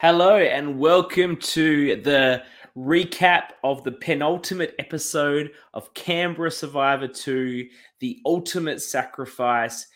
Hello, 0.00 0.36
and 0.36 0.78
welcome 0.78 1.36
to 1.38 2.00
the 2.02 2.44
recap 2.76 3.46
of 3.64 3.82
the 3.82 3.90
penultimate 3.90 4.76
episode 4.78 5.50
of 5.74 5.92
Canberra 5.94 6.52
Survivor 6.52 7.08
2 7.08 7.68
The 7.98 8.20
Ultimate 8.24 8.80
Sacrifice. 8.80 9.88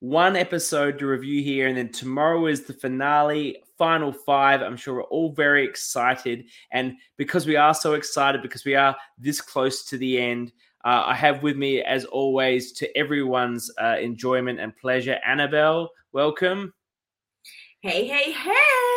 One 0.00 0.36
episode 0.36 0.98
to 0.98 1.06
review 1.06 1.42
here, 1.42 1.68
and 1.68 1.78
then 1.78 1.88
tomorrow 1.88 2.48
is 2.48 2.64
the 2.64 2.74
finale, 2.74 3.56
final 3.78 4.12
five. 4.12 4.60
I'm 4.60 4.76
sure 4.76 4.96
we're 4.96 5.04
all 5.04 5.32
very 5.32 5.64
excited. 5.64 6.44
And 6.70 6.92
because 7.16 7.46
we 7.46 7.56
are 7.56 7.72
so 7.72 7.94
excited, 7.94 8.42
because 8.42 8.66
we 8.66 8.74
are 8.74 8.94
this 9.16 9.40
close 9.40 9.86
to 9.86 9.96
the 9.96 10.20
end, 10.20 10.52
uh, 10.84 11.04
I 11.06 11.14
have 11.14 11.42
with 11.42 11.56
me, 11.56 11.80
as 11.80 12.04
always, 12.04 12.72
to 12.72 12.94
everyone's 12.94 13.70
uh, 13.80 13.96
enjoyment 13.98 14.60
and 14.60 14.76
pleasure, 14.76 15.18
Annabel. 15.26 15.88
Welcome. 16.12 16.74
Hey, 17.80 18.06
hey, 18.06 18.32
hey. 18.32 18.95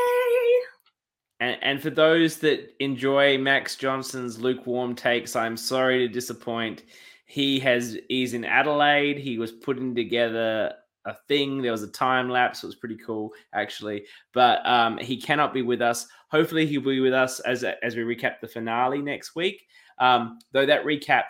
And, 1.39 1.57
and 1.61 1.81
for 1.81 1.89
those 1.89 2.37
that 2.39 2.73
enjoy 2.83 3.37
Max 3.37 3.75
Johnson's 3.75 4.39
lukewarm 4.39 4.95
takes, 4.95 5.35
I'm 5.35 5.57
sorry 5.57 5.99
to 5.99 6.13
disappoint. 6.13 6.83
He 7.25 7.59
has 7.59 7.97
he's 8.09 8.33
in 8.33 8.43
Adelaide. 8.43 9.17
He 9.17 9.37
was 9.37 9.51
putting 9.51 9.95
together 9.95 10.73
a 11.05 11.15
thing. 11.27 11.61
There 11.61 11.71
was 11.71 11.83
a 11.83 11.91
time 11.91 12.29
lapse. 12.29 12.63
It 12.63 12.67
was 12.67 12.75
pretty 12.75 12.97
cool, 12.97 13.31
actually. 13.53 14.05
But 14.33 14.65
um, 14.65 14.97
he 14.97 15.21
cannot 15.21 15.53
be 15.53 15.61
with 15.61 15.81
us. 15.81 16.07
Hopefully, 16.29 16.65
he'll 16.65 16.81
be 16.81 16.99
with 16.99 17.13
us 17.13 17.39
as 17.41 17.63
as 17.63 17.95
we 17.95 18.03
recap 18.03 18.39
the 18.41 18.47
finale 18.47 19.01
next 19.01 19.35
week. 19.35 19.65
Um, 19.99 20.39
though 20.53 20.65
that 20.65 20.85
recap 20.85 21.23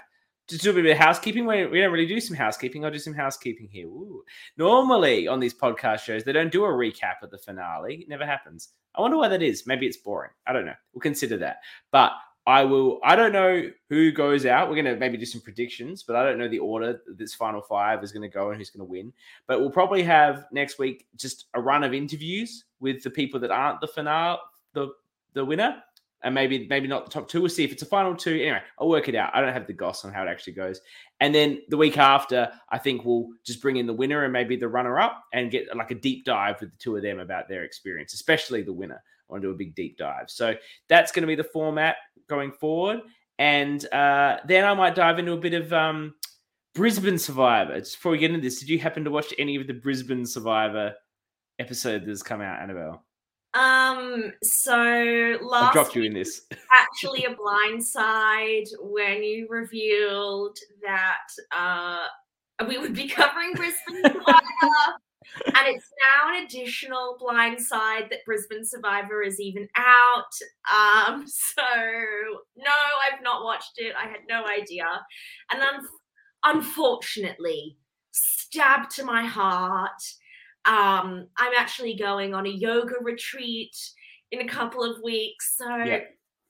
to 0.50 0.58
do 0.58 0.72
a 0.72 0.74
bit 0.74 0.86
of 0.86 0.98
housekeeping. 0.98 1.46
We, 1.46 1.66
we 1.68 1.80
don't 1.80 1.92
really 1.92 2.06
do 2.06 2.20
some 2.20 2.36
housekeeping. 2.36 2.84
I'll 2.84 2.92
do 2.92 3.00
some 3.00 3.14
housekeeping 3.14 3.70
here. 3.72 3.88
Ooh. 3.88 4.24
Normally 4.58 5.28
on 5.28 5.40
these 5.40 5.54
podcast 5.54 6.00
shows, 6.00 6.24
they 6.24 6.34
don't 6.34 6.52
do 6.52 6.66
a 6.66 6.70
recap 6.70 7.22
of 7.22 7.32
the 7.32 7.38
finale. 7.38 7.96
It 7.96 8.10
never 8.10 8.26
happens. 8.26 8.70
I 8.96 9.02
wonder 9.02 9.18
why 9.18 9.28
that 9.28 9.42
is. 9.42 9.68
Maybe 9.68 9.86
it's 9.86 9.98
boring. 9.98 10.32
I 10.48 10.54
don't 10.54 10.66
know. 10.66 10.74
We'll 10.94 11.02
consider 11.02 11.38
that. 11.38 11.58
But 11.92 12.14
I 12.48 12.64
will. 12.64 13.00
I 13.04 13.16
don't 13.16 13.32
know 13.32 13.70
who 13.90 14.12
goes 14.12 14.48
out. 14.48 14.70
We're 14.70 14.76
gonna 14.78 14.96
maybe 14.96 15.18
do 15.18 15.26
some 15.26 15.42
predictions, 15.42 16.02
but 16.02 16.16
I 16.16 16.24
don't 16.24 16.40
know 16.40 16.48
the 16.48 16.58
order 16.58 17.00
this 17.16 17.36
final 17.36 17.62
five 17.62 18.04
is 18.04 18.12
going 18.12 18.24
to 18.24 18.34
go 18.34 18.50
and 18.50 18.58
who's 18.58 18.72
going 18.72 18.80
to 18.80 18.90
win. 18.90 19.14
But 19.46 19.60
we'll 19.60 19.70
probably 19.70 20.02
have 20.04 20.46
next 20.52 20.80
week 20.80 21.06
just 21.16 21.46
a 21.54 21.62
run 21.62 21.84
of 21.84 21.94
interviews 21.94 22.66
with 22.80 23.04
the 23.04 23.12
people 23.12 23.40
that 23.42 23.52
aren't 23.52 23.82
the 23.82 23.88
finale, 23.88 24.40
the 24.74 24.90
the 25.34 25.46
winner, 25.46 25.84
and 26.24 26.36
maybe 26.36 26.68
maybe 26.70 26.88
not 26.88 27.06
the 27.06 27.12
top 27.12 27.30
two. 27.30 27.42
We'll 27.42 27.50
see 27.50 27.64
if 27.64 27.72
it's 27.72 27.82
a 27.82 27.88
final 27.88 28.16
two. 28.16 28.34
Anyway, 28.34 28.62
I'll 28.78 28.90
work 28.90 29.08
it 29.08 29.16
out. 29.16 29.32
I 29.34 29.42
don't 29.42 29.54
have 29.54 29.68
the 29.68 29.74
goss 29.74 30.04
on 30.04 30.14
how 30.14 30.24
it 30.24 30.30
actually 30.30 30.54
goes. 30.54 30.82
And 31.20 31.34
then 31.34 31.62
the 31.70 31.78
week 31.78 31.98
after, 31.98 32.52
I 32.70 32.78
think 32.78 33.06
we'll 33.06 33.30
just 33.46 33.62
bring 33.62 33.78
in 33.78 33.88
the 33.88 33.94
winner 33.94 34.24
and 34.24 34.34
maybe 34.34 34.56
the 34.56 34.68
runner 34.68 35.00
up 35.00 35.24
and 35.34 35.52
get 35.52 35.76
like 35.76 35.92
a 35.92 35.96
deep 35.96 36.26
dive 36.26 36.60
with 36.60 36.72
the 36.72 36.78
two 36.78 36.96
of 36.96 37.04
them 37.04 37.20
about 37.20 37.48
their 37.48 37.64
experience, 37.64 38.14
especially 38.14 38.62
the 38.62 38.74
winner. 38.74 39.02
I 39.30 39.34
want 39.34 39.42
to 39.44 39.48
do 39.48 39.54
a 39.54 39.58
big 39.58 39.76
deep 39.76 39.98
dive. 39.98 40.30
So 40.30 40.56
that's 40.88 41.12
going 41.12 41.24
to 41.24 41.28
be 41.28 41.36
the 41.36 41.44
format 41.44 41.98
going 42.28 42.52
forward. 42.52 43.02
And 43.38 43.86
uh, 43.94 44.38
then 44.46 44.66
I 44.66 44.74
might 44.74 44.96
dive 44.96 45.20
into 45.20 45.34
a 45.34 45.38
bit 45.38 45.54
of 45.54 45.72
um, 45.72 46.16
Brisbane 46.76 47.20
Survivor. 47.20 47.80
Just 47.80 47.98
before 47.98 48.12
we 48.12 48.18
get 48.18 48.32
into 48.32 48.42
this, 48.42 48.60
did 48.60 48.70
you 48.70 48.80
happen 48.80 49.04
to 49.06 49.12
watch 49.12 49.34
any 49.38 49.56
of 49.56 49.68
the 49.68 49.74
Brisbane 49.74 50.26
Survivor 50.26 50.94
episode 51.58 52.06
that's 52.06 52.24
come 52.24 52.42
out, 52.42 52.62
Annabel? 52.62 53.06
Um, 53.60 54.32
so 54.42 55.38
last 55.42 55.70
I 55.70 55.74
dropped 55.74 55.96
you 55.96 56.04
in 56.04 56.14
this. 56.14 56.44
actually 56.72 57.26
a 57.26 57.36
blind 57.36 57.84
side 57.84 58.68
when 58.80 59.22
you 59.22 59.48
revealed 59.50 60.58
that 60.82 61.28
uh 61.52 62.06
we 62.68 62.78
would 62.78 62.94
be 62.94 63.08
covering 63.08 63.52
Brisbane 63.54 64.02
Survivor. 64.06 64.96
and 65.46 65.68
it's 65.68 65.92
now 66.08 66.34
an 66.34 66.46
additional 66.46 67.18
blind 67.20 67.60
side 67.60 68.08
that 68.12 68.26
Brisbane 68.26 68.66
Survivor 68.66 69.22
is 69.24 69.42
even 69.42 69.68
out. 69.76 70.34
Um, 70.74 71.26
so 71.28 71.62
no, 72.56 72.72
I've 73.12 73.22
not 73.22 73.44
watched 73.44 73.74
it. 73.78 73.94
I 73.98 74.08
had 74.08 74.22
no 74.30 74.46
idea. 74.46 74.86
And 75.52 75.62
un- 75.62 75.88
unfortunately, 76.46 77.78
stabbed 78.12 78.92
to 78.92 79.04
my 79.04 79.26
heart 79.26 80.02
um, 80.70 81.26
I'm 81.36 81.54
actually 81.58 81.96
going 81.96 82.36
on 82.36 82.46
a 82.46 82.50
yoga 82.50 82.94
retreat 83.02 83.76
in 84.32 84.42
a 84.42 84.48
couple 84.48 84.84
of 84.84 85.02
weeks. 85.04 85.56
So 85.58 85.68
yeah. 85.78 86.02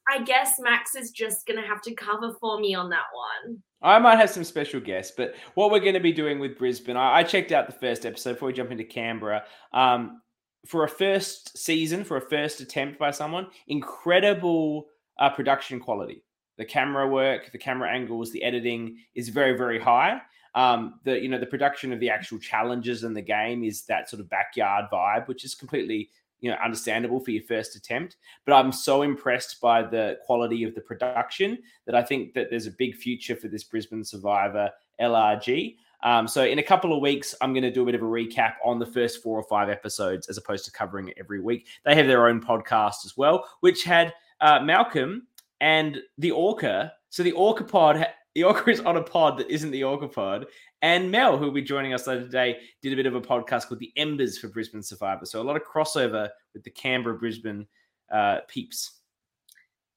I 0.09 0.23
guess 0.23 0.59
Max 0.59 0.93
is 0.93 1.11
just 1.11 1.47
going 1.47 1.59
to 1.59 1.65
have 1.65 1.81
to 1.83 1.93
cover 1.93 2.35
for 2.41 2.59
me 2.59 2.75
on 2.75 2.89
that 2.89 3.05
one. 3.13 3.59
I 3.81 3.97
might 3.97 4.17
have 4.17 4.29
some 4.29 4.43
special 4.43 4.81
guests, 4.81 5.13
but 5.15 5.35
what 5.53 5.71
we're 5.71 5.79
going 5.79 5.93
to 5.93 6.01
be 6.01 6.11
doing 6.11 6.37
with 6.37 6.57
Brisbane, 6.57 6.97
I, 6.97 7.19
I 7.19 7.23
checked 7.23 7.53
out 7.53 7.65
the 7.65 7.71
first 7.71 8.05
episode 8.05 8.33
before 8.33 8.47
we 8.47 8.53
jump 8.53 8.71
into 8.71 8.83
Canberra. 8.83 9.45
Um, 9.71 10.21
for 10.67 10.83
a 10.83 10.89
first 10.89 11.57
season, 11.57 12.03
for 12.03 12.17
a 12.17 12.21
first 12.21 12.59
attempt 12.59 12.99
by 12.99 13.11
someone, 13.11 13.47
incredible 13.67 14.87
uh, 15.17 15.29
production 15.29 15.79
quality. 15.79 16.25
The 16.57 16.65
camera 16.65 17.07
work, 17.07 17.53
the 17.53 17.57
camera 17.57 17.89
angles, 17.89 18.33
the 18.33 18.43
editing 18.43 18.97
is 19.15 19.29
very, 19.29 19.57
very 19.57 19.79
high 19.79 20.19
um, 20.55 20.99
the 21.03 21.19
you 21.19 21.29
know 21.29 21.39
the 21.39 21.45
production 21.45 21.93
of 21.93 21.99
the 21.99 22.09
actual 22.09 22.39
challenges 22.39 23.03
in 23.03 23.13
the 23.13 23.21
game 23.21 23.63
is 23.63 23.83
that 23.83 24.09
sort 24.09 24.19
of 24.19 24.29
backyard 24.29 24.85
vibe, 24.91 25.27
which 25.27 25.45
is 25.45 25.55
completely 25.55 26.09
you 26.39 26.49
know 26.49 26.57
understandable 26.63 27.19
for 27.19 27.31
your 27.31 27.43
first 27.43 27.75
attempt. 27.75 28.17
But 28.45 28.53
I'm 28.53 28.71
so 28.71 29.01
impressed 29.01 29.61
by 29.61 29.83
the 29.83 30.17
quality 30.25 30.63
of 30.63 30.75
the 30.75 30.81
production 30.81 31.59
that 31.85 31.95
I 31.95 32.03
think 32.03 32.33
that 32.33 32.49
there's 32.49 32.67
a 32.67 32.71
big 32.71 32.95
future 32.95 33.35
for 33.35 33.47
this 33.47 33.63
Brisbane 33.63 34.03
Survivor 34.03 34.71
LRG. 34.99 35.75
Um, 36.01 36.27
so 36.27 36.45
in 36.45 36.59
a 36.59 36.63
couple 36.63 36.93
of 36.93 37.01
weeks, 37.01 37.35
I'm 37.41 37.53
going 37.53 37.63
to 37.63 37.71
do 37.71 37.83
a 37.83 37.85
bit 37.85 37.95
of 37.95 38.01
a 38.01 38.05
recap 38.05 38.53
on 38.63 38.79
the 38.79 38.85
first 38.85 39.21
four 39.21 39.37
or 39.37 39.43
five 39.43 39.69
episodes, 39.69 40.29
as 40.29 40.37
opposed 40.37 40.63
to 40.65 40.71
covering 40.71 41.09
it 41.09 41.17
every 41.19 41.41
week. 41.41 41.67
They 41.83 41.95
have 41.95 42.07
their 42.07 42.27
own 42.27 42.41
podcast 42.41 43.05
as 43.05 43.17
well, 43.17 43.49
which 43.59 43.83
had 43.83 44.13
uh, 44.39 44.61
Malcolm 44.61 45.27
and 45.59 45.99
the 46.17 46.31
Orca. 46.31 46.93
So 47.09 47.23
the 47.23 47.33
Orca 47.33 47.65
Pod 47.65 48.07
the 48.39 48.45
Orca 48.45 48.69
is 48.69 48.79
on 48.79 48.95
a 48.95 49.03
pod 49.03 49.37
that 49.37 49.51
isn't 49.51 49.69
the 49.71 49.83
Orca 49.83 50.07
pod. 50.07 50.45
And 50.81 51.11
Mel, 51.11 51.37
who 51.37 51.43
will 51.43 51.51
be 51.51 51.61
joining 51.61 51.93
us 51.93 52.07
later 52.07 52.21
today, 52.21 52.59
did 52.81 52.93
a 52.93 52.95
bit 52.95 53.05
of 53.05 53.13
a 53.13 53.19
podcast 53.19 53.67
called 53.67 53.81
The 53.81 53.91
Embers 53.97 54.37
for 54.37 54.47
Brisbane 54.47 54.81
Survivor. 54.81 55.25
So 55.25 55.41
a 55.41 55.43
lot 55.43 55.57
of 55.57 55.63
crossover 55.63 56.29
with 56.53 56.63
the 56.63 56.69
Canberra 56.69 57.17
Brisbane 57.17 57.67
uh, 58.09 58.37
peeps. 58.47 59.01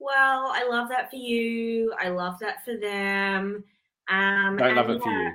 Well, 0.00 0.50
I 0.52 0.66
love 0.68 0.88
that 0.88 1.08
for 1.08 1.16
you. 1.16 1.94
I 2.00 2.08
love 2.08 2.40
that 2.40 2.64
for 2.64 2.76
them. 2.76 3.62
Um, 4.08 4.56
Don't 4.56 4.74
love 4.74 4.90
it 4.90 5.00
for 5.00 5.10
you. 5.10 5.32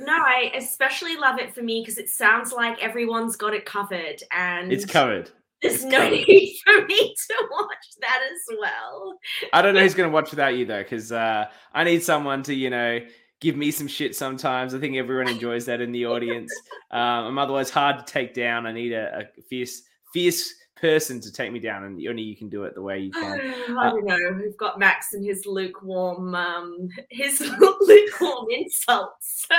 no, 0.00 0.14
I 0.14 0.50
especially 0.56 1.16
love 1.16 1.38
it 1.38 1.54
for 1.54 1.62
me 1.62 1.82
because 1.82 1.98
it 1.98 2.08
sounds 2.08 2.52
like 2.52 2.82
everyone's 2.82 3.36
got 3.36 3.54
it 3.54 3.64
covered, 3.64 4.20
and 4.32 4.72
it's 4.72 4.84
covered. 4.84 5.30
There's 5.64 5.84
no 5.84 6.08
need 6.10 6.58
for 6.64 6.84
me 6.84 7.14
to 7.14 7.48
watch 7.50 7.86
that 8.00 8.20
as 8.30 8.56
well. 8.60 9.18
I 9.52 9.62
don't 9.62 9.74
know 9.74 9.80
who's 9.80 9.94
going 9.94 10.10
to 10.10 10.12
watch 10.12 10.30
without 10.30 10.56
you 10.56 10.66
though, 10.66 10.82
because 10.82 11.10
uh, 11.10 11.46
I 11.72 11.84
need 11.84 12.02
someone 12.02 12.42
to, 12.44 12.54
you 12.54 12.68
know, 12.68 13.00
give 13.40 13.56
me 13.56 13.70
some 13.70 13.88
shit 13.88 14.14
sometimes. 14.14 14.74
I 14.74 14.78
think 14.78 14.96
everyone 14.96 15.28
enjoys 15.28 15.64
that 15.66 15.80
in 15.80 15.92
the 15.92 16.06
audience. 16.06 16.52
Um, 16.90 17.26
I'm 17.26 17.38
otherwise 17.38 17.70
hard 17.70 17.98
to 17.98 18.04
take 18.04 18.34
down. 18.34 18.66
I 18.66 18.72
need 18.72 18.92
a, 18.92 19.18
a, 19.18 19.42
fierce, 19.48 19.82
fierce 20.12 20.54
person 20.76 21.20
to 21.22 21.32
take 21.32 21.50
me 21.50 21.58
down, 21.58 21.82
and 21.82 22.00
only 22.06 22.22
you 22.22 22.36
can 22.36 22.48
do 22.48 22.62
it 22.62 22.76
the 22.76 22.82
way 22.82 23.00
you 23.00 23.10
can. 23.10 23.40
I 23.76 23.90
don't 23.90 24.04
know. 24.04 24.16
We've 24.40 24.56
got 24.56 24.78
Max 24.78 25.12
and 25.12 25.26
his 25.26 25.44
lukewarm, 25.44 26.36
um, 26.36 26.88
his 27.10 27.40
lukewarm 27.80 28.46
insults. 28.50 29.48
So 29.48 29.56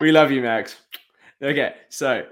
we 0.00 0.12
love 0.12 0.30
you, 0.30 0.42
Max. 0.42 0.76
Okay, 1.42 1.74
so 1.88 2.26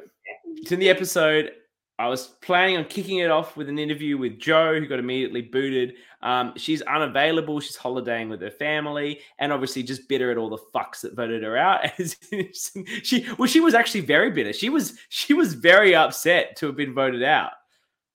to 0.66 0.76
the 0.76 0.88
episode. 0.88 1.52
I 2.00 2.06
was 2.06 2.28
planning 2.42 2.76
on 2.76 2.84
kicking 2.84 3.18
it 3.18 3.30
off 3.30 3.56
with 3.56 3.68
an 3.68 3.78
interview 3.78 4.16
with 4.18 4.38
Joe, 4.38 4.78
who 4.78 4.86
got 4.86 5.00
immediately 5.00 5.42
booted. 5.42 5.94
Um, 6.22 6.52
she's 6.56 6.80
unavailable. 6.82 7.58
She's 7.58 7.74
holidaying 7.74 8.28
with 8.28 8.40
her 8.40 8.52
family, 8.52 9.20
and 9.40 9.52
obviously 9.52 9.82
just 9.82 10.08
bitter 10.08 10.30
at 10.30 10.38
all 10.38 10.48
the 10.48 10.62
fucks 10.72 11.00
that 11.00 11.16
voted 11.16 11.42
her 11.42 11.56
out. 11.56 11.90
she 13.02 13.26
well, 13.36 13.48
she 13.48 13.60
was 13.60 13.74
actually 13.74 14.02
very 14.02 14.30
bitter. 14.30 14.52
She 14.52 14.68
was 14.68 14.96
she 15.08 15.34
was 15.34 15.54
very 15.54 15.94
upset 15.96 16.56
to 16.56 16.66
have 16.66 16.76
been 16.76 16.94
voted 16.94 17.24
out. 17.24 17.50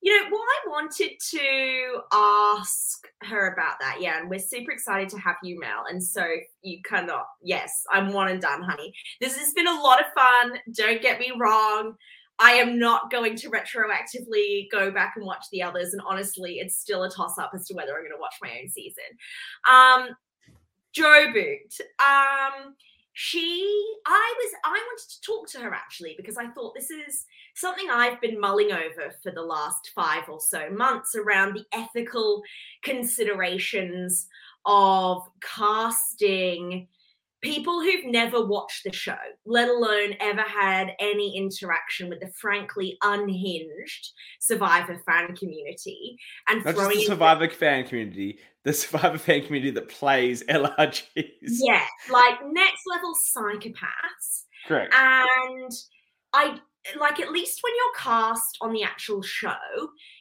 You 0.02 0.18
know, 0.18 0.30
well, 0.32 0.42
I 0.42 0.70
wanted 0.70 1.12
to 1.32 2.02
ask 2.12 3.08
her 3.24 3.54
about 3.54 3.76
that, 3.80 3.98
yeah, 4.02 4.20
and 4.20 4.30
we're 4.30 4.40
super 4.40 4.72
excited 4.72 5.08
to 5.10 5.18
have 5.18 5.38
you, 5.44 5.58
Mel. 5.60 5.86
And 5.90 6.04
so 6.04 6.26
you 6.62 6.82
cannot, 6.84 7.26
yes, 7.42 7.86
I'm 7.90 8.12
one 8.12 8.28
and 8.28 8.42
done, 8.42 8.64
honey. 8.64 8.94
This 9.22 9.38
has 9.38 9.54
been 9.54 9.68
a 9.68 9.82
lot 9.82 10.02
of 10.02 10.08
fun. 10.14 10.60
Don't 10.74 11.02
get 11.02 11.22
me 11.22 11.32
wrong. 11.38 11.96
I 12.40 12.54
am 12.54 12.80
not 12.80 13.12
going 13.12 13.36
to 13.38 13.50
retroactively 13.50 14.70
go 14.72 14.92
back 14.92 15.14
and 15.16 15.26
watch 15.26 15.46
the 15.52 15.62
others. 15.62 15.94
And 15.94 16.02
honestly, 16.06 16.56
it's 16.60 16.78
still 16.78 17.04
a 17.04 17.12
toss 17.12 17.38
up 17.38 17.52
as 17.54 17.68
to 17.68 17.74
whether 17.74 17.92
I'm 17.92 18.02
going 18.02 18.12
to 18.12 18.20
watch 18.20 18.36
my 18.42 18.52
own 18.62 18.70
season. 18.70 19.04
Um, 19.70 20.10
Joe 20.94 21.32
Boot. 21.34 21.76
Um, 22.00 22.76
she, 23.14 23.64
I 24.08 24.34
was, 24.38 24.54
I 24.66 24.72
wanted 24.72 25.10
to 25.10 25.22
talk 25.22 25.48
to 25.50 25.60
her 25.60 25.74
actually 25.74 26.16
because 26.18 26.36
I 26.36 26.48
thought 26.48 26.74
this 26.74 26.90
is 26.90 27.26
something 27.54 27.88
I've 27.92 28.20
been 28.20 28.40
mulling 28.40 28.72
over 28.72 29.14
for 29.22 29.32
the 29.32 29.42
last 29.42 29.92
five 29.94 30.28
or 30.28 30.40
so 30.40 30.70
months 30.72 31.16
around 31.16 31.54
the 31.54 31.66
ethical 31.74 32.42
considerations 32.82 34.28
of 34.66 35.28
casting 35.42 36.88
people 37.44 37.82
who've 37.82 38.06
never 38.06 38.44
watched 38.46 38.84
the 38.84 38.94
show, 38.94 39.16
let 39.46 39.70
alone 39.70 40.16
ever 40.20 40.42
had 40.42 40.94
any 41.00 41.38
interaction 41.38 42.10
with 42.10 42.20
the 42.22 42.32
frankly 42.40 42.98
unhinged 43.04 44.12
Survivor 44.40 45.00
fan 45.06 45.36
community, 45.36 46.18
and 46.50 46.64
Not 46.66 46.76
throwing 46.76 46.98
the 46.98 47.06
Survivor 47.06 47.50
fan 47.50 47.86
community, 47.86 48.40
the 48.64 48.74
Survivor 48.74 49.18
fan 49.18 49.44
community 49.46 49.72
that 49.72 49.90
plays 49.90 50.44
LRGs. 50.50 51.04
yeah, 51.42 51.86
like 52.10 52.40
next 52.52 52.82
level 52.88 53.14
psychopaths, 53.36 54.44
Correct. 54.68 54.94
and 54.98 55.72
I 56.34 56.60
like 57.00 57.20
at 57.20 57.32
least 57.32 57.60
when 57.64 57.74
you're 57.76 58.04
cast 58.04 58.58
on 58.62 58.74
the 58.74 58.84
actual 58.84 59.22
show, 59.22 59.54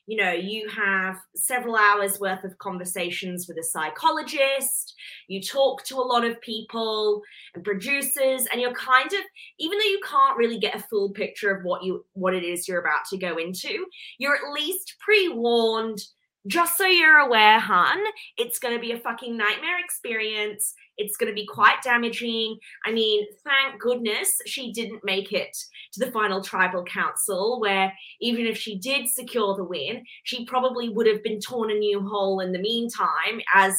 you 0.07 0.17
know, 0.17 0.33
you 0.33 0.69
have 0.69 1.17
several 1.37 1.77
hours 1.77 2.19
worth 2.19 2.43
of 2.45 2.59
conversations 2.59 3.47
with 3.47 3.57
a 3.59 3.63
psychologist, 3.63 4.95
you 5.29 5.41
talk 5.41 5.85
to 5.85 5.97
a 5.97 6.01
lot 6.01 6.25
of 6.25 6.41
people 6.41 7.23
and 7.55 7.65
producers, 7.65 8.47
and 8.51 8.61
you're 8.61 8.75
kind 8.75 9.13
of, 9.13 9.21
even 9.59 9.79
though 9.79 9.85
you 9.85 10.01
can't 10.05 10.37
really 10.37 10.59
get 10.59 10.75
a 10.75 10.85
full 10.91 11.11
picture 11.11 11.55
of 11.55 11.65
what 11.65 11.83
you 11.83 12.05
what 12.15 12.35
it 12.35 12.43
is 12.43 12.67
you're 12.67 12.81
about 12.81 13.05
to 13.11 13.17
go 13.17 13.37
into, 13.37 13.87
you're 14.19 14.37
at 14.37 14.53
least 14.53 14.97
pre-warned. 14.99 16.01
Just 16.49 16.77
so 16.77 16.87
you're 16.87 17.19
aware, 17.19 17.61
hun, 17.61 17.99
it's 18.37 18.59
going 18.59 18.75
to 18.75 18.81
be 18.81 18.93
a 18.93 18.99
fucking 18.99 19.37
nightmare 19.37 19.79
experience. 19.83 20.75
It's 20.97 21.17
going 21.17 21.31
to 21.31 21.35
be 21.35 21.47
quite 21.47 21.81
damaging. 21.83 22.59
I 22.85 22.93
mean, 22.93 23.27
thank 23.45 23.81
goodness 23.81 24.29
she 24.47 24.73
didn't 24.73 25.05
make 25.05 25.33
it 25.33 25.57
to 25.93 26.05
the 26.05 26.11
final 26.11 26.43
tribal 26.43 26.85
council, 26.85 27.61
where 27.61 27.93
even 28.21 28.47
if 28.47 28.57
she 28.59 28.79
did 28.79 29.09
secure 29.09 29.55
the 29.57 29.65
win, 29.65 30.05
she 30.25 30.45
probably 30.45 30.89
would 30.89 31.07
have 31.07 31.23
been 31.23 31.41
torn 31.41 31.71
a 31.71 31.75
new 31.75 32.01
hole 32.07 32.41
in 32.41 32.51
the 32.53 32.59
meantime, 32.59 33.41
as 33.55 33.75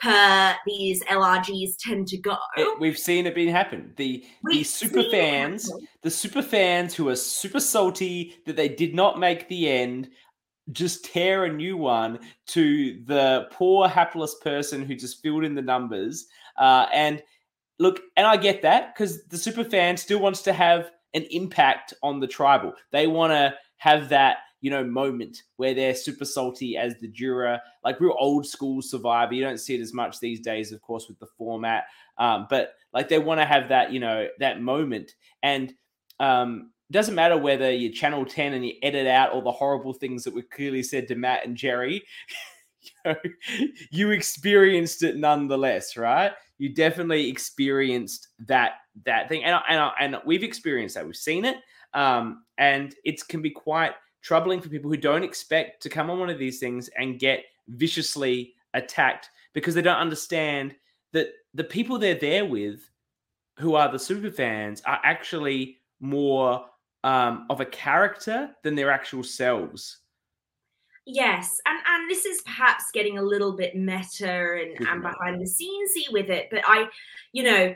per 0.00 0.54
these 0.64 1.02
LRGs 1.04 1.72
tend 1.80 2.06
to 2.08 2.16
go. 2.16 2.36
It- 2.56 2.78
we've 2.80 2.98
seen 2.98 3.26
it 3.26 3.34
being 3.34 3.50
happen. 3.50 3.92
The 3.96 4.24
the 4.44 4.62
super 4.62 5.02
fans, 5.10 5.70
the 6.02 6.10
super 6.10 6.40
fans 6.42 6.94
who 6.94 7.08
are 7.08 7.16
super 7.16 7.60
salty 7.60 8.36
that 8.46 8.56
they 8.56 8.68
did 8.68 8.94
not 8.94 9.18
make 9.18 9.48
the 9.48 9.68
end, 9.68 10.08
just 10.72 11.04
tear 11.04 11.44
a 11.44 11.52
new 11.52 11.76
one 11.76 12.18
to 12.46 13.00
the 13.04 13.48
poor 13.52 13.88
hapless 13.88 14.34
person 14.36 14.82
who 14.82 14.94
just 14.94 15.22
filled 15.22 15.44
in 15.44 15.54
the 15.54 15.62
numbers. 15.62 16.26
Uh, 16.56 16.86
and 16.92 17.22
look, 17.78 18.00
and 18.16 18.26
I 18.26 18.36
get 18.36 18.62
that 18.62 18.94
because 18.94 19.24
the 19.26 19.38
super 19.38 19.64
fan 19.64 19.96
still 19.96 20.20
wants 20.20 20.42
to 20.42 20.52
have 20.52 20.90
an 21.14 21.24
impact 21.30 21.94
on 22.02 22.20
the 22.20 22.26
tribal. 22.26 22.74
They 22.90 23.06
want 23.06 23.32
to 23.32 23.54
have 23.78 24.08
that 24.10 24.38
you 24.60 24.70
know 24.70 24.82
moment 24.84 25.44
where 25.56 25.72
they're 25.72 25.94
super 25.94 26.24
salty 26.24 26.76
as 26.76 26.98
the 27.00 27.08
juror, 27.08 27.60
like 27.84 28.00
real 28.00 28.16
old 28.18 28.46
school 28.46 28.82
Survivor. 28.82 29.34
You 29.34 29.44
don't 29.44 29.58
see 29.60 29.74
it 29.74 29.80
as 29.80 29.94
much 29.94 30.20
these 30.20 30.40
days, 30.40 30.72
of 30.72 30.82
course, 30.82 31.06
with 31.08 31.18
the 31.18 31.28
format. 31.38 31.84
Um, 32.18 32.46
but 32.50 32.74
like 32.92 33.08
they 33.08 33.18
want 33.18 33.40
to 33.40 33.46
have 33.46 33.68
that 33.68 33.92
you 33.92 34.00
know 34.00 34.28
that 34.40 34.60
moment 34.60 35.12
and 35.42 35.72
um 36.20 36.70
doesn't 36.90 37.14
matter 37.14 37.36
whether 37.36 37.70
you 37.70 37.92
channel 37.92 38.24
10 38.24 38.54
and 38.54 38.66
you 38.66 38.72
edit 38.82 39.06
out 39.06 39.30
all 39.30 39.42
the 39.42 39.52
horrible 39.52 39.92
things 39.92 40.24
that 40.24 40.34
were 40.34 40.42
clearly 40.42 40.82
said 40.82 41.06
to 41.08 41.14
matt 41.14 41.46
and 41.46 41.56
jerry 41.56 42.02
you, 43.90 44.10
experienced 44.10 45.02
it 45.02 45.16
nonetheless 45.16 45.96
right? 45.96 46.32
You 46.58 46.74
definitely 46.74 47.28
experienced 47.28 48.28
that 48.46 48.72
that 49.04 49.28
thing. 49.28 49.44
And 49.44 49.60
and, 49.68 49.92
and 50.00 50.22
we've 50.26 50.42
experienced 50.42 50.94
that. 50.94 51.06
We've 51.06 51.16
seen 51.16 51.44
it. 51.44 51.56
Um 51.94 52.44
and 52.58 52.94
it 53.04 53.26
can 53.28 53.42
be 53.42 53.50
quite 53.50 53.92
troubling 54.22 54.60
for 54.60 54.68
people 54.68 54.90
who 54.90 54.96
don't 54.96 55.22
expect 55.22 55.82
to 55.82 55.88
come 55.88 56.10
on 56.10 56.18
one 56.18 56.30
of 56.30 56.38
these 56.38 56.58
things 56.58 56.90
and 56.98 57.20
get 57.20 57.44
viciously 57.68 58.54
attacked 58.74 59.30
because 59.54 59.74
they 59.74 59.82
don't 59.82 59.96
understand 59.96 60.74
that 61.12 61.28
the 61.54 61.64
people 61.64 61.98
they're 61.98 62.14
there 62.14 62.44
with 62.44 62.90
who 63.58 63.74
are 63.74 63.90
the 63.90 63.98
super 63.98 64.30
fans 64.30 64.82
are 64.84 65.00
actually 65.04 65.78
more 66.00 66.66
um, 67.04 67.46
of 67.50 67.60
a 67.60 67.66
character 67.66 68.50
than 68.62 68.74
their 68.74 68.90
actual 68.90 69.22
selves. 69.22 69.98
Yes, 71.06 71.58
and 71.64 71.78
and 71.86 72.10
this 72.10 72.26
is 72.26 72.42
perhaps 72.42 72.90
getting 72.92 73.16
a 73.16 73.22
little 73.22 73.56
bit 73.56 73.74
meta 73.74 74.60
and, 74.60 74.76
Good 74.76 74.88
and 74.88 75.02
behind 75.02 75.40
the 75.40 75.46
scenesy 75.46 76.12
with 76.12 76.28
it, 76.28 76.48
but 76.50 76.62
I, 76.66 76.88
you 77.32 77.44
know, 77.44 77.74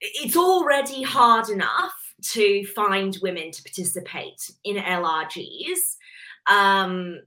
it's 0.00 0.36
already 0.36 1.02
hard 1.02 1.50
enough 1.50 1.94
to 2.22 2.64
find 2.66 3.16
women 3.22 3.50
to 3.50 3.62
participate 3.62 4.50
in 4.64 4.76
LRGs. 4.76 5.96
Um, 6.46 7.20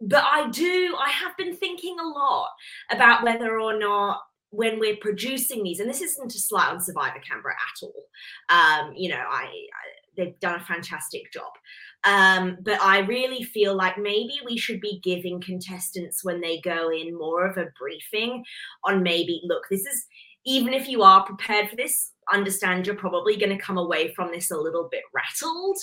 but 0.00 0.24
I 0.24 0.48
do, 0.48 0.96
I 0.98 1.10
have 1.10 1.36
been 1.36 1.54
thinking 1.54 1.98
a 2.00 2.08
lot 2.08 2.50
about 2.90 3.22
whether 3.22 3.60
or 3.60 3.78
not 3.78 4.22
when 4.50 4.80
we're 4.80 4.96
producing 4.96 5.62
these, 5.62 5.80
and 5.80 5.88
this 5.88 6.00
isn't 6.00 6.34
a 6.34 6.38
slight 6.38 6.70
on 6.70 6.80
Survivor 6.80 7.20
Canberra 7.20 7.54
at 7.54 7.86
all. 7.86 8.06
Um, 8.48 8.94
you 8.96 9.10
know, 9.10 9.22
I, 9.28 9.44
I 9.44 9.99
they've 10.16 10.38
done 10.40 10.60
a 10.60 10.64
fantastic 10.64 11.32
job. 11.32 11.52
Um, 12.04 12.58
but 12.62 12.80
I 12.80 13.00
really 13.00 13.42
feel 13.42 13.76
like 13.76 13.98
maybe 13.98 14.40
we 14.44 14.56
should 14.56 14.80
be 14.80 15.00
giving 15.02 15.40
contestants 15.40 16.24
when 16.24 16.40
they 16.40 16.60
go 16.60 16.90
in 16.90 17.16
more 17.16 17.46
of 17.46 17.58
a 17.58 17.68
briefing 17.78 18.44
on 18.84 19.02
maybe, 19.02 19.42
look, 19.44 19.64
this 19.70 19.84
is 19.86 20.06
even 20.46 20.72
if 20.72 20.88
you 20.88 21.02
are 21.02 21.24
prepared 21.24 21.68
for 21.68 21.76
this, 21.76 22.12
understand 22.32 22.86
you're 22.86 22.96
probably 22.96 23.36
going 23.36 23.50
to 23.56 23.62
come 23.62 23.76
away 23.76 24.14
from 24.14 24.30
this 24.30 24.50
a 24.50 24.56
little 24.56 24.88
bit 24.90 25.02
rattled. 25.14 25.76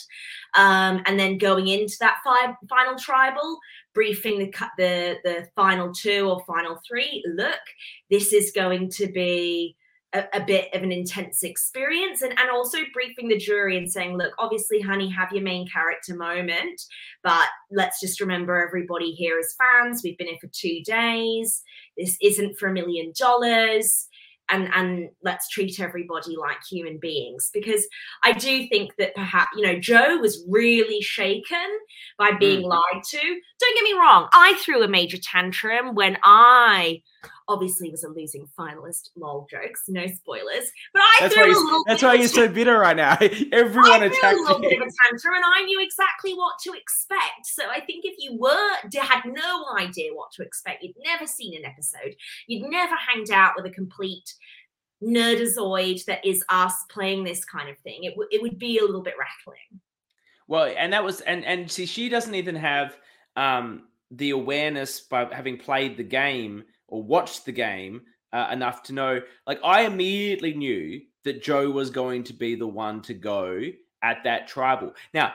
Um, 0.55 1.03
and 1.05 1.19
then 1.19 1.37
going 1.37 1.67
into 1.67 1.95
that 1.99 2.17
fi- 2.23 2.55
final 2.67 2.97
tribal, 2.97 3.59
briefing 3.93 4.39
the, 4.39 4.69
the 4.77 5.17
the 5.23 5.47
final 5.55 5.93
two 5.93 6.27
or 6.27 6.43
final 6.45 6.79
three, 6.87 7.23
look, 7.35 7.59
this 8.09 8.33
is 8.33 8.51
going 8.51 8.89
to 8.91 9.07
be 9.11 9.75
a, 10.13 10.23
a 10.33 10.39
bit 10.45 10.73
of 10.73 10.83
an 10.83 10.91
intense 10.91 11.43
experience 11.43 12.21
and, 12.21 12.37
and 12.39 12.49
also 12.49 12.77
briefing 12.93 13.27
the 13.27 13.37
jury 13.37 13.77
and 13.77 13.91
saying 13.91 14.17
look 14.17 14.33
obviously 14.39 14.79
honey 14.79 15.09
have 15.09 15.31
your 15.33 15.43
main 15.43 15.67
character 15.67 16.15
moment 16.15 16.81
but 17.23 17.47
let's 17.71 17.99
just 17.99 18.21
remember 18.21 18.57
everybody 18.65 19.11
here 19.11 19.37
is 19.37 19.53
fans. 19.57 20.01
We've 20.03 20.17
been 20.17 20.27
here 20.27 20.37
for 20.39 20.47
two 20.47 20.81
days. 20.85 21.61
This 21.97 22.17
isn't 22.21 22.57
for 22.57 22.69
a 22.69 22.73
million 22.73 23.11
dollars. 23.17 24.07
And 24.49 24.69
and 24.73 25.09
let's 25.23 25.49
treat 25.49 25.77
everybody 25.81 26.37
like 26.37 26.59
human 26.69 26.99
beings. 26.99 27.49
Because 27.53 27.85
i 28.23 28.31
do 28.31 28.65
think 28.69 28.95
that 28.97 29.13
perhaps 29.13 29.49
you 29.57 29.63
know 29.63 29.77
joe 29.77 30.17
was 30.19 30.41
really 30.47 31.01
shaken 31.01 31.67
by 32.17 32.31
being 32.31 32.61
Mm. 32.63 32.69
lied 32.69 33.03
to. 33.09 33.17
Don't 33.19 33.75
get 33.75 33.83
me 33.83 33.93
wrong 33.93 34.29
i 34.31 34.53
threw 34.63 34.83
a 34.83 34.87
major 34.87 35.17
tantrum 35.17 35.95
when 35.95 36.17
i 36.23 37.01
obviously 37.47 37.89
was 37.89 38.03
a 38.03 38.09
losing 38.09 38.47
finalist. 38.57 39.09
Lol 39.15 39.47
jokes, 39.49 39.83
no 39.87 40.05
spoilers. 40.07 40.71
But 40.93 41.01
I 41.01 41.17
That's 41.21 41.33
threw 41.33 41.43
why 41.43 41.49
a 41.49 41.51
little 41.59 41.83
that's 41.87 42.03
why 42.03 42.13
you're 42.15 42.27
so 42.27 42.47
bitter 42.47 42.77
right 42.77 42.95
now. 42.95 43.17
I 43.19 43.49
Everyone 43.51 43.99
threw 43.99 44.07
a 44.07 44.11
attacked 44.11 44.37
little 44.37 44.59
bit 44.59 44.73
of 44.73 44.79
you. 44.79 44.83
a 44.87 45.09
tantrum, 45.09 45.35
and 45.35 45.43
I 45.45 45.63
knew 45.63 45.81
exactly 45.81 46.33
what 46.33 46.55
to 46.63 46.73
expect. 46.73 47.45
So 47.45 47.63
I 47.69 47.81
think 47.81 48.05
if 48.05 48.15
you 48.19 48.37
were 48.37 48.73
had 48.99 49.21
no 49.25 49.65
idea 49.77 50.13
what 50.13 50.31
to 50.33 50.43
expect, 50.43 50.83
you'd 50.83 50.95
never 51.05 51.25
seen 51.27 51.55
an 51.55 51.65
episode, 51.65 52.15
you'd 52.47 52.69
never 52.69 52.95
hanged 52.95 53.31
out 53.31 53.53
with 53.55 53.65
a 53.65 53.71
complete 53.71 54.33
nerdazoid 55.03 56.03
that 56.05 56.25
is 56.25 56.43
us 56.49 56.73
playing 56.89 57.23
this 57.23 57.45
kind 57.45 57.69
of 57.69 57.77
thing. 57.79 58.03
It 58.03 58.15
would 58.17 58.27
it 58.31 58.41
would 58.41 58.59
be 58.59 58.79
a 58.79 58.83
little 58.85 59.03
bit 59.03 59.15
rattling. 59.19 59.81
Well, 60.47 60.73
and 60.77 60.93
that 60.93 61.03
was 61.03 61.21
and 61.21 61.45
and 61.45 61.69
see, 61.69 61.85
she 61.85 62.09
doesn't 62.09 62.35
even 62.35 62.55
have 62.55 62.97
um 63.35 63.83
the 64.11 64.31
awareness 64.31 65.01
by 65.01 65.25
having 65.33 65.57
played 65.57 65.97
the 65.97 66.03
game 66.03 66.63
or 66.87 67.03
watched 67.03 67.45
the 67.45 67.51
game 67.51 68.01
uh, 68.33 68.49
enough 68.51 68.83
to 68.83 68.93
know. 68.93 69.21
Like, 69.45 69.59
I 69.63 69.81
immediately 69.81 70.53
knew 70.53 71.01
that 71.23 71.43
Joe 71.43 71.69
was 71.69 71.89
going 71.89 72.23
to 72.25 72.33
be 72.33 72.55
the 72.55 72.67
one 72.67 73.01
to 73.03 73.13
go 73.13 73.61
at 74.01 74.23
that 74.23 74.47
tribal. 74.47 74.93
Now, 75.13 75.33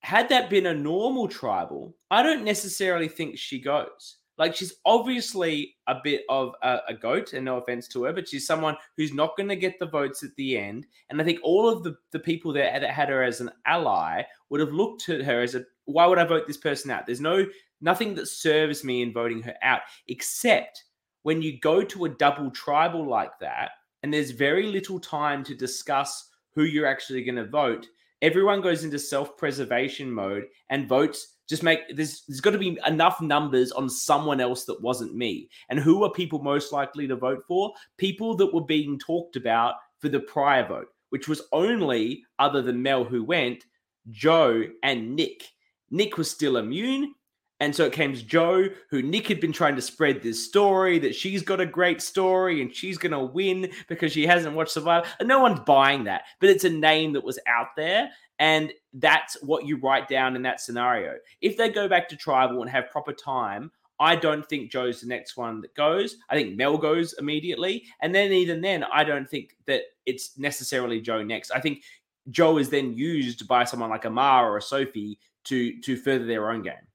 had 0.00 0.28
that 0.30 0.50
been 0.50 0.66
a 0.66 0.74
normal 0.74 1.28
tribal, 1.28 1.94
I 2.10 2.22
don't 2.22 2.44
necessarily 2.44 3.08
think 3.08 3.38
she 3.38 3.60
goes. 3.60 4.16
Like, 4.38 4.56
she's 4.56 4.74
obviously 4.84 5.76
a 5.86 5.96
bit 6.02 6.22
of 6.28 6.54
a, 6.62 6.78
a 6.88 6.94
goat, 6.94 7.32
and 7.32 7.44
no 7.44 7.58
offense 7.58 7.86
to 7.88 8.04
her, 8.04 8.12
but 8.12 8.28
she's 8.28 8.46
someone 8.46 8.76
who's 8.96 9.12
not 9.12 9.36
going 9.36 9.48
to 9.48 9.56
get 9.56 9.78
the 9.78 9.86
votes 9.86 10.22
at 10.22 10.34
the 10.36 10.56
end. 10.58 10.86
And 11.10 11.20
I 11.20 11.24
think 11.24 11.40
all 11.42 11.68
of 11.68 11.84
the, 11.84 11.96
the 12.10 12.18
people 12.18 12.52
that, 12.54 12.80
that 12.80 12.90
had 12.90 13.10
her 13.10 13.22
as 13.22 13.40
an 13.40 13.50
ally 13.66 14.22
would 14.48 14.60
have 14.60 14.72
looked 14.72 15.08
at 15.08 15.22
her 15.22 15.42
as 15.42 15.54
a 15.54 15.64
why 15.84 16.06
would 16.06 16.18
I 16.18 16.24
vote 16.24 16.46
this 16.46 16.56
person 16.56 16.90
out? 16.90 17.06
There's 17.06 17.20
no 17.20 17.44
nothing 17.80 18.14
that 18.14 18.28
serves 18.28 18.84
me 18.84 19.02
in 19.02 19.12
voting 19.12 19.42
her 19.42 19.56
out, 19.62 19.80
except 20.08 20.84
when 21.22 21.42
you 21.42 21.60
go 21.60 21.82
to 21.82 22.04
a 22.04 22.10
double 22.10 22.50
tribal 22.50 23.06
like 23.08 23.38
that, 23.40 23.70
and 24.02 24.12
there's 24.12 24.32
very 24.32 24.66
little 24.66 24.98
time 24.98 25.44
to 25.44 25.54
discuss 25.54 26.28
who 26.54 26.64
you're 26.64 26.86
actually 26.86 27.22
going 27.24 27.36
to 27.36 27.46
vote. 27.46 27.86
Everyone 28.20 28.60
goes 28.60 28.84
into 28.84 28.98
self-preservation 28.98 30.10
mode 30.10 30.44
and 30.70 30.88
votes. 30.88 31.36
Just 31.48 31.62
make 31.62 31.80
there's 31.94 32.22
there's 32.28 32.40
got 32.40 32.52
to 32.52 32.58
be 32.58 32.78
enough 32.86 33.20
numbers 33.20 33.72
on 33.72 33.88
someone 33.88 34.40
else 34.40 34.64
that 34.64 34.80
wasn't 34.80 35.14
me. 35.14 35.48
And 35.68 35.78
who 35.78 36.04
are 36.04 36.10
people 36.10 36.40
most 36.40 36.72
likely 36.72 37.06
to 37.08 37.16
vote 37.16 37.42
for? 37.46 37.72
People 37.98 38.36
that 38.36 38.54
were 38.54 38.64
being 38.64 38.98
talked 38.98 39.36
about 39.36 39.74
for 39.98 40.08
the 40.08 40.20
prior 40.20 40.66
vote, 40.66 40.86
which 41.10 41.28
was 41.28 41.42
only 41.52 42.22
other 42.38 42.62
than 42.62 42.82
Mel 42.82 43.04
who 43.04 43.24
went, 43.24 43.64
Joe 44.10 44.64
and 44.82 45.14
Nick. 45.14 45.42
Nick 45.90 46.16
was 46.16 46.30
still 46.30 46.56
immune, 46.56 47.14
And 47.62 47.72
so 47.76 47.84
it 47.84 47.92
came 47.92 48.12
to 48.12 48.22
Joe, 48.24 48.68
who 48.90 49.02
Nick 49.02 49.28
had 49.28 49.38
been 49.38 49.52
trying 49.52 49.76
to 49.76 49.82
spread 49.82 50.20
this 50.20 50.44
story 50.44 50.98
that 50.98 51.14
she's 51.14 51.42
got 51.42 51.60
a 51.60 51.64
great 51.64 52.02
story 52.02 52.60
and 52.60 52.74
she's 52.74 52.98
going 52.98 53.12
to 53.12 53.20
win 53.20 53.70
because 53.86 54.10
she 54.10 54.26
hasn't 54.26 54.56
watched 54.56 54.72
Survivor. 54.72 55.06
And 55.20 55.28
no 55.28 55.38
one's 55.38 55.60
buying 55.60 56.02
that, 56.04 56.24
but 56.40 56.50
it's 56.50 56.64
a 56.64 56.70
name 56.70 57.12
that 57.12 57.22
was 57.22 57.38
out 57.46 57.68
there. 57.76 58.10
And 58.40 58.72
that's 58.94 59.40
what 59.44 59.64
you 59.64 59.76
write 59.76 60.08
down 60.08 60.34
in 60.34 60.42
that 60.42 60.60
scenario. 60.60 61.14
If 61.40 61.56
they 61.56 61.68
go 61.68 61.86
back 61.86 62.08
to 62.08 62.16
tribal 62.16 62.62
and 62.62 62.70
have 62.70 62.90
proper 62.90 63.12
time, 63.12 63.70
I 64.00 64.16
don't 64.16 64.44
think 64.48 64.72
Joe's 64.72 65.00
the 65.00 65.06
next 65.06 65.36
one 65.36 65.60
that 65.60 65.72
goes. 65.76 66.16
I 66.28 66.34
think 66.34 66.56
Mel 66.56 66.76
goes 66.76 67.12
immediately. 67.12 67.84
And 68.00 68.12
then, 68.12 68.32
even 68.32 68.60
then, 68.60 68.82
I 68.82 69.04
don't 69.04 69.30
think 69.30 69.56
that 69.66 69.82
it's 70.04 70.36
necessarily 70.36 71.00
Joe 71.00 71.22
next. 71.22 71.52
I 71.52 71.60
think 71.60 71.84
Joe 72.28 72.58
is 72.58 72.70
then 72.70 72.92
used 72.92 73.46
by 73.46 73.62
someone 73.62 73.90
like 73.90 74.04
Amar 74.04 74.50
or 74.50 74.60
Sophie 74.60 75.20
to 75.44 75.80
to 75.82 75.96
further 75.96 76.26
their 76.26 76.50
own 76.50 76.62
game. 76.62 76.88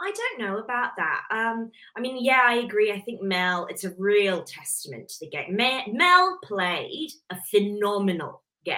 I 0.00 0.12
don't 0.12 0.46
know 0.46 0.58
about 0.58 0.92
that. 0.96 1.22
Um, 1.30 1.70
I 1.96 2.00
mean, 2.00 2.24
yeah, 2.24 2.40
I 2.44 2.54
agree. 2.54 2.92
I 2.92 3.00
think 3.00 3.22
Mel, 3.22 3.66
it's 3.68 3.84
a 3.84 3.92
real 3.98 4.42
testament 4.42 5.08
to 5.08 5.14
the 5.20 5.30
game. 5.30 5.56
Mel 5.56 6.38
played 6.42 7.10
a 7.30 7.36
phenomenal 7.50 8.42
game. 8.64 8.76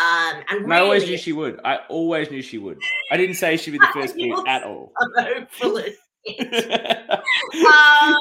Um, 0.00 0.42
and, 0.48 0.64
and 0.64 0.74
I 0.74 0.80
always 0.80 1.04
knew 1.04 1.16
she 1.16 1.32
would. 1.32 1.60
I 1.64 1.78
always 1.88 2.30
knew 2.30 2.42
she 2.42 2.58
would. 2.58 2.78
I 3.10 3.16
didn't 3.16 3.36
say 3.36 3.56
she'd 3.56 3.72
be 3.72 3.78
the 3.78 3.88
first 3.94 4.16
pick 4.16 4.32
at 4.46 4.64
all. 4.64 4.92
um, 5.60 8.18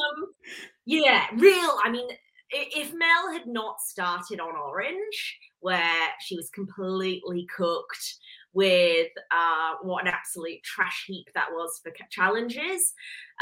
yeah, 0.85 1.27
real. 1.35 1.77
I 1.83 1.89
mean, 1.91 2.07
if 2.49 2.93
Mel 2.93 3.31
had 3.31 3.47
not 3.47 3.79
started 3.79 4.39
on 4.39 4.55
Orange, 4.55 5.39
where 5.59 6.07
she 6.19 6.35
was 6.35 6.49
completely 6.49 7.47
cooked 7.55 8.15
with 8.53 9.07
uh, 9.31 9.75
what 9.81 10.05
an 10.05 10.13
absolute 10.13 10.61
trash 10.63 11.05
heap 11.07 11.27
that 11.35 11.51
was 11.51 11.79
for 11.83 11.91
challenges, 12.09 12.93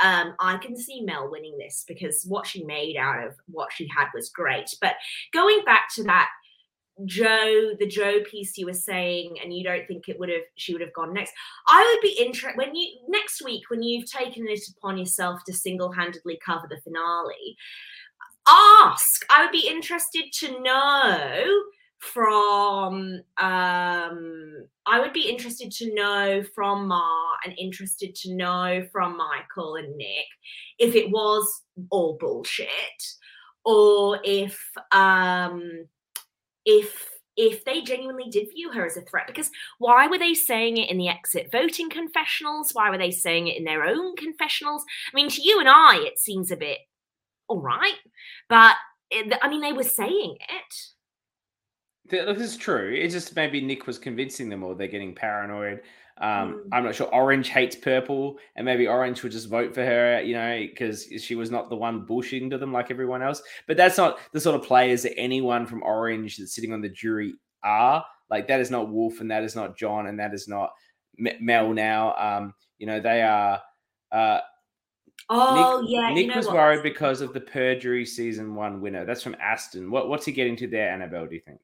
um, 0.04 0.36
I 0.40 0.58
can 0.58 0.78
see 0.78 1.02
Mel 1.02 1.30
winning 1.32 1.58
this 1.58 1.84
because 1.88 2.26
what 2.28 2.48
she 2.48 2.64
made 2.64 2.96
out 2.96 3.26
of 3.26 3.36
what 3.48 3.72
she 3.74 3.88
had 3.96 4.08
was 4.14 4.30
great. 4.30 4.70
But 4.82 4.96
going 5.34 5.62
back 5.66 5.90
to 5.96 6.04
that 6.04 6.30
Joe, 7.06 7.72
the 7.80 7.88
Joe 7.88 8.20
piece 8.30 8.58
you 8.58 8.66
were 8.66 8.74
saying, 8.74 9.38
and 9.42 9.54
you 9.54 9.64
don't 9.64 9.88
think 9.88 10.10
it 10.10 10.20
would 10.20 10.30
have 10.30 10.42
she 10.56 10.74
would 10.74 10.82
have 10.82 10.94
gone 10.94 11.14
next. 11.14 11.34
I 11.68 11.86
would 11.86 12.02
be 12.02 12.22
interested 12.22 12.58
when 12.58 12.76
you 12.76 13.00
next 13.08 13.44
week 13.44 13.70
when 13.70 13.82
you've 13.82 14.12
taken 14.12 14.48
it 14.48 14.60
upon 14.78 14.98
yourself 14.98 15.44
to 15.46 15.54
single-handedly 15.54 16.40
cover 16.46 16.68
the 16.70 16.82
finale. 16.82 17.56
Ask. 18.48 19.26
I 19.30 19.44
would 19.44 19.52
be 19.52 19.68
interested 19.68 20.26
to 20.40 20.62
know 20.62 21.64
from 22.14 23.22
um 23.38 24.66
I 24.86 25.00
would 25.00 25.14
be 25.14 25.30
interested 25.30 25.72
to 25.72 25.94
know 25.94 26.44
from 26.56 26.88
Mar 26.88 27.36
and 27.46 27.54
interested 27.58 28.16
to 28.16 28.36
know 28.36 28.88
from 28.92 29.18
Michael 29.18 29.76
and 29.76 29.96
Nick 29.96 30.28
if 30.80 30.96
it 30.96 31.10
was 31.12 31.64
all 31.90 32.18
bullshit 32.20 33.04
or 33.66 34.20
if 34.24 34.60
um 34.92 35.86
if 36.66 37.10
if 37.38 37.64
they 37.64 37.82
genuinely 37.82 38.30
did 38.30 38.50
view 38.50 38.70
her 38.74 38.86
as 38.86 38.98
a 38.98 39.02
threat. 39.02 39.26
Because 39.26 39.50
why 39.78 40.08
were 40.08 40.18
they 40.18 40.34
saying 40.34 40.76
it 40.76 40.90
in 40.90 40.98
the 40.98 41.08
exit 41.08 41.50
voting 41.54 41.90
confessionals? 41.90 42.72
Why 42.74 42.90
were 42.90 42.98
they 42.98 43.12
saying 43.12 43.48
it 43.48 43.58
in 43.58 43.64
their 43.64 43.86
own 43.86 44.18
confessionals? 44.18 44.84
I 45.12 45.16
mean 45.16 45.30
to 45.30 45.42
you 45.42 45.60
and 45.60 45.70
i 45.70 45.98
it 45.98 46.20
seems 46.20 46.52
a 46.52 46.58
bit 46.58 46.80
all 47.50 47.60
right 47.60 47.96
but 48.48 48.76
it, 49.12 49.38
i 49.42 49.50
mean 49.50 49.62
they 49.62 49.74
were 49.74 49.84
saying 49.84 50.38
it 50.40 50.76
this 52.10 52.42
is 52.42 52.58
true. 52.58 52.94
It's 52.94 53.14
just 53.14 53.36
maybe 53.36 53.62
Nick 53.62 53.88
was 53.88 53.98
convincing 53.98 54.50
them, 54.50 54.64
or 54.64 54.76
they're 54.76 54.88
getting 54.88 55.16
paranoid. 55.16 55.82
Um, 56.20 56.54
mm. 56.54 56.70
I'm 56.72 56.84
not 56.84 56.96
sure. 56.96 57.08
Orange 57.14 57.50
hates 57.50 57.76
purple, 57.76 58.38
and 58.56 58.66
maybe 58.66 58.88
Orange 58.88 59.24
would 59.24 59.32
just 59.32 59.50
vote 59.50 59.74
for 59.74 59.86
her, 59.86 60.22
you 60.22 60.34
know, 60.34 60.60
because 60.60 61.06
she 61.20 61.36
was 61.36 61.50
not 61.50 61.70
the 61.70 61.76
one 61.76 62.06
bullshitting 62.06 62.50
to 62.50 62.58
them 62.58 62.74
like 62.74 62.92
everyone 62.92 63.22
else. 63.22 63.42
But 63.68 63.78
that's 63.78 63.98
not 63.98 64.20
the 64.34 64.40
sort 64.40 64.60
of 64.60 64.68
players 64.68 65.04
that 65.04 65.18
anyone 65.18 65.66
from 65.66 65.84
Orange 65.84 66.38
that's 66.38 66.54
sitting 66.54 66.74
on 66.74 66.82
the 66.82 66.90
jury 66.90 67.36
are. 67.64 68.04
Like 68.30 68.48
that 68.48 68.60
is 68.60 68.70
not 68.70 68.90
Wolf, 68.90 69.22
and 69.22 69.32
that 69.32 69.44
is 69.44 69.56
not 69.56 69.78
John, 69.78 70.08
and 70.08 70.20
that 70.20 70.34
is 70.34 70.48
not 70.48 70.72
Mel. 71.18 71.74
Now, 71.74 72.16
um, 72.16 72.54
you 72.78 72.88
know, 72.88 73.00
they 73.00 73.22
are. 73.22 73.62
Uh, 74.12 74.40
Oh 75.32 75.82
Nick, 75.82 75.92
yeah, 75.92 76.10
Nick 76.10 76.18
you 76.24 76.28
know 76.30 76.38
was 76.38 76.48
what? 76.48 76.56
worried 76.56 76.82
because 76.82 77.22
of 77.22 77.34
the 77.34 77.42
perjury 77.42 78.04
season 78.06 78.56
one 78.56 78.82
winner. 78.82 79.06
That's 79.06 79.22
from 79.22 79.36
Aston. 79.40 79.92
What, 79.92 80.10
what's 80.10 80.26
he 80.26 80.32
getting 80.32 80.56
to 80.56 80.68
there, 80.68 80.90
Annabel? 80.90 81.28
Do 81.28 81.36
you 81.36 81.42
think? 81.42 81.60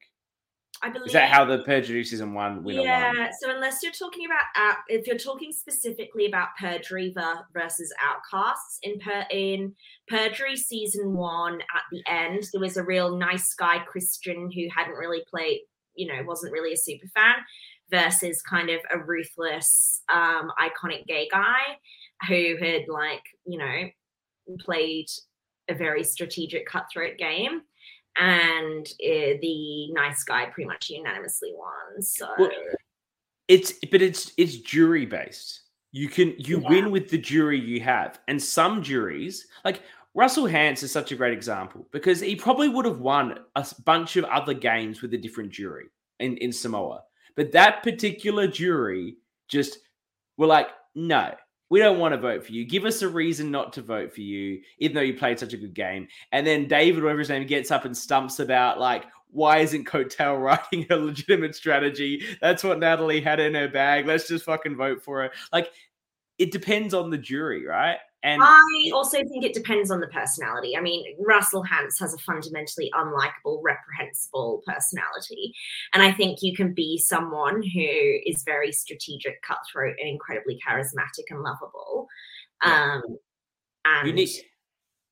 I 0.81 0.89
believe. 0.89 1.07
Is 1.07 1.13
that 1.13 1.29
how 1.29 1.45
the 1.45 1.59
perjury 1.59 2.03
season 2.03 2.33
one 2.33 2.63
winner 2.63 2.81
yeah, 2.81 3.13
won? 3.13 3.29
so 3.41 3.49
unless 3.49 3.81
you're 3.81 3.91
talking 3.91 4.25
about 4.25 4.41
uh, 4.55 4.75
if 4.87 5.07
you're 5.07 5.17
talking 5.17 5.51
specifically 5.51 6.25
about 6.25 6.49
perjury 6.59 7.13
versus 7.53 7.93
outcasts 8.03 8.79
in 8.83 8.99
per 8.99 9.25
in 9.31 9.73
perjury 10.07 10.55
season 10.55 11.13
one 11.13 11.55
at 11.55 11.83
the 11.91 12.03
end 12.07 12.43
there 12.51 12.61
was 12.61 12.77
a 12.77 12.83
real 12.83 13.17
nice 13.17 13.53
guy 13.53 13.79
Christian 13.79 14.49
who 14.53 14.67
hadn't 14.75 14.95
really 14.95 15.23
played 15.29 15.61
you 15.95 16.07
know 16.07 16.21
wasn't 16.25 16.51
really 16.51 16.73
a 16.73 16.77
super 16.77 17.07
fan 17.15 17.35
versus 17.89 18.41
kind 18.41 18.69
of 18.69 18.79
a 18.93 18.99
ruthless 18.99 20.01
um 20.11 20.51
iconic 20.59 21.05
gay 21.07 21.27
guy 21.31 21.61
who 22.27 22.57
had 22.59 22.83
like 22.87 23.23
you 23.45 23.57
know 23.57 24.55
played 24.59 25.07
a 25.69 25.73
very 25.73 26.03
strategic 26.03 26.67
cutthroat 26.67 27.17
game 27.17 27.61
and 28.17 28.87
uh, 28.87 29.37
the 29.41 29.91
nice 29.91 30.23
guy 30.23 30.45
pretty 30.45 30.67
much 30.67 30.89
unanimously 30.89 31.53
won. 31.53 32.01
So 32.01 32.27
well, 32.37 32.49
it's 33.47 33.73
but 33.91 34.01
it's 34.01 34.31
it's 34.37 34.57
jury 34.57 35.05
based. 35.05 35.61
You 35.91 36.09
can 36.09 36.33
you 36.37 36.61
yeah. 36.61 36.69
win 36.69 36.91
with 36.91 37.09
the 37.09 37.17
jury 37.17 37.59
you 37.59 37.81
have, 37.81 38.19
and 38.27 38.41
some 38.41 38.83
juries 38.83 39.47
like 39.63 39.81
Russell 40.13 40.45
Hantz 40.45 40.83
is 40.83 40.91
such 40.91 41.11
a 41.11 41.15
great 41.15 41.33
example 41.33 41.87
because 41.91 42.21
he 42.21 42.35
probably 42.35 42.69
would 42.69 42.85
have 42.85 42.99
won 42.99 43.39
a 43.55 43.65
bunch 43.83 44.15
of 44.15 44.25
other 44.25 44.53
games 44.53 45.01
with 45.01 45.13
a 45.13 45.17
different 45.17 45.51
jury 45.51 45.87
in 46.19 46.37
in 46.37 46.51
Samoa, 46.51 47.03
but 47.35 47.51
that 47.51 47.83
particular 47.83 48.47
jury 48.47 49.17
just 49.47 49.79
were 50.37 50.47
like, 50.47 50.69
no, 50.95 51.33
we 51.75 51.81
don't 51.81 51.99
want 51.99 52.13
to 52.13 52.17
vote 52.17 52.45
for 52.45 52.53
you. 52.53 52.63
Give 52.63 52.85
us 52.85 53.01
a 53.01 53.09
reason 53.09 53.51
not 53.51 53.73
to 53.73 53.81
vote 53.81 54.13
for 54.13 54.21
you, 54.21 54.61
even 54.79 54.95
though 54.95 55.01
you 55.01 55.13
played 55.13 55.37
such 55.37 55.51
a 55.51 55.57
good 55.57 55.73
game. 55.73 56.07
And 56.31 56.47
then 56.47 56.69
David, 56.69 57.03
whatever 57.03 57.19
his 57.19 57.27
name, 57.27 57.45
gets 57.45 57.69
up 57.69 57.83
and 57.83 57.97
stumps 57.97 58.39
about 58.39 58.79
like, 58.79 59.03
why 59.31 59.57
isn't 59.57 59.85
Coattail 59.85 60.41
writing 60.41 60.87
a 60.89 60.95
legitimate 60.95 61.53
strategy? 61.53 62.23
That's 62.39 62.63
what 62.63 62.79
Natalie 62.79 63.19
had 63.19 63.41
in 63.41 63.55
her 63.55 63.67
bag. 63.67 64.05
Let's 64.05 64.25
just 64.25 64.45
fucking 64.45 64.77
vote 64.77 65.03
for 65.03 65.23
her. 65.23 65.31
Like, 65.51 65.69
it 66.37 66.53
depends 66.53 66.93
on 66.93 67.09
the 67.09 67.17
jury, 67.17 67.65
right? 67.65 67.97
And 68.25 68.41
I 68.43 68.89
also 68.91 69.19
think 69.19 69.45
it 69.45 69.53
depends 69.53 69.91
on 69.91 69.99
the 69.99 70.07
personality. 70.07 70.75
I 70.75 70.81
mean, 70.81 71.05
Russell 71.19 71.63
Hantz 71.63 71.99
has 71.99 72.11
a 72.15 72.17
fundamentally 72.17 72.91
unlikable, 72.95 73.61
reprehensible 73.63 74.63
personality. 74.65 75.53
And 75.93 76.01
I 76.01 76.11
think 76.11 76.39
you 76.41 76.55
can 76.55 76.73
be 76.73 76.97
someone 76.97 77.61
who 77.61 78.19
is 78.25 78.41
very 78.43 78.71
strategic, 78.71 79.43
cutthroat, 79.43 79.95
and 79.99 80.09
incredibly 80.09 80.59
charismatic 80.67 81.25
and 81.29 81.43
lovable. 81.43 82.07
Yeah. 82.65 82.95
Um, 82.95 83.17
and 83.85 84.07
you 84.07 84.13
need, 84.13 84.29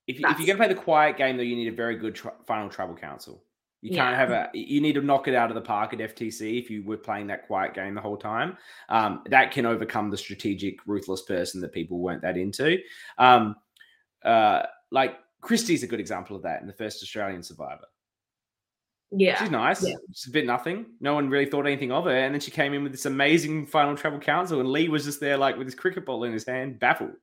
if, 0.07 0.19
you, 0.19 0.27
if 0.27 0.39
you're 0.39 0.47
going 0.47 0.57
to 0.57 0.65
play 0.65 0.67
the 0.69 0.73
quiet 0.73 1.15
game, 1.15 1.37
though, 1.37 1.43
you 1.43 1.55
need 1.55 1.71
a 1.71 1.75
very 1.75 1.95
good 1.95 2.15
tri- 2.15 2.31
final 2.47 2.67
tribal 2.67 2.95
council. 2.95 3.43
You 3.83 3.97
can't 3.97 4.15
have 4.15 4.31
a. 4.31 4.49
You 4.53 4.79
need 4.79 4.93
to 4.93 5.01
knock 5.01 5.27
it 5.27 5.35
out 5.35 5.51
of 5.51 5.55
the 5.55 5.61
park 5.61 5.91
at 5.93 5.99
FTC 5.99 6.57
if 6.57 6.69
you 6.69 6.85
were 6.85 6.95
playing 6.95 7.27
that 7.27 7.47
quiet 7.47 7.73
game 7.73 7.93
the 7.93 8.01
whole 8.01 8.15
time. 8.15 8.57
Um, 8.87 9.23
that 9.25 9.51
can 9.51 9.65
overcome 9.65 10.09
the 10.09 10.15
strategic, 10.15 10.77
ruthless 10.87 11.23
person 11.23 11.59
that 11.59 11.73
people 11.73 11.99
weren't 11.99 12.21
that 12.21 12.37
into. 12.37 12.77
Um, 13.17 13.57
uh, 14.23 14.63
like 14.89 15.17
Kristie's 15.41 15.83
a 15.83 15.87
good 15.87 15.99
example 15.99 16.37
of 16.37 16.43
that 16.43 16.61
in 16.61 16.67
the 16.67 16.73
first 16.73 17.03
Australian 17.03 17.43
Survivor. 17.43 17.83
Yeah, 19.11 19.37
she's 19.37 19.51
nice. 19.51 19.85
Yeah. 19.85 19.95
She's 20.13 20.29
a 20.29 20.33
bit 20.33 20.45
nothing. 20.45 20.85
No 21.01 21.13
one 21.15 21.29
really 21.29 21.45
thought 21.45 21.67
anything 21.67 21.91
of 21.91 22.05
her, 22.05 22.17
and 22.17 22.33
then 22.33 22.39
she 22.39 22.51
came 22.51 22.73
in 22.73 22.83
with 22.83 22.93
this 22.93 23.05
amazing 23.05 23.67
final 23.67 23.97
tribal 23.97 24.19
council, 24.19 24.61
and 24.61 24.71
Lee 24.71 24.87
was 24.87 25.03
just 25.03 25.19
there, 25.19 25.35
like 25.35 25.57
with 25.57 25.67
his 25.67 25.75
cricket 25.75 26.05
ball 26.05 26.23
in 26.23 26.31
his 26.31 26.45
hand, 26.45 26.79
baffled. 26.79 27.11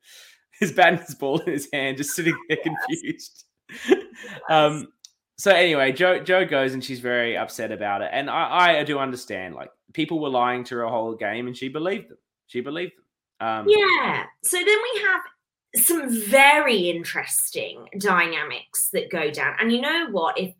His 0.58 0.72
badminton 0.72 1.16
ball 1.18 1.38
in 1.40 1.54
his 1.54 1.68
hand, 1.72 1.96
just 1.96 2.10
sitting 2.10 2.36
there 2.50 2.58
confused. 2.62 3.46
um, 4.50 4.88
so 5.40 5.52
anyway, 5.52 5.90
Joe 5.92 6.20
Joe 6.20 6.44
goes 6.44 6.74
and 6.74 6.84
she's 6.84 7.00
very 7.00 7.34
upset 7.34 7.72
about 7.72 8.02
it, 8.02 8.10
and 8.12 8.28
I, 8.28 8.80
I 8.80 8.84
do 8.84 8.98
understand. 8.98 9.54
Like 9.54 9.70
people 9.94 10.20
were 10.20 10.28
lying 10.28 10.64
to 10.64 10.76
her 10.76 10.86
whole 10.86 11.14
game, 11.14 11.46
and 11.46 11.56
she 11.56 11.68
believed 11.68 12.10
them. 12.10 12.18
She 12.46 12.60
believed 12.60 12.92
them. 13.38 13.48
Um, 13.48 13.66
yeah. 13.66 14.24
So 14.44 14.58
then 14.58 14.66
we 14.66 15.00
have 15.00 15.82
some 15.82 16.10
very 16.28 16.90
interesting 16.90 17.86
dynamics 17.98 18.90
that 18.92 19.10
go 19.10 19.30
down, 19.30 19.54
and 19.58 19.72
you 19.72 19.80
know 19.80 20.08
what? 20.10 20.38
If 20.38 20.54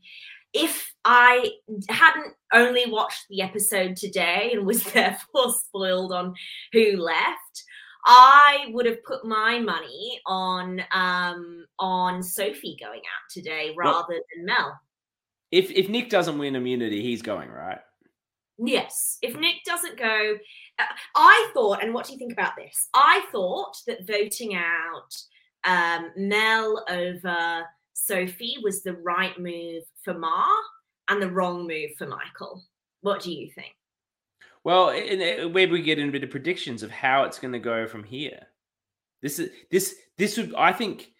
if 0.55 0.95
I 1.05 1.51
hadn't 1.91 2.33
only 2.55 2.91
watched 2.91 3.27
the 3.29 3.43
episode 3.43 3.97
today 3.97 4.53
and 4.55 4.67
was 4.67 4.83
therefore 4.95 5.53
spoiled 5.53 6.13
on 6.13 6.35
who 6.73 6.97
left, 6.97 7.65
I 8.07 8.66
would 8.71 8.87
have 8.87 9.02
put 9.04 9.25
my 9.25 9.59
money 9.59 10.21
on 10.26 10.83
um 10.92 11.66
on 11.78 12.23
Sophie 12.23 12.76
going 12.80 13.00
out 13.00 13.30
today 13.30 13.75
rather 13.76 14.04
well, 14.09 14.21
than 14.37 14.45
Mel. 14.45 14.80
If 15.50 15.71
if 15.71 15.88
Nick 15.88 16.11
doesn't 16.11 16.38
win 16.38 16.57
immunity, 16.57 17.02
he's 17.02 17.23
going, 17.23 17.50
right? 17.50 17.80
Yes. 18.62 19.16
If 19.23 19.38
Nick 19.38 19.57
doesn't 19.64 19.99
go, 19.99 20.37
I 21.16 21.50
thought, 21.54 21.83
and 21.83 21.95
what 21.95 22.07
do 22.07 22.12
you 22.12 22.19
think 22.19 22.33
about 22.33 22.57
this? 22.57 22.88
I 22.92 23.25
thought 23.33 23.75
that 23.87 24.07
voting 24.07 24.54
out 24.54 25.14
um, 25.64 26.11
Mel 26.16 26.85
over 26.88 27.64
Sophie 27.95 28.57
was 28.62 28.83
the 28.83 28.95
right 28.95 29.38
move 29.38 29.85
for 30.04 30.14
Ma 30.14 30.47
and 31.09 31.23
the 31.23 31.30
wrong 31.30 31.66
move 31.66 31.90
for 31.99 32.07
Michael. 32.07 32.62
What 33.00 33.23
do 33.23 33.33
you 33.33 33.50
think? 33.54 33.75
Well, 34.64 34.88
where 34.88 35.69
we 35.69 35.83
get 35.83 35.99
in 35.99 36.09
a 36.09 36.12
bit 36.12 36.25
of 36.25 36.31
predictions 36.31 36.83
of 36.83 36.90
how 36.90 37.25
it's 37.25 37.38
going 37.38 37.52
to 37.52 37.59
go 37.59 37.87
from 37.87 38.05
here. 38.05 38.47
This 39.23 39.38
is 39.38 39.50
this 39.71 39.95
this 40.19 40.37
would 40.37 40.55
I 40.55 40.73
think. 40.73 41.11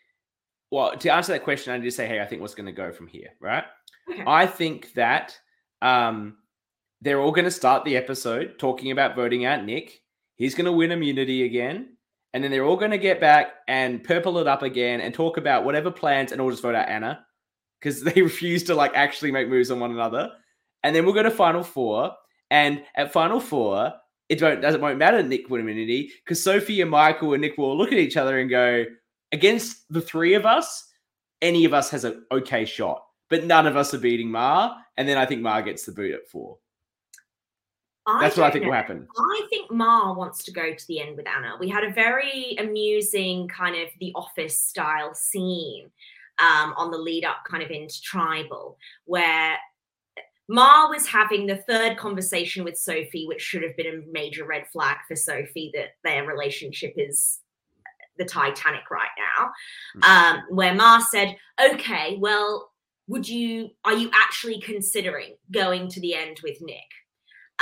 Well, 0.71 0.97
to 0.97 1.13
answer 1.13 1.33
that 1.33 1.43
question, 1.43 1.73
I 1.73 1.79
need 1.79 1.85
to 1.85 1.91
say, 1.91 2.07
hey, 2.07 2.21
I 2.21 2.27
think 2.27 2.43
what's 2.43 2.55
going 2.55 2.67
to 2.67 2.73
go 2.73 2.93
from 2.93 3.09
here, 3.09 3.31
right? 3.41 3.65
Okay. 4.09 4.23
I 4.25 4.47
think 4.47 4.93
that 4.95 5.37
um, 5.83 6.37
they're 7.01 7.21
all 7.21 7.33
going 7.33 7.45
to 7.45 7.51
start 7.51 7.85
the 7.85 7.97
episode 7.97 8.59
talking 8.59 8.93
about 8.93 9.17
voting 9.17 9.45
out 9.45 9.65
Nick. 9.65 10.01
He's 10.37 10.55
going 10.55 10.67
to 10.67 10.73
win 10.73 10.93
immunity 10.93 11.45
again. 11.45 11.97
And 12.33 12.45
then 12.45 12.51
they're 12.51 12.65
all 12.65 12.77
going 12.77 12.93
to 12.93 12.99
get 12.99 13.21
back 13.21 13.55
and 13.67 14.05
purple 14.05 14.39
it 14.39 14.47
up 14.47 14.63
again 14.63 15.01
and 15.01 15.13
talk 15.13 15.37
about 15.37 15.65
whatever 15.65 15.91
plans 15.91 16.31
and 16.31 16.41
all 16.41 16.51
just 16.51 16.63
vote 16.63 16.77
out 16.77 16.89
Anna 16.89 17.27
because 17.81 18.03
they 18.05 18.23
refuse 18.23 18.63
to 18.65 18.75
like 18.75 18.93
actually 18.95 19.33
make 19.33 19.49
moves 19.49 19.71
on 19.71 19.81
one 19.81 19.91
another. 19.91 20.31
And 20.83 20.95
then 20.95 21.05
we'll 21.05 21.15
go 21.15 21.23
to 21.23 21.31
Final 21.31 21.63
Four. 21.63 22.13
And 22.51 22.83
at 22.97 23.13
Final 23.13 23.41
Four, 23.41 23.93
it 24.29 24.41
won't, 24.41 24.63
doesn't 24.63 24.81
won't 24.81 24.99
matter 24.99 25.23
Nick 25.23 25.49
win 25.49 25.61
immunity 25.61 26.13
because 26.25 26.43
Sophie 26.43 26.81
and 26.81 26.91
Michael 26.91 27.33
and 27.33 27.41
Nick 27.41 27.59
will 27.59 27.77
look 27.77 27.93
at 27.93 27.99
each 27.99 28.17
other 28.17 28.39
and 28.39 28.49
go, 28.49 28.85
against 29.33 29.93
the 29.93 30.01
three 30.01 30.35
of 30.35 30.47
us, 30.47 30.89
any 31.43 31.65
of 31.65 31.73
us 31.75 31.91
has 31.91 32.05
an 32.05 32.25
okay 32.33 32.65
shot, 32.65 33.05
but 33.29 33.45
none 33.45 33.67
of 33.67 33.77
us 33.77 33.95
are 33.95 33.99
beating 33.99 34.31
Ma. 34.31 34.77
And 34.97 35.09
then 35.09 35.19
I 35.19 35.27
think 35.27 35.43
Ma 35.43 35.61
gets 35.61 35.85
the 35.85 35.93
boot 35.93 36.15
at 36.15 36.29
four. 36.29 36.59
I 38.07 38.21
That's 38.23 38.37
what 38.37 38.47
I 38.47 38.51
think 38.51 38.65
know. 38.65 38.71
will 38.71 38.77
happen. 38.77 39.07
I 39.17 39.47
think 39.51 39.71
Ma 39.71 40.13
wants 40.13 40.43
to 40.45 40.53
go 40.53 40.75
to 40.75 40.87
the 40.89 41.01
end 41.01 41.17
with 41.17 41.27
Anna. 41.29 41.57
We 41.61 41.69
had 41.69 41.85
a 41.85 41.93
very 41.93 42.57
amusing 42.59 43.47
kind 43.49 43.77
of 43.77 43.89
the 44.01 44.13
office 44.15 44.59
style 44.59 45.15
scene 45.15 45.91
um, 46.41 46.75
on 46.77 46.91
the 46.91 46.99
lead 46.99 47.25
up 47.25 47.45
kind 47.49 47.63
of 47.63 47.71
into 47.71 48.01
tribal 48.03 48.79
where 49.05 49.59
Ma 50.51 50.89
was 50.89 51.07
having 51.07 51.47
the 51.47 51.59
third 51.59 51.97
conversation 51.97 52.65
with 52.65 52.77
Sophie, 52.77 53.25
which 53.29 53.41
should 53.41 53.63
have 53.63 53.77
been 53.77 53.87
a 53.87 54.13
major 54.13 54.45
red 54.45 54.67
flag 54.67 54.97
for 55.07 55.15
Sophie 55.15 55.71
that 55.75 55.91
their 56.03 56.27
relationship 56.27 56.93
is 56.97 57.39
the 58.19 58.25
Titanic 58.25 58.91
right 58.91 59.09
now. 59.39 59.53
Hmm. 59.95 60.03
Um, 60.03 60.43
where 60.51 60.75
Ma 60.75 60.99
said, 60.99 61.37
Okay, 61.73 62.17
well, 62.19 62.73
would 63.07 63.29
you, 63.29 63.71
are 63.85 63.95
you 63.95 64.11
actually 64.13 64.61
considering 64.61 65.37
going 65.53 65.89
to 65.89 66.01
the 66.01 66.17
end 66.17 66.41
with 66.43 66.61
Nick? 66.61 66.91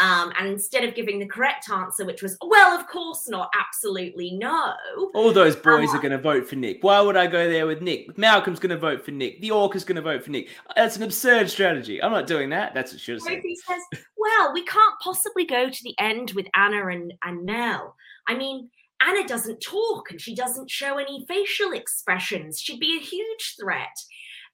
Um, 0.00 0.32
and 0.38 0.48
instead 0.48 0.84
of 0.84 0.94
giving 0.94 1.18
the 1.18 1.26
correct 1.26 1.68
answer, 1.70 2.04
which 2.04 2.22
was, 2.22 2.36
well, 2.40 2.78
of 2.78 2.86
course 2.86 3.28
not, 3.28 3.50
absolutely 3.58 4.32
no. 4.32 4.74
All 5.12 5.32
those 5.32 5.56
boys 5.56 5.92
are 5.92 5.98
going 5.98 6.12
to 6.12 6.18
vote 6.18 6.48
for 6.48 6.54
Nick. 6.54 6.78
Why 6.82 7.00
would 7.00 7.16
I 7.16 7.26
go 7.26 7.50
there 7.50 7.66
with 7.66 7.82
Nick? 7.82 8.16
Malcolm's 8.16 8.60
going 8.60 8.70
to 8.70 8.78
vote 8.78 9.04
for 9.04 9.10
Nick. 9.10 9.40
The 9.40 9.50
Orc 9.50 9.74
is 9.74 9.84
going 9.84 9.96
to 9.96 10.02
vote 10.02 10.22
for 10.22 10.30
Nick. 10.30 10.50
That's 10.76 10.96
an 10.96 11.02
absurd 11.02 11.50
strategy. 11.50 12.00
I'm 12.00 12.12
not 12.12 12.28
doing 12.28 12.50
that. 12.50 12.74
That's 12.74 12.92
what 12.92 13.00
she 13.00 13.18
said. 13.18 13.42
says, 13.66 14.00
well, 14.16 14.52
we 14.52 14.64
can't 14.64 14.94
possibly 15.02 15.44
go 15.44 15.68
to 15.68 15.82
the 15.82 15.94
end 15.98 16.32
with 16.32 16.46
Anna 16.54 16.86
and, 16.86 17.12
and 17.24 17.44
Mel. 17.44 17.96
I 18.28 18.36
mean, 18.36 18.70
Anna 19.00 19.26
doesn't 19.26 19.60
talk 19.60 20.10
and 20.10 20.20
she 20.20 20.34
doesn't 20.34 20.70
show 20.70 20.98
any 20.98 21.24
facial 21.26 21.72
expressions. 21.72 22.60
She'd 22.60 22.80
be 22.80 22.96
a 22.96 23.04
huge 23.04 23.56
threat. 23.60 23.96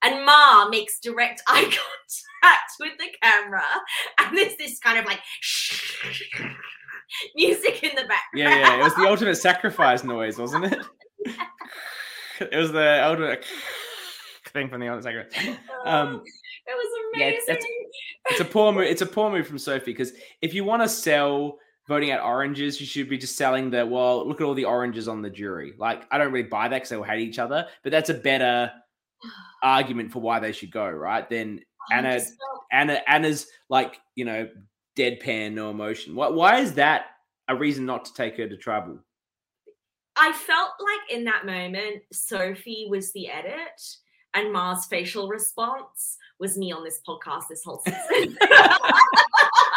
And 0.03 0.25
Ma 0.25 0.69
makes 0.69 0.99
direct 1.01 1.43
eye 1.49 1.63
contact 1.63 2.73
with 2.81 2.93
the 2.99 3.07
camera, 3.23 3.65
and 4.19 4.37
there's 4.37 4.57
this 4.57 4.79
kind 4.79 4.99
of 4.99 5.05
like 5.07 5.21
music 7.35 7.83
in 7.83 7.91
the 7.91 8.03
background. 8.03 8.19
Yeah, 8.35 8.57
yeah, 8.57 8.81
it 8.81 8.83
was 8.83 8.95
the 8.95 9.07
ultimate 9.09 9.37
sacrifice 9.37 10.05
noise, 10.05 10.39
wasn't 10.39 10.67
it? 10.67 10.79
it 12.41 12.57
was 12.57 12.73
the 12.73 13.05
ultimate 13.05 13.45
thing 14.53 14.69
from 14.69 14.81
the 14.81 14.89
ultimate 14.89 15.05
sacrifice. 15.05 15.59
Um, 15.85 16.23
it 16.67 16.75
was 16.75 17.15
amazing. 17.15 17.45
Yeah, 17.47 17.55
it's, 17.55 17.67
it's 18.31 18.41
a 18.41 18.45
poor 18.45 18.73
move. 18.73 18.85
It's 18.85 19.03
a 19.03 19.07
poor 19.07 19.31
move 19.31 19.47
from 19.47 19.59
Sophie 19.59 19.93
because 19.93 20.13
if 20.41 20.55
you 20.55 20.65
want 20.65 20.83
to 20.83 20.89
sell 20.89 21.59
voting 21.87 22.11
out 22.11 22.25
oranges, 22.25 22.81
you 22.81 22.87
should 22.87 23.09
be 23.09 23.19
just 23.19 23.37
selling 23.37 23.71
the 23.71 23.85
well. 23.85 24.27
Look 24.27 24.41
at 24.41 24.47
all 24.47 24.55
the 24.55 24.65
oranges 24.65 25.09
on 25.09 25.23
the 25.23 25.31
jury. 25.31 25.75
Like 25.79 26.05
I 26.11 26.19
don't 26.19 26.33
really 26.33 26.49
buy 26.49 26.69
that 26.69 26.77
because 26.77 26.89
they 26.89 26.97
all 26.97 27.03
hate 27.03 27.21
each 27.21 27.39
other, 27.39 27.67
but 27.83 27.93
that's 27.93 28.11
a 28.11 28.15
better 28.15 28.73
argument 29.63 30.13
for 30.13 30.21
why 30.21 30.41
they 30.41 30.53
should 30.53 30.71
go, 30.71 30.89
right? 30.89 31.29
Then 31.29 31.61
Anna, 31.93 32.21
Anna, 32.73 33.01
Anna's 33.07 33.47
like 33.69 34.01
you 34.15 34.25
know 34.25 34.49
deadpan, 34.97 35.53
no 35.53 35.71
emotion. 35.71 36.15
Why, 36.15 36.29
why 36.29 36.59
is 36.59 36.75
that 36.75 37.07
a 37.49 37.57
reason 37.57 37.87
not 37.87 38.05
to 38.07 38.15
take 38.15 38.37
her 38.37 38.49
to 38.49 38.57
travel? 38.57 38.99
I 40.17 40.33
felt 40.33 40.71
like 40.81 41.17
in 41.17 41.25
that 41.25 41.45
moment, 41.45 42.03
Sophie 42.13 42.87
was 42.89 43.13
the 43.13 43.29
edit, 43.29 43.81
and 44.35 44.53
Ma's 44.53 44.87
facial 44.87 45.29
response 45.29 46.17
was 46.39 46.57
me 46.57 46.73
on 46.73 46.85
this 46.85 47.01
podcast 47.07 47.49
this 47.49 47.65
whole 47.65 47.83
season. 47.85 48.37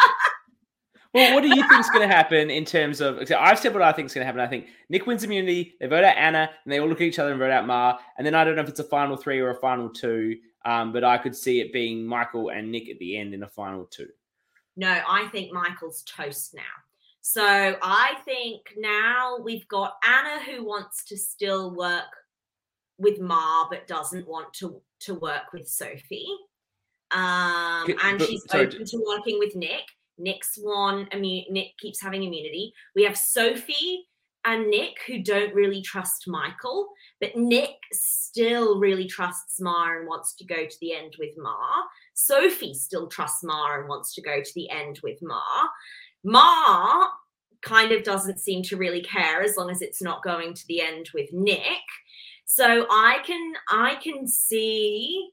Well, 1.14 1.34
what 1.34 1.42
do 1.42 1.48
you 1.48 1.66
think 1.68 1.80
is 1.80 1.88
going 1.88 2.06
to 2.06 2.14
happen 2.14 2.50
in 2.50 2.64
terms 2.66 3.00
of? 3.00 3.18
I've 3.32 3.58
said 3.58 3.72
what 3.72 3.82
I 3.82 3.92
think 3.92 4.06
is 4.06 4.14
going 4.14 4.22
to 4.22 4.26
happen. 4.26 4.40
I 4.40 4.46
think 4.46 4.66
Nick 4.90 5.06
wins 5.06 5.24
immunity. 5.24 5.74
They 5.80 5.86
vote 5.86 6.04
out 6.04 6.16
Anna, 6.16 6.50
and 6.64 6.72
they 6.72 6.80
all 6.80 6.88
look 6.88 7.00
at 7.00 7.06
each 7.06 7.18
other 7.18 7.30
and 7.30 7.38
vote 7.38 7.50
out 7.50 7.66
Ma. 7.66 7.98
And 8.18 8.26
then 8.26 8.34
I 8.34 8.44
don't 8.44 8.56
know 8.56 8.62
if 8.62 8.68
it's 8.68 8.80
a 8.80 8.84
final 8.84 9.16
three 9.16 9.40
or 9.40 9.50
a 9.50 9.54
final 9.54 9.88
two, 9.88 10.36
um, 10.66 10.92
but 10.92 11.04
I 11.04 11.16
could 11.16 11.34
see 11.34 11.60
it 11.60 11.72
being 11.72 12.04
Michael 12.04 12.50
and 12.50 12.70
Nick 12.70 12.90
at 12.90 12.98
the 12.98 13.16
end 13.16 13.32
in 13.32 13.42
a 13.42 13.48
final 13.48 13.86
two. 13.86 14.08
No, 14.76 15.00
I 15.08 15.26
think 15.28 15.52
Michael's 15.52 16.02
toast 16.02 16.54
now. 16.54 16.62
So 17.20 17.42
I 17.82 18.16
think 18.24 18.74
now 18.76 19.38
we've 19.42 19.66
got 19.68 19.94
Anna 20.04 20.42
who 20.44 20.64
wants 20.64 21.04
to 21.06 21.16
still 21.16 21.74
work 21.74 22.04
with 22.98 23.18
Ma, 23.18 23.66
but 23.68 23.86
doesn't 23.86 24.28
want 24.28 24.52
to 24.54 24.80
to 25.00 25.14
work 25.14 25.52
with 25.52 25.68
Sophie. 25.68 26.28
Um, 27.10 27.86
and 28.04 28.18
but, 28.18 28.28
she's 28.28 28.44
sorry, 28.44 28.66
open 28.66 28.84
to 28.84 29.04
working 29.06 29.38
with 29.38 29.56
Nick. 29.56 29.84
Nick's 30.18 30.58
won. 30.60 31.06
Immu- 31.12 31.50
Nick 31.50 31.76
keeps 31.78 32.02
having 32.02 32.22
immunity. 32.22 32.72
We 32.94 33.04
have 33.04 33.16
Sophie 33.16 34.06
and 34.44 34.68
Nick 34.68 34.98
who 35.06 35.22
don't 35.22 35.54
really 35.54 35.82
trust 35.82 36.24
Michael, 36.26 36.88
but 37.20 37.36
Nick 37.36 37.76
still 37.92 38.78
really 38.78 39.06
trusts 39.06 39.60
Ma 39.60 39.96
and 39.96 40.06
wants 40.06 40.34
to 40.36 40.44
go 40.44 40.66
to 40.66 40.76
the 40.80 40.94
end 40.94 41.14
with 41.18 41.34
Ma. 41.36 41.82
Sophie 42.14 42.74
still 42.74 43.08
trusts 43.08 43.44
Ma 43.44 43.74
and 43.74 43.88
wants 43.88 44.14
to 44.14 44.22
go 44.22 44.40
to 44.40 44.50
the 44.54 44.70
end 44.70 45.00
with 45.02 45.18
Ma. 45.22 45.42
Ma 46.24 47.08
kind 47.62 47.92
of 47.92 48.04
doesn't 48.04 48.40
seem 48.40 48.62
to 48.62 48.76
really 48.76 49.02
care 49.02 49.42
as 49.42 49.56
long 49.56 49.70
as 49.70 49.82
it's 49.82 50.00
not 50.00 50.22
going 50.22 50.54
to 50.54 50.66
the 50.68 50.80
end 50.80 51.10
with 51.12 51.32
Nick. 51.32 51.82
So 52.44 52.86
I 52.88 53.18
can 53.26 53.54
I 53.70 53.96
can 53.96 54.26
see 54.26 55.30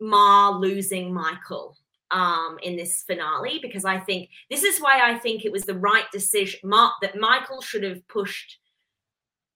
Ma 0.00 0.50
losing 0.50 1.12
Michael 1.12 1.76
um, 2.10 2.58
in 2.62 2.76
this 2.76 3.02
finale 3.02 3.58
because 3.62 3.84
I 3.84 3.98
think 3.98 4.30
this 4.50 4.62
is 4.62 4.80
why 4.80 5.10
I 5.10 5.18
think 5.18 5.44
it 5.44 5.52
was 5.52 5.64
the 5.64 5.78
right 5.78 6.10
decision 6.12 6.60
that 6.68 7.18
Michael 7.18 7.60
should 7.60 7.82
have 7.82 8.06
pushed 8.08 8.58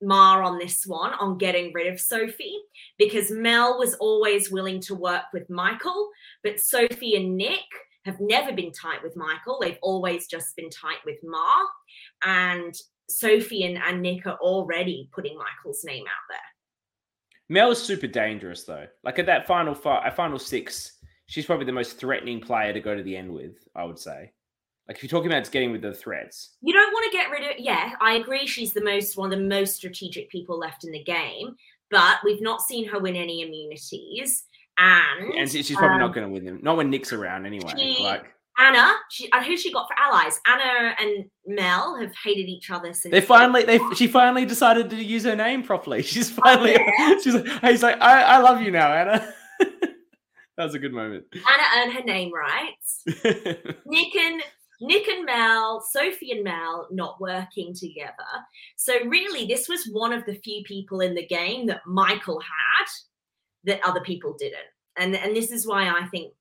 Mar 0.02 0.42
on 0.42 0.58
this 0.58 0.86
one 0.86 1.14
on 1.14 1.38
getting 1.38 1.72
rid 1.72 1.92
of 1.92 2.00
Sophie 2.00 2.58
because 2.98 3.30
Mel 3.30 3.78
was 3.78 3.94
always 3.94 4.50
willing 4.50 4.80
to 4.82 4.94
work 4.94 5.24
with 5.32 5.48
Michael, 5.50 6.10
but 6.42 6.60
Sophie 6.60 7.16
and 7.16 7.36
Nick 7.36 7.64
have 8.04 8.20
never 8.20 8.52
been 8.52 8.72
tight 8.72 9.02
with 9.02 9.16
Michael. 9.16 9.58
They've 9.60 9.78
always 9.82 10.26
just 10.26 10.54
been 10.56 10.68
tight 10.70 10.98
with 11.06 11.16
Mar. 11.24 11.64
And 12.24 12.74
Sophie 13.08 13.64
and, 13.64 13.78
and 13.78 14.02
Nick 14.02 14.26
are 14.26 14.38
already 14.38 15.08
putting 15.12 15.38
Michael's 15.38 15.84
name 15.84 16.04
out 16.06 16.28
there. 16.28 16.38
Mel 17.48 17.70
is 17.70 17.82
super 17.82 18.06
dangerous 18.06 18.64
though. 18.64 18.86
Like 19.02 19.18
at 19.18 19.26
that 19.26 19.46
final 19.46 19.74
five, 19.74 20.14
final 20.14 20.38
six, 20.38 20.98
she's 21.26 21.46
probably 21.46 21.66
the 21.66 21.72
most 21.72 21.98
threatening 21.98 22.40
player 22.40 22.72
to 22.72 22.80
go 22.80 22.94
to 22.94 23.02
the 23.02 23.16
end 23.16 23.32
with, 23.32 23.56
I 23.74 23.84
would 23.84 23.98
say. 23.98 24.32
Like 24.88 24.98
if 24.98 25.02
you're 25.02 25.08
talking 25.08 25.30
about 25.30 25.40
it's 25.40 25.48
getting 25.48 25.72
with 25.72 25.82
the 25.82 25.94
threats. 25.94 26.56
You 26.60 26.74
don't 26.74 26.92
want 26.92 27.10
to 27.10 27.16
get 27.16 27.30
rid 27.30 27.42
of 27.50 27.58
yeah, 27.58 27.92
I 28.00 28.14
agree 28.14 28.46
she's 28.46 28.72
the 28.72 28.84
most 28.84 29.16
one 29.16 29.32
of 29.32 29.38
the 29.38 29.44
most 29.44 29.76
strategic 29.76 30.28
people 30.30 30.58
left 30.58 30.84
in 30.84 30.92
the 30.92 31.02
game, 31.02 31.56
but 31.90 32.18
we've 32.22 32.42
not 32.42 32.60
seen 32.60 32.86
her 32.88 32.98
win 32.98 33.16
any 33.16 33.42
immunities. 33.42 34.44
And 34.76 35.32
and 35.34 35.50
she's 35.50 35.70
probably 35.70 35.94
um, 35.94 36.00
not 36.00 36.14
going 36.14 36.26
to 36.26 36.32
win 36.32 36.44
them. 36.44 36.58
Not 36.62 36.76
when 36.76 36.90
Nick's 36.90 37.12
around 37.12 37.46
anyway. 37.46 37.72
She, 37.76 38.02
like 38.02 38.26
Anna, 38.58 38.92
she, 39.10 39.30
uh, 39.32 39.42
who 39.42 39.56
she 39.56 39.72
got 39.72 39.88
for 39.88 39.98
allies? 39.98 40.40
Anna 40.46 40.94
and 41.00 41.24
Mel 41.46 41.96
have 41.98 42.12
hated 42.22 42.48
each 42.48 42.70
other 42.70 42.92
since. 42.92 43.10
They 43.10 43.20
finally, 43.20 43.64
they 43.64 43.80
she 43.94 44.06
finally 44.06 44.44
decided 44.44 44.90
to 44.90 44.96
use 44.96 45.24
her 45.24 45.34
name 45.34 45.62
properly. 45.62 46.02
She's 46.14 46.30
finally, 46.30 46.76
oh, 46.76 46.92
yeah. 46.98 47.16
she's 47.22 47.34
like, 47.34 47.64
he's 47.64 47.82
like, 47.82 48.00
I, 48.00 48.22
I 48.22 48.38
love 48.38 48.60
you 48.60 48.70
now, 48.70 48.92
Anna. 48.92 49.34
That 50.56 50.64
was 50.64 50.74
a 50.74 50.78
good 50.78 50.92
moment. 50.92 51.24
Anna 51.34 51.82
earned 51.82 51.92
her 51.94 52.04
name 52.04 52.32
right. 52.32 53.74
Nick 53.86 54.14
and 54.16 54.42
Nick 54.80 55.08
and 55.08 55.24
Mel, 55.24 55.80
Sophie 55.80 56.32
and 56.32 56.44
Mel 56.44 56.88
not 56.90 57.20
working 57.20 57.74
together. 57.74 58.14
So 58.76 59.04
really, 59.06 59.46
this 59.46 59.68
was 59.68 59.86
one 59.86 60.12
of 60.12 60.24
the 60.26 60.34
few 60.34 60.62
people 60.64 61.00
in 61.00 61.14
the 61.14 61.26
game 61.26 61.66
that 61.66 61.86
Michael 61.86 62.40
had 62.40 62.86
that 63.64 63.80
other 63.86 64.00
people 64.00 64.34
didn't. 64.38 64.60
And 64.96 65.16
and 65.16 65.34
this 65.34 65.50
is 65.50 65.66
why 65.66 65.88
I 65.88 66.06
think 66.06 66.32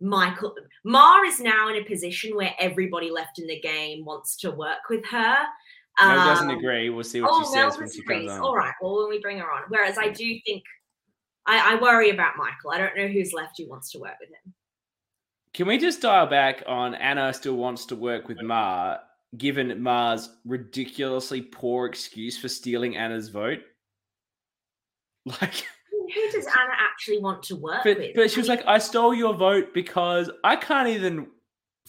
Michael 0.00 0.54
Mar 0.84 1.24
is 1.24 1.40
now 1.40 1.68
in 1.68 1.76
a 1.76 1.84
position 1.84 2.34
where 2.34 2.54
everybody 2.58 3.10
left 3.10 3.38
in 3.38 3.46
the 3.46 3.60
game 3.60 4.04
wants 4.04 4.36
to 4.38 4.50
work 4.50 4.88
with 4.90 5.04
her. 5.06 5.36
Mel 6.00 6.18
um, 6.18 6.26
doesn't 6.26 6.50
agree. 6.50 6.90
We'll 6.90 7.04
see 7.04 7.22
what 7.22 7.30
oh, 7.32 7.40
she 7.40 7.46
says 7.46 7.54
Mel 7.54 7.78
when 7.78 7.90
she 7.90 8.02
comes 8.02 8.30
on. 8.30 8.40
All 8.40 8.54
right. 8.54 8.74
Well, 8.82 8.98
when 8.98 9.10
we 9.10 9.20
bring 9.20 9.38
her 9.38 9.50
on. 9.50 9.62
Whereas 9.68 9.96
I 9.98 10.08
do 10.08 10.38
think 10.44 10.62
I, 11.46 11.74
I 11.74 11.80
worry 11.80 12.10
about 12.10 12.36
Michael. 12.36 12.70
I 12.72 12.78
don't 12.78 12.96
know 12.96 13.06
who's 13.08 13.32
left 13.32 13.58
who 13.58 13.68
wants 13.68 13.90
to 13.92 13.98
work 13.98 14.14
with 14.20 14.30
him. 14.30 14.54
Can 15.54 15.66
we 15.66 15.78
just 15.78 16.02
dial 16.02 16.26
back 16.26 16.62
on 16.66 16.94
Anna 16.94 17.32
still 17.32 17.56
wants 17.56 17.86
to 17.86 17.96
work 17.96 18.28
with 18.28 18.42
Ma, 18.42 18.96
given 19.38 19.82
Ma's 19.82 20.30
ridiculously 20.44 21.40
poor 21.40 21.86
excuse 21.86 22.36
for 22.38 22.48
stealing 22.48 22.96
Anna's 22.96 23.28
vote? 23.28 23.60
Like 25.40 25.64
who 26.14 26.30
does 26.32 26.46
Anna 26.46 26.74
actually 26.78 27.18
want 27.18 27.42
to 27.44 27.56
work 27.56 27.82
but, 27.84 27.98
with? 27.98 28.14
But 28.14 28.30
she 28.30 28.40
was 28.40 28.48
like, 28.48 28.64
I 28.66 28.78
stole 28.78 29.14
your 29.14 29.34
vote 29.34 29.74
because 29.74 30.30
I 30.44 30.56
can't 30.56 30.88
even 30.88 31.28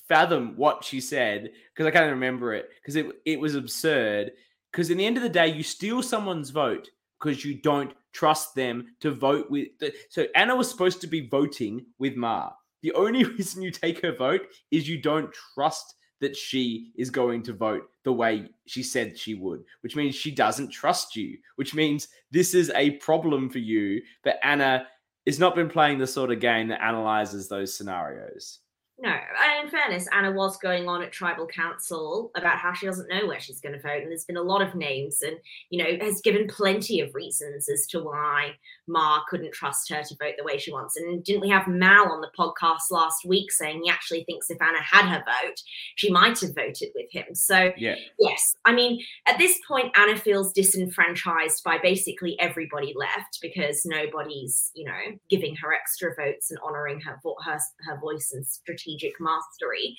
fathom 0.08 0.54
what 0.56 0.84
she 0.84 1.02
said 1.02 1.52
because 1.74 1.86
I 1.86 1.92
can't 1.92 2.10
remember 2.12 2.54
it 2.54 2.70
because 2.82 2.96
it, 2.96 3.08
it 3.26 3.40
was 3.40 3.56
absurd. 3.56 4.32
Because 4.72 4.90
in 4.90 4.98
the 4.98 5.06
end 5.06 5.18
of 5.18 5.24
the 5.24 5.30
day, 5.30 5.48
you 5.48 5.64
steal 5.64 6.04
someone's 6.04 6.50
vote 6.50 6.90
because 7.20 7.44
you 7.44 7.56
don't 7.56 7.94
trust 8.18 8.56
them 8.56 8.88
to 9.00 9.12
vote 9.12 9.50
with. 9.52 9.68
So 10.10 10.26
Anna 10.36 10.56
was 10.56 10.70
supposed 10.70 11.02
to 11.02 11.08
be 11.08 11.28
voting 11.28 11.86
with 12.00 12.16
Ma. 12.16 12.52
The 12.82 12.94
only 12.94 13.24
reason 13.38 13.62
you 13.62 13.72
take 13.72 14.02
her 14.02 14.16
vote 14.16 14.48
is 14.72 14.90
you 14.90 15.02
don't 15.02 15.34
trust 15.54 15.94
that 16.20 16.36
she 16.36 16.92
is 16.98 17.12
going 17.12 17.44
to 17.44 17.54
vote 17.54 17.84
the 18.04 18.12
way 18.12 18.50
she 18.66 18.82
said 18.82 19.18
she 19.18 19.36
would, 19.36 19.64
which 19.82 19.96
means 19.96 20.16
she 20.16 20.32
doesn't 20.32 20.70
trust 20.70 21.16
you, 21.16 21.38
which 21.58 21.76
means 21.76 22.08
this 22.32 22.56
is 22.56 22.72
a 22.74 22.92
problem 22.92 23.52
for 23.52 23.60
you. 23.60 24.02
But 24.24 24.40
Anna 24.42 24.88
has 25.28 25.38
not 25.38 25.54
been 25.54 25.70
playing 25.70 26.00
the 26.00 26.08
sort 26.08 26.32
of 26.32 26.40
game 26.40 26.70
that 26.70 26.84
analyzes 26.84 27.48
those 27.48 27.76
scenarios. 27.76 28.60
No, 29.00 29.12
and 29.12 29.64
in 29.64 29.70
fairness, 29.70 30.08
Anna 30.12 30.32
was 30.32 30.58
going 30.58 30.88
on 30.88 31.04
at 31.04 31.12
tribal 31.12 31.46
council 31.46 32.32
about 32.36 32.58
how 32.58 32.74
she 32.74 32.88
doesn't 32.88 33.08
know 33.08 33.28
where 33.28 33.40
she's 33.40 33.62
going 33.62 33.76
to 33.76 33.82
vote, 33.82 34.02
and 34.02 34.10
there's 34.10 34.26
been 34.26 34.38
a 34.38 34.42
lot 34.42 34.64
of 34.64 34.74
names, 34.74 35.22
and 35.22 35.38
you 35.70 35.84
know 35.84 36.04
has 36.04 36.20
given 36.22 36.48
plenty 36.48 37.00
of 37.00 37.14
reasons 37.14 37.70
as 37.70 37.86
to 37.88 38.00
why 38.00 38.56
Ma 38.88 39.22
couldn't 39.30 39.54
trust 39.54 39.90
her 39.90 40.02
to 40.02 40.16
vote 40.16 40.34
the 40.36 40.44
way 40.44 40.58
she 40.58 40.72
wants. 40.72 40.98
And 40.98 41.24
didn't 41.24 41.42
we 41.42 41.50
have 41.50 41.68
Mal 41.68 42.12
on 42.12 42.22
the 42.22 42.32
podcast 42.38 42.90
last 42.90 43.24
week 43.24 43.52
saying 43.52 43.82
he 43.84 43.90
actually 43.90 44.24
thinks 44.24 44.50
if 44.50 44.60
Anna 44.60 44.82
had 44.82 45.06
her 45.06 45.24
vote, 45.24 45.62
she 45.96 46.10
might 46.10 46.40
have 46.40 46.56
voted 46.56 46.90
with 46.96 47.12
him. 47.12 47.36
So 47.36 47.72
yeah. 47.78 47.96
yes, 48.18 48.56
I 48.66 48.74
mean 48.74 49.00
at 49.28 49.38
this 49.38 49.60
point, 49.68 49.96
Anna 49.96 50.18
feels 50.18 50.52
disenfranchised 50.52 51.64
by 51.64 51.78
basically 51.78 52.36
everybody 52.40 52.96
left 52.96 53.42
because 53.44 53.86
nobody's 53.86 54.72
you 54.74 54.86
know 54.86 55.20
giving 55.30 55.56
her 55.58 55.72
extra 55.72 56.16
votes 56.16 56.50
and 56.50 56.60
honoring 56.64 57.00
her 57.02 57.20
her 57.46 57.60
her 57.86 58.00
voice 58.00 58.32
and 58.34 58.48
strategic 58.48 58.87
strategic 58.88 59.20
mastery. 59.20 59.98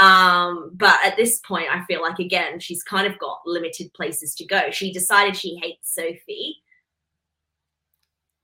Um, 0.00 0.70
but 0.74 0.98
at 1.04 1.16
this 1.16 1.40
point, 1.40 1.66
I 1.70 1.84
feel 1.84 2.02
like 2.02 2.18
again, 2.18 2.60
she's 2.60 2.82
kind 2.82 3.06
of 3.06 3.18
got 3.18 3.40
limited 3.46 3.92
places 3.92 4.34
to 4.36 4.46
go. 4.46 4.70
She 4.70 4.92
decided 4.92 5.36
she 5.36 5.56
hates 5.56 5.94
Sophie. 5.94 6.56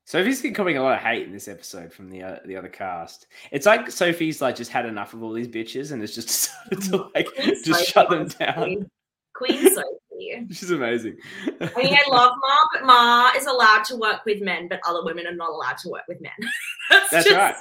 Sophie's 0.05 0.41
becoming 0.41 0.77
a 0.77 0.83
lot 0.83 0.95
of 0.95 1.03
hate 1.03 1.27
in 1.27 1.33
this 1.33 1.49
episode 1.49 1.93
from 1.93 2.11
the 2.11 2.23
uh, 2.23 2.37
the 2.45 2.57
other 2.57 2.69
cast. 2.69 3.27
It's 3.51 3.67
like 3.67 3.91
Sophie's 3.91 4.41
like 4.41 4.55
just 4.55 4.71
had 4.71 4.87
enough 4.87 5.15
of 5.15 5.23
all 5.23 5.33
these 5.33 5.49
bitches 5.49 5.93
and 5.93 6.01
has 6.01 6.15
just 6.15 6.29
decided 6.69 6.91
to 6.91 7.11
like 7.15 7.27
Queen 7.35 7.49
just 7.49 7.65
Sophie 7.65 7.85
shut 7.85 8.11
them 8.11 8.29
down. 8.29 8.91
Queen 9.35 9.69
Sophie. 9.75 9.97
She's 10.51 10.71
amazing. 10.71 11.17
I 11.61 11.71
mean, 11.77 11.95
I 11.95 12.05
love 12.11 12.33
Ma, 12.41 12.57
but 12.73 12.85
Ma 12.85 13.31
is 13.37 13.47
allowed 13.47 13.85
to 13.87 13.97
work 13.97 14.25
with 14.25 14.41
men, 14.41 14.69
but 14.69 14.81
other 14.87 15.05
women 15.05 15.27
are 15.27 15.35
not 15.35 15.51
allowed 15.51 15.79
to 15.79 15.89
work 15.89 16.05
with 16.09 16.21
men. 16.21 16.33
That's, 16.91 17.11
That's 17.11 17.29
just... 17.29 17.37
right. 17.37 17.57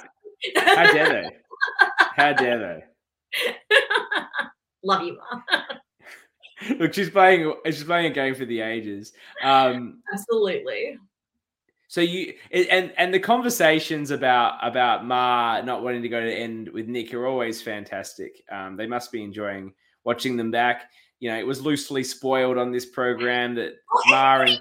How 0.56 0.92
dare 0.92 1.08
they? 1.08 1.30
How 2.16 2.32
dare 2.32 2.58
they? 2.58 2.84
Love 4.82 5.02
you, 5.02 5.18
mom. 5.18 5.42
Look, 6.78 6.94
she's 6.94 7.10
playing. 7.10 7.52
She's 7.66 7.84
playing 7.84 8.06
a 8.06 8.14
game 8.14 8.34
for 8.34 8.46
the 8.46 8.60
ages. 8.60 9.12
Um, 9.44 10.02
Absolutely. 10.12 10.96
So 11.88 12.00
you 12.00 12.34
and 12.50 12.92
and 12.96 13.12
the 13.12 13.20
conversations 13.20 14.10
about 14.10 14.58
about 14.62 15.04
Ma 15.04 15.60
not 15.60 15.82
wanting 15.82 16.02
to 16.02 16.08
go 16.08 16.20
to 16.20 16.26
the 16.26 16.34
end 16.34 16.70
with 16.70 16.88
Nick 16.88 17.12
are 17.12 17.26
always 17.26 17.60
fantastic. 17.60 18.42
Um, 18.50 18.76
they 18.76 18.86
must 18.86 19.12
be 19.12 19.22
enjoying 19.22 19.74
watching 20.04 20.36
them 20.36 20.50
back 20.50 20.90
you 21.18 21.30
know, 21.30 21.38
it 21.38 21.46
was 21.46 21.60
loosely 21.60 22.04
spoiled 22.04 22.58
on 22.58 22.70
this 22.70 22.86
program 22.86 23.54
that 23.54 23.74
Ma 24.08 24.40
and 24.40 24.60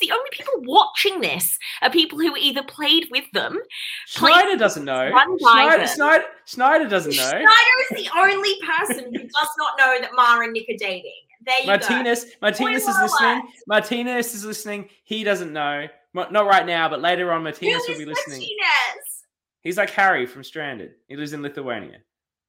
the 0.00 0.10
only 0.10 0.28
people 0.32 0.54
watching 0.62 1.20
this 1.20 1.58
are 1.82 1.90
people 1.90 2.18
who 2.18 2.36
either 2.36 2.62
played 2.62 3.08
with 3.10 3.24
them. 3.32 3.58
Schneider 4.06 4.56
doesn't 4.56 4.84
know. 4.84 5.10
Schneider, 5.38 5.86
Schneider, 5.86 6.24
Schneider, 6.44 6.88
doesn't 6.88 7.16
know. 7.16 7.28
Schneider 7.28 7.46
is 7.90 8.04
the 8.04 8.10
only 8.18 8.54
person 8.62 9.04
who 9.14 9.22
does 9.22 9.50
not 9.58 9.78
know 9.78 10.00
that 10.00 10.10
Mara 10.14 10.44
and 10.44 10.52
Nick 10.52 10.68
are 10.68 10.76
dating. 10.78 11.12
There 11.44 11.60
you 11.60 11.66
Martinez, 11.66 12.24
go. 12.24 12.30
Martinez 12.42 12.88
is 12.88 12.96
listening. 13.00 13.42
Martinez 13.68 14.34
is 14.34 14.44
listening. 14.44 14.88
He 15.04 15.22
doesn't 15.22 15.52
know. 15.52 15.86
Not 16.14 16.46
right 16.46 16.66
now, 16.66 16.88
but 16.88 17.00
later 17.00 17.32
on, 17.32 17.44
Martinez 17.44 17.82
will 17.88 17.98
be 17.98 18.04
listening. 18.04 18.40
Martinez? 18.40 19.24
He's 19.62 19.76
like 19.76 19.90
Harry 19.90 20.26
from 20.26 20.42
Stranded. 20.42 20.94
He 21.08 21.16
lives 21.16 21.32
in 21.32 21.42
Lithuania. 21.42 21.98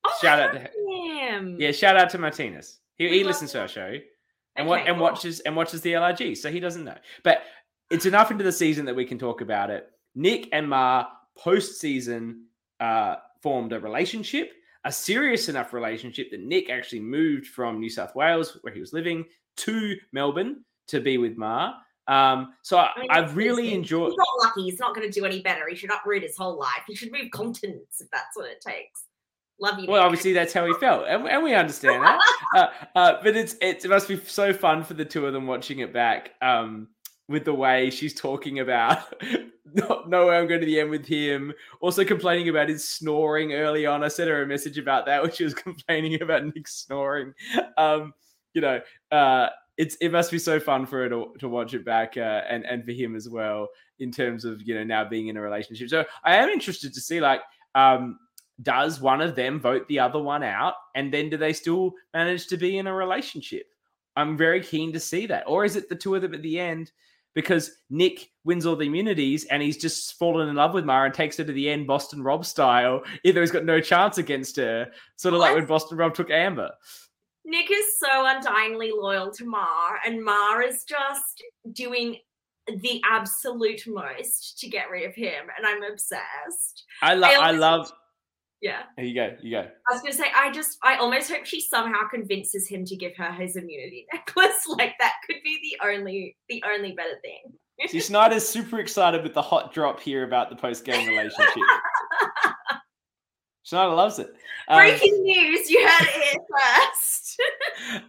Oh, 0.06 0.14
shout 0.22 0.40
out 0.40 0.54
to 0.54 0.60
him. 0.60 1.58
Yeah, 1.60 1.72
shout 1.72 1.98
out 1.98 2.10
to 2.12 2.18
Martinez. 2.18 2.80
He, 2.98 3.10
he 3.10 3.24
listens 3.24 3.52
to 3.52 3.62
our 3.62 3.68
show 3.68 4.00
and 4.58 4.68
okay, 4.68 4.70
what 4.70 4.88
and 4.88 4.98
cool. 4.98 5.04
watches 5.04 5.40
and 5.42 5.56
watches 5.56 5.82
the 5.82 5.94
LRG, 5.94 6.38
so 6.38 6.52
he 6.52 6.60
doesn't 6.60 6.84
know. 6.84 6.98
But 7.24 7.44
it's 7.90 8.06
enough 8.06 8.32
into 8.32 8.44
the 8.44 8.52
season 8.52 8.86
that 8.86 8.96
we 8.96 9.06
can 9.06 9.18
talk 9.18 9.42
about 9.42 9.70
it. 9.70 9.90
Nick 10.16 10.50
and 10.52 10.68
Ma 10.68 11.06
post 11.38 11.80
season 11.80 12.46
uh, 12.80 13.16
formed 13.42 13.74
a 13.74 13.80
relationship, 13.80 14.52
a 14.84 14.92
serious 14.92 15.50
enough 15.50 15.74
relationship 15.74 16.32
that 16.32 16.42
Nick 16.42 16.70
actually 16.70 17.00
moved 17.00 17.48
from 17.48 17.80
New 17.80 17.90
South 17.90 18.16
Wales, 18.16 18.58
where 18.62 18.74
he 18.74 18.80
was 18.80 18.94
living, 18.94 19.26
to 19.58 19.96
Melbourne 20.12 20.64
to 20.88 21.00
be 21.00 21.18
with 21.18 21.38
Ma. 21.38 21.74
Um, 22.08 22.54
so 22.62 22.78
I, 22.78 22.92
I, 23.10 23.26
mean, 23.26 23.36
really 23.36 23.74
enjoyed. 23.74 24.10
He's 24.10 24.18
not 24.18 24.46
lucky. 24.48 24.64
He's 24.64 24.80
not 24.80 24.96
going 24.96 25.12
to 25.12 25.20
do 25.20 25.26
any 25.26 25.42
better. 25.42 25.68
He 25.70 25.76
should 25.76 25.92
uproot 25.92 26.24
his 26.24 26.38
whole 26.38 26.58
life. 26.58 26.84
He 26.88 26.96
should 26.96 27.12
move 27.12 27.30
continents 27.32 28.00
if 28.00 28.10
that's 28.12 28.36
what 28.36 28.50
it 28.50 28.62
takes. 28.62 29.04
Love 29.60 29.80
you. 29.80 29.88
Well, 29.88 30.04
obviously 30.04 30.34
that's 30.34 30.54
how 30.54 30.66
he 30.66 30.74
felt, 30.74 31.08
and, 31.08 31.28
and 31.28 31.44
we 31.44 31.54
understand 31.54 32.04
that. 32.04 32.20
uh, 32.56 32.68
uh, 32.96 33.14
but 33.24 33.36
it's, 33.36 33.56
it's 33.60 33.86
it 33.86 33.90
must 33.90 34.08
be 34.08 34.18
so 34.18 34.54
fun 34.54 34.84
for 34.84 34.94
the 34.94 35.06
two 35.06 35.26
of 35.26 35.34
them 35.34 35.48
watching 35.48 35.80
it 35.80 35.92
back. 35.92 36.32
Um, 36.42 36.90
with 37.30 37.44
the 37.44 37.54
way 37.54 37.90
she's 37.90 38.14
talking 38.14 38.60
about 38.60 39.00
no, 39.74 40.28
way 40.28 40.38
I'm 40.38 40.48
going 40.48 40.60
to 40.62 40.66
the 40.66 40.80
end 40.80 40.90
with 40.90 41.06
him. 41.06 41.54
Also 41.82 42.06
complaining 42.06 42.50
about 42.50 42.70
his 42.70 42.88
snoring 42.88 43.54
early 43.54 43.86
on. 43.86 44.04
I 44.04 44.08
sent 44.08 44.30
her 44.30 44.42
a 44.42 44.48
message 44.48 44.78
about 44.78 45.06
that, 45.06 45.22
which 45.22 45.36
she 45.36 45.44
was 45.44 45.54
complaining 45.54 46.22
about 46.22 46.46
Nick 46.46 46.68
snoring. 46.68 47.34
Um, 47.78 48.14
you 48.54 48.62
know, 48.62 48.82
uh, 49.12 49.48
it's 49.78 49.96
it 50.02 50.12
must 50.12 50.32
be 50.32 50.40
so 50.40 50.60
fun 50.60 50.86
for 50.86 51.04
her 51.04 51.10
to, 51.10 51.34
to 51.40 51.50
watch 51.50 51.74
it 51.74 51.86
back 51.86 52.18
uh, 52.18 52.42
and 52.50 52.66
and 52.66 52.84
for 52.84 52.92
him 52.92 53.16
as 53.16 53.30
well 53.30 53.68
in 54.00 54.12
terms 54.12 54.46
of 54.46 54.62
you 54.64 54.74
know 54.74 54.84
now 54.84 55.08
being 55.08 55.28
in 55.28 55.38
a 55.38 55.42
relationship. 55.42 55.90
So 55.90 56.06
I 56.24 56.36
am 56.36 56.50
interested 56.50 56.94
to 56.94 57.02
see 57.02 57.20
like 57.20 57.42
um, 57.76 58.18
does 58.62 59.00
one 59.00 59.22
of 59.22 59.36
them 59.36 59.60
vote 59.60 59.88
the 59.88 60.00
other 60.00 60.20
one 60.22 60.44
out? 60.44 60.76
And 60.96 61.14
then 61.14 61.30
do 61.30 61.38
they 61.38 61.54
still 61.54 61.94
manage 62.14 62.48
to 62.48 62.58
be 62.58 62.78
in 62.78 62.88
a 62.88 62.94
relationship? 62.94 63.68
I'm 64.16 64.36
very 64.36 64.62
keen 64.62 64.92
to 64.94 65.00
see 65.00 65.28
that. 65.28 65.44
Or 65.48 65.64
is 65.64 65.76
it 65.76 65.90
the 65.90 65.96
two 65.96 66.16
of 66.16 66.22
them 66.22 66.34
at 66.34 66.42
the 66.42 66.60
end? 66.60 66.92
Because 67.36 67.72
Nick 67.92 68.32
wins 68.46 68.66
all 68.66 68.76
the 68.76 68.88
immunities 68.88 69.46
and 69.46 69.62
he's 69.62 69.78
just 69.78 70.18
fallen 70.18 70.50
in 70.50 70.56
love 70.56 70.74
with 70.74 70.86
Mara 70.86 71.06
and 71.06 71.14
takes 71.14 71.38
her 71.38 71.44
to 71.44 71.54
the 71.54 71.70
end, 71.70 71.86
Boston 71.86 72.24
Rob 72.24 72.44
style, 72.44 73.04
either 73.24 73.42
he's 73.42 73.52
got 73.52 73.64
no 73.64 73.80
chance 73.80 74.18
against 74.18 74.56
her, 74.58 74.88
sort 75.18 75.36
of 75.36 75.40
what? 75.40 75.50
like 75.50 75.56
when 75.56 75.66
Boston 75.68 76.00
Rob 76.00 76.16
took 76.16 76.32
Amber. 76.32 76.72
Nick 77.46 77.72
is 77.72 78.00
so 78.00 78.26
undyingly 78.26 78.92
loyal 78.92 79.32
to 79.32 79.46
Mar, 79.46 80.00
and 80.06 80.22
Mar 80.22 80.62
is 80.62 80.84
just 80.84 81.44
doing 81.72 82.18
the 82.68 83.02
absolute 83.10 83.84
most 83.88 84.60
to 84.60 84.68
get 84.68 84.90
rid 84.90 85.08
of 85.08 85.16
him, 85.16 85.46
and 85.58 85.66
I'm 85.66 85.84
obsessed. 85.90 86.84
I, 87.02 87.14
I, 87.14 87.34
I 87.36 87.52
love 87.52 87.90
yeah. 88.62 88.84
There 88.96 89.06
you 89.06 89.14
go. 89.14 89.36
You 89.42 89.52
go. 89.52 89.60
I 89.60 89.94
was 89.94 90.02
gonna 90.02 90.14
say, 90.14 90.32
I 90.36 90.52
just, 90.52 90.78
I 90.84 90.98
almost 90.98 91.30
hope 91.30 91.46
she 91.46 91.62
somehow 91.62 92.08
convinces 92.12 92.68
him 92.68 92.86
to 92.86 92.96
give 92.96 93.16
her 93.18 93.32
his 93.32 93.56
immunity 93.56 94.08
necklace. 94.14 94.66
Like 94.68 94.96
that 95.00 95.14
could 95.26 95.38
be 95.44 95.60
the 95.62 95.88
only, 95.88 96.36
the 96.50 96.64
only 96.68 96.94
better 96.94 97.20
thing. 97.22 97.54
See, 97.88 98.00
Schneider's 98.02 98.48
super 98.48 98.80
excited 98.80 99.24
with 99.24 99.34
the 99.34 99.42
hot 99.42 99.74
drop 99.74 100.00
here 100.00 100.24
about 100.24 100.50
the 100.50 100.56
post 100.56 100.86
game 100.86 101.08
relationship. 101.08 101.54
Schneider 103.64 103.94
loves 103.94 104.18
it. 104.18 104.34
Um, 104.70 104.78
Breaking 104.80 105.24
news! 105.24 105.70
You 105.70 105.86
heard 105.86 106.08
it 106.08 106.24
here 106.24 106.42
first. 106.58 107.42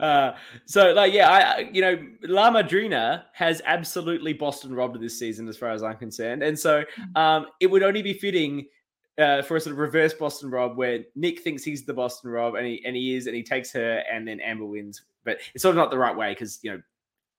uh, 0.01 0.33
so, 0.67 0.93
like, 0.93 1.13
yeah, 1.13 1.29
I, 1.29 1.69
you 1.73 1.81
know, 1.81 1.99
La 2.23 2.51
Madrina 2.51 3.25
has 3.33 3.61
absolutely 3.67 4.33
Boston 4.33 4.73
robbed 4.73 5.01
this 5.01 5.19
season, 5.19 5.49
as 5.49 5.57
far 5.57 5.71
as 5.71 5.83
I'm 5.83 5.97
concerned, 5.97 6.45
and 6.45 6.57
so 6.57 6.85
mm. 6.85 7.21
um, 7.21 7.47
it 7.61 7.67
would 7.67 7.83
only 7.83 8.03
be 8.03 8.13
fitting 8.13 8.67
uh, 9.19 9.43
for 9.43 9.57
a 9.57 9.61
sort 9.61 9.73
of 9.73 9.79
reverse 9.79 10.15
Boston 10.15 10.51
Rob, 10.51 10.77
where 10.77 11.05
Nick 11.15 11.41
thinks 11.41 11.65
he's 11.65 11.85
the 11.85 11.95
Boston 11.95 12.31
Rob, 12.31 12.55
and 12.55 12.67
he 12.67 12.83
and 12.85 12.95
he 12.95 13.15
is, 13.17 13.27
and 13.27 13.35
he 13.35 13.43
takes 13.43 13.73
her, 13.73 14.03
and 14.11 14.27
then 14.27 14.41
Amber 14.41 14.65
wins. 14.65 15.03
But 15.25 15.39
it's 15.55 15.63
sort 15.63 15.75
of 15.75 15.77
not 15.77 15.91
the 15.91 15.99
right 15.99 16.17
way 16.17 16.33
because 16.33 16.61
you 16.63 16.73
know 16.73 16.83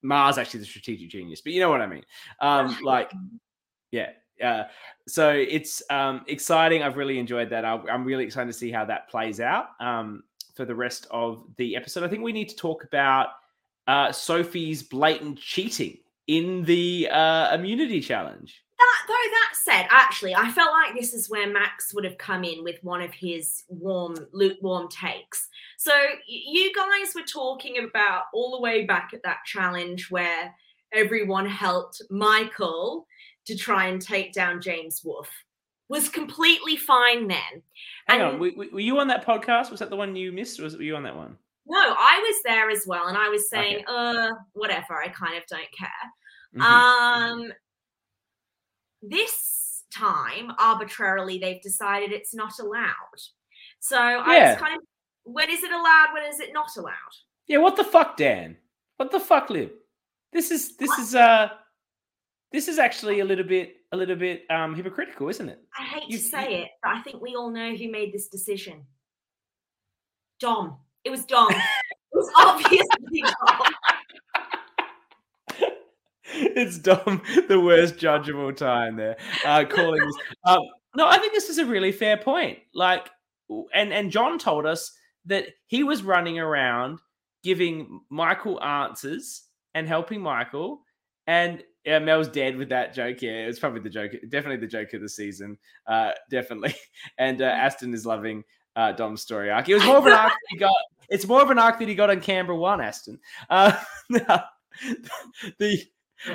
Mars 0.02 0.38
actually 0.38 0.62
the 0.62 0.66
strategic 0.66 1.10
genius. 1.10 1.42
But 1.42 1.54
you 1.54 1.62
know 1.62 1.70
what 1.70 1.82
I 1.82 1.88
mean? 1.88 2.04
Um, 2.42 2.78
like, 2.84 3.12
yeah, 3.92 4.10
uh, 4.44 4.64
so 5.08 5.32
it's 5.32 5.82
um, 5.90 6.24
exciting. 6.28 6.84
I've 6.84 6.98
really 6.98 7.20
enjoyed 7.20 7.50
that. 7.50 7.66
i 7.66 7.80
am 7.90 8.04
really 8.04 8.24
excited 8.24 8.48
to 8.48 8.58
see 8.58 8.72
how 8.72 8.86
that 8.86 9.10
plays 9.10 9.40
out 9.40 9.68
um, 9.80 10.24
for 10.56 10.66
the 10.66 10.76
rest 10.76 11.08
of 11.12 11.44
the 11.58 11.76
episode. 11.76 12.04
I 12.04 12.08
think 12.08 12.24
we 12.24 12.34
need 12.34 12.50
to 12.50 12.56
talk 12.56 12.84
about 12.84 13.30
uh, 13.88 14.12
Sophie's 14.12 14.84
blatant 14.84 15.40
cheating 15.40 15.98
in 16.28 16.64
the 16.64 17.10
uh, 17.12 17.56
immunity 17.56 18.02
challenge. 18.02 18.64
That 18.80 19.04
though 19.08 19.14
that 19.14 19.54
said, 19.54 19.88
actually, 19.90 20.36
I 20.36 20.50
felt 20.52 20.72
like 20.72 20.96
this 20.96 21.14
is 21.14 21.30
where 21.30 21.50
Max 21.50 21.94
would 21.94 22.06
have 22.06 22.18
come 22.18 22.46
in 22.46 22.64
with 22.64 22.82
one 22.82 23.02
of 23.02 23.14
his 23.14 23.64
warm, 23.68 24.16
lukewarm 24.32 24.88
takes. 24.88 25.50
So 25.78 25.92
you 26.28 26.74
guys 26.74 27.14
were 27.14 27.24
talking 27.24 27.84
about 27.84 28.24
all 28.34 28.52
the 28.52 28.62
way 28.62 28.86
back 28.86 29.12
at 29.14 29.24
that 29.24 29.40
challenge 29.46 30.10
where 30.10 30.56
everyone 30.94 31.46
helped 31.46 32.02
Michael 32.10 33.06
to 33.46 33.58
try 33.58 33.88
and 33.88 34.02
take 34.02 34.32
down 34.32 34.62
James 34.62 35.02
Wolf. 35.04 35.30
Was 35.90 36.08
completely 36.08 36.78
fine 36.78 37.28
then. 37.28 37.64
Hang 38.08 38.22
and, 38.22 38.24
on, 38.24 38.40
were, 38.40 38.52
were, 38.72 38.80
you 38.80 38.98
on 39.00 39.08
that 39.08 39.26
podcast? 39.26 39.72
Was 39.72 39.80
that 39.80 39.90
the 39.90 39.96
one 39.96 40.16
you 40.16 40.32
missed, 40.32 40.60
or 40.60 40.64
was, 40.64 40.78
were 40.78 40.84
you 40.84 40.96
on 40.96 41.04
that 41.04 41.16
one? 41.16 41.36
No, 41.66 41.80
I 41.80 42.20
was 42.20 42.42
there 42.46 42.70
as 42.70 42.86
well, 42.88 43.08
and 43.08 43.18
I 43.18 43.28
was 43.28 43.50
saying, 43.50 43.78
okay. 43.78 43.86
uh, 43.88 44.30
whatever. 44.54 45.02
I 45.04 45.08
kind 45.10 45.36
of 45.36 45.44
don't 45.48 45.72
care. 45.78 45.90
Mm-hmm. 46.56 46.62
Um, 46.62 47.54
this 49.02 49.84
time, 49.94 50.52
arbitrarily, 50.58 51.38
they've 51.38 51.62
decided 51.62 52.12
it's 52.12 52.34
not 52.34 52.60
allowed. 52.60 53.20
So 53.80 53.98
yeah. 53.98 54.24
I 54.26 54.50
was 54.52 54.60
kind 54.60 54.76
of, 54.76 54.82
when 55.24 55.50
is 55.50 55.64
it 55.64 55.72
allowed? 55.72 56.10
When 56.14 56.24
is 56.24 56.40
it 56.40 56.54
not 56.54 56.70
allowed? 56.78 56.94
Yeah, 57.48 57.58
what 57.58 57.76
the 57.76 57.84
fuck, 57.84 58.18
Dan? 58.18 58.58
What 58.98 59.12
the 59.12 59.20
fuck, 59.20 59.50
Liv? 59.50 59.72
This 60.32 60.52
is 60.52 60.78
this 60.78 60.90
what? 60.90 61.00
is 61.00 61.16
uh 61.16 61.50
this 62.52 62.68
is 62.68 62.78
actually 62.78 63.22
a 63.22 63.26
little 63.26 63.46
bit 63.46 63.78
a 63.92 63.98
little 63.98 64.16
bit 64.16 64.44
um 64.52 64.76
hypocritical, 64.76 65.30
isn't 65.30 65.50
it? 65.50 65.60
I 65.78 65.84
hate 65.84 66.10
you, 66.10 66.18
to 66.18 66.24
say 66.24 66.52
you... 66.52 66.64
it, 66.64 66.68
but 66.84 66.90
I 66.90 67.02
think 67.02 67.22
we 67.22 67.36
all 67.36 67.50
know 67.50 67.76
who 67.76 67.90
made 67.90 68.14
this 68.14 68.28
decision. 68.28 68.86
Dom. 70.40 70.78
It 71.04 71.10
was 71.10 71.26
Dom. 71.26 71.50
it 71.52 71.60
was 72.14 72.30
obviously 72.38 73.22
Dom. 73.22 73.74
It's 76.34 76.78
Dom, 76.78 77.22
the 77.48 77.60
worst 77.60 77.98
judge 77.98 78.30
of 78.30 78.38
all 78.38 78.54
time. 78.54 78.96
There, 78.96 79.18
uh, 79.46 79.66
calling 79.70 80.00
this. 80.06 80.16
Um, 80.46 80.62
no, 80.96 81.08
I 81.08 81.18
think 81.18 81.34
this 81.34 81.50
is 81.50 81.58
a 81.58 81.66
really 81.66 81.92
fair 81.92 82.18
point. 82.18 82.60
Like, 82.74 83.10
and 83.74 83.94
and 83.94 84.12
John 84.12 84.38
told 84.40 84.66
us 84.66 84.92
that 85.26 85.48
he 85.68 85.84
was 85.84 86.04
running 86.04 86.40
around 86.40 87.00
giving 87.44 88.02
Michael 88.10 88.62
answers 88.64 89.44
and 89.74 89.88
helping 89.88 90.22
Michael, 90.22 90.82
and 91.28 91.64
yeah, 91.86 92.00
Mel's 92.00 92.28
dead 92.28 92.58
with 92.58 92.70
that 92.70 92.94
joke. 92.94 93.22
Yeah, 93.22 93.48
it's 93.48 93.60
probably 93.60 93.82
the 93.82 93.90
joke, 93.90 94.12
definitely 94.30 94.58
the 94.58 94.68
joke 94.68 94.94
of 94.94 95.02
the 95.02 95.10
season. 95.10 95.58
Uh, 95.88 96.12
definitely. 96.30 96.76
And 97.18 97.42
uh, 97.42 97.46
Aston 97.46 97.94
is 97.94 98.06
loving 98.06 98.44
uh, 98.76 98.92
Dom's 98.94 99.22
story 99.22 99.50
arc. 99.50 99.68
It 99.68 99.74
was 99.74 99.84
more 99.86 99.98
of 99.98 100.06
an 100.06 100.14
arc 100.26 100.32
that 100.32 100.48
he 100.50 100.58
got. 100.58 100.72
It's 101.10 101.28
more 101.28 101.42
of 101.42 101.50
an 101.50 101.60
arc 101.60 101.80
that 101.80 101.88
he 101.88 101.96
got 101.96 102.10
on 102.10 102.22
Canberra 102.22 102.58
One, 102.58 102.82
Aston. 102.82 103.20
Uh, 103.50 103.74
the 104.10 105.84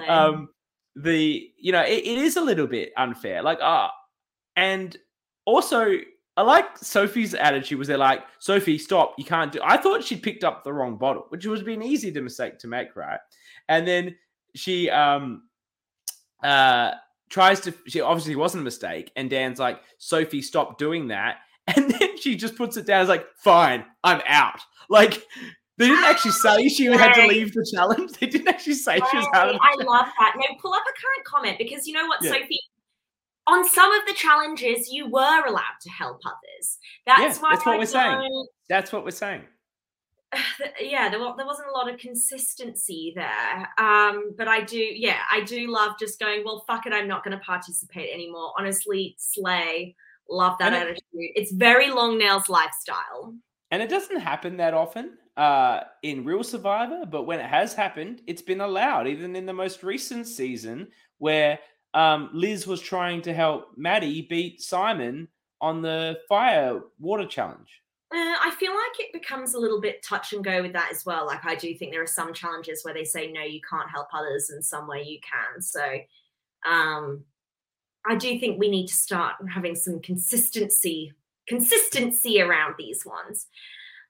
um, 0.09 0.49
the 0.97 1.51
you 1.59 1.73
know 1.73 1.83
it, 1.83 2.05
it 2.05 2.19
is 2.19 2.37
a 2.37 2.41
little 2.41 2.67
bit 2.67 2.93
unfair. 2.97 3.43
Like 3.43 3.59
ah, 3.61 3.93
and 4.57 4.97
also 5.45 5.99
I 6.37 6.43
like 6.43 6.77
Sophie's 6.79 7.35
attitude 7.35 7.79
was 7.79 7.89
they're 7.89 7.97
like, 7.97 8.25
Sophie, 8.41 8.79
stop, 8.79 9.15
you 9.17 9.25
can't 9.25 9.53
do. 9.53 9.61
I 9.63 9.77
thought 9.77 10.03
she 10.03 10.17
picked 10.17 10.43
up 10.43 10.65
the 10.65 10.73
wrong 10.73 10.97
bottle, 10.97 11.27
which 11.29 11.45
have 11.45 11.65
been 11.65 11.83
easy 11.83 12.11
to 12.11 12.21
mistake 12.21 12.59
to 12.59 12.67
make, 12.67 12.97
right? 12.97 13.21
And 13.69 13.87
then 13.87 14.17
she 14.55 14.91
um 14.91 15.45
uh 16.43 16.93
tries 17.31 17.61
to 17.61 17.75
she 17.87 18.01
obviously 18.01 18.37
wasn't 18.37 18.63
a 18.63 18.65
mistake, 18.65 19.13
and 19.17 19.31
Dan's 19.31 19.59
like, 19.61 19.81
Sophie, 19.99 20.43
stop 20.43 20.79
doing 20.79 21.09
that. 21.09 21.39
And 21.77 21.91
then 21.91 22.19
she 22.19 22.37
just 22.37 22.57
puts 22.57 22.77
it 22.77 22.85
down 22.87 23.01
as 23.01 23.09
like, 23.09 23.27
fine, 23.37 23.87
I'm 24.03 24.21
out. 24.27 24.61
Like 24.91 25.25
they 25.77 25.89
didn't 25.89 26.05
actually 26.05 26.33
say 26.33 26.69
she 26.69 26.85
had 26.85 27.15
to 27.15 27.27
leave 27.27 27.53
the 27.53 27.69
challenge. 27.75 28.13
They 28.21 28.27
didn't 28.27 28.49
actually 28.49 28.75
say 28.75 28.97
she 28.97 29.17
was 29.17 29.27
out 29.35 29.49
of 29.49 29.61
I 29.61 29.75
love 29.83 30.07
that. 30.19 30.35
No, 30.37 30.57
pull 30.61 30.73
up 30.73 30.83
a 30.83 31.01
current 31.01 31.25
comment 31.25 31.59
because 31.59 31.87
you 31.87 31.95
know 31.95 32.07
what, 32.07 32.23
yeah. 32.23 32.33
Sophie? 32.33 32.61
On 33.47 33.69
some 33.69 33.93
of 33.93 34.07
the 34.07 34.15
challenges, 34.15 34.91
you 34.91 35.11
were 35.11 35.47
allowed 35.47 35.79
to 35.83 35.91
help 35.91 36.21
others. 36.25 36.79
That's 37.07 37.37
yeah, 37.37 37.43
why 37.43 37.51
that's 37.51 37.67
what 37.67 37.75
I 37.75 37.79
we're 37.79 37.87
saying. 37.87 38.47
That's 38.69 38.93
what 38.93 39.05
we're 39.05 39.11
saying. 39.11 39.43
Yeah, 40.81 41.09
there, 41.09 41.19
there 41.37 41.47
wasn't 41.47 41.69
a 41.69 41.73
lot 41.73 41.93
of 41.93 41.99
consistency 41.99 43.13
there. 43.15 43.69
Um, 43.79 44.33
but 44.37 44.49
I 44.49 44.61
do, 44.63 44.79
yeah, 44.79 45.19
I 45.31 45.41
do 45.43 45.71
love 45.71 45.93
just 45.99 46.19
going, 46.19 46.43
well, 46.45 46.65
fuck 46.67 46.87
it, 46.87 46.93
I'm 46.93 47.09
not 47.09 47.25
going 47.25 47.37
to 47.37 47.45
participate 47.45 48.13
anymore. 48.13 48.53
Honestly, 48.59 49.15
slay. 49.19 49.95
Love 50.29 50.57
that 50.59 50.73
and 50.73 50.77
attitude. 50.77 51.03
It, 51.13 51.33
it's 51.37 51.53
very 51.53 51.91
long 51.91 52.19
nails 52.19 52.49
lifestyle. 52.49 53.35
And 53.71 53.83
it 53.83 53.89
doesn't 53.89 54.21
happen 54.21 54.57
that 54.57 54.75
often 54.75 55.19
uh, 55.37 55.81
in 56.03 56.25
Real 56.25 56.45
Survivor, 56.45 57.05
but 57.07 57.25
when 57.25 57.41
it 57.41 57.47
has 57.47 57.75
happened, 57.75 58.23
it's 58.27 58.43
been 58.43 58.61
allowed. 58.61 59.09
Even 59.09 59.35
in 59.37 59.47
the 59.47 59.53
most 59.53 59.83
recent 59.83 60.27
season, 60.27 60.89
where 61.19 61.59
um, 61.95 62.31
Liz 62.33 62.67
was 62.67 62.81
trying 62.81 63.23
to 63.23 63.35
help 63.35 63.77
Maddie 63.77 64.23
beat 64.23 64.61
Simon 64.61 65.29
on 65.61 65.83
the 65.83 66.19
fire 66.29 66.81
water 66.99 67.27
challenge. 67.27 67.83
Uh, 68.13 68.17
I 68.19 68.55
feel 68.59 68.73
like 68.73 69.01
it 69.01 69.13
becomes 69.13 69.55
a 69.55 69.59
little 69.59 69.81
bit 69.81 70.05
touch 70.05 70.33
and 70.33 70.45
go 70.45 70.63
with 70.63 70.73
that 70.75 70.91
as 70.93 71.05
well. 71.05 71.27
Like 71.27 71.45
I 71.45 71.57
do 71.57 71.75
think 71.75 71.91
there 71.91 72.03
are 72.03 72.07
some 72.07 72.33
challenges 72.33 72.85
where 72.85 72.95
they 72.95 73.05
say 73.05 73.33
no, 73.33 73.43
you 73.43 73.61
can't 73.69 73.91
help 73.91 74.09
others, 74.13 74.51
and 74.51 74.65
some 74.65 74.87
where 74.87 75.03
you 75.03 75.19
can. 75.21 75.61
So 75.61 75.85
um, 76.65 77.25
I 78.07 78.15
do 78.15 78.39
think 78.39 78.59
we 78.59 78.71
need 78.71 78.87
to 78.87 78.95
start 78.95 79.35
having 79.53 79.75
some 79.75 80.01
consistency 80.01 81.13
consistency 81.47 82.41
around 82.41 82.75
these 82.79 83.05
ones. 83.05 83.47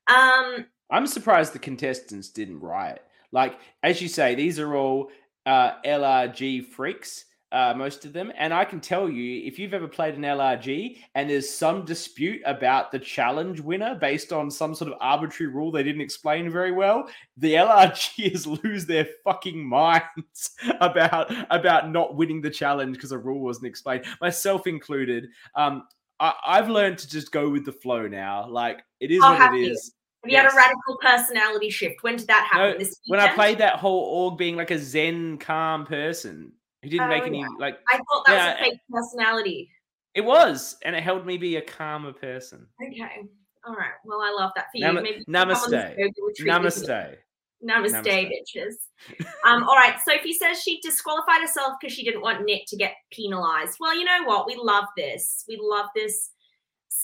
Um, 0.06 0.66
I'm 0.90 1.06
surprised 1.06 1.52
the 1.52 1.58
contestants 1.58 2.28
didn't 2.28 2.60
riot. 2.60 3.02
Like, 3.32 3.58
as 3.82 4.00
you 4.00 4.08
say, 4.08 4.34
these 4.34 4.58
are 4.58 4.76
all 4.76 5.10
uh, 5.46 5.72
LRG 5.84 6.66
freaks, 6.66 7.24
uh, 7.54 7.72
most 7.76 8.04
of 8.04 8.12
them. 8.12 8.32
And 8.36 8.52
I 8.52 8.64
can 8.64 8.80
tell 8.80 9.08
you, 9.08 9.46
if 9.46 9.58
you've 9.58 9.74
ever 9.74 9.86
played 9.86 10.14
an 10.14 10.22
LRG 10.22 10.98
and 11.14 11.30
there's 11.30 11.48
some 11.48 11.84
dispute 11.84 12.42
about 12.44 12.90
the 12.90 12.98
challenge 12.98 13.60
winner 13.60 13.94
based 13.94 14.32
on 14.32 14.50
some 14.50 14.74
sort 14.74 14.90
of 14.90 14.98
arbitrary 15.00 15.52
rule 15.52 15.70
they 15.70 15.84
didn't 15.84 16.00
explain 16.00 16.50
very 16.50 16.72
well, 16.72 17.08
the 17.36 17.54
LRGs 17.54 18.46
lose 18.64 18.86
their 18.86 19.06
fucking 19.22 19.64
minds 19.64 20.50
about 20.80 21.32
about 21.50 21.90
not 21.90 22.16
winning 22.16 22.40
the 22.40 22.50
challenge 22.50 22.96
because 22.96 23.12
a 23.12 23.18
rule 23.18 23.40
wasn't 23.40 23.66
explained, 23.66 24.04
myself 24.20 24.66
included. 24.66 25.28
Um, 25.54 25.84
I, 26.20 26.56
have 26.56 26.68
learned 26.68 26.98
to 26.98 27.08
just 27.08 27.32
go 27.32 27.50
with 27.50 27.64
the 27.64 27.72
flow 27.72 28.08
now. 28.08 28.48
Like 28.48 28.82
it 29.00 29.10
is 29.10 29.20
oh, 29.22 29.32
what 29.32 29.54
it 29.54 29.70
is. 29.70 29.92
Have 30.24 30.30
you 30.30 30.38
yes. 30.38 30.44
had 30.44 30.52
a 30.52 30.56
radical 30.56 30.96
personality 31.02 31.68
shift? 31.68 32.02
When 32.02 32.16
did 32.16 32.28
that 32.28 32.48
happen? 32.50 32.80
No, 32.80 32.88
when 33.08 33.20
I 33.20 33.34
played 33.34 33.58
that 33.58 33.76
whole 33.76 34.04
org 34.04 34.38
being 34.38 34.56
like 34.56 34.70
a 34.70 34.78
zen, 34.78 35.36
calm 35.36 35.84
person 35.84 36.50
who 36.82 36.88
didn't 36.88 37.06
oh, 37.06 37.08
make 37.08 37.24
any 37.24 37.44
like. 37.58 37.78
I 37.92 37.98
thought 37.98 38.24
that 38.26 38.32
yeah, 38.32 38.52
was 38.52 38.54
a 38.54 38.64
fake 38.64 38.80
personality. 38.90 39.70
It 40.14 40.24
was, 40.24 40.78
and 40.82 40.96
it 40.96 41.02
helped 41.02 41.26
me 41.26 41.36
be 41.36 41.56
a 41.56 41.60
calmer 41.60 42.14
person. 42.14 42.66
Okay, 42.82 43.28
all 43.66 43.74
right. 43.74 43.92
Well, 44.06 44.22
I 44.22 44.30
love 44.30 44.52
that 44.56 44.68
for 44.72 44.78
you. 44.78 44.84
Nam- 44.86 45.02
Maybe 45.02 45.22
namaste. 45.28 45.68
Namaste. 45.68 46.38
Namaste, 46.40 47.16
Namaste, 47.62 48.30
bitches. 48.30 48.74
um, 49.44 49.64
all 49.64 49.76
right. 49.76 49.96
Sophie 50.06 50.32
says 50.32 50.62
she 50.62 50.80
disqualified 50.80 51.42
herself 51.42 51.74
because 51.78 51.94
she 51.94 52.02
didn't 52.02 52.22
want 52.22 52.46
Nick 52.46 52.62
to 52.68 52.78
get 52.78 52.94
penalized. 53.12 53.76
Well, 53.78 53.94
you 53.94 54.04
know 54.04 54.24
what? 54.24 54.46
We 54.46 54.56
love 54.56 54.86
this. 54.96 55.44
We 55.48 55.58
love 55.60 55.88
this 55.94 56.30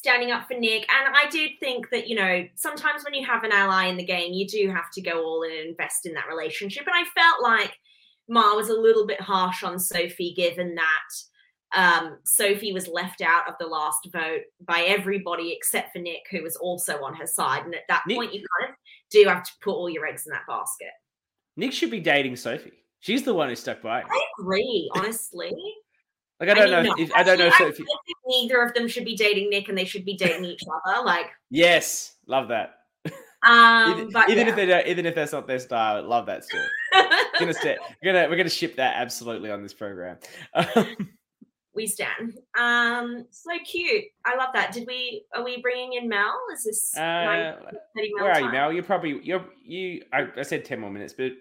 standing 0.00 0.30
up 0.30 0.48
for 0.48 0.54
Nick. 0.54 0.86
And 0.90 1.14
I 1.14 1.28
did 1.28 1.50
think 1.60 1.90
that, 1.90 2.08
you 2.08 2.16
know, 2.16 2.46
sometimes 2.54 3.04
when 3.04 3.12
you 3.12 3.26
have 3.26 3.44
an 3.44 3.52
ally 3.52 3.84
in 3.84 3.98
the 3.98 4.04
game, 4.04 4.32
you 4.32 4.48
do 4.48 4.70
have 4.70 4.90
to 4.92 5.02
go 5.02 5.22
all 5.22 5.42
in 5.42 5.52
and 5.52 5.68
invest 5.68 6.06
in 6.06 6.14
that 6.14 6.26
relationship. 6.26 6.86
And 6.86 6.96
I 6.96 7.04
felt 7.14 7.42
like 7.42 7.76
Ma 8.26 8.54
was 8.54 8.70
a 8.70 8.80
little 8.80 9.06
bit 9.06 9.20
harsh 9.20 9.62
on 9.62 9.78
Sophie, 9.78 10.32
given 10.34 10.74
that 10.74 11.76
um, 11.76 12.16
Sophie 12.24 12.72
was 12.72 12.88
left 12.88 13.20
out 13.20 13.46
of 13.46 13.56
the 13.60 13.66
last 13.66 14.08
vote 14.10 14.40
by 14.66 14.84
everybody 14.88 15.52
except 15.52 15.92
for 15.92 15.98
Nick, 15.98 16.22
who 16.30 16.42
was 16.42 16.56
also 16.56 17.04
on 17.04 17.14
her 17.16 17.26
side. 17.26 17.66
And 17.66 17.74
at 17.74 17.82
that 17.88 18.04
Nick, 18.06 18.16
point, 18.16 18.32
you 18.32 18.42
kind 18.58 18.70
of 18.70 18.76
do 19.10 19.28
have 19.28 19.42
to 19.42 19.52
put 19.60 19.74
all 19.74 19.90
your 19.90 20.06
eggs 20.06 20.26
in 20.26 20.32
that 20.32 20.46
basket. 20.48 20.92
Nick 21.58 21.72
should 21.72 21.90
be 21.90 22.00
dating 22.00 22.36
Sophie. 22.36 22.72
She's 23.00 23.22
the 23.22 23.34
one 23.34 23.50
who 23.50 23.54
stuck 23.54 23.82
by. 23.82 24.00
I 24.00 24.26
agree, 24.38 24.90
honestly. 24.94 25.52
Like 26.40 26.48
I 26.48 26.54
don't 26.54 26.72
I 26.72 26.82
mean, 26.82 26.86
know. 26.86 26.94
If, 26.98 27.12
I 27.14 27.22
don't 27.22 27.38
know. 27.38 27.48
I, 27.48 27.68
if 27.68 27.80
neither 28.26 28.62
of 28.62 28.72
them 28.72 28.88
should 28.88 29.04
be 29.04 29.14
dating 29.14 29.50
Nick, 29.50 29.68
and 29.68 29.76
they 29.76 29.84
should 29.84 30.06
be 30.06 30.16
dating 30.16 30.46
each 30.46 30.62
other. 30.86 31.04
Like 31.04 31.26
yes, 31.50 32.16
love 32.26 32.48
that. 32.48 32.76
Um, 33.42 33.92
even, 33.92 34.10
but, 34.10 34.28
even 34.28 34.46
yeah. 34.46 34.50
if 34.50 34.56
they 34.56 34.66
don't, 34.66 34.86
even 34.86 35.06
if 35.06 35.14
that's 35.14 35.32
not 35.32 35.46
their 35.46 35.58
style, 35.58 36.02
love 36.02 36.26
that 36.26 36.44
still. 36.44 36.62
we're 36.92 37.40
gonna 37.40 37.54
stay, 37.54 37.76
we're 38.02 38.12
gonna 38.12 38.28
we're 38.28 38.36
gonna 38.36 38.50
ship 38.50 38.76
that 38.76 38.96
absolutely 38.96 39.50
on 39.50 39.62
this 39.62 39.72
program. 39.72 40.18
we 41.74 41.86
stand. 41.86 42.38
Um, 42.58 43.26
so 43.30 43.50
cute. 43.64 44.04
I 44.26 44.36
love 44.36 44.50
that. 44.54 44.72
Did 44.72 44.86
we? 44.86 45.24
Are 45.34 45.42
we 45.42 45.60
bringing 45.62 45.94
in 45.94 46.08
Mel? 46.08 46.38
Is 46.52 46.64
this? 46.64 46.96
Uh, 46.96 47.56
where 48.18 48.30
are 48.30 48.40
you, 48.40 48.52
Mel? 48.52 48.72
You're 48.72 48.82
probably 48.82 49.20
you're 49.22 49.44
you. 49.64 50.02
I, 50.12 50.28
I 50.36 50.42
said 50.42 50.64
ten 50.64 50.80
more 50.80 50.90
minutes, 50.90 51.14
but 51.14 51.32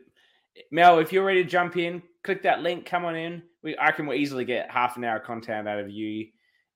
Mel, 0.72 1.00
if 1.00 1.12
you're 1.12 1.26
ready 1.26 1.44
to 1.44 1.50
jump 1.50 1.76
in, 1.76 2.02
click 2.24 2.44
that 2.44 2.62
link. 2.62 2.86
Come 2.86 3.06
on 3.06 3.16
in. 3.16 3.44
We 3.64 3.78
I 3.78 3.92
can 3.92 4.12
easily 4.12 4.46
get 4.46 4.70
half 4.72 4.98
an 4.98 5.04
hour 5.04 5.20
content 5.20 5.68
out 5.68 5.80
of 5.80 5.90
you. 5.90 6.28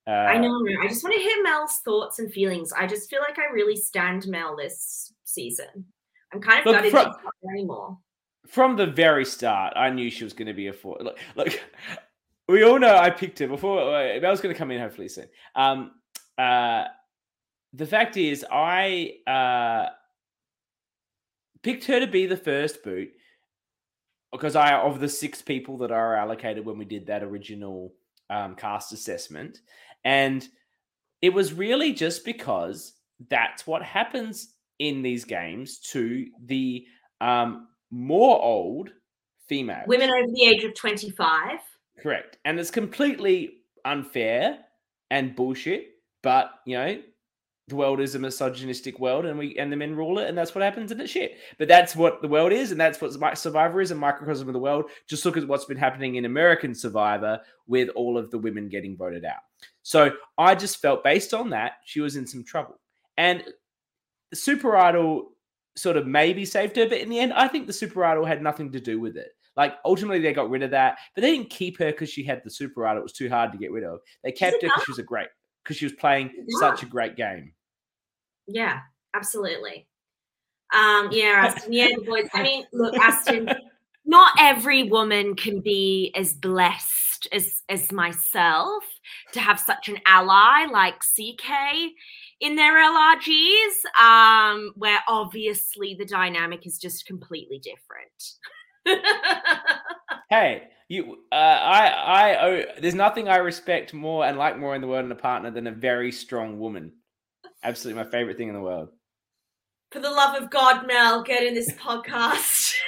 Uh, 0.06 0.12
I 0.12 0.38
know. 0.38 0.60
I 0.82 0.88
just 0.88 1.03
want 1.03 1.15
to 1.15 1.21
hear 1.21 1.41
Mel's 1.43 1.79
thoughts 1.79 2.19
and 2.19 2.32
feelings. 2.32 2.73
I 2.73 2.86
just 2.88 3.10
feel 3.10 3.21
like 3.21 3.39
I 3.39 3.53
really 3.53 3.75
stand 3.77 4.27
Mel 4.27 4.56
this 4.56 5.13
season. 5.23 5.86
I'm 6.34 6.41
kind 6.41 6.60
of 6.60 6.65
Look, 6.65 6.75
gutted 6.75 6.91
from- 6.91 6.99
she's 7.13 7.23
not 7.23 7.34
there 7.41 7.53
anymore. 7.53 7.97
from 8.47 8.75
the 8.75 8.88
very 8.88 9.23
start, 9.23 9.73
I 9.77 9.89
knew 9.89 10.10
she 10.10 10.23
was 10.25 10.34
going 10.34 10.47
to 10.47 10.53
be 10.53 10.67
a 10.67 10.73
four. 10.73 10.97
Look, 10.99 11.17
look, 11.36 11.47
we 12.49 12.63
all 12.63 12.79
know 12.79 12.97
I 12.97 13.10
picked 13.12 13.39
her 13.39 13.47
before. 13.47 13.79
uh, 13.95 14.19
Mel's 14.19 14.41
going 14.41 14.53
to 14.53 14.60
come 14.60 14.71
in 14.71 14.82
hopefully 14.82 15.08
soon. 15.08 15.27
Um, 15.56 15.91
uh, 16.38 16.86
the 17.71 17.86
fact 17.86 18.17
is, 18.17 18.45
I 18.51 19.13
uh, 19.25 19.91
picked 21.62 21.86
her 21.86 21.99
to 22.01 22.08
be 22.08 22.25
the 22.25 22.38
first 22.38 22.84
boot 22.84 23.10
because 24.34 24.58
I 24.58 24.74
of 24.74 25.00
the 25.00 25.08
six 25.08 25.41
people 25.41 25.78
that 25.78 25.91
are 25.91 26.15
allocated 26.15 26.65
when 26.65 26.78
we 26.78 26.86
did 26.86 27.08
that 27.08 27.24
original 27.24 27.93
um, 28.30 28.56
cast 28.56 28.91
assessment, 28.91 29.62
and 30.04 30.46
it 31.22 31.34
was 31.34 31.54
really 31.54 31.93
just 31.93 32.26
because 32.26 32.93
that's 33.30 33.65
what 33.65 33.82
happens 33.82 34.56
in 34.80 35.02
these 35.02 35.24
games 35.24 35.80
to 35.80 36.28
the 36.46 36.86
um, 37.22 37.69
more 37.91 38.41
old 38.43 38.89
females. 39.48 39.88
Women 39.88 40.10
over 40.10 40.32
the 40.32 40.43
age 40.43 40.63
of 40.63 40.74
25. 40.76 41.60
Correct. 42.00 42.38
And 42.43 42.60
it's 42.60 42.72
completely 42.72 43.60
unfair 43.86 44.60
and 45.12 45.36
bullshit. 45.36 45.91
But, 46.22 46.52
you 46.65 46.78
know, 46.78 47.02
the 47.69 47.76
world 47.76 48.02
is 48.02 48.13
a 48.13 48.19
misogynistic 48.19 48.99
world 48.99 49.26
and 49.26 49.39
we 49.39 49.58
and 49.58 49.71
the 49.71 49.78
men 49.78 49.95
rule 49.95 50.19
it, 50.19 50.28
and 50.28 50.38
that's 50.38 50.54
what 50.54 50.63
happens 50.63 50.91
and 50.91 50.99
it's 50.99 51.12
shit. 51.12 51.38
But 51.58 51.67
that's 51.67 51.95
what 51.95 52.21
the 52.21 52.28
world 52.28 52.52
is, 52.52 52.71
and 52.71 52.80
that's 52.80 52.99
what 52.99 53.38
Survivor 53.38 53.82
is, 53.82 53.91
a 53.91 53.95
microcosm 53.95 54.49
of 54.49 54.54
the 54.54 54.60
world. 54.60 54.86
Just 55.08 55.26
look 55.26 55.38
at 55.38 55.47
what's 55.47 55.65
been 55.65 55.78
happening 55.78 56.15
in 56.15 56.26
American 56.26 56.76
Survivor 56.76 57.39
with 57.67 57.89
all 57.89 58.17
of 58.17 58.32
the 58.32 58.38
women 58.38 58.67
getting 58.67 58.97
voted 58.97 59.23
out. 59.23 59.41
So 59.82 60.12
I 60.38 60.56
just 60.56 60.82
felt 60.82 61.04
based 61.04 61.34
on 61.34 61.49
that, 61.52 61.73
she 61.86 62.02
was 62.02 62.15
in 62.15 62.28
some 62.28 62.43
trouble. 62.43 62.80
And 63.17 63.43
Super 64.34 64.76
Idol 64.76 65.32
sort 65.76 65.97
of 65.97 66.06
maybe 66.06 66.45
saved 66.45 66.76
her, 66.76 66.88
but 66.88 66.99
in 66.99 67.10
the 67.10 67.19
end, 67.19 67.34
I 67.34 67.47
think 67.47 67.67
the 67.67 67.73
Super 67.73 68.04
Idol 68.04 68.26
had 68.26 68.41
nothing 68.41 68.71
to 68.73 68.80
do 68.80 68.99
with 68.99 69.15
it. 69.17 69.30
Like 69.56 69.76
ultimately, 69.86 70.19
they 70.19 70.34
got 70.34 70.49
rid 70.49 70.63
of 70.63 70.71
that, 70.71 70.97
but 71.15 71.21
they 71.21 71.32
didn't 71.32 71.52
keep 71.52 71.78
her 71.78 71.91
because 71.91 72.10
she 72.10 72.23
had 72.23 72.41
the 72.43 72.49
Super 72.49 72.86
Idol. 72.88 73.02
It 73.02 73.04
was 73.04 73.13
too 73.13 73.30
hard 73.30 73.52
to 73.52 73.58
get 73.58 73.71
rid 73.71 73.84
of. 73.84 73.99
They 74.23 74.32
kept 74.32 74.62
her 74.63 74.67
because 74.67 74.84
she 74.84 74.91
was 74.91 74.99
a 74.99 75.04
great, 75.04 75.28
because 75.63 75.78
she 75.78 75.86
was 75.86 75.93
playing 75.93 76.32
such 76.60 76.84
a 76.84 76.86
great 76.86 77.15
game. 77.15 77.54
Yeah, 78.47 78.80
absolutely. 79.13 79.88
Um, 80.73 81.10
yeah, 81.12 81.52
Aston. 81.54 81.73
Yeah, 81.73 81.88
the 81.95 82.04
boys. 82.04 82.28
I 82.34 82.43
mean, 82.43 82.65
look, 82.73 82.95
Aston. 82.97 83.49
Not 84.06 84.34
every 84.38 84.84
woman 84.84 85.36
can 85.36 85.62
be 85.62 86.12
as 86.15 86.34
blessed 86.34 87.28
as 87.32 87.63
as 87.69 87.91
myself 87.91 88.84
to 89.32 89.39
have 89.39 89.60
such 89.60 89.88
an 89.88 89.97
ally 90.06 90.65
like 90.65 90.99
CK 90.99 91.49
in 92.41 92.58
their 92.58 92.73
LRGs, 92.73 93.86
um, 94.02 94.73
where 94.76 94.99
obviously 95.08 95.95
the 95.97 96.06
dynamic 96.06 96.67
is 96.67 96.78
just 96.78 97.06
completely 97.06 97.60
different. 97.60 99.02
Hey, 100.30 100.63
you, 100.93 101.17
uh, 101.32 101.36
I, 101.36 101.88
I, 101.88 102.45
oh, 102.45 102.63
there's 102.79 102.93
nothing 102.93 103.27
I 103.27 103.38
respect 103.38 103.93
more 103.93 104.25
and 104.25 104.38
like 104.38 104.58
more 104.58 104.75
in 104.75 104.82
the 104.82 104.88
world 104.88 105.06
in 105.06 105.12
a 105.12 105.15
partner 105.15 105.49
than 105.49 105.67
a 105.67 105.71
very 105.71 106.12
strong 106.12 106.60
woman. 106.60 106.93
Absolutely, 107.63 108.03
my 108.03 108.10
favorite 108.10 108.38
thing 108.38 108.49
in 108.49 108.53
the 108.53 108.62
world. 108.62 108.89
For 109.91 109.99
the 109.99 110.12
love 110.12 110.41
of 110.41 110.49
God, 110.49 110.86
Mel, 110.88 111.23
get 111.23 111.43
in 111.43 111.53
this 111.53 111.71
podcast. 111.73 112.73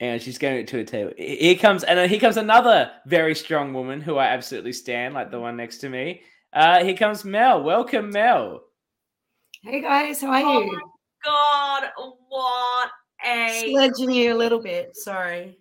And 0.00 0.20
she's 0.20 0.36
going 0.36 0.66
to 0.66 0.80
a 0.80 0.84
table. 0.84 1.12
Here 1.16 1.54
comes, 1.54 1.84
and 1.84 1.96
then 1.96 2.08
here 2.08 2.18
comes 2.18 2.36
another 2.36 2.90
very 3.06 3.36
strong 3.36 3.72
woman 3.72 4.00
who 4.00 4.16
I 4.16 4.26
absolutely 4.26 4.72
stand, 4.72 5.14
like 5.14 5.30
the 5.30 5.38
one 5.38 5.56
next 5.56 5.78
to 5.78 5.88
me. 5.88 6.22
Uh, 6.52 6.82
here 6.82 6.96
comes 6.96 7.24
Mel. 7.24 7.62
Welcome, 7.62 8.10
Mel. 8.10 8.62
Hey 9.62 9.80
guys, 9.80 10.20
how 10.20 10.32
are 10.32 10.42
Oh 10.42 10.62
you? 10.62 10.80
God, 11.24 11.84
what 12.26 12.90
a 13.26 13.68
Sledging 13.70 14.10
you 14.10 14.34
a 14.34 14.36
little 14.36 14.60
bit. 14.60 14.96
Sorry. 14.96 15.58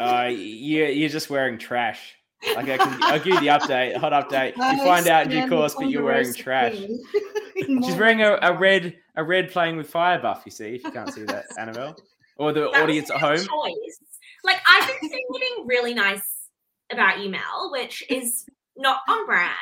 Uh, 0.00 0.28
you, 0.30 0.84
you're 0.86 1.08
just 1.08 1.28
wearing 1.30 1.58
trash. 1.58 2.14
Like 2.54 2.68
I 2.68 2.78
can, 2.78 3.02
I'll 3.02 3.18
give 3.18 3.34
you 3.34 3.40
the 3.40 3.48
update, 3.48 3.96
hot 3.96 4.12
update. 4.12 4.56
You 4.56 4.84
find 4.84 5.06
out 5.08 5.24
in 5.24 5.30
due 5.30 5.48
course, 5.48 5.74
but 5.74 5.90
you're 5.90 6.04
wearing 6.04 6.32
trash. 6.32 6.76
She's 7.56 7.96
wearing 7.96 8.22
a, 8.22 8.38
a 8.40 8.56
red, 8.56 8.96
a 9.16 9.24
red 9.24 9.50
playing 9.50 9.76
with 9.76 9.90
fire 9.90 10.20
buff. 10.20 10.42
You 10.46 10.52
see, 10.52 10.76
if 10.76 10.84
you 10.84 10.90
can't 10.92 11.12
see 11.12 11.24
that, 11.24 11.46
Annabel, 11.58 11.96
or 12.36 12.52
the 12.52 12.70
That 12.72 12.82
audience 12.82 13.10
at 13.10 13.20
home. 13.20 13.36
Choice. 13.38 13.98
Like 14.44 14.60
I've 14.68 14.86
been 15.00 15.10
saying 15.10 15.24
something 15.32 15.66
really 15.66 15.94
nice 15.94 16.48
about 16.92 17.18
you, 17.18 17.28
Mel, 17.28 17.70
which 17.72 18.04
is 18.08 18.46
not 18.76 19.00
on 19.08 19.26
brand, 19.26 19.52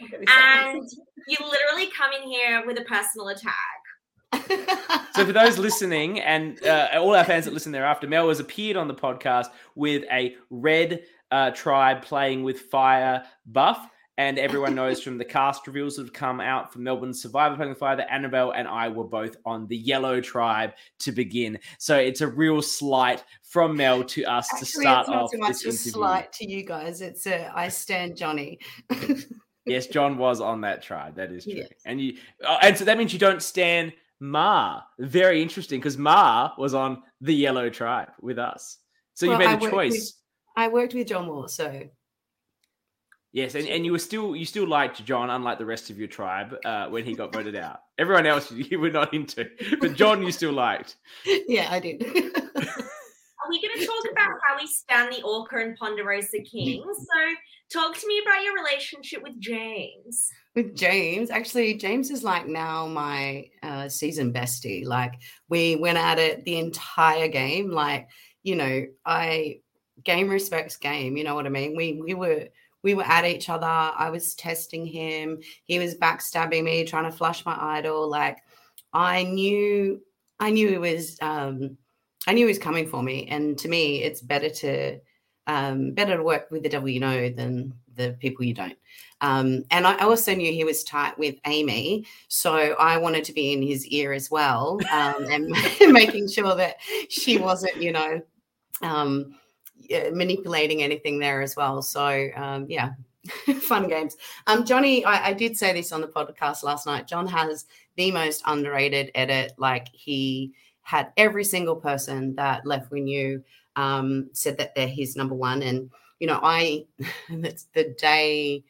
Look 0.00 0.12
at 0.12 0.20
this 0.20 0.28
one. 0.28 0.76
and 0.76 0.90
you 1.28 1.36
literally 1.40 1.88
come 1.96 2.10
in 2.12 2.28
here 2.28 2.66
with 2.66 2.78
a 2.80 2.84
personal 2.84 3.28
attack. 3.28 3.54
So 5.16 5.24
for 5.24 5.32
those 5.32 5.56
listening 5.56 6.20
and 6.20 6.62
uh, 6.62 6.90
all 6.96 7.14
our 7.14 7.24
fans 7.24 7.46
that 7.46 7.54
listen 7.54 7.72
thereafter, 7.72 8.06
Mel 8.06 8.28
has 8.28 8.38
appeared 8.38 8.76
on 8.76 8.86
the 8.86 8.94
podcast 8.94 9.46
with 9.74 10.04
a 10.12 10.36
red 10.50 11.04
uh, 11.30 11.52
tribe 11.52 12.02
playing 12.02 12.42
with 12.42 12.60
fire 12.60 13.24
buff. 13.46 13.88
And 14.18 14.38
everyone 14.38 14.74
knows 14.74 15.02
from 15.02 15.16
the 15.16 15.24
cast 15.24 15.66
reveals 15.66 15.96
that 15.96 16.02
have 16.02 16.12
come 16.12 16.38
out 16.38 16.70
for 16.70 16.80
Melbourne 16.80 17.14
Survivor 17.14 17.56
playing 17.56 17.70
with 17.70 17.78
fire 17.78 17.96
that 17.96 18.12
Annabel 18.12 18.50
and 18.50 18.68
I 18.68 18.88
were 18.88 19.04
both 19.04 19.36
on 19.46 19.66
the 19.68 19.76
yellow 19.78 20.20
tribe 20.20 20.74
to 20.98 21.12
begin. 21.12 21.58
So 21.78 21.96
it's 21.96 22.20
a 22.20 22.28
real 22.28 22.60
slight 22.60 23.24
from 23.42 23.74
Mel 23.74 24.04
to 24.04 24.24
us 24.26 24.48
to 24.48 24.56
Actually, 24.56 24.82
start 24.82 25.00
it's 25.00 25.08
not 25.08 25.22
off 25.22 25.30
so 25.30 25.38
much 25.38 25.64
a 25.64 25.72
slight 25.72 26.32
to 26.34 26.50
you 26.50 26.62
guys. 26.62 27.00
It's 27.00 27.26
a 27.26 27.50
I 27.54 27.68
stand 27.68 28.18
Johnny. 28.18 28.58
Yes, 29.66 29.88
John 29.88 30.16
was 30.16 30.40
on 30.40 30.60
that 30.60 30.82
tribe. 30.82 31.16
That 31.16 31.32
is 31.32 31.44
true. 31.44 31.54
Yes. 31.54 31.70
And 31.84 32.00
you, 32.00 32.18
oh, 32.44 32.58
and 32.62 32.76
so 32.78 32.84
that 32.84 32.96
means 32.96 33.12
you 33.12 33.18
don't 33.18 33.42
stand 33.42 33.92
Ma. 34.20 34.80
Very 34.98 35.42
interesting 35.42 35.80
because 35.80 35.98
Ma 35.98 36.52
was 36.58 36.74
on 36.74 37.02
the 37.20 37.34
yellow 37.34 37.68
tribe 37.70 38.08
with 38.20 38.38
us. 38.38 38.78
So 39.14 39.26
Well, 39.28 39.40
you 39.40 39.46
made 39.46 39.52
a 39.54 39.56
worked 39.58 39.62
with- 39.62 39.70
choice. 39.92 40.14
I 40.56 40.68
worked 40.68 40.94
with 40.94 41.06
John 41.08 41.26
Moore, 41.26 41.48
so 41.48 41.82
Yes, 43.32 43.54
and, 43.54 43.68
and 43.68 43.84
you 43.84 43.92
were 43.92 43.98
still 43.98 44.34
you 44.34 44.46
still 44.46 44.66
liked 44.66 45.04
John, 45.04 45.28
unlike 45.28 45.58
the 45.58 45.66
rest 45.66 45.90
of 45.90 45.98
your 45.98 46.08
tribe, 46.08 46.56
uh, 46.64 46.86
when 46.88 47.04
he 47.04 47.14
got 47.14 47.34
voted 47.34 47.54
out. 47.54 47.80
Everyone 47.98 48.24
else 48.26 48.50
you 48.70 48.78
were 48.80 48.90
not 48.90 49.12
into, 49.12 49.46
but 49.80 49.94
John 49.94 50.22
you 50.22 50.32
still 50.32 50.52
liked. 50.52 50.96
yeah, 51.46 51.68
I 51.70 51.78
did. 51.80 52.02
Are 52.06 53.50
we 53.50 53.60
going 53.60 53.78
to 53.78 53.86
talk 53.86 54.04
about 54.10 54.30
how 54.46 54.56
we 54.56 54.66
stand 54.66 55.12
the 55.12 55.22
Orca 55.22 55.56
and 55.56 55.76
Ponderosa 55.76 56.40
King? 56.40 56.84
So, 56.84 57.80
talk 57.80 57.96
to 57.96 58.06
me 58.06 58.20
about 58.24 58.42
your 58.44 58.54
relationship 58.54 59.22
with 59.22 59.38
James. 59.40 60.30
with 60.54 60.76
James. 60.76 61.30
Actually, 61.30 61.74
James 61.74 62.10
is 62.10 62.22
like 62.22 62.46
now 62.46 62.86
my 62.86 63.46
uh, 63.62 63.88
season 63.88 64.32
bestie. 64.32 64.86
Like 64.86 65.14
we 65.48 65.76
went 65.76 65.98
at 65.98 66.18
it 66.18 66.44
the 66.44 66.58
entire 66.58 67.28
game. 67.28 67.70
Like 67.70 68.08
you 68.42 68.56
know, 68.56 68.86
I 69.04 69.60
game 70.04 70.28
respects 70.28 70.76
game. 70.76 71.16
You 71.16 71.24
know 71.24 71.34
what 71.34 71.46
I 71.46 71.50
mean? 71.50 71.76
We 71.76 72.00
we 72.00 72.14
were 72.14 72.48
we 72.82 72.94
were 72.94 73.04
at 73.04 73.24
each 73.24 73.48
other. 73.48 73.66
I 73.66 74.10
was 74.10 74.34
testing 74.34 74.86
him. 74.86 75.40
He 75.64 75.78
was 75.78 75.96
backstabbing 75.96 76.62
me, 76.64 76.84
trying 76.84 77.10
to 77.10 77.16
flush 77.16 77.44
my 77.44 77.56
idol. 77.78 78.08
Like 78.08 78.38
I 78.92 79.24
knew, 79.24 80.00
I 80.38 80.50
knew 80.50 80.68
it 80.68 80.80
was. 80.80 81.18
Um, 81.20 81.78
I 82.26 82.32
knew 82.32 82.46
he 82.46 82.50
was 82.50 82.58
coming 82.58 82.86
for 82.86 83.02
me. 83.02 83.26
And 83.28 83.56
to 83.58 83.68
me, 83.68 84.02
it's 84.02 84.20
better 84.20 84.50
to 84.50 85.00
um, 85.46 85.92
better 85.92 86.16
to 86.16 86.22
work 86.22 86.50
with 86.50 86.62
the 86.62 86.68
devil 86.68 86.88
you 86.88 87.00
know 87.00 87.28
than 87.30 87.72
the 87.94 88.16
people 88.20 88.44
you 88.44 88.54
don't. 88.54 88.76
Um, 89.20 89.64
and 89.70 89.86
I 89.86 89.96
also 89.98 90.34
knew 90.34 90.52
he 90.52 90.64
was 90.64 90.84
tight 90.84 91.18
with 91.18 91.36
Amy, 91.46 92.04
so 92.28 92.52
I 92.52 92.98
wanted 92.98 93.24
to 93.24 93.32
be 93.32 93.52
in 93.52 93.62
his 93.62 93.86
ear 93.86 94.12
as 94.12 94.30
well, 94.30 94.78
um, 94.92 95.24
and 95.30 95.48
making 95.92 96.28
sure 96.28 96.54
that 96.54 96.76
she 97.08 97.38
wasn't, 97.38 97.80
you 97.80 97.92
know, 97.92 98.20
um, 98.82 99.34
manipulating 100.12 100.82
anything 100.82 101.18
there 101.18 101.40
as 101.40 101.56
well. 101.56 101.80
So 101.80 102.28
um, 102.36 102.66
yeah, 102.68 102.90
fun 103.60 103.88
games. 103.88 104.16
Um, 104.46 104.64
Johnny, 104.64 105.04
I, 105.04 105.28
I 105.28 105.32
did 105.32 105.56
say 105.56 105.72
this 105.72 105.92
on 105.92 106.00
the 106.00 106.08
podcast 106.08 106.62
last 106.62 106.86
night. 106.86 107.06
John 107.06 107.26
has 107.26 107.66
the 107.96 108.10
most 108.10 108.42
underrated 108.46 109.10
edit. 109.14 109.52
Like 109.56 109.88
he 109.92 110.52
had 110.86 111.12
every 111.16 111.42
single 111.42 111.74
person 111.74 112.36
that 112.36 112.64
left 112.64 112.92
we 112.92 113.00
knew 113.00 113.42
um, 113.74 114.30
said 114.32 114.56
that 114.58 114.72
they're 114.76 114.86
his 114.86 115.16
number 115.16 115.34
one, 115.34 115.60
and 115.60 115.90
you 116.20 116.28
know, 116.28 116.38
I 116.40 116.86
that's 117.28 117.64
the 117.74 117.92
day, 117.98 118.62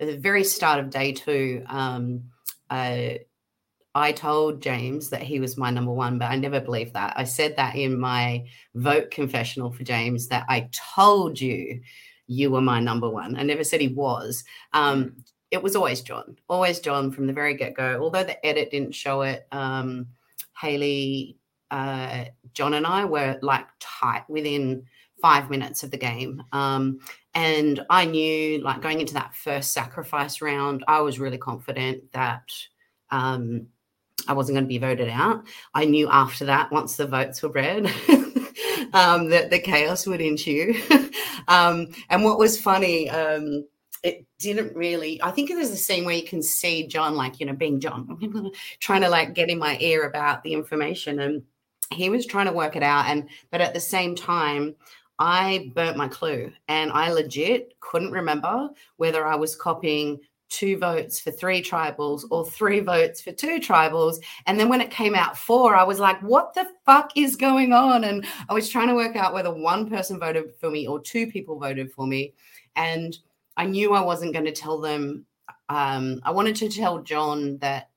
the 0.00 0.16
very 0.16 0.42
start 0.42 0.80
of 0.80 0.90
day 0.90 1.12
two. 1.12 1.62
Um, 1.68 2.24
uh, 2.68 3.10
I 3.94 4.10
told 4.10 4.62
James 4.62 5.10
that 5.10 5.22
he 5.22 5.38
was 5.38 5.56
my 5.56 5.70
number 5.70 5.92
one, 5.92 6.18
but 6.18 6.32
I 6.32 6.34
never 6.34 6.60
believed 6.60 6.94
that. 6.94 7.12
I 7.16 7.22
said 7.22 7.54
that 7.54 7.76
in 7.76 8.00
my 8.00 8.46
vote 8.74 9.12
confessional 9.12 9.70
for 9.70 9.84
James 9.84 10.26
that 10.26 10.46
I 10.48 10.68
told 10.96 11.40
you 11.40 11.80
you 12.26 12.50
were 12.50 12.60
my 12.60 12.80
number 12.80 13.08
one. 13.08 13.36
I 13.36 13.44
never 13.44 13.62
said 13.62 13.80
he 13.80 13.88
was. 13.88 14.42
Um, 14.72 15.24
it 15.52 15.62
was 15.62 15.76
always 15.76 16.00
John, 16.00 16.36
always 16.48 16.80
John 16.80 17.12
from 17.12 17.28
the 17.28 17.32
very 17.32 17.54
get 17.54 17.74
go. 17.74 18.00
Although 18.02 18.24
the 18.24 18.44
edit 18.44 18.72
didn't 18.72 18.94
show 18.96 19.22
it, 19.22 19.46
um, 19.52 20.08
Haley 20.60 21.36
uh, 21.70 22.24
John 22.52 22.74
and 22.74 22.86
I 22.86 23.04
were 23.04 23.38
like 23.42 23.66
tight 23.78 24.28
within 24.28 24.84
five 25.20 25.50
minutes 25.50 25.82
of 25.82 25.90
the 25.90 25.96
game. 25.96 26.42
Um, 26.52 27.00
and 27.34 27.84
I 27.88 28.06
knew, 28.06 28.60
like, 28.60 28.82
going 28.82 29.00
into 29.00 29.14
that 29.14 29.34
first 29.34 29.72
sacrifice 29.72 30.40
round, 30.40 30.84
I 30.88 31.00
was 31.00 31.20
really 31.20 31.38
confident 31.38 32.12
that 32.12 32.50
um, 33.10 33.68
I 34.26 34.32
wasn't 34.32 34.56
going 34.56 34.64
to 34.64 34.68
be 34.68 34.78
voted 34.78 35.08
out. 35.08 35.46
I 35.74 35.84
knew 35.84 36.08
after 36.10 36.46
that, 36.46 36.72
once 36.72 36.96
the 36.96 37.06
votes 37.06 37.42
were 37.42 37.50
read, 37.50 37.86
um, 38.92 39.28
that 39.30 39.48
the 39.50 39.60
chaos 39.62 40.06
would 40.06 40.20
ensue. 40.20 40.74
um, 41.48 41.88
and 42.08 42.24
what 42.24 42.38
was 42.38 42.60
funny, 42.60 43.08
um, 43.10 43.64
it 44.02 44.26
didn't 44.38 44.74
really. 44.74 45.20
I 45.22 45.30
think 45.30 45.50
there's 45.50 45.70
a 45.70 45.76
scene 45.76 46.04
where 46.04 46.16
you 46.16 46.24
can 46.24 46.42
see 46.42 46.86
John, 46.86 47.14
like 47.14 47.38
you 47.38 47.46
know, 47.46 47.52
being 47.52 47.80
John, 47.80 48.52
trying 48.80 49.02
to 49.02 49.08
like 49.08 49.34
get 49.34 49.50
in 49.50 49.58
my 49.58 49.76
ear 49.80 50.04
about 50.04 50.42
the 50.42 50.54
information, 50.54 51.20
and 51.20 51.42
he 51.90 52.08
was 52.08 52.26
trying 52.26 52.46
to 52.46 52.52
work 52.52 52.76
it 52.76 52.82
out. 52.82 53.06
And 53.06 53.28
but 53.50 53.60
at 53.60 53.74
the 53.74 53.80
same 53.80 54.14
time, 54.14 54.74
I 55.18 55.70
burnt 55.74 55.96
my 55.96 56.08
clue, 56.08 56.52
and 56.68 56.90
I 56.92 57.12
legit 57.12 57.74
couldn't 57.80 58.12
remember 58.12 58.70
whether 58.96 59.26
I 59.26 59.36
was 59.36 59.56
copying 59.56 60.20
two 60.50 60.76
votes 60.76 61.20
for 61.20 61.30
three 61.30 61.62
tribals 61.62 62.24
or 62.30 62.44
three 62.44 62.80
votes 62.94 63.20
for 63.20 63.32
two 63.32 63.58
tribals. 63.60 64.18
And 64.46 64.58
then 64.58 64.68
when 64.68 64.80
it 64.80 64.90
came 64.90 65.14
out 65.14 65.38
four, 65.38 65.76
I 65.76 65.84
was 65.84 66.00
like, 66.00 66.20
what 66.22 66.52
the 66.54 66.66
fuck 66.84 67.12
is 67.16 67.36
going 67.36 67.72
on? 67.72 68.04
And 68.04 68.26
I 68.48 68.54
was 68.54 68.68
trying 68.68 68.88
to 68.88 68.94
work 68.94 69.16
out 69.16 69.32
whether 69.32 69.52
one 69.52 69.88
person 69.88 70.18
voted 70.18 70.52
for 70.60 70.70
me 70.70 70.86
or 70.86 71.00
two 71.00 71.28
people 71.28 71.58
voted 71.58 71.92
for 71.92 72.06
me. 72.06 72.34
And 72.76 73.16
I 73.56 73.66
knew 73.66 73.94
I 73.94 74.00
wasn't 74.00 74.32
going 74.32 74.44
to 74.44 74.52
tell 74.52 74.80
them. 74.80 75.24
Um, 75.68 76.20
I 76.24 76.32
wanted 76.32 76.56
to 76.56 76.68
tell 76.68 77.00
John 77.02 77.58
that 77.58 77.90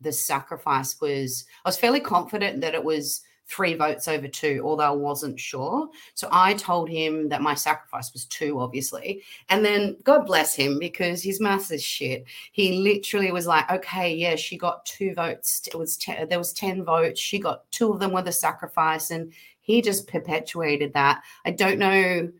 the 0.00 0.12
sacrifice 0.12 1.00
was, 1.00 1.44
I 1.64 1.68
was 1.68 1.78
fairly 1.78 2.00
confident 2.00 2.60
that 2.60 2.74
it 2.74 2.82
was 2.82 3.22
three 3.46 3.74
votes 3.74 4.08
over 4.08 4.28
two, 4.28 4.62
although 4.64 4.84
I 4.84 4.90
wasn't 4.90 5.38
sure. 5.38 5.88
So 6.14 6.28
I 6.32 6.54
told 6.54 6.88
him 6.88 7.28
that 7.28 7.42
my 7.42 7.54
sacrifice 7.54 8.12
was 8.12 8.24
two, 8.26 8.60
obviously. 8.60 9.22
And 9.48 9.64
then 9.64 9.96
God 10.04 10.26
bless 10.26 10.54
him 10.54 10.78
because 10.78 11.22
his 11.22 11.40
maths 11.40 11.70
is 11.70 11.82
shit. 11.82 12.24
He 12.52 12.78
literally 12.78 13.30
was 13.32 13.46
like, 13.46 13.70
okay, 13.70 14.14
yeah, 14.14 14.36
she 14.36 14.56
got 14.56 14.86
two 14.86 15.14
votes. 15.14 15.66
It 15.66 15.74
was 15.74 15.98
there 16.28 16.38
was 16.38 16.52
10 16.52 16.84
votes. 16.84 17.20
She 17.20 17.38
got 17.38 17.70
two 17.70 17.92
of 17.92 18.00
them 18.00 18.12
were 18.12 18.22
the 18.22 18.32
sacrifice. 18.32 19.10
And 19.10 19.32
he 19.60 19.82
just 19.82 20.08
perpetuated 20.08 20.92
that. 20.94 21.22
I 21.44 21.50
don't 21.50 21.78
know 21.78 22.30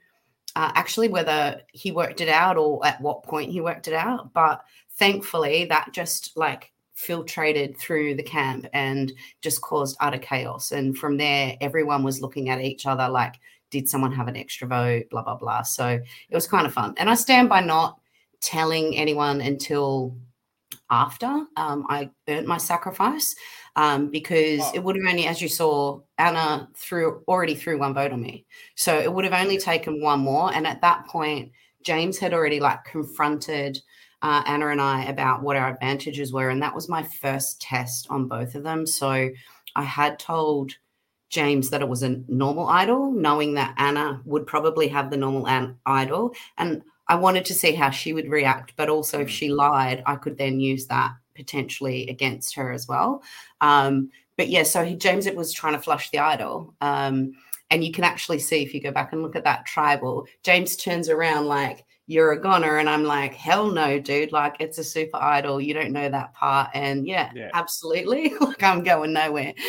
uh, 0.54 0.72
actually 0.74 1.08
whether 1.08 1.60
he 1.72 1.92
worked 1.92 2.20
it 2.20 2.28
out 2.28 2.56
or 2.56 2.84
at 2.86 3.00
what 3.00 3.22
point 3.22 3.50
he 3.50 3.60
worked 3.60 3.88
it 3.88 3.94
out, 3.94 4.32
but 4.32 4.64
thankfully 4.90 5.64
that 5.66 5.92
just 5.92 6.36
like 6.36 6.71
filtrated 6.96 7.76
through 7.78 8.14
the 8.14 8.22
camp 8.22 8.66
and 8.72 9.12
just 9.40 9.60
caused 9.62 9.96
utter 10.00 10.18
chaos. 10.18 10.72
And 10.72 10.96
from 10.96 11.16
there, 11.16 11.56
everyone 11.60 12.02
was 12.02 12.20
looking 12.20 12.48
at 12.48 12.60
each 12.60 12.86
other 12.86 13.08
like, 13.08 13.36
did 13.70 13.88
someone 13.88 14.12
have 14.12 14.28
an 14.28 14.36
extra 14.36 14.68
vote? 14.68 15.04
Blah, 15.10 15.22
blah, 15.22 15.36
blah. 15.36 15.62
So 15.62 15.88
it 15.88 16.34
was 16.34 16.46
kind 16.46 16.66
of 16.66 16.74
fun. 16.74 16.94
And 16.98 17.08
I 17.08 17.14
stand 17.14 17.48
by 17.48 17.60
not 17.60 17.98
telling 18.40 18.96
anyone 18.96 19.40
until 19.40 20.16
after 20.90 21.26
um, 21.56 21.86
I 21.88 22.10
earned 22.28 22.46
my 22.46 22.58
sacrifice 22.58 23.34
um, 23.76 24.10
because 24.10 24.60
oh. 24.60 24.72
it 24.74 24.84
would 24.84 24.96
have 24.96 25.06
only, 25.08 25.26
as 25.26 25.40
you 25.40 25.48
saw, 25.48 26.00
Anna 26.18 26.68
threw 26.76 27.22
already 27.26 27.54
threw 27.54 27.78
one 27.78 27.94
vote 27.94 28.12
on 28.12 28.20
me. 28.20 28.44
So 28.76 28.98
it 28.98 29.12
would 29.12 29.24
have 29.24 29.32
only 29.32 29.58
taken 29.58 30.02
one 30.02 30.20
more. 30.20 30.52
And 30.52 30.66
at 30.66 30.82
that 30.82 31.06
point, 31.06 31.52
James 31.82 32.18
had 32.18 32.34
already 32.34 32.60
like 32.60 32.84
confronted 32.84 33.80
uh, 34.22 34.42
Anna 34.46 34.68
and 34.68 34.80
I 34.80 35.04
about 35.04 35.42
what 35.42 35.56
our 35.56 35.68
advantages 35.68 36.32
were. 36.32 36.48
And 36.48 36.62
that 36.62 36.74
was 36.74 36.88
my 36.88 37.02
first 37.02 37.60
test 37.60 38.06
on 38.08 38.28
both 38.28 38.54
of 38.54 38.62
them. 38.62 38.86
So 38.86 39.30
I 39.76 39.82
had 39.82 40.18
told 40.18 40.72
James 41.28 41.70
that 41.70 41.82
it 41.82 41.88
was 41.88 42.02
a 42.02 42.20
normal 42.28 42.68
idol, 42.68 43.10
knowing 43.10 43.54
that 43.54 43.74
Anna 43.78 44.20
would 44.24 44.46
probably 44.46 44.86
have 44.88 45.10
the 45.10 45.16
normal 45.16 45.48
an- 45.48 45.76
idol. 45.86 46.34
And 46.58 46.82
I 47.08 47.16
wanted 47.16 47.44
to 47.46 47.54
see 47.54 47.72
how 47.72 47.90
she 47.90 48.12
would 48.12 48.30
react. 48.30 48.74
But 48.76 48.88
also, 48.88 49.20
if 49.20 49.28
mm. 49.28 49.32
she 49.32 49.52
lied, 49.52 50.02
I 50.06 50.16
could 50.16 50.38
then 50.38 50.60
use 50.60 50.86
that 50.86 51.12
potentially 51.34 52.08
against 52.08 52.54
her 52.54 52.72
as 52.72 52.86
well. 52.86 53.22
Um, 53.60 54.10
but 54.36 54.48
yeah, 54.48 54.62
so 54.62 54.84
he, 54.84 54.94
James 54.94 55.26
it 55.26 55.36
was 55.36 55.52
trying 55.52 55.74
to 55.74 55.80
flush 55.80 56.10
the 56.10 56.18
idol. 56.18 56.74
Um, 56.80 57.32
and 57.70 57.82
you 57.82 57.90
can 57.90 58.04
actually 58.04 58.38
see 58.38 58.62
if 58.62 58.74
you 58.74 58.80
go 58.80 58.92
back 58.92 59.12
and 59.12 59.22
look 59.22 59.34
at 59.34 59.44
that 59.44 59.64
tribal, 59.64 60.26
James 60.42 60.76
turns 60.76 61.08
around 61.08 61.46
like, 61.46 61.86
you're 62.06 62.32
a 62.32 62.40
goner. 62.40 62.78
And 62.78 62.88
I'm 62.88 63.04
like, 63.04 63.34
hell 63.34 63.70
no, 63.70 63.98
dude. 63.98 64.32
Like, 64.32 64.56
it's 64.60 64.78
a 64.78 64.84
super 64.84 65.18
idol. 65.18 65.60
You 65.60 65.74
don't 65.74 65.92
know 65.92 66.08
that 66.08 66.34
part. 66.34 66.70
And 66.74 67.06
yeah, 67.06 67.30
yeah. 67.34 67.50
absolutely. 67.54 68.34
like, 68.40 68.62
I'm 68.62 68.82
going 68.82 69.12
nowhere. 69.12 69.54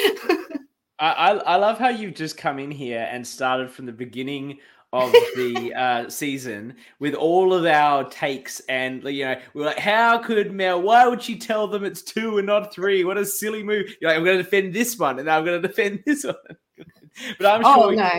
I, 0.99 1.31
I 1.31 1.55
love 1.57 1.79
how 1.79 1.89
you've 1.89 2.13
just 2.13 2.37
come 2.37 2.59
in 2.59 2.71
here 2.71 3.07
and 3.11 3.25
started 3.25 3.69
from 3.69 3.85
the 3.85 3.91
beginning 3.91 4.59
of 4.93 5.11
the 5.35 5.73
uh, 5.77 6.09
season 6.09 6.75
with 6.99 7.13
all 7.15 7.53
of 7.53 7.65
our 7.65 8.07
takes 8.09 8.61
and 8.69 9.03
you 9.05 9.25
know 9.25 9.35
we're 9.53 9.65
like 9.65 9.79
how 9.79 10.19
could 10.19 10.53
Mel 10.53 10.81
why 10.81 11.07
would 11.07 11.21
she 11.21 11.37
tell 11.37 11.67
them 11.67 11.83
it's 11.83 12.03
two 12.03 12.37
and 12.37 12.45
not 12.45 12.71
three 12.71 13.03
what 13.03 13.17
a 13.17 13.25
silly 13.25 13.63
move 13.63 13.87
you're 13.99 14.11
like 14.11 14.17
I'm 14.17 14.23
going 14.23 14.37
to 14.37 14.43
defend 14.43 14.71
this 14.73 14.97
one 14.97 15.17
and 15.17 15.29
I'm 15.29 15.43
going 15.43 15.59
to 15.59 15.67
defend 15.67 16.03
this 16.05 16.23
one 16.23 16.35
but 17.39 17.47
I'm 17.47 17.65
oh, 17.65 17.89
sure 17.89 17.95
no 17.95 18.11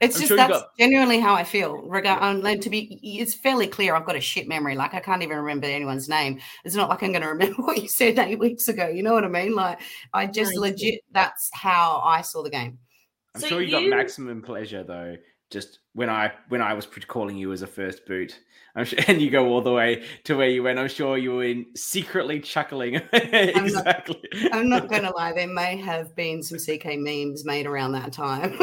it's 0.00 0.16
I'm 0.16 0.20
just 0.20 0.28
sure 0.28 0.36
that's 0.36 0.52
got... 0.52 0.76
genuinely 0.78 1.20
how 1.20 1.34
I 1.34 1.44
feel. 1.44 1.76
Regard, 1.82 2.22
um, 2.22 2.60
to 2.60 2.70
be, 2.70 3.00
it's 3.02 3.34
fairly 3.34 3.66
clear. 3.66 3.94
I've 3.94 4.04
got 4.04 4.16
a 4.16 4.20
shit 4.20 4.48
memory. 4.48 4.76
Like 4.76 4.94
I 4.94 5.00
can't 5.00 5.22
even 5.22 5.38
remember 5.38 5.66
anyone's 5.66 6.08
name. 6.08 6.40
It's 6.64 6.74
not 6.74 6.88
like 6.88 7.02
I'm 7.02 7.12
going 7.12 7.22
to 7.22 7.28
remember 7.28 7.62
what 7.62 7.80
you 7.80 7.88
said 7.88 8.18
eight 8.18 8.38
weeks 8.38 8.68
ago. 8.68 8.88
You 8.88 9.02
know 9.02 9.14
what 9.14 9.24
I 9.24 9.28
mean? 9.28 9.54
Like 9.54 9.80
I 10.12 10.26
just 10.26 10.54
legit. 10.54 11.00
That's 11.12 11.50
how 11.52 12.02
I 12.04 12.22
saw 12.22 12.42
the 12.42 12.50
game. 12.50 12.78
I'm 13.34 13.40
so 13.40 13.48
sure 13.48 13.62
you, 13.62 13.78
you 13.78 13.90
got 13.90 13.96
maximum 13.96 14.42
pleasure 14.42 14.84
though. 14.84 15.16
Just 15.50 15.80
when 15.92 16.08
I 16.08 16.32
when 16.48 16.62
I 16.62 16.74
was 16.74 16.86
calling 17.06 17.36
you 17.36 17.52
as 17.52 17.62
a 17.62 17.66
first 17.66 18.06
boot, 18.06 18.38
I'm 18.76 18.84
sure, 18.84 18.98
and 19.08 19.20
you 19.20 19.30
go 19.30 19.48
all 19.48 19.60
the 19.60 19.72
way 19.72 20.04
to 20.24 20.36
where 20.36 20.48
you 20.48 20.62
went. 20.62 20.78
I'm 20.78 20.88
sure 20.88 21.16
you 21.16 21.32
were 21.32 21.44
in 21.44 21.66
secretly 21.76 22.40
chuckling. 22.40 22.94
exactly. 23.12 24.20
I'm 24.34 24.42
not, 24.42 24.54
I'm 24.54 24.68
not 24.68 24.88
going 24.88 25.02
to 25.02 25.10
lie. 25.10 25.32
There 25.32 25.46
may 25.46 25.76
have 25.76 26.14
been 26.16 26.42
some 26.42 26.58
CK 26.58 26.98
memes 26.98 27.44
made 27.44 27.66
around 27.66 27.92
that 27.92 28.12
time. 28.12 28.58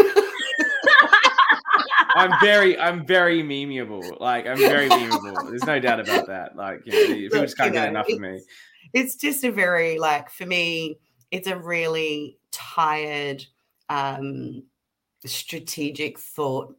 I'm 2.21 2.39
very, 2.41 2.79
I'm 2.79 3.05
very 3.05 3.43
memeable. 3.43 4.19
Like 4.19 4.47
I'm 4.47 4.57
very 4.57 4.89
memeable. 4.89 5.49
There's 5.49 5.65
no 5.65 5.79
doubt 5.79 5.99
about 5.99 6.27
that. 6.27 6.55
Like 6.55 6.81
you 6.85 6.93
know, 6.93 7.13
people 7.15 7.41
just 7.41 7.57
can't 7.57 7.73
get 7.73 7.89
enough 7.89 8.09
of 8.09 8.19
me. 8.19 8.41
It's 8.93 9.15
just 9.15 9.43
a 9.43 9.51
very 9.51 9.97
like 9.99 10.29
for 10.29 10.45
me, 10.45 10.99
it's 11.31 11.47
a 11.47 11.57
really 11.57 12.37
tired, 12.51 13.45
um, 13.89 14.63
strategic 15.25 16.19
thought 16.19 16.75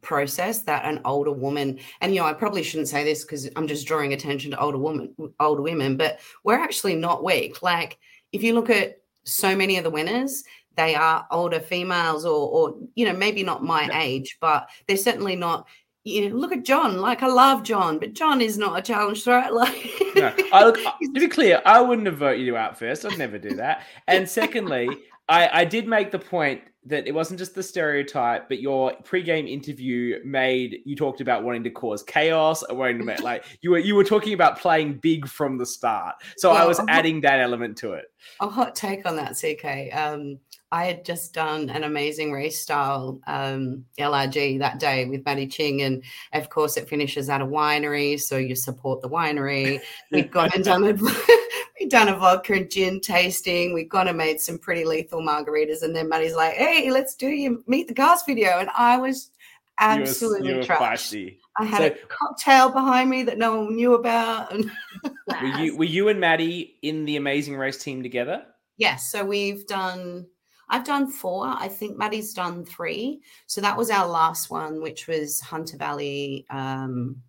process 0.00 0.62
that 0.62 0.84
an 0.84 1.00
older 1.04 1.32
woman 1.32 1.78
and 2.00 2.14
you 2.14 2.20
know 2.20 2.26
I 2.26 2.32
probably 2.32 2.62
shouldn't 2.62 2.88
say 2.88 3.02
this 3.02 3.24
because 3.24 3.48
I'm 3.56 3.66
just 3.66 3.86
drawing 3.86 4.12
attention 4.12 4.52
to 4.52 4.60
older 4.60 4.78
women 4.78 5.12
older 5.40 5.62
women 5.62 5.96
but 5.96 6.20
we're 6.44 6.58
actually 6.58 6.94
not 6.94 7.24
weak 7.24 7.62
like 7.62 7.98
if 8.32 8.42
you 8.42 8.54
look 8.54 8.70
at 8.70 8.98
so 9.24 9.56
many 9.56 9.76
of 9.76 9.84
the 9.84 9.90
winners 9.90 10.44
they 10.78 10.94
are 10.94 11.26
older 11.32 11.58
females 11.58 12.24
or, 12.24 12.48
or 12.48 12.76
you 12.94 13.04
know, 13.04 13.12
maybe 13.12 13.42
not 13.42 13.64
my 13.64 13.86
yeah. 13.86 14.00
age, 14.00 14.38
but 14.40 14.70
they're 14.86 14.96
certainly 14.96 15.34
not 15.34 15.66
you 16.04 16.28
know, 16.28 16.36
look 16.36 16.52
at 16.52 16.64
John. 16.64 16.98
Like 16.98 17.22
I 17.22 17.26
love 17.26 17.64
John, 17.64 17.98
but 17.98 18.14
John 18.14 18.40
is 18.40 18.56
not 18.56 18.78
a 18.78 18.82
challenge 18.82 19.24
threat. 19.24 19.52
Like, 19.58 19.74
no, 20.14 20.32
I 20.52 20.64
look 20.64 20.76
to 20.76 21.10
be 21.12 21.28
clear, 21.28 21.60
I 21.66 21.80
wouldn't 21.80 22.06
have 22.06 22.18
voted 22.18 22.46
you 22.46 22.56
out 22.56 22.78
first. 22.78 23.04
I'd 23.04 23.18
never 23.18 23.38
do 23.38 23.56
that. 23.56 23.82
And 24.06 24.28
secondly, 24.28 24.88
I, 25.28 25.60
I 25.60 25.64
did 25.64 25.86
make 25.86 26.12
the 26.12 26.18
point 26.18 26.62
that 26.86 27.06
it 27.06 27.12
wasn't 27.12 27.38
just 27.38 27.54
the 27.54 27.62
stereotype, 27.62 28.48
but 28.48 28.60
your 28.60 28.92
pre-game 29.04 29.46
interview 29.46 30.20
made 30.24 30.78
you 30.84 30.96
talked 30.96 31.20
about 31.20 31.44
wanting 31.44 31.64
to 31.64 31.70
cause 31.70 32.02
chaos, 32.02 32.62
or 32.62 32.76
wanting 32.76 32.98
to 32.98 33.04
make 33.04 33.20
like 33.20 33.44
you 33.60 33.70
were 33.70 33.78
you 33.78 33.94
were 33.94 34.04
talking 34.04 34.32
about 34.32 34.58
playing 34.58 34.94
big 34.94 35.28
from 35.28 35.58
the 35.58 35.66
start. 35.66 36.16
So 36.36 36.52
I 36.52 36.64
was 36.64 36.80
adding 36.88 37.20
that 37.22 37.40
element 37.40 37.76
to 37.78 37.92
it. 37.92 38.06
A 38.40 38.48
hot 38.48 38.74
take 38.74 39.06
on 39.06 39.16
that, 39.16 39.34
CK. 39.34 39.94
Um, 39.96 40.38
I 40.70 40.84
had 40.84 41.04
just 41.04 41.32
done 41.32 41.70
an 41.70 41.82
amazing 41.82 42.30
race 42.30 42.60
style 42.60 43.20
um, 43.26 43.86
LRG 43.98 44.58
that 44.58 44.78
day 44.78 45.06
with 45.06 45.24
Maddie 45.24 45.46
Ching. 45.46 45.80
And 45.82 46.02
of 46.34 46.50
course, 46.50 46.76
it 46.76 46.88
finishes 46.88 47.30
at 47.30 47.40
a 47.40 47.46
winery. 47.46 48.20
So 48.20 48.36
you 48.36 48.54
support 48.54 49.00
the 49.00 49.08
winery. 49.08 49.80
We've 50.12 50.30
gone 50.30 50.50
and 50.54 50.62
done 50.64 50.84
a, 50.84 50.92
we've 51.80 51.88
done 51.88 52.08
a 52.08 52.16
vodka 52.16 52.54
and 52.54 52.70
gin 52.70 53.00
tasting. 53.00 53.72
We've 53.72 53.88
gone 53.88 54.08
and 54.08 54.18
made 54.18 54.40
some 54.40 54.58
pretty 54.58 54.84
lethal 54.84 55.22
margaritas. 55.22 55.82
And 55.82 55.96
then 55.96 56.10
Maddie's 56.10 56.34
like, 56.34 56.54
hey, 56.54 56.90
let's 56.90 57.14
do 57.14 57.28
your 57.28 57.58
meet 57.66 57.88
the 57.88 57.94
cast 57.94 58.26
video. 58.26 58.58
And 58.58 58.68
I 58.76 58.98
was 58.98 59.30
absolutely 59.78 60.54
you 60.54 60.60
trashed. 60.60 61.38
I 61.56 61.64
had 61.64 61.78
so, 61.78 61.86
a 61.86 62.06
cocktail 62.08 62.68
behind 62.68 63.08
me 63.08 63.22
that 63.22 63.38
no 63.38 63.62
one 63.62 63.74
knew 63.74 63.94
about. 63.94 64.52
were 65.02 65.58
you 65.58 65.76
were 65.78 65.84
you 65.84 66.08
and 66.08 66.20
Maddie 66.20 66.76
in 66.82 67.06
the 67.06 67.16
Amazing 67.16 67.56
Race 67.56 67.82
team 67.82 68.02
together? 68.02 68.44
Yes. 68.76 69.10
So 69.10 69.24
we've 69.24 69.66
done 69.66 70.26
I've 70.70 70.84
done 70.84 71.10
four. 71.10 71.46
I 71.46 71.68
think 71.68 71.96
Maddie's 71.96 72.34
done 72.34 72.64
three. 72.64 73.20
So 73.46 73.60
that 73.60 73.76
was 73.76 73.90
our 73.90 74.06
last 74.06 74.50
one, 74.50 74.80
which 74.82 75.06
was 75.06 75.40
Hunter 75.40 75.76
Valley, 75.76 76.46
um, 76.50 77.22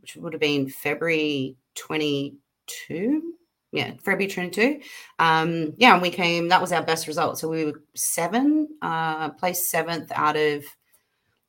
which 0.00 0.16
would 0.16 0.32
have 0.32 0.40
been 0.40 0.68
February 0.68 1.56
22. 1.76 3.34
yeah, 3.70 3.92
February 4.04 4.26
22. 4.26 4.80
Um, 5.18 5.74
yeah, 5.76 5.92
and 5.92 6.02
we 6.02 6.10
came, 6.10 6.48
that 6.48 6.60
was 6.60 6.72
our 6.72 6.82
best 6.82 7.06
result. 7.06 7.38
So 7.38 7.48
we 7.48 7.64
were 7.64 7.82
seven, 7.94 8.68
uh, 8.82 9.30
placed 9.30 9.70
seventh 9.70 10.10
out 10.14 10.36
of 10.36 10.64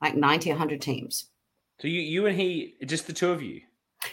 like 0.02 0.16
90, 0.16 0.52
100 0.52 0.82
teams. 0.82 1.26
So 1.80 1.88
you, 1.88 2.02
you 2.02 2.26
and 2.28 2.40
he, 2.40 2.76
just 2.86 3.08
the 3.08 3.14
two 3.14 3.32
of 3.32 3.42
you? 3.42 3.62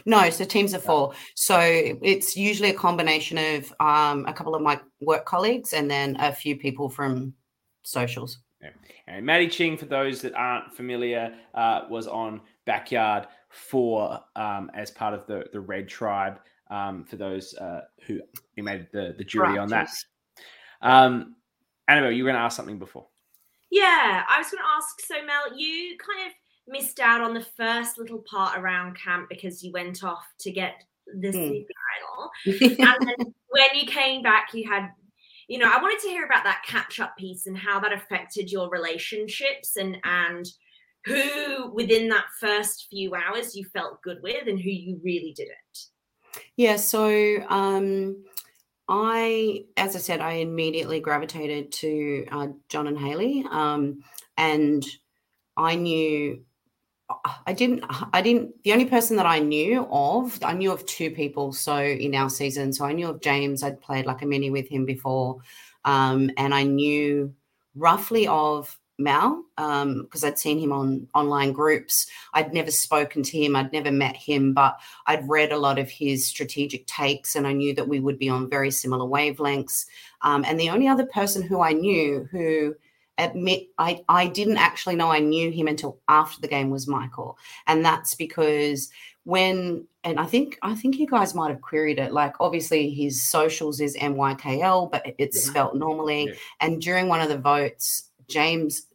No, 0.07 0.31
so 0.31 0.45
teams 0.45 0.73
of 0.73 0.83
four. 0.83 1.13
So 1.35 1.59
it's 1.61 2.37
usually 2.37 2.71
a 2.71 2.75
combination 2.75 3.39
of 3.39 3.73
um, 3.81 4.25
a 4.27 4.33
couple 4.33 4.55
of 4.55 4.63
my 4.63 4.81
work 5.01 5.25
colleagues 5.25 5.73
and 5.73 5.91
then 5.91 6.17
a 6.21 6.33
few 6.33 6.57
people 6.57 6.89
from 6.89 7.35
socials. 7.83 8.39
Yeah. 8.61 8.71
And 9.07 9.25
Maddie 9.25 9.49
Ching, 9.49 9.77
for 9.77 9.87
those 9.87 10.21
that 10.23 10.35
aren't 10.35 10.73
familiar, 10.75 11.35
uh, 11.55 11.83
was 11.89 12.07
on 12.07 12.41
Backyard 12.67 13.27
4 13.49 14.21
um, 14.37 14.71
as 14.75 14.91
part 14.91 15.15
of 15.15 15.27
the, 15.27 15.45
the 15.53 15.61
Red 15.61 15.89
Tribe 15.89 16.41
um, 16.71 17.05
for 17.05 17.17
those 17.17 17.55
uh, 17.55 17.83
who 18.07 18.21
made 18.57 18.87
the, 18.93 19.15
the 19.19 19.25
jury 19.25 19.51
right, 19.51 19.59
on 19.59 19.69
that. 19.71 19.89
Um, 20.83 21.37
Annabel, 21.89 22.13
you 22.13 22.23
were 22.23 22.29
going 22.31 22.39
to 22.39 22.45
ask 22.45 22.57
something 22.57 22.79
before. 22.79 23.07
Yeah, 23.71 24.25
I 24.29 24.39
was 24.39 24.49
going 24.51 24.63
to 24.63 24.69
ask. 24.77 25.01
So, 25.07 25.15
Mel, 25.25 25.59
you 25.59 25.97
kind 25.99 26.29
of 26.29 26.33
missed 26.73 27.01
out 27.01 27.21
on 27.21 27.35
the 27.35 27.45
first 27.57 27.99
little 27.99 28.23
part 28.31 28.59
around 28.59 28.97
camp 28.97 29.29
because 29.29 29.63
you 29.63 29.73
went 29.73 30.05
off 30.05 30.25
to 30.41 30.51
get 30.51 30.85
the 31.07 31.29
mm. 31.29 31.33
sleeping 31.33 31.67
idol. 31.99 32.87
and 32.87 33.09
then 33.09 33.35
when 33.61 33.81
you 33.81 33.87
came 33.87 34.23
back, 34.23 34.49
you 34.53 34.69
had, 34.69 34.91
you 35.49 35.59
know, 35.59 35.71
I 35.71 35.81
wanted 35.81 36.01
to 36.01 36.09
hear 36.09 36.25
about 36.25 36.45
that 36.45 36.63
catch 36.67 37.01
up 37.01 37.17
piece 37.17 37.47
and 37.47 37.57
how 37.57 37.81
that 37.81 37.93
affected 37.93 38.51
your 38.51 38.69
relationships 38.71 39.77
and, 39.77 39.99
and, 40.05 40.47
who 41.07 41.73
within 41.73 42.11
that 42.11 42.27
first 42.39 42.89
few 42.91 43.15
hours 43.15 43.57
you 43.57 43.65
felt 43.73 44.03
good 44.03 44.19
with 44.23 44.47
and 44.47 44.61
who 44.61 44.69
you 44.69 45.01
really 45.03 45.33
didn't 45.35 45.89
yeah, 46.57 46.77
so 46.77 47.43
um, 47.49 48.25
I, 48.89 49.65
as 49.77 49.97
I 49.97 49.99
said, 49.99 50.21
I 50.21 50.35
immediately 50.35 51.01
gravitated 51.01 51.73
to 51.73 52.27
uh, 52.31 52.49
John 52.69 52.87
and 52.87 52.99
Haley, 52.99 53.45
um, 53.51 54.03
and 54.37 54.85
I 55.57 55.77
knew. 55.77 56.45
I 57.47 57.53
didn't. 57.53 57.85
I 58.13 58.23
didn't. 58.23 58.63
The 58.63 58.73
only 58.73 58.85
person 58.85 59.17
that 59.17 59.27
I 59.27 59.39
knew 59.39 59.87
of, 59.91 60.39
I 60.43 60.53
knew 60.53 60.73
of 60.73 60.87
two 60.87 61.11
people. 61.11 61.53
So 61.53 61.77
in 61.77 62.15
our 62.15 62.31
season, 62.31 62.73
so 62.73 62.85
I 62.85 62.93
knew 62.93 63.09
of 63.09 63.21
James. 63.21 63.63
I'd 63.63 63.81
played 63.81 64.07
like 64.07 64.23
a 64.23 64.27
mini 64.27 64.51
with 64.51 64.69
him 64.69 64.85
before, 64.85 65.39
um, 65.85 66.31
and 66.37 66.55
I 66.55 66.63
knew 66.63 67.35
roughly 67.75 68.27
of 68.27 68.79
Mal 69.01 69.43
because 69.57 70.25
um, 70.25 70.27
I'd 70.29 70.39
seen 70.39 70.59
him 70.59 70.73
on 70.73 71.09
online 71.15 71.53
groups. 71.53 72.07
I'd 72.35 72.53
never 72.53 72.71
spoken 72.71 73.23
to 73.25 73.39
him, 73.39 73.57
I'd 73.57 73.73
never 73.73 73.91
met 73.91 74.15
him, 74.15 74.53
but 74.53 74.79
I'd 75.07 75.29
read 75.29 75.53
a 75.53 75.59
lot 75.59 75.79
of 75.79 75.89
his 75.89 76.27
strategic 76.27 76.87
takes 76.87 77.35
and 77.35 77.47
I 77.47 77.53
knew 77.53 77.75
that 77.75 77.89
we 77.89 77.99
would 77.99 78.19
be 78.19 78.29
on 78.29 78.51
very 78.51 78.71
similar 78.71 79.07
wavelengths. 79.07 79.87
Um, 80.23 80.45
and 80.47 80.61
the 80.61 80.71
only 80.71 80.87
other 80.87 81.07
person 81.07 81.43
who 81.43 81.61
I 81.61 81.73
knew 81.73 82.29
who 82.31 82.75
admit 83.23 83.69
I, 83.79 84.03
I 84.09 84.27
didn't 84.27 84.59
actually 84.59 84.97
know 84.97 85.11
I 85.11 85.19
knew 85.21 85.51
him 85.51 85.69
until 85.69 85.99
after 86.09 86.41
the 86.41 86.49
game 86.49 86.71
was 86.71 86.89
Michael. 86.89 87.39
And 87.67 87.85
that's 87.85 88.15
because 88.15 88.91
when 89.25 89.87
and 90.03 90.19
I 90.19 90.25
think 90.25 90.59
I 90.63 90.75
think 90.75 90.99
you 90.99 91.07
guys 91.07 91.35
might 91.35 91.51
have 91.51 91.61
queried 91.61 91.99
it. 91.99 92.13
Like 92.13 92.35
obviously 92.41 92.91
his 92.91 93.23
socials 93.23 93.81
is 93.81 93.97
MYKL, 93.97 94.91
but 94.91 95.05
it's 95.19 95.45
yeah. 95.45 95.51
spelt 95.51 95.77
normally. 95.77 96.29
Yeah. 96.29 96.35
And 96.61 96.81
during 96.81 97.09
one 97.09 97.21
of 97.21 97.29
the 97.29 97.39
votes, 97.39 98.11
James 98.29 98.87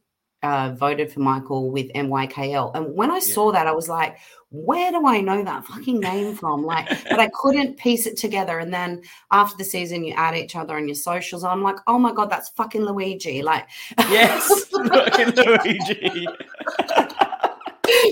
uh, 0.43 0.73
voted 0.75 1.11
for 1.11 1.19
Michael 1.21 1.71
with 1.71 1.91
MYKL. 1.93 2.75
And 2.75 2.95
when 2.95 3.11
I 3.11 3.15
yeah. 3.15 3.19
saw 3.19 3.51
that, 3.51 3.67
I 3.67 3.71
was 3.71 3.89
like, 3.89 4.17
where 4.55 4.91
do 4.91 5.05
I 5.05 5.21
know 5.21 5.43
that 5.43 5.65
fucking 5.65 5.99
name 5.99 6.35
from? 6.35 6.63
Like, 6.63 6.87
but 7.09 7.19
I 7.19 7.29
couldn't 7.33 7.77
piece 7.77 8.05
it 8.05 8.17
together. 8.17 8.59
And 8.59 8.73
then 8.73 9.01
after 9.31 9.57
the 9.57 9.63
season, 9.63 10.03
you 10.03 10.13
add 10.15 10.35
each 10.35 10.55
other 10.55 10.75
on 10.77 10.87
your 10.87 10.95
socials. 10.95 11.43
I'm 11.43 11.61
like, 11.61 11.77
oh 11.87 11.99
my 11.99 12.13
God, 12.13 12.29
that's 12.29 12.49
fucking 12.49 12.83
Luigi. 12.83 13.41
Like, 13.41 13.67
yes, 13.97 14.65
fucking 14.71 15.35
Luigi. 15.35 16.27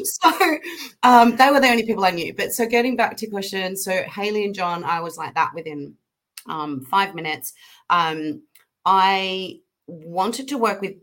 so 0.03 0.57
um, 1.03 1.35
they 1.37 1.49
were 1.49 1.59
the 1.59 1.69
only 1.69 1.85
people 1.85 2.03
I 2.03 2.11
knew. 2.11 2.33
But 2.33 2.51
so 2.51 2.65
getting 2.65 2.95
back 2.95 3.15
to 3.17 3.27
question, 3.27 3.77
so 3.77 4.03
Haley 4.03 4.45
and 4.45 4.53
John, 4.53 4.83
I 4.83 4.99
was 4.99 5.17
like 5.17 5.35
that 5.35 5.51
within 5.53 5.95
um, 6.47 6.81
five 6.81 7.15
minutes. 7.15 7.53
Um, 7.89 8.41
I 8.85 9.59
wanted 9.87 10.49
to 10.49 10.57
work 10.57 10.81
with 10.81 10.95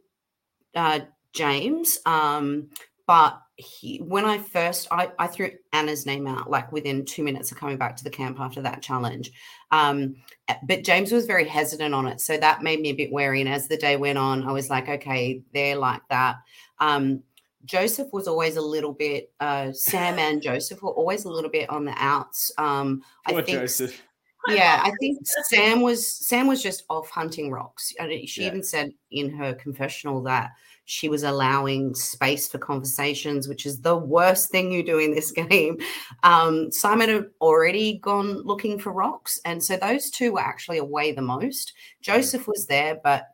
uh, 0.74 1.00
James. 1.32 1.98
Um, 2.04 2.68
but 3.06 3.40
he, 3.60 3.98
when 3.98 4.24
I 4.24 4.38
first, 4.38 4.88
I, 4.90 5.10
I, 5.18 5.26
threw 5.26 5.50
Anna's 5.72 6.06
name 6.06 6.26
out 6.26 6.50
like 6.50 6.72
within 6.72 7.04
two 7.04 7.22
minutes 7.22 7.52
of 7.52 7.58
coming 7.58 7.76
back 7.76 7.96
to 7.96 8.04
the 8.04 8.10
camp 8.10 8.40
after 8.40 8.60
that 8.62 8.82
challenge. 8.82 9.32
Um, 9.70 10.16
eh, 10.48 10.56
but 10.64 10.84
James 10.84 11.12
was 11.12 11.26
very 11.26 11.46
hesitant 11.46 11.94
on 11.94 12.06
it. 12.06 12.20
So 12.20 12.36
that 12.36 12.62
made 12.62 12.80
me 12.80 12.90
a 12.90 12.94
bit 12.94 13.12
wary. 13.12 13.40
And 13.40 13.48
as 13.48 13.68
the 13.68 13.76
day 13.76 13.96
went 13.96 14.18
on, 14.18 14.46
I 14.46 14.52
was 14.52 14.70
like, 14.70 14.88
okay, 14.88 15.42
they're 15.54 15.76
like 15.76 16.02
that. 16.10 16.36
Um, 16.78 17.22
Joseph 17.64 18.08
was 18.12 18.26
always 18.26 18.56
a 18.56 18.62
little 18.62 18.92
bit, 18.92 19.32
uh, 19.40 19.72
Sam 19.72 20.18
and 20.18 20.42
Joseph 20.42 20.82
were 20.82 20.92
always 20.92 21.24
a 21.24 21.30
little 21.30 21.50
bit 21.50 21.68
on 21.68 21.84
the 21.84 21.94
outs. 21.96 22.50
Um, 22.58 23.02
I 23.26 23.32
think. 23.32 23.48
Joseph. 23.48 24.02
Yeah, 24.48 24.80
I 24.84 24.92
think 24.98 25.18
Sam 25.24 25.82
was 25.82 26.06
Sam 26.06 26.46
was 26.46 26.62
just 26.62 26.84
off 26.88 27.10
hunting 27.10 27.50
rocks. 27.50 27.92
And 27.98 28.28
she 28.28 28.42
yeah. 28.42 28.46
even 28.48 28.62
said 28.62 28.92
in 29.10 29.30
her 29.30 29.54
confessional 29.54 30.22
that 30.22 30.52
she 30.90 31.08
was 31.08 31.22
allowing 31.22 31.94
space 31.94 32.48
for 32.48 32.58
conversations, 32.58 33.46
which 33.46 33.64
is 33.64 33.80
the 33.80 33.96
worst 33.96 34.50
thing 34.50 34.72
you 34.72 34.82
do 34.82 34.98
in 34.98 35.14
this 35.14 35.30
game. 35.48 35.78
Um, 36.24 36.72
Simon 36.72 37.08
had 37.08 37.26
already 37.40 37.98
gone 37.98 38.42
looking 38.42 38.76
for 38.76 38.92
rocks. 38.92 39.38
And 39.44 39.62
so 39.62 39.76
those 39.76 40.10
two 40.10 40.32
were 40.32 40.40
actually 40.40 40.78
away 40.78 41.12
the 41.12 41.22
most. 41.22 41.74
Joseph 42.02 42.48
was 42.48 42.66
there, 42.66 42.98
but 43.04 43.28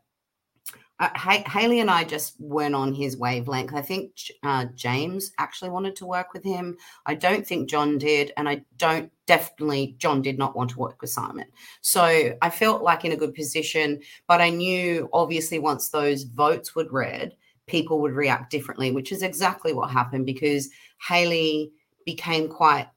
uh, 0.99 1.09
Haley 1.47 1.79
and 1.79 1.89
I 1.89 2.03
just 2.03 2.39
weren't 2.39 2.75
on 2.75 2.93
his 2.93 3.17
wavelength. 3.17 3.73
I 3.73 3.81
think 3.81 4.11
uh, 4.43 4.65
James 4.75 5.31
actually 5.39 5.69
wanted 5.69 5.95
to 5.97 6.05
work 6.05 6.33
with 6.33 6.43
him. 6.43 6.77
I 7.07 7.15
don't 7.15 7.45
think 7.45 7.69
John 7.69 7.97
did, 7.97 8.33
and 8.37 8.47
I 8.47 8.63
don't 8.77 9.11
definitely 9.25 9.95
John 9.97 10.21
did 10.21 10.37
not 10.37 10.55
want 10.55 10.71
to 10.71 10.79
work 10.79 11.01
with 11.01 11.09
Simon. 11.09 11.45
So 11.81 12.33
I 12.41 12.49
felt 12.49 12.83
like 12.83 13.05
in 13.05 13.11
a 13.11 13.17
good 13.17 13.33
position, 13.33 13.99
but 14.27 14.41
I 14.41 14.49
knew 14.49 15.09
obviously 15.13 15.59
once 15.59 15.89
those 15.89 16.23
votes 16.23 16.75
were 16.75 16.87
read, 16.89 17.35
people 17.67 17.99
would 18.01 18.13
react 18.13 18.49
differently, 18.49 18.91
which 18.91 19.11
is 19.11 19.21
exactly 19.21 19.73
what 19.73 19.91
happened 19.91 20.25
because 20.25 20.69
Haley 21.07 21.71
became 22.05 22.47
quite 22.47 22.87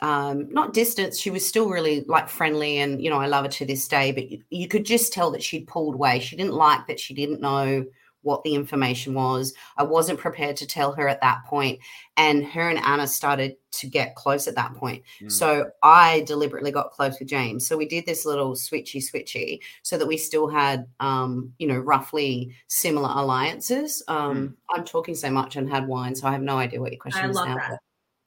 um, 0.00 0.52
not 0.52 0.72
distant. 0.72 1.14
She 1.14 1.30
was 1.30 1.46
still 1.46 1.68
really 1.68 2.04
like 2.08 2.28
friendly, 2.28 2.78
and 2.78 3.02
you 3.02 3.10
know 3.10 3.20
I 3.20 3.26
love 3.26 3.44
her 3.44 3.50
to 3.52 3.66
this 3.66 3.86
day. 3.86 4.12
But 4.12 4.30
you, 4.30 4.42
you 4.50 4.68
could 4.68 4.84
just 4.84 5.12
tell 5.12 5.30
that 5.30 5.42
she'd 5.42 5.68
pulled 5.68 5.94
away. 5.94 6.18
She 6.18 6.36
didn't 6.36 6.54
like 6.54 6.86
that. 6.88 6.98
She 6.98 7.14
didn't 7.14 7.40
know 7.40 7.86
what 8.24 8.42
the 8.42 8.54
information 8.54 9.14
was. 9.14 9.54
I 9.76 9.84
wasn't 9.84 10.18
prepared 10.18 10.56
to 10.56 10.66
tell 10.66 10.92
her 10.92 11.06
at 11.08 11.20
that 11.20 11.44
point, 11.46 11.78
and 12.16 12.44
her 12.44 12.68
and 12.68 12.78
Anna 12.78 13.06
started 13.06 13.56
to 13.72 13.86
get 13.86 14.16
close 14.16 14.48
at 14.48 14.56
that 14.56 14.74
point. 14.74 15.02
Mm. 15.20 15.30
So 15.30 15.70
I 15.82 16.24
deliberately 16.26 16.70
got 16.70 16.90
close 16.90 17.18
with 17.18 17.28
James. 17.28 17.66
So 17.66 17.76
we 17.76 17.86
did 17.86 18.06
this 18.06 18.26
little 18.26 18.54
switchy 18.54 19.02
switchy, 19.02 19.60
so 19.82 19.96
that 19.96 20.06
we 20.06 20.16
still 20.16 20.48
had, 20.48 20.86
um, 21.00 21.52
you 21.58 21.68
know, 21.68 21.78
roughly 21.78 22.54
similar 22.66 23.10
alliances. 23.10 24.02
Um, 24.08 24.36
mm. 24.36 24.54
I'm 24.74 24.84
talking 24.84 25.14
so 25.14 25.30
much 25.30 25.56
and 25.56 25.70
had 25.70 25.86
wine, 25.86 26.14
so 26.14 26.26
I 26.26 26.32
have 26.32 26.42
no 26.42 26.58
idea 26.58 26.80
what 26.80 26.92
your 26.92 27.00
question 27.00 27.26
I 27.26 27.30
is 27.30 27.36
now. 27.36 27.58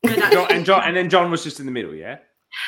That. 0.04 0.32
John, 0.32 0.48
and 0.52 0.66
John, 0.66 0.84
and 0.86 0.96
then 0.96 1.10
John 1.10 1.32
was 1.32 1.44
just 1.44 1.60
in 1.60 1.66
the 1.66 1.72
middle, 1.72 1.94
yeah. 1.94 2.20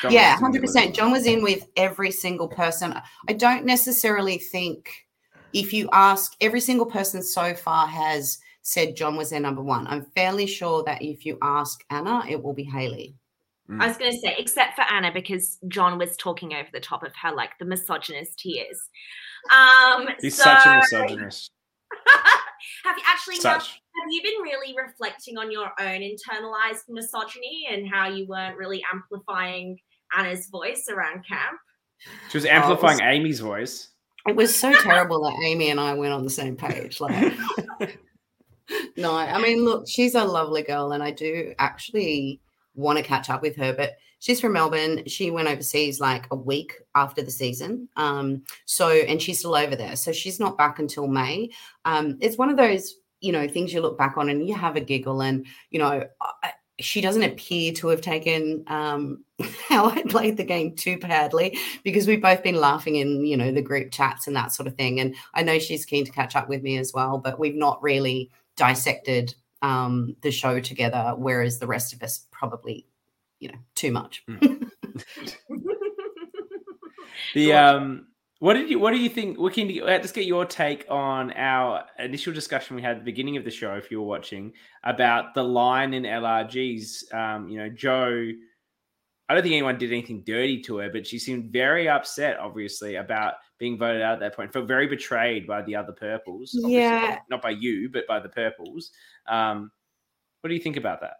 John 0.02 0.12
yeah, 0.12 0.36
hundred 0.36 0.62
percent. 0.62 0.94
John 0.94 1.10
was 1.10 1.26
in 1.26 1.42
with 1.42 1.66
every 1.76 2.10
single 2.10 2.48
person. 2.48 2.94
I 3.28 3.32
don't 3.32 3.64
necessarily 3.64 4.38
think 4.38 5.06
if 5.52 5.72
you 5.72 5.88
ask 5.92 6.34
every 6.40 6.60
single 6.60 6.86
person 6.86 7.22
so 7.22 7.54
far 7.54 7.86
has 7.86 8.38
said 8.62 8.96
John 8.96 9.16
was 9.16 9.30
their 9.30 9.40
number 9.40 9.62
one. 9.62 9.86
I'm 9.86 10.06
fairly 10.14 10.46
sure 10.46 10.82
that 10.84 11.02
if 11.02 11.24
you 11.24 11.38
ask 11.42 11.82
Anna, 11.90 12.22
it 12.28 12.42
will 12.42 12.54
be 12.54 12.64
Haley. 12.64 13.16
I 13.78 13.86
was 13.86 13.96
going 13.96 14.10
to 14.10 14.18
say, 14.18 14.34
except 14.36 14.74
for 14.74 14.82
Anna, 14.82 15.12
because 15.12 15.58
John 15.68 15.96
was 15.96 16.16
talking 16.16 16.54
over 16.54 16.68
the 16.72 16.80
top 16.80 17.04
of 17.04 17.14
how 17.14 17.36
like 17.36 17.50
the 17.60 17.64
misogynist 17.64 18.40
he 18.40 18.58
is. 18.58 18.80
Um, 19.52 20.08
He's 20.20 20.36
so... 20.36 20.42
such 20.42 20.66
a 20.66 20.76
misogynist. 20.76 21.52
have 22.84 22.96
you 22.96 23.04
actually 23.06 23.36
such. 23.36 23.68
have 23.68 24.10
you 24.10 24.22
been 24.22 24.42
really 24.42 24.74
reflecting 24.76 25.38
on 25.38 25.50
your 25.52 25.70
own 25.78 26.00
internalized 26.00 26.88
misogyny 26.88 27.68
and 27.70 27.88
how 27.88 28.08
you 28.08 28.26
weren't 28.26 28.56
really 28.56 28.82
amplifying 28.92 29.78
Anna's 30.16 30.48
voice 30.48 30.86
around 30.90 31.24
camp? 31.26 31.58
She 32.30 32.38
was 32.38 32.46
amplifying 32.46 33.00
oh, 33.00 33.06
was... 33.06 33.16
Amy's 33.16 33.40
voice. 33.40 33.88
It 34.28 34.36
was 34.36 34.58
so 34.58 34.72
terrible 34.72 35.22
that 35.24 35.42
Amy 35.44 35.70
and 35.70 35.80
I 35.80 35.94
went 35.94 36.12
on 36.12 36.24
the 36.24 36.30
same 36.30 36.56
page. 36.56 37.00
Like, 37.00 37.32
no, 38.96 39.14
I 39.14 39.40
mean, 39.40 39.64
look, 39.64 39.88
she's 39.88 40.14
a 40.14 40.24
lovely 40.24 40.62
girl, 40.62 40.92
and 40.92 41.02
I 41.02 41.10
do 41.10 41.54
actually 41.58 42.40
want 42.74 42.98
to 42.98 43.04
catch 43.04 43.30
up 43.30 43.42
with 43.42 43.56
her. 43.56 43.72
But 43.72 43.96
she's 44.20 44.40
from 44.40 44.52
Melbourne. 44.52 45.02
She 45.06 45.30
went 45.30 45.48
overseas 45.48 46.00
like 46.00 46.26
a 46.30 46.36
week 46.36 46.74
after 46.94 47.22
the 47.22 47.30
season. 47.30 47.88
Um, 47.96 48.42
so, 48.66 48.88
and 48.88 49.20
she's 49.20 49.40
still 49.40 49.56
over 49.56 49.74
there. 49.74 49.96
So 49.96 50.12
she's 50.12 50.38
not 50.38 50.56
back 50.56 50.78
until 50.78 51.08
May. 51.08 51.50
Um, 51.84 52.18
it's 52.20 52.38
one 52.38 52.50
of 52.50 52.56
those, 52.56 52.94
you 53.20 53.32
know, 53.32 53.48
things 53.48 53.72
you 53.72 53.80
look 53.80 53.98
back 53.98 54.16
on 54.16 54.28
and 54.28 54.46
you 54.46 54.54
have 54.54 54.76
a 54.76 54.80
giggle. 54.80 55.22
And, 55.22 55.46
you 55.70 55.78
know, 55.78 56.04
I, 56.20 56.52
she 56.80 57.00
doesn't 57.00 57.22
appear 57.22 57.72
to 57.74 57.88
have 57.88 58.00
taken 58.00 58.64
um, 58.66 59.24
how 59.68 59.86
I 59.86 60.02
played 60.02 60.36
the 60.36 60.44
game 60.44 60.74
too 60.74 60.98
badly 60.98 61.58
because 61.84 62.06
we've 62.06 62.22
both 62.22 62.42
been 62.42 62.56
laughing 62.56 62.96
in, 62.96 63.24
you 63.24 63.36
know, 63.36 63.52
the 63.52 63.62
group 63.62 63.90
chats 63.90 64.26
and 64.26 64.36
that 64.36 64.52
sort 64.52 64.66
of 64.66 64.76
thing. 64.76 65.00
And 65.00 65.14
I 65.34 65.42
know 65.42 65.58
she's 65.58 65.84
keen 65.84 66.04
to 66.04 66.12
catch 66.12 66.36
up 66.36 66.48
with 66.48 66.62
me 66.62 66.78
as 66.78 66.92
well, 66.92 67.18
but 67.18 67.38
we've 67.38 67.54
not 67.54 67.82
really 67.82 68.30
dissected 68.56 69.34
um, 69.62 70.16
the 70.22 70.30
show 70.30 70.60
together, 70.60 71.14
whereas 71.16 71.58
the 71.58 71.66
rest 71.66 71.92
of 71.92 72.02
us 72.02 72.26
probably, 72.30 72.86
you 73.38 73.48
know, 73.48 73.58
too 73.74 73.92
much. 73.92 74.24
Mm. 74.28 74.70
the 77.34 77.52
um 77.52 78.06
what 78.40 78.54
did 78.54 78.68
you 78.68 78.78
what 78.78 78.90
do 78.90 78.98
you 78.98 79.08
think 79.08 79.38
we 79.38 79.50
can 79.50 79.68
let's 79.84 80.12
get 80.12 80.26
your 80.26 80.44
take 80.44 80.84
on 80.90 81.30
our 81.32 81.84
initial 81.98 82.32
discussion 82.32 82.74
we 82.74 82.82
had 82.82 82.92
at 82.92 82.98
the 82.98 83.04
beginning 83.04 83.36
of 83.36 83.44
the 83.44 83.50
show 83.50 83.74
if 83.74 83.90
you 83.90 84.00
were 84.00 84.06
watching 84.06 84.52
about 84.84 85.34
the 85.34 85.44
line 85.44 85.94
in 85.94 86.02
lrg's 86.02 87.04
um 87.12 87.48
you 87.48 87.58
know 87.58 87.68
joe 87.68 88.28
i 89.28 89.34
don't 89.34 89.42
think 89.42 89.52
anyone 89.52 89.78
did 89.78 89.92
anything 89.92 90.22
dirty 90.24 90.60
to 90.60 90.78
her 90.78 90.90
but 90.90 91.06
she 91.06 91.18
seemed 91.18 91.52
very 91.52 91.88
upset 91.88 92.38
obviously 92.38 92.96
about 92.96 93.34
being 93.60 93.76
voted 93.78 94.00
out 94.02 94.14
at 94.14 94.20
that 94.20 94.34
point. 94.34 94.52
Felt 94.52 94.66
very 94.66 94.86
betrayed 94.86 95.46
by 95.46 95.62
the 95.62 95.76
other 95.76 95.92
purples 95.92 96.50
yeah. 96.54 97.18
not 97.28 97.42
by 97.42 97.50
you 97.50 97.88
but 97.90 98.06
by 98.08 98.18
the 98.18 98.28
purples. 98.28 98.90
Um 99.28 99.70
what 100.40 100.48
do 100.48 100.54
you 100.54 100.62
think 100.62 100.78
about 100.78 101.02
that? 101.02 101.18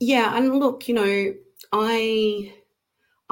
Yeah 0.00 0.34
and 0.34 0.58
look 0.58 0.88
you 0.88 0.94
know 0.94 1.34
i 1.74 2.52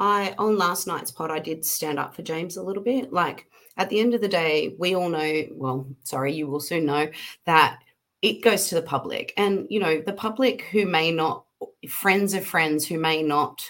I 0.01 0.33
on 0.39 0.57
last 0.57 0.87
night's 0.87 1.11
pod, 1.11 1.29
I 1.29 1.37
did 1.37 1.63
stand 1.63 1.99
up 1.99 2.15
for 2.15 2.23
James 2.23 2.57
a 2.57 2.63
little 2.63 2.81
bit. 2.81 3.13
Like 3.13 3.45
at 3.77 3.87
the 3.89 3.99
end 3.99 4.15
of 4.15 4.21
the 4.21 4.27
day, 4.27 4.75
we 4.79 4.95
all 4.95 5.09
know, 5.09 5.43
well, 5.51 5.87
sorry, 6.03 6.33
you 6.33 6.47
will 6.47 6.59
soon 6.59 6.87
know 6.87 7.07
that 7.45 7.79
it 8.23 8.41
goes 8.41 8.67
to 8.67 8.75
the 8.75 8.81
public. 8.81 9.31
And, 9.37 9.67
you 9.69 9.79
know, 9.79 10.01
the 10.01 10.13
public 10.13 10.63
who 10.71 10.87
may 10.87 11.11
not, 11.11 11.45
friends 11.87 12.33
of 12.33 12.43
friends 12.43 12.87
who 12.87 12.97
may 12.97 13.21
not 13.21 13.61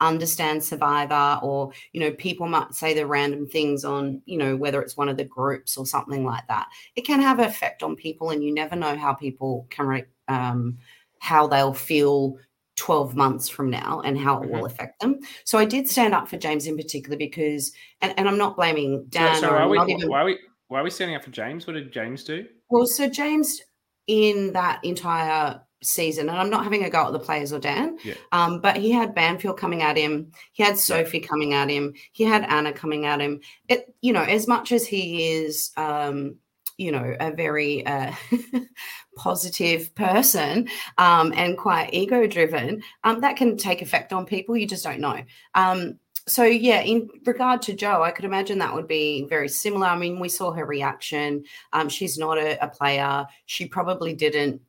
understand 0.00 0.62
Survivor, 0.62 1.38
or, 1.40 1.70
you 1.92 2.00
know, 2.00 2.10
people 2.10 2.48
might 2.48 2.74
say 2.74 2.92
the 2.92 3.06
random 3.06 3.46
things 3.46 3.84
on, 3.84 4.20
you 4.26 4.38
know, 4.38 4.56
whether 4.56 4.82
it's 4.82 4.96
one 4.96 5.08
of 5.08 5.16
the 5.16 5.24
groups 5.24 5.76
or 5.76 5.86
something 5.86 6.24
like 6.24 6.46
that. 6.48 6.66
It 6.96 7.02
can 7.02 7.22
have 7.22 7.38
an 7.38 7.46
effect 7.46 7.84
on 7.84 7.94
people, 7.94 8.30
and 8.30 8.42
you 8.42 8.52
never 8.52 8.74
know 8.74 8.96
how 8.96 9.14
people 9.14 9.68
can, 9.70 10.04
um, 10.26 10.78
how 11.20 11.46
they'll 11.46 11.74
feel 11.74 12.36
12 12.76 13.16
months 13.16 13.48
from 13.48 13.70
now 13.70 14.00
and 14.04 14.18
how 14.18 14.36
it 14.36 14.46
mm-hmm. 14.46 14.56
will 14.56 14.66
affect 14.66 15.00
them. 15.00 15.18
So 15.44 15.58
I 15.58 15.64
did 15.64 15.88
stand 15.88 16.14
up 16.14 16.28
for 16.28 16.36
James 16.36 16.66
in 16.66 16.76
particular 16.76 17.16
because, 17.16 17.72
and, 18.00 18.14
and 18.16 18.28
I'm 18.28 18.38
not 18.38 18.56
blaming 18.56 19.06
Dan. 19.08 19.36
So, 19.36 19.42
so 19.42 19.48
are 19.50 19.68
we, 19.68 19.80
even, 19.80 20.08
why, 20.08 20.20
are 20.20 20.24
we, 20.26 20.38
why 20.68 20.80
are 20.80 20.84
we 20.84 20.90
standing 20.90 21.16
up 21.16 21.24
for 21.24 21.30
James? 21.30 21.66
What 21.66 21.74
did 21.74 21.92
James 21.92 22.22
do? 22.24 22.46
Well, 22.68 22.86
so 22.86 23.08
James 23.08 23.60
in 24.06 24.52
that 24.52 24.84
entire 24.84 25.60
season, 25.82 26.28
and 26.28 26.38
I'm 26.38 26.50
not 26.50 26.64
having 26.64 26.84
a 26.84 26.90
go 26.90 27.06
at 27.06 27.12
the 27.12 27.18
players 27.18 27.52
or 27.52 27.58
Dan, 27.58 27.98
yeah. 28.04 28.14
um, 28.32 28.60
but 28.60 28.76
he 28.76 28.90
had 28.90 29.14
Banfield 29.14 29.58
coming 29.58 29.82
at 29.82 29.96
him, 29.96 30.32
he 30.52 30.62
had 30.62 30.78
Sophie 30.78 31.18
yeah. 31.18 31.26
coming 31.26 31.54
at 31.54 31.70
him, 31.70 31.94
he 32.12 32.24
had 32.24 32.44
Anna 32.44 32.72
coming 32.72 33.06
at 33.06 33.20
him. 33.20 33.40
It, 33.68 33.94
you 34.00 34.12
know, 34.12 34.22
as 34.22 34.46
much 34.46 34.72
as 34.72 34.86
he 34.86 35.34
is, 35.34 35.70
um, 35.76 36.36
you 36.78 36.92
know, 36.92 37.16
a 37.18 37.30
very 37.32 37.86
uh, 37.86 38.12
positive 39.16 39.94
person 39.94 40.68
um, 40.98 41.32
and 41.36 41.56
quite 41.56 41.92
ego 41.92 42.26
driven, 42.26 42.82
um, 43.04 43.20
that 43.20 43.36
can 43.36 43.56
take 43.56 43.82
effect 43.82 44.12
on 44.12 44.26
people. 44.26 44.56
You 44.56 44.66
just 44.66 44.84
don't 44.84 45.00
know. 45.00 45.22
Um, 45.54 45.98
so 46.28 46.42
yeah, 46.44 46.80
in 46.80 47.08
regard 47.24 47.62
to 47.62 47.74
Joe, 47.74 48.02
I 48.02 48.10
could 48.10 48.24
imagine 48.24 48.58
that 48.58 48.74
would 48.74 48.88
be 48.88 49.26
very 49.28 49.48
similar. 49.48 49.86
I 49.86 49.96
mean, 49.96 50.18
we 50.18 50.28
saw 50.28 50.52
her 50.52 50.66
reaction. 50.66 51.44
Um, 51.72 51.88
she's 51.88 52.18
not 52.18 52.36
a, 52.36 52.62
a 52.64 52.68
player. 52.68 53.26
She 53.46 53.66
probably 53.66 54.12
didn't 54.12 54.60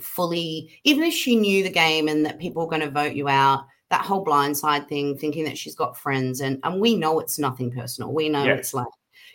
fully, 0.00 0.70
even 0.82 1.04
if 1.04 1.12
she 1.12 1.36
knew 1.36 1.62
the 1.62 1.70
game 1.70 2.08
and 2.08 2.24
that 2.24 2.38
people 2.38 2.62
were 2.62 2.70
going 2.70 2.80
to 2.80 2.90
vote 2.90 3.14
you 3.14 3.28
out, 3.28 3.66
that 3.90 4.00
whole 4.00 4.24
blindside 4.24 4.88
thing, 4.88 5.16
thinking 5.16 5.44
that 5.44 5.58
she's 5.58 5.74
got 5.74 5.96
friends, 5.96 6.40
and 6.40 6.58
and 6.64 6.80
we 6.80 6.96
know 6.96 7.20
it's 7.20 7.38
nothing 7.38 7.70
personal. 7.70 8.12
We 8.12 8.28
know 8.28 8.44
it's 8.44 8.74
like 8.74 8.88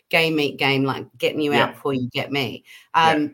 game 0.09 0.35
meet 0.35 0.57
game, 0.57 0.83
like 0.83 1.05
getting 1.17 1.41
you 1.41 1.53
yeah. 1.53 1.65
out 1.65 1.73
before 1.73 1.93
you 1.93 2.09
get 2.11 2.31
me. 2.31 2.63
Um, 2.93 3.21
yeah. 3.21 3.29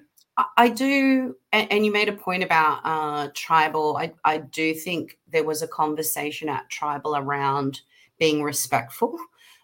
I 0.58 0.68
do, 0.68 1.38
and 1.54 1.86
you 1.86 1.94
made 1.94 2.10
a 2.10 2.14
point 2.14 2.44
about 2.44 2.82
uh, 2.84 3.30
tribal. 3.34 3.96
I, 3.96 4.12
I 4.26 4.40
do 4.40 4.74
think 4.74 5.18
there 5.32 5.46
was 5.46 5.62
a 5.62 5.68
conversation 5.68 6.50
at 6.50 6.70
tribal 6.70 7.16
around 7.16 7.80
being 8.20 8.44
respectful. 8.44 9.18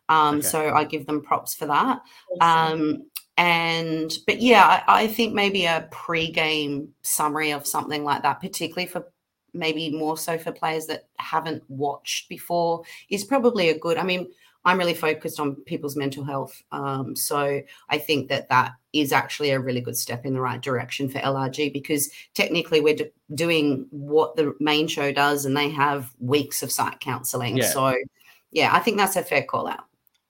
Um, 0.08 0.38
okay. 0.38 0.48
So 0.48 0.74
I 0.74 0.86
give 0.86 1.06
them 1.08 1.22
props 1.22 1.56
for 1.56 1.66
that. 1.66 2.02
Awesome. 2.40 2.82
Um, 2.82 3.06
and 3.38 4.14
but 4.28 4.42
yeah, 4.42 4.84
I, 4.88 5.04
I, 5.04 5.08
think 5.08 5.34
maybe 5.34 5.66
a 5.66 5.88
pre-game 5.90 6.90
summary 7.02 7.52
of 7.52 7.66
something 7.66 8.04
like 8.04 8.22
that, 8.24 8.42
particularly 8.42 8.88
for 8.88 9.08
maybe 9.54 9.90
more 9.90 10.18
so 10.18 10.38
for 10.38 10.52
players 10.52 10.86
that 10.88 11.08
haven't 11.18 11.64
watched 11.70 12.30
before, 12.30 12.84
is 13.10 13.24
probably 13.24 13.70
a 13.70 13.80
good. 13.80 13.98
I 13.98 14.04
mean, 14.04 14.28
I'm 14.64 14.78
really 14.78 14.94
focused 14.94 15.40
on 15.40 15.56
people's 15.56 15.96
mental 15.96 16.24
health. 16.24 16.62
Um, 16.72 17.16
so 17.16 17.62
I 17.90 17.98
think 17.98 18.30
that 18.30 18.50
that 18.50 18.74
is 18.94 19.12
actually 19.12 19.52
a 19.52 19.60
really 19.60 19.82
good 19.82 19.98
step 19.98 20.26
in 20.26 20.34
the 20.34 20.42
right 20.42 20.62
direction 20.62 21.10
for 21.10 21.20
LRG 21.20 21.74
because 21.74 22.12
technically 22.34 22.82
we're 22.82 22.96
do- 22.96 23.12
doing 23.34 23.88
what 23.90 24.36
the 24.36 24.54
main 24.60 24.88
show 24.88 25.12
does 25.12 25.46
and 25.46 25.58
they 25.58 25.70
have 25.70 26.14
weeks 26.20 26.62
of 26.62 26.72
site 26.72 27.00
counseling. 27.00 27.58
Yeah. 27.58 27.70
So 27.70 27.96
yeah, 28.52 28.70
I 28.74 28.80
think 28.80 28.98
that's 28.98 29.16
a 29.16 29.24
fair 29.24 29.44
call 29.44 29.68
out. 29.68 29.86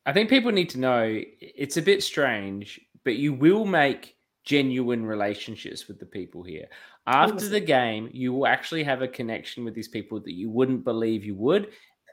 I 0.05 0.13
think 0.13 0.29
people 0.29 0.51
need 0.51 0.69
to 0.71 0.79
know 0.79 1.21
it's 1.39 1.77
a 1.77 1.81
bit 1.81 2.01
strange, 2.01 2.79
but 3.03 3.17
you 3.17 3.33
will 3.33 3.65
make 3.65 4.15
genuine 4.43 5.05
relationships 5.05 5.87
with 5.87 5.99
the 5.99 6.05
people 6.05 6.41
here. 6.41 6.67
After 7.05 7.47
the 7.47 7.59
game, 7.59 8.09
you 8.13 8.31
will 8.31 8.47
actually 8.47 8.83
have 8.83 9.01
a 9.01 9.07
connection 9.07 9.65
with 9.65 9.73
these 9.73 9.87
people 9.87 10.19
that 10.21 10.33
you 10.33 10.49
wouldn't 10.49 10.83
believe 10.83 11.23
you 11.23 11.35
would 11.35 11.69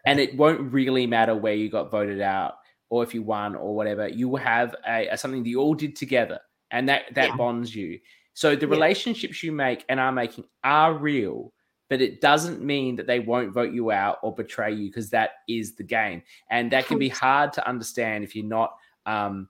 and 0.07 0.20
it 0.20 0.36
won't 0.36 0.72
really 0.72 1.07
matter 1.07 1.34
where 1.34 1.55
you 1.55 1.70
got 1.70 1.90
voted 1.90 2.20
out 2.20 2.55
or 2.90 3.03
if 3.03 3.14
you 3.14 3.22
won 3.22 3.55
or 3.55 3.74
whatever. 3.74 4.09
You 4.09 4.28
will 4.28 4.40
have 4.40 4.74
a, 4.86 5.09
a 5.09 5.18
something 5.18 5.42
that 5.42 5.49
you 5.49 5.61
all 5.61 5.74
did 5.74 5.96
together, 5.96 6.40
and 6.70 6.88
that 6.88 7.14
that 7.14 7.30
yeah. 7.30 7.36
bonds 7.36 7.74
you. 7.74 7.99
So 8.34 8.55
the 8.55 8.66
yeah. 8.66 8.72
relationships 8.72 9.42
you 9.42 9.53
make 9.53 9.84
and 9.88 9.99
are 9.99 10.12
making 10.12 10.44
are 10.64 10.94
real, 10.94 11.53
but 11.90 12.01
it 12.01 12.20
doesn't 12.20 12.62
mean 12.62 12.96
that 12.96 13.07
they 13.07 13.20
won't 13.20 13.53
vote 13.53 13.72
you 13.72 13.90
out 13.90 14.18
or 14.22 14.34
betray 14.34 14.72
you 14.72 14.88
because 14.88 15.11
that 15.11 15.30
is 15.49 15.74
the 15.74 15.84
game, 15.84 16.22
and 16.51 16.70
that 16.72 16.86
can 16.86 16.99
be 16.99 17.09
hard 17.09 17.53
to 17.55 17.68
understand 17.68 18.24
if 18.24 18.34
you're 18.34 18.46
not 18.46 18.74
um, 19.07 19.49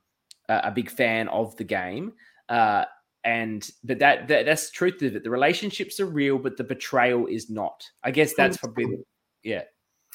a, 0.48 0.60
a, 0.64 0.70
big 0.70 0.90
fan 0.90 1.28
of 1.28 1.56
the 1.56 1.64
game. 1.64 2.12
Uh, 2.48 2.84
and 3.24 3.70
but 3.84 3.98
that, 3.98 4.28
that 4.28 4.46
that's 4.46 4.70
the 4.70 4.74
truth 4.74 5.02
of 5.02 5.16
it. 5.16 5.24
The 5.24 5.30
relationships 5.30 6.00
are 6.00 6.06
real, 6.06 6.38
but 6.38 6.56
the 6.56 6.64
betrayal 6.64 7.26
is 7.26 7.50
not. 7.50 7.84
I 8.04 8.10
guess 8.10 8.34
that's 8.34 8.56
probably 8.56 8.86
yeah. 9.42 9.62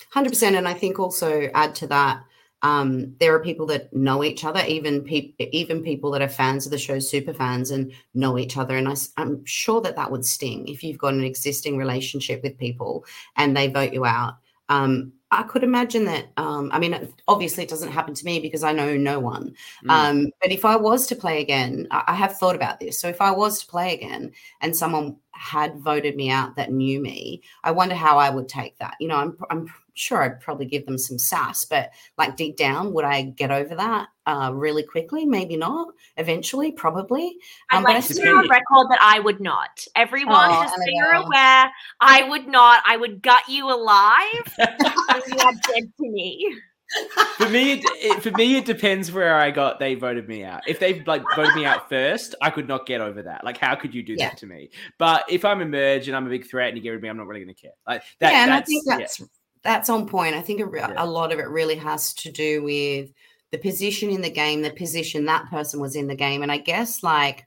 Hundred 0.10 0.30
percent, 0.30 0.56
and 0.56 0.68
I 0.68 0.74
think 0.74 1.00
also 1.00 1.50
add 1.54 1.76
to 1.76 1.88
that, 1.88 2.24
um, 2.64 3.14
there 3.20 3.36
are 3.36 3.44
people 3.44 3.66
that 3.68 3.94
know 3.94 4.24
each 4.24 4.46
other, 4.46 4.64
even 4.66 5.04
people, 5.04 5.46
even 5.52 5.84
people 5.84 6.12
that 6.12 6.22
are 6.22 6.30
fans 6.30 6.66
of 6.66 6.72
the 6.72 6.78
show, 6.78 6.98
super 6.98 7.34
fans, 7.34 7.72
and 7.72 7.92
know 8.14 8.38
each 8.38 8.58
other. 8.58 8.78
And 8.78 8.88
I, 8.88 8.96
I'm 9.18 9.46
sure 9.46 9.82
that 9.82 9.98
that 9.98 10.10
would 10.10 10.26
sting 10.26 10.68
if 10.70 10.82
you've 10.82 10.98
got 10.98 11.14
an 11.14 11.24
existing 11.24 11.78
relationship 11.78 12.42
with 12.42 12.58
people 12.58 13.06
and 13.36 13.56
they 13.56 13.68
vote 13.68 13.92
you 13.92 14.06
out. 14.06 14.38
Um, 14.70 15.12
I 15.30 15.44
could 15.44 15.64
imagine 15.64 16.06
that. 16.06 16.28
Um, 16.38 16.70
I 16.72 16.80
mean, 16.80 17.10
obviously, 17.28 17.64
it 17.64 17.70
doesn't 17.70 17.92
happen 17.92 18.14
to 18.14 18.26
me 18.26 18.40
because 18.40 18.64
I 18.64 18.72
know 18.72 18.96
no 18.96 19.20
one. 19.20 19.56
Mm. 19.84 19.90
Um, 19.90 20.32
but 20.42 20.52
if 20.52 20.64
I 20.64 20.78
was 20.78 21.06
to 21.08 21.18
play 21.18 21.42
again, 21.42 21.88
I, 21.92 22.04
I 22.08 22.16
have 22.16 22.38
thought 22.38 22.56
about 22.56 22.80
this. 22.80 22.98
So 22.98 23.10
if 23.10 23.20
I 23.20 23.32
was 23.32 23.60
to 23.60 23.68
play 23.68 23.94
again 23.94 24.32
and 24.62 24.76
someone 24.76 25.18
had 25.32 25.80
voted 25.80 26.16
me 26.16 26.30
out 26.30 26.56
that 26.56 26.72
knew 26.72 27.02
me, 27.02 27.42
I 27.64 27.72
wonder 27.72 27.96
how 27.96 28.18
I 28.18 28.30
would 28.30 28.48
take 28.48 28.78
that. 28.78 28.96
You 29.02 29.10
know, 29.10 29.18
I'm, 29.18 29.38
I'm 29.50 29.74
sure 29.94 30.22
I'd 30.22 30.40
probably 30.40 30.66
give 30.66 30.86
them 30.86 30.98
some 30.98 31.20
sass, 31.20 31.66
but 31.66 31.92
like 32.18 32.36
deep 32.36 32.58
down, 32.58 32.94
would 32.94 33.06
I 33.06 33.24
get 33.24 33.52
over 33.52 33.76
that 33.76 34.08
uh, 34.26 34.52
really 34.54 34.84
quickly? 34.84 35.26
Maybe 35.26 35.56
not. 35.56 35.90
Eventually, 36.18 36.72
probably. 36.72 37.38
I'd 37.70 37.78
um, 37.78 37.84
like 37.84 38.06
to 38.06 38.30
on 38.30 38.50
record 38.50 38.88
that 38.90 39.00
I 39.02 39.20
would 39.20 39.40
not. 39.40 39.86
Everyone, 39.96 40.50
oh, 40.52 40.64
just 40.64 40.76
so 40.76 40.84
you're 40.88 41.14
aware, 41.14 41.72
I 42.00 42.28
would 42.30 42.48
not. 42.48 42.84
I 42.86 42.98
would 42.98 43.22
gut 43.22 43.44
you 43.48 43.70
alive 43.70 44.54
if 44.58 45.28
you 45.28 45.38
are 45.38 45.54
dead 45.54 45.92
to 46.00 46.10
me. 46.10 46.56
for 47.38 47.50
me, 47.50 47.74
it, 47.74 47.86
it, 47.86 48.24
for 48.24 48.32
me, 48.32 48.58
it 48.58 48.66
depends 48.66 49.12
where 49.12 49.36
I 49.36 49.50
got. 49.50 49.80
They 49.80 49.96
voted 49.96 50.28
me 50.28 50.44
out. 50.44 50.62
If 50.68 50.80
they 50.80 51.02
like 51.06 51.24
voted 51.36 51.56
me 51.56 51.66
out 51.66 51.90
first, 51.90 52.36
I 52.42 52.50
could 52.50 52.68
not 52.68 52.86
get 52.86 53.02
over 53.02 53.24
that. 53.24 53.44
Like, 53.44 53.58
how 53.58 53.76
could 53.76 53.96
you 53.96 54.04
do 54.04 54.14
yeah. 54.14 54.30
that 54.30 54.38
to 54.40 54.46
me? 54.46 54.70
But 55.00 55.26
if 55.28 55.44
I'm 55.44 55.62
emerged 55.62 56.08
and 56.08 56.16
I'm 56.16 56.28
a 56.28 56.30
big 56.30 56.48
threat 56.48 56.70
and 56.70 56.78
you 56.78 56.84
get 56.84 56.90
rid 56.90 56.98
of 56.98 57.04
me, 57.04 57.10
I'm 57.10 57.18
not 57.18 57.28
really 57.28 57.44
going 57.44 57.56
to 57.56 57.60
care. 57.60 57.72
Like 57.88 58.04
that. 58.20 58.32
Yeah, 58.32 58.44
and 58.44 58.54
I 58.54 58.62
think 58.62 58.84
that's 58.86 59.20
yeah 59.20 59.26
that's 59.64 59.90
on 59.90 60.08
point. 60.08 60.36
I 60.36 60.42
think 60.42 60.62
a, 60.62 60.70
yeah. 60.76 60.94
a 60.98 61.06
lot 61.06 61.32
of 61.32 61.40
it 61.40 61.48
really 61.48 61.76
has 61.76 62.14
to 62.16 62.32
do 62.32 62.64
with 62.64 63.12
the 63.52 63.58
position 63.58 64.10
in 64.10 64.22
the 64.22 64.30
game, 64.30 64.62
the 64.62 64.72
position 64.72 65.26
that 65.26 65.50
person 65.50 65.80
was 65.80 65.96
in 65.96 66.08
the 66.08 66.16
game, 66.16 66.42
and 66.42 66.52
I 66.52 66.58
guess 66.58 67.04
like 67.04 67.46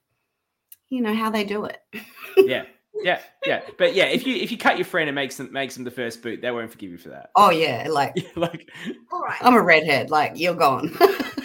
you 0.88 1.02
know 1.02 1.14
how 1.14 1.30
they 1.30 1.44
do 1.44 1.64
it. 1.64 1.78
yeah, 2.36 2.64
yeah, 3.02 3.20
yeah. 3.44 3.62
But 3.78 3.94
yeah, 3.94 4.06
if 4.06 4.26
you 4.26 4.36
if 4.36 4.50
you 4.50 4.58
cut 4.58 4.78
your 4.78 4.84
friend 4.84 5.08
and 5.08 5.14
makes 5.14 5.36
them 5.36 5.52
makes 5.52 5.74
them 5.74 5.84
the 5.84 5.90
first 5.90 6.22
boot, 6.22 6.40
they 6.40 6.50
won't 6.50 6.70
forgive 6.70 6.90
you 6.90 6.98
for 6.98 7.10
that. 7.10 7.30
Oh 7.36 7.50
yeah, 7.50 7.88
like 7.90 8.14
like 8.36 8.68
all 9.12 9.20
right. 9.20 9.38
I'm 9.40 9.54
a 9.54 9.62
redhead. 9.62 10.10
Like 10.10 10.32
you're 10.36 10.54
gone. 10.54 10.96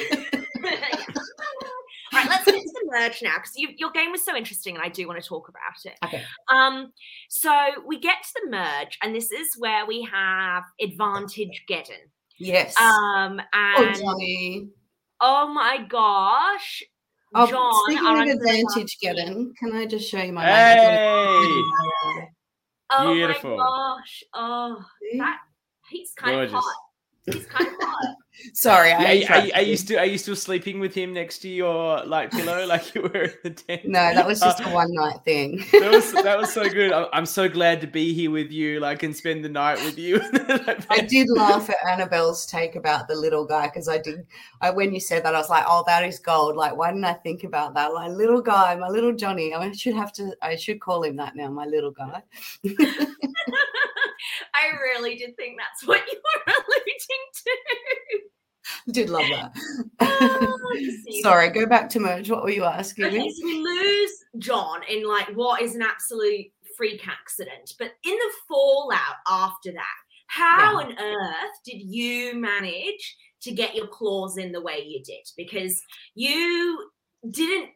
all 3.02 3.08
right, 3.08 3.14
let's 3.14 3.22
get 3.22 3.22
to 3.22 3.22
the 3.22 3.30
merge 3.32 3.34
now 3.34 3.38
because 3.38 3.52
you, 3.56 3.70
your 3.78 3.92
game 3.92 4.12
was 4.12 4.24
so 4.24 4.36
interesting, 4.36 4.76
and 4.76 4.84
I 4.84 4.90
do 4.90 5.08
want 5.08 5.22
to 5.22 5.28
talk 5.28 5.50
about 5.50 5.86
it. 5.86 5.98
Okay. 6.06 6.24
Um, 6.52 6.92
so 7.30 7.52
we 7.86 8.00
get 8.00 8.18
to 8.24 8.42
the 8.46 8.52
merge, 8.52 8.98
and 9.04 9.16
this 9.16 9.32
is 9.32 9.56
where 9.58 9.86
we 9.86 10.02
have 10.12 10.64
advantage 10.82 11.64
Geddon. 11.70 12.10
Yes. 12.40 12.76
Um, 12.80 13.40
oh, 13.54 13.86
and 13.86 13.96
Johnny. 13.96 14.70
oh 15.22 15.48
my 15.54 15.80
gosh, 15.90 16.84
Oh, 17.34 17.48
John, 17.48 17.74
speaking 17.86 18.06
our 18.06 18.24
of 18.24 18.28
advantage, 18.28 18.98
Geddon, 19.02 19.52
can 19.58 19.74
I 19.74 19.86
just 19.86 20.10
show 20.10 20.22
you 20.22 20.34
my 20.34 20.44
Hey! 20.46 21.62
oh 22.92 23.14
Beautiful. 23.14 23.56
my 23.58 23.64
gosh, 23.64 24.24
oh 24.34 24.84
that 25.20 25.38
he's 25.90 26.12
kind 26.18 26.36
Gorgeous. 26.36 26.54
of 26.56 26.60
hot. 26.62 26.76
He's 27.34 27.46
kind 27.46 27.68
of 27.68 27.74
hot. 27.80 28.16
Sorry, 28.54 28.92
I 28.92 29.04
are, 29.06 29.14
you- 29.14 29.26
are, 29.28 29.36
are 29.56 29.62
you 29.62 29.72
you. 29.72 29.78
still 29.78 30.00
are 30.00 30.06
you 30.06 30.18
still 30.18 30.36
sleeping 30.36 30.80
with 30.80 30.94
him 30.94 31.14
next 31.14 31.40
to 31.40 31.50
your 31.50 32.04
like 32.06 32.32
pillow 32.32 32.66
like 32.68 32.94
you 32.96 33.02
were 33.04 33.24
in 33.24 33.34
the 33.44 33.50
tent? 33.52 33.86
No, 33.86 34.14
that 34.14 34.26
was 34.26 34.40
just 34.40 34.62
Uh, 34.62 34.70
a 34.70 34.74
one 34.74 34.94
night 34.94 35.20
thing. 35.26 35.64
that 35.72 35.92
was 35.92 36.12
that 36.14 36.38
was 36.38 36.54
so 36.54 36.68
good. 36.70 36.92
I- 36.94 37.08
I'm 37.14 37.26
so 37.26 37.48
glad 37.50 37.82
to 37.82 37.88
be 37.88 38.14
here 38.14 38.32
with 38.32 38.52
you, 38.52 38.80
like, 38.80 39.04
and 39.04 39.16
spend 39.16 39.44
the 39.46 39.50
night 39.50 39.80
with 39.86 39.98
you. 39.98 40.22
I 40.90 41.02
did 41.08 41.30
laugh 41.30 41.70
at 41.70 41.78
Annabel's 41.88 42.46
take 42.46 42.76
about 42.76 43.08
the 43.08 43.16
little 43.16 43.46
guy 43.46 43.68
because 43.68 43.88
I 43.88 43.98
did. 43.98 44.26
I 44.62 44.70
when 44.72 44.94
you 44.94 45.00
said 45.00 45.24
that, 45.26 45.36
I 45.36 45.40
was 45.40 45.50
like, 45.50 45.66
"Oh, 45.68 45.84
that 45.88 46.04
is 46.04 46.20
gold." 46.20 46.56
Like, 46.56 46.76
why 46.76 46.90
didn't 46.92 47.06
I 47.06 47.14
think 47.14 47.44
about 47.44 47.74
that? 47.76 47.94
Like, 47.94 48.12
little 48.12 48.42
guy, 48.42 48.76
my 48.76 48.88
little 48.90 49.14
Johnny. 49.14 49.54
I 49.54 49.72
should 49.72 49.96
have 49.96 50.12
to. 50.14 50.36
I 50.42 50.56
should 50.56 50.80
call 50.80 51.04
him 51.04 51.16
that 51.18 51.36
now, 51.36 51.50
my 51.50 51.66
little 51.66 51.92
guy. 51.92 52.22
I 54.54 54.68
really 54.84 55.16
did 55.16 55.36
think 55.36 55.58
that's 55.58 55.88
what 55.88 56.02
you 56.12 56.20
were 56.24 56.54
alluding 56.54 57.24
to. 57.34 57.52
did 58.92 59.10
love 59.10 59.26
that. 59.30 59.52
Oh. 60.00 60.58
Sorry, 61.22 61.50
go 61.50 61.66
back 61.66 61.90
to 61.90 62.00
merge. 62.00 62.30
What 62.30 62.44
were 62.44 62.50
you 62.52 62.64
asking 62.64 63.06
Okay, 63.06 63.20
me? 63.20 63.32
so 63.34 63.46
we 63.46 63.60
lose 63.60 64.12
John 64.40 64.82
in 64.90 65.08
like 65.08 65.28
what 65.36 65.62
is 65.62 65.76
an 65.76 65.82
absolute 65.82 66.48
freak 66.78 67.08
accident. 67.08 67.74
But 67.78 67.94
in 68.06 68.14
the 68.14 68.32
fallout 68.48 69.18
after 69.28 69.72
that, 69.72 69.96
how 70.28 70.80
on 70.80 70.98
earth 70.98 71.52
did 71.66 71.82
you 71.82 72.36
manage 72.36 73.18
to 73.42 73.52
get 73.52 73.76
your 73.76 73.88
claws 73.88 74.38
in 74.38 74.52
the 74.52 74.62
way 74.62 74.84
you 74.86 75.04
did? 75.04 75.28
Because 75.36 75.82
you 76.16 76.90
didn't 77.32 77.72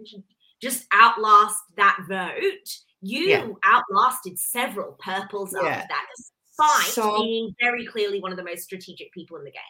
just 0.61 0.85
outlast 0.93 1.57
that 1.75 1.97
vote, 2.07 2.69
you 3.01 3.27
Yeah. 3.27 3.47
outlasted 3.63 4.39
several 4.39 4.93
purples 4.93 5.53
Yeah. 5.53 5.67
after 5.67 5.87
that, 5.89 6.05
despite 6.47 6.93
So- 6.93 7.21
being 7.21 7.53
very 7.59 7.85
clearly 7.85 8.21
one 8.21 8.31
of 8.31 8.37
the 8.37 8.43
most 8.43 8.63
strategic 8.63 9.11
people 9.11 9.37
in 9.37 9.43
the 9.43 9.51
game. 9.51 9.61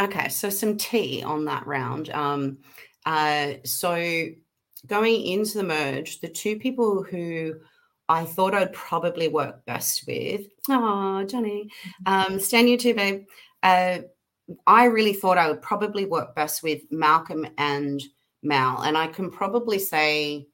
Okay, 0.00 0.28
so 0.28 0.50
some 0.50 0.76
tea 0.76 1.22
on 1.22 1.46
that 1.46 1.66
round. 1.66 2.10
Um, 2.10 2.58
uh, 3.06 3.54
so 3.64 4.26
going 4.86 5.26
into 5.26 5.58
the 5.58 5.64
merge, 5.64 6.20
the 6.20 6.28
two 6.28 6.58
people 6.58 7.02
who 7.02 7.54
I 8.08 8.24
thought 8.24 8.54
I'd 8.54 8.72
probably 8.72 9.28
work 9.28 9.64
best 9.64 10.04
with, 10.06 10.42
oh 10.68 11.24
Johnny, 11.24 11.70
um, 12.04 12.38
Stan, 12.38 12.68
you 12.68 12.76
too, 12.76 12.94
babe. 12.94 13.24
Uh, 13.62 13.98
I 14.66 14.84
really 14.84 15.12
thought 15.12 15.38
I 15.38 15.48
would 15.48 15.62
probably 15.62 16.04
work 16.04 16.34
best 16.36 16.62
with 16.62 16.82
Malcolm 16.90 17.46
and 17.58 18.00
Mal, 18.42 18.82
and 18.82 18.96
I 18.96 19.06
can 19.08 19.30
probably 19.30 19.78
say 19.78 20.46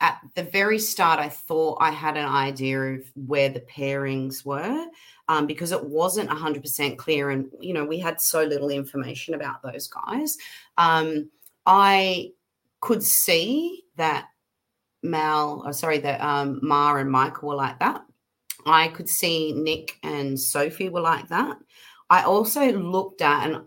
at 0.00 0.20
the 0.34 0.42
very 0.42 0.78
start, 0.78 1.20
I 1.20 1.28
thought 1.28 1.78
I 1.80 1.90
had 1.90 2.16
an 2.16 2.26
idea 2.26 2.80
of 2.80 3.04
where 3.14 3.50
the 3.50 3.60
pairings 3.60 4.44
were 4.44 4.86
um, 5.28 5.46
because 5.46 5.72
it 5.72 5.84
wasn't 5.84 6.30
100% 6.30 6.96
clear. 6.96 7.30
And, 7.30 7.50
you 7.60 7.74
know, 7.74 7.84
we 7.84 7.98
had 7.98 8.20
so 8.20 8.42
little 8.42 8.70
information 8.70 9.34
about 9.34 9.62
those 9.62 9.88
guys. 9.88 10.36
Um, 10.78 11.30
I 11.66 12.32
could 12.80 13.02
see 13.02 13.84
that 13.96 14.26
Mal, 15.02 15.62
or 15.64 15.72
sorry, 15.72 15.98
that 15.98 16.20
um, 16.20 16.60
Ma 16.62 16.94
and 16.94 17.10
Michael 17.10 17.50
were 17.50 17.54
like 17.54 17.78
that. 17.78 18.02
I 18.66 18.88
could 18.88 19.08
see 19.08 19.52
Nick 19.52 19.98
and 20.02 20.38
Sophie 20.38 20.88
were 20.88 21.00
like 21.00 21.28
that. 21.28 21.56
I 22.10 22.24
also 22.24 22.72
looked 22.72 23.22
at, 23.22 23.48
and 23.48 23.62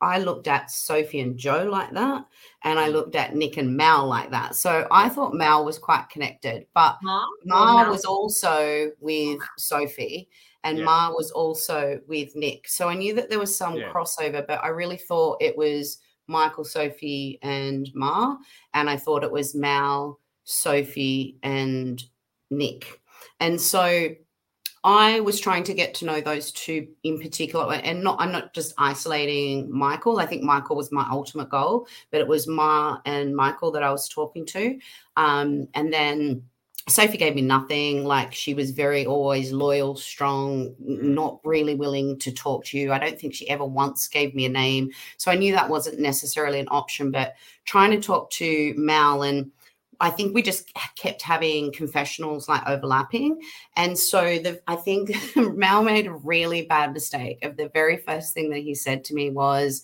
I 0.00 0.18
looked 0.18 0.46
at 0.46 0.70
Sophie 0.70 1.20
and 1.20 1.36
Joe 1.36 1.68
like 1.70 1.92
that, 1.92 2.24
and 2.64 2.78
I 2.78 2.88
mm. 2.88 2.92
looked 2.92 3.16
at 3.16 3.34
Nick 3.34 3.56
and 3.56 3.76
Mal 3.76 4.06
like 4.06 4.30
that. 4.30 4.54
So 4.54 4.86
I 4.90 5.08
thought 5.08 5.34
Mal 5.34 5.64
was 5.64 5.78
quite 5.78 6.08
connected, 6.08 6.66
but? 6.74 6.98
Ma 7.02 7.24
Mal. 7.44 7.90
was 7.90 8.04
also 8.04 8.90
with 9.00 9.40
Sophie, 9.56 10.28
and 10.64 10.78
Yeah. 10.78 10.84
Ma 10.84 11.10
was 11.10 11.30
also 11.30 12.00
with 12.06 12.34
Nick. 12.36 12.68
So 12.68 12.88
I 12.88 12.94
knew 12.94 13.14
that 13.14 13.28
there 13.28 13.38
was 13.38 13.56
some 13.56 13.76
Yeah. 13.76 13.92
crossover, 13.92 14.46
but 14.46 14.62
I 14.62 14.68
really 14.68 14.98
thought 14.98 15.42
it 15.42 15.56
was 15.56 15.98
Michael, 16.26 16.64
Sophie, 16.64 17.38
and 17.42 17.90
Ma, 17.94 18.36
and 18.74 18.88
I 18.88 18.96
thought 18.96 19.24
it 19.24 19.32
was 19.32 19.54
Mal, 19.54 20.20
Sophie, 20.44 21.38
and 21.42 22.02
Nick. 22.50 23.00
And 23.40 23.60
so 23.60 24.10
I 24.84 25.20
was 25.20 25.40
trying 25.40 25.64
to 25.64 25.74
get 25.74 25.94
to 25.94 26.04
know 26.04 26.20
those 26.20 26.52
two 26.52 26.88
in 27.02 27.20
particular, 27.20 27.74
and 27.74 28.02
not 28.02 28.20
I'm 28.20 28.32
not 28.32 28.54
just 28.54 28.74
isolating 28.78 29.70
Michael. 29.70 30.18
I 30.18 30.26
think 30.26 30.42
Michael 30.42 30.76
was 30.76 30.92
my 30.92 31.06
ultimate 31.10 31.50
goal, 31.50 31.88
but 32.10 32.20
it 32.20 32.28
was 32.28 32.46
Ma 32.46 32.98
and 33.04 33.34
Michael 33.34 33.70
that 33.72 33.82
I 33.82 33.90
was 33.90 34.08
talking 34.08 34.46
to. 34.46 34.78
Um, 35.16 35.68
and 35.74 35.92
then 35.92 36.42
Sophie 36.88 37.18
gave 37.18 37.34
me 37.34 37.42
nothing. 37.42 38.04
Like 38.04 38.32
she 38.32 38.54
was 38.54 38.70
very 38.70 39.04
always 39.04 39.52
loyal, 39.52 39.96
strong, 39.96 40.74
not 40.78 41.40
really 41.44 41.74
willing 41.74 42.18
to 42.20 42.32
talk 42.32 42.64
to 42.66 42.78
you. 42.78 42.92
I 42.92 42.98
don't 42.98 43.18
think 43.18 43.34
she 43.34 43.48
ever 43.50 43.64
once 43.64 44.08
gave 44.08 44.34
me 44.34 44.46
a 44.46 44.50
name. 44.50 44.90
So 45.16 45.30
I 45.30 45.36
knew 45.36 45.52
that 45.52 45.68
wasn't 45.68 46.00
necessarily 46.00 46.60
an 46.60 46.68
option, 46.70 47.10
but 47.10 47.34
trying 47.64 47.90
to 47.90 48.00
talk 48.00 48.30
to 48.32 48.74
Mal 48.76 49.22
and 49.22 49.50
I 50.00 50.10
think 50.10 50.34
we 50.34 50.42
just 50.42 50.72
kept 50.96 51.22
having 51.22 51.72
confessionals 51.72 52.48
like 52.48 52.66
overlapping. 52.66 53.40
And 53.76 53.98
so 53.98 54.38
the, 54.38 54.60
I 54.66 54.76
think 54.76 55.10
Mal 55.36 55.82
made 55.82 56.06
a 56.06 56.12
really 56.12 56.62
bad 56.62 56.92
mistake 56.92 57.44
of 57.44 57.56
the 57.56 57.68
very 57.68 57.96
first 57.96 58.32
thing 58.32 58.50
that 58.50 58.58
he 58.58 58.74
said 58.74 59.04
to 59.04 59.14
me 59.14 59.30
was, 59.30 59.82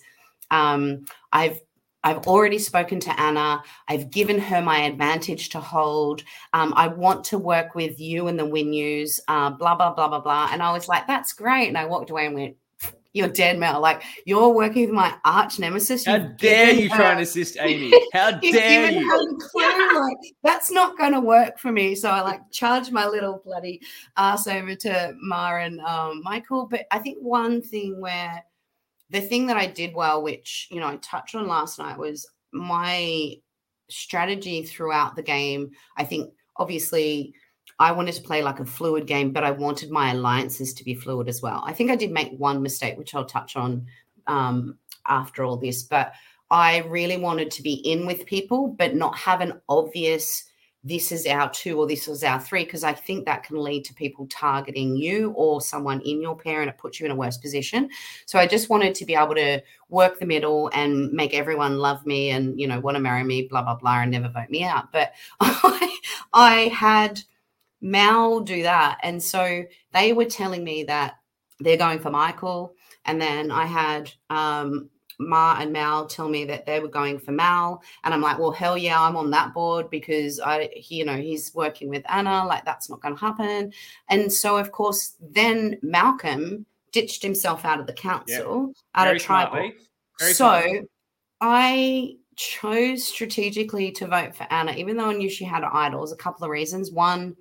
um, 0.51 1.05
I've 1.31 1.59
I've 2.05 2.27
already 2.27 2.59
spoken 2.59 2.99
to 2.99 3.19
Anna. 3.19 3.63
I've 3.87 4.11
given 4.11 4.37
her 4.37 4.61
my 4.61 4.81
advantage 4.81 5.49
to 5.49 5.59
hold. 5.59 6.21
Um, 6.53 6.71
I 6.77 6.87
want 6.87 7.23
to 7.25 7.39
work 7.39 7.73
with 7.73 7.99
you 7.99 8.27
and 8.27 8.37
the 8.37 8.43
Winyus, 8.43 9.19
uh, 9.27 9.49
blah, 9.49 9.73
blah, 9.73 9.91
blah, 9.91 10.07
blah, 10.09 10.19
blah. 10.19 10.49
And 10.51 10.61
I 10.61 10.71
was 10.71 10.87
like, 10.87 11.07
that's 11.07 11.33
great. 11.33 11.67
And 11.67 11.77
I 11.79 11.85
walked 11.85 12.11
away 12.11 12.27
and 12.27 12.35
went, 12.35 12.57
you're 13.15 13.29
dead, 13.29 13.57
Mel. 13.57 13.79
Like, 13.79 14.03
you're 14.25 14.49
working 14.49 14.81
with 14.85 14.93
my 14.93 15.15
arch 15.23 15.57
nemesis. 15.57 16.05
How 16.05 16.17
You've 16.17 16.35
dare 16.35 16.73
you 16.73 16.89
her- 16.89 16.95
try 16.97 17.11
and 17.13 17.21
assist 17.21 17.55
Amy? 17.61 17.93
How 18.11 18.31
dare 18.31 18.91
you? 18.91 19.39
clue, 19.51 20.01
like, 20.01 20.17
that's 20.43 20.69
not 20.69 20.97
going 20.97 21.13
to 21.13 21.21
work 21.21 21.57
for 21.57 21.71
me. 21.71 21.95
So 21.95 22.09
I 22.09 22.19
like 22.19 22.41
charge 22.51 22.91
my 22.91 23.07
little 23.07 23.41
bloody 23.45 23.81
ass 24.17 24.47
over 24.47 24.75
to 24.75 25.15
Ma 25.21 25.55
and 25.55 25.79
um, 25.79 26.21
Michael. 26.23 26.67
But 26.69 26.87
I 26.91 26.99
think 26.99 27.17
one 27.21 27.61
thing 27.61 28.01
where 28.01 28.43
the 29.09 29.21
thing 29.21 29.47
that 29.47 29.55
I 29.55 29.67
did 29.67 29.95
well, 29.95 30.21
which 30.21 30.67
you 30.69 30.81
know 30.81 30.87
I 30.87 30.97
touched 30.97 31.35
on 31.35 31.47
last 31.47 31.79
night, 31.79 31.97
was 31.97 32.27
my 32.51 33.35
strategy 33.89 34.63
throughout 34.63 35.15
the 35.15 35.23
game. 35.23 35.71
I 35.95 36.03
think 36.03 36.33
obviously 36.57 37.33
I 37.79 37.91
wanted 37.91 38.15
to 38.15 38.21
play 38.21 38.41
like 38.41 38.59
a 38.59 38.65
fluid 38.65 39.05
game, 39.05 39.31
but 39.31 39.43
I 39.43 39.51
wanted 39.51 39.91
my 39.91 40.11
alliances 40.11 40.73
to 40.75 40.83
be 40.83 40.95
fluid 40.95 41.27
as 41.27 41.41
well. 41.41 41.63
I 41.65 41.73
think 41.73 41.91
I 41.91 41.95
did 41.95 42.11
make 42.11 42.31
one 42.37 42.61
mistake, 42.61 42.97
which 42.97 43.13
I'll 43.13 43.25
touch 43.25 43.55
on 43.55 43.85
um, 44.27 44.77
after 45.07 45.43
all 45.43 45.57
this, 45.57 45.83
but 45.83 46.13
I 46.49 46.79
really 46.87 47.17
wanted 47.17 47.51
to 47.51 47.63
be 47.63 47.73
in 47.73 48.05
with 48.05 48.25
people, 48.25 48.69
but 48.77 48.95
not 48.95 49.17
have 49.17 49.41
an 49.41 49.59
obvious 49.67 50.45
this 50.85 51.11
is 51.11 51.25
our 51.25 51.49
two 51.49 51.79
or 51.79 51.87
this 51.87 52.07
is 52.07 52.23
our 52.23 52.39
three, 52.39 52.63
because 52.63 52.83
I 52.83 52.93
think 52.93 53.25
that 53.25 53.41
can 53.41 53.57
lead 53.57 53.85
to 53.85 53.93
people 53.95 54.27
targeting 54.27 54.95
you 54.95 55.31
or 55.31 55.59
someone 55.59 55.99
in 56.01 56.21
your 56.21 56.37
pair 56.37 56.61
and 56.61 56.69
it 56.69 56.77
puts 56.77 56.99
you 56.99 57.07
in 57.07 57.11
a 57.11 57.15
worse 57.15 57.37
position. 57.37 57.89
So 58.27 58.37
I 58.37 58.45
just 58.45 58.69
wanted 58.69 58.93
to 58.95 59.05
be 59.05 59.15
able 59.15 59.33
to 59.33 59.63
work 59.89 60.19
the 60.19 60.27
middle 60.27 60.69
and 60.75 61.11
make 61.11 61.33
everyone 61.33 61.79
love 61.79 62.05
me 62.05 62.29
and, 62.29 62.59
you 62.59 62.67
know, 62.67 62.79
want 62.79 62.95
to 62.95 63.01
marry 63.01 63.23
me, 63.23 63.47
blah, 63.49 63.63
blah, 63.63 63.75
blah, 63.75 64.01
and 64.01 64.11
never 64.11 64.29
vote 64.29 64.51
me 64.51 64.63
out. 64.63 64.91
But 64.91 65.13
I, 65.39 65.97
I 66.33 66.55
had 66.67 67.19
Mal 67.85 68.39
do 68.39 68.63
that. 68.63 68.97
And 69.03 69.21
so 69.21 69.63
they 69.93 70.11
were 70.11 70.25
telling 70.25 70.63
me 70.63 70.83
that 70.85 71.19
they're 71.59 71.77
going 71.77 71.99
for 71.99 72.09
Michael. 72.09 72.73
And 73.05 73.21
then 73.21 73.51
I 73.51 73.65
had 73.65 74.11
um, 74.31 74.89
Ma 75.19 75.57
and 75.59 75.71
Mal 75.71 76.07
tell 76.07 76.27
me 76.27 76.45
that 76.45 76.65
they 76.65 76.79
were 76.79 76.87
going 76.87 77.19
for 77.19 77.31
Mal. 77.31 77.83
And 78.03 78.11
I'm 78.11 78.21
like, 78.21 78.39
well, 78.39 78.51
hell 78.51 78.75
yeah, 78.75 78.99
I'm 78.99 79.15
on 79.15 79.29
that 79.29 79.53
board 79.53 79.91
because 79.91 80.39
I, 80.39 80.69
he, 80.73 80.95
you 80.95 81.05
know, 81.05 81.15
he's 81.15 81.53
working 81.53 81.87
with 81.89 82.03
Anna. 82.09 82.43
Like, 82.45 82.65
that's 82.65 82.89
not 82.89 83.01
going 83.01 83.15
to 83.15 83.21
happen. 83.21 83.71
And 84.09 84.33
so, 84.33 84.57
of 84.57 84.71
course, 84.71 85.15
then 85.21 85.77
Malcolm 85.83 86.65
ditched 86.91 87.21
himself 87.21 87.65
out 87.65 87.79
of 87.79 87.85
the 87.85 87.93
council, 87.93 88.73
out 88.95 89.05
Very 89.05 89.17
of 89.17 89.21
tribal. 89.21 89.71
So. 90.19 90.87
I 91.41 92.15
chose 92.37 93.05
strategically 93.05 93.91
to 93.91 94.07
vote 94.07 94.33
for 94.33 94.47
Anna, 94.49 94.71
even 94.71 94.95
though 94.95 95.09
I 95.09 95.13
knew 95.13 95.29
she 95.29 95.43
had 95.43 95.63
idols. 95.63 96.13
A 96.13 96.15
couple 96.15 96.45
of 96.45 96.49
reasons. 96.49 96.89
One, 96.89 97.35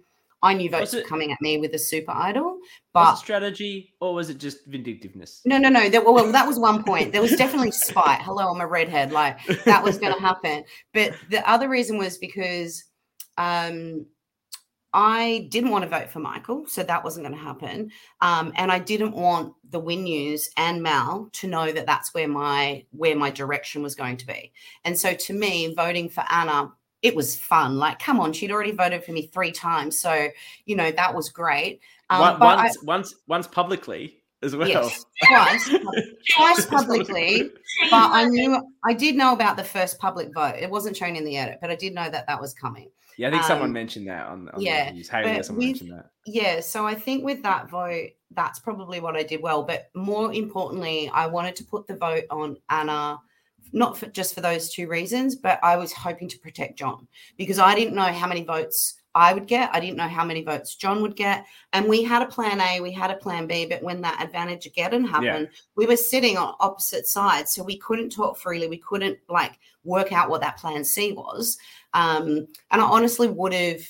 I 0.45 0.53
knew 0.53 0.69
votes 0.69 0.93
Was 0.93 1.03
were 1.03 1.09
coming 1.09 1.33
at 1.33 1.41
me 1.41 1.57
with 1.57 1.73
a 1.75 1.79
super 1.79 2.13
idol, 2.13 2.45
was 2.45 2.61
but 2.93 3.15
it 3.15 3.17
strategy 3.19 3.95
or 4.01 4.15
was 4.15 4.29
it 4.29 4.39
just 4.39 4.67
vindictiveness? 4.67 5.41
no, 5.47 5.57
no, 5.57 5.71
no. 5.71 5.89
That, 5.89 6.05
well, 6.05 6.31
that 6.31 6.47
was 6.47 6.59
one 6.59 6.85
point. 6.85 7.13
There 7.13 7.23
was 7.23 7.33
definitely 7.33 7.73
spite. 7.73 8.21
Hello, 8.21 8.49
I'm 8.49 8.61
a 8.61 8.67
redhead. 8.67 9.11
Like 9.11 9.39
that 9.65 9.83
was 9.83 9.97
going 9.99 10.15
to 10.15 10.21
happen. 10.21 10.65
But 10.93 11.15
the 11.31 11.49
other 11.49 11.69
reason 11.69 11.97
was 11.97 12.19
because 12.19 12.85
um, 13.39 14.05
I 14.93 15.49
didn't 15.51 15.71
want 15.71 15.83
to 15.83 15.91
vote 15.91 16.11
for 16.11 16.21
Michael, 16.21 16.67
so 16.69 16.83
that 16.83 17.03
wasn't 17.03 17.27
going 17.27 17.37
to 17.37 17.45
happen. 17.45 17.91
Um, 18.21 18.53
and 18.55 18.71
I 18.71 18.79
didn't 18.79 19.13
want 19.13 19.55
the 19.71 19.81
Win 19.81 20.05
News 20.05 20.49
and 20.57 20.83
Mal 20.83 21.31
to 21.33 21.49
know 21.49 21.73
that 21.73 21.87
that's 21.87 22.15
where 22.15 22.29
my 22.29 22.85
where 22.91 23.17
my 23.17 23.31
direction 23.31 23.83
was 23.83 23.95
going 23.95 24.19
to 24.19 24.27
be. 24.27 24.53
And 24.85 24.99
so, 24.99 25.15
to 25.15 25.33
me, 25.33 25.75
voting 25.75 26.09
for 26.09 26.23
Anna, 26.31 26.71
it 27.05 27.15
was 27.15 27.37
fun. 27.39 27.77
Like, 27.77 27.99
come 28.01 28.19
on, 28.19 28.33
she'd 28.33 28.51
already 28.51 28.73
voted 28.73 29.05
for 29.05 29.13
me 29.13 29.27
three 29.27 29.53
times, 29.53 29.99
so 30.01 30.29
you 30.65 30.75
know 30.75 30.91
that 30.91 31.15
was 31.15 31.29
great. 31.29 31.81
Um, 32.11 32.21
One- 32.21 32.39
but 32.41 32.59
I- 32.59 32.63
once, 32.65 32.83
once, 32.83 33.15
once 33.29 33.47
publicly 33.47 34.17
as 34.43 34.57
well. 34.57 34.67
Yes, 34.69 35.05
twice, 35.29 35.71
twice 36.35 36.67
publicly. 36.67 37.51
but 37.91 38.11
I 38.11 38.25
knew 38.25 38.61
I 38.85 38.95
did 38.95 39.15
know 39.17 39.33
about 39.35 39.57
the 39.57 39.65
first 39.65 39.99
public 39.99 40.33
vote. 40.35 40.57
It 40.59 40.71
wasn't 40.71 40.97
shown 40.97 41.15
in 41.17 41.25
the 41.25 41.37
edit, 41.37 41.59
but 41.61 41.71
I 41.71 41.77
did 41.77 41.95
know 41.95 42.09
that 42.11 42.27
that 42.27 42.41
was 42.41 42.55
coming. 42.55 42.91
Yeah, 43.17 43.29
I 43.29 43.31
think 43.31 43.45
someone 43.45 43.69
Um, 43.69 43.73
mentioned 43.75 44.09
that 44.09 44.27
on, 44.27 44.49
on 44.49 44.61
yeah, 44.61 44.87
the 44.91 44.95
news. 44.97 45.09
Haley 45.09 45.39
or 45.39 45.43
someone 45.45 45.59
with- 45.59 45.67
mentioned 45.81 45.93
that. 45.93 46.11
Yeah, 46.27 46.61
so 46.61 46.87
I 46.87 46.95
think 46.95 47.23
with 47.25 47.43
that 47.45 47.69
vote, 47.71 48.09
that's 48.33 48.59
probably 48.59 48.99
what 49.01 49.15
I 49.15 49.23
did 49.23 49.41
well. 49.41 49.63
But 49.63 49.89
more 49.95 50.33
importantly, 50.33 51.09
I 51.15 51.27
wanted 51.29 51.55
to 51.57 51.65
put 51.65 51.87
the 51.87 51.97
vote 51.97 52.25
on 52.31 52.57
Anna, 52.71 53.19
not 53.73 53.99
for, 53.99 54.07
just 54.07 54.35
for 54.35 54.41
those 54.41 54.71
two 54.71 54.89
reasons, 54.89 55.37
but 55.37 55.59
I 55.63 55.77
was 55.77 55.93
hoping 55.93 56.29
to 56.29 56.39
protect 56.39 56.79
John 56.79 57.07
because 57.37 57.59
I 57.59 57.75
didn't 57.75 57.95
know 57.95 58.03
how 58.03 58.27
many 58.27 58.45
votes 58.45 58.95
I 59.15 59.33
would 59.33 59.47
get. 59.47 59.71
I 59.73 59.81
didn't 59.81 59.97
know 59.97 60.09
how 60.09 60.25
many 60.25 60.43
votes 60.43 60.75
John 60.75 61.01
would 61.03 61.15
get. 61.15 61.45
And 61.73 61.87
we 61.87 62.03
had 62.03 62.23
a 62.23 62.27
plan 62.27 62.61
A, 62.61 62.81
we 62.81 62.93
had 62.93 63.11
a 63.11 63.17
plan 63.17 63.47
B, 63.47 63.67
but 63.67 63.83
when 63.83 64.01
that 64.01 64.23
advantage 64.23 64.67
again 64.67 65.05
happened, 65.05 65.49
we 65.77 65.87
were 65.87 65.97
sitting 65.97 66.37
on 66.37 66.55
opposite 66.61 67.07
sides. 67.07 67.55
So 67.55 67.63
we 67.63 67.79
couldn't 67.79 68.11
talk 68.11 68.37
freely. 68.37 68.67
We 68.67 68.79
couldn't 68.79 69.19
like 69.29 69.59
work 69.85 70.13
out 70.13 70.31
what 70.31 70.41
that 70.41 70.57
plan 70.59 70.85
C 70.85 71.13
was. 71.13 71.59
Um, 71.93 72.49
and 72.71 72.81
I 72.81 72.85
honestly 72.85 73.29
would 73.29 73.53
have 73.53 73.83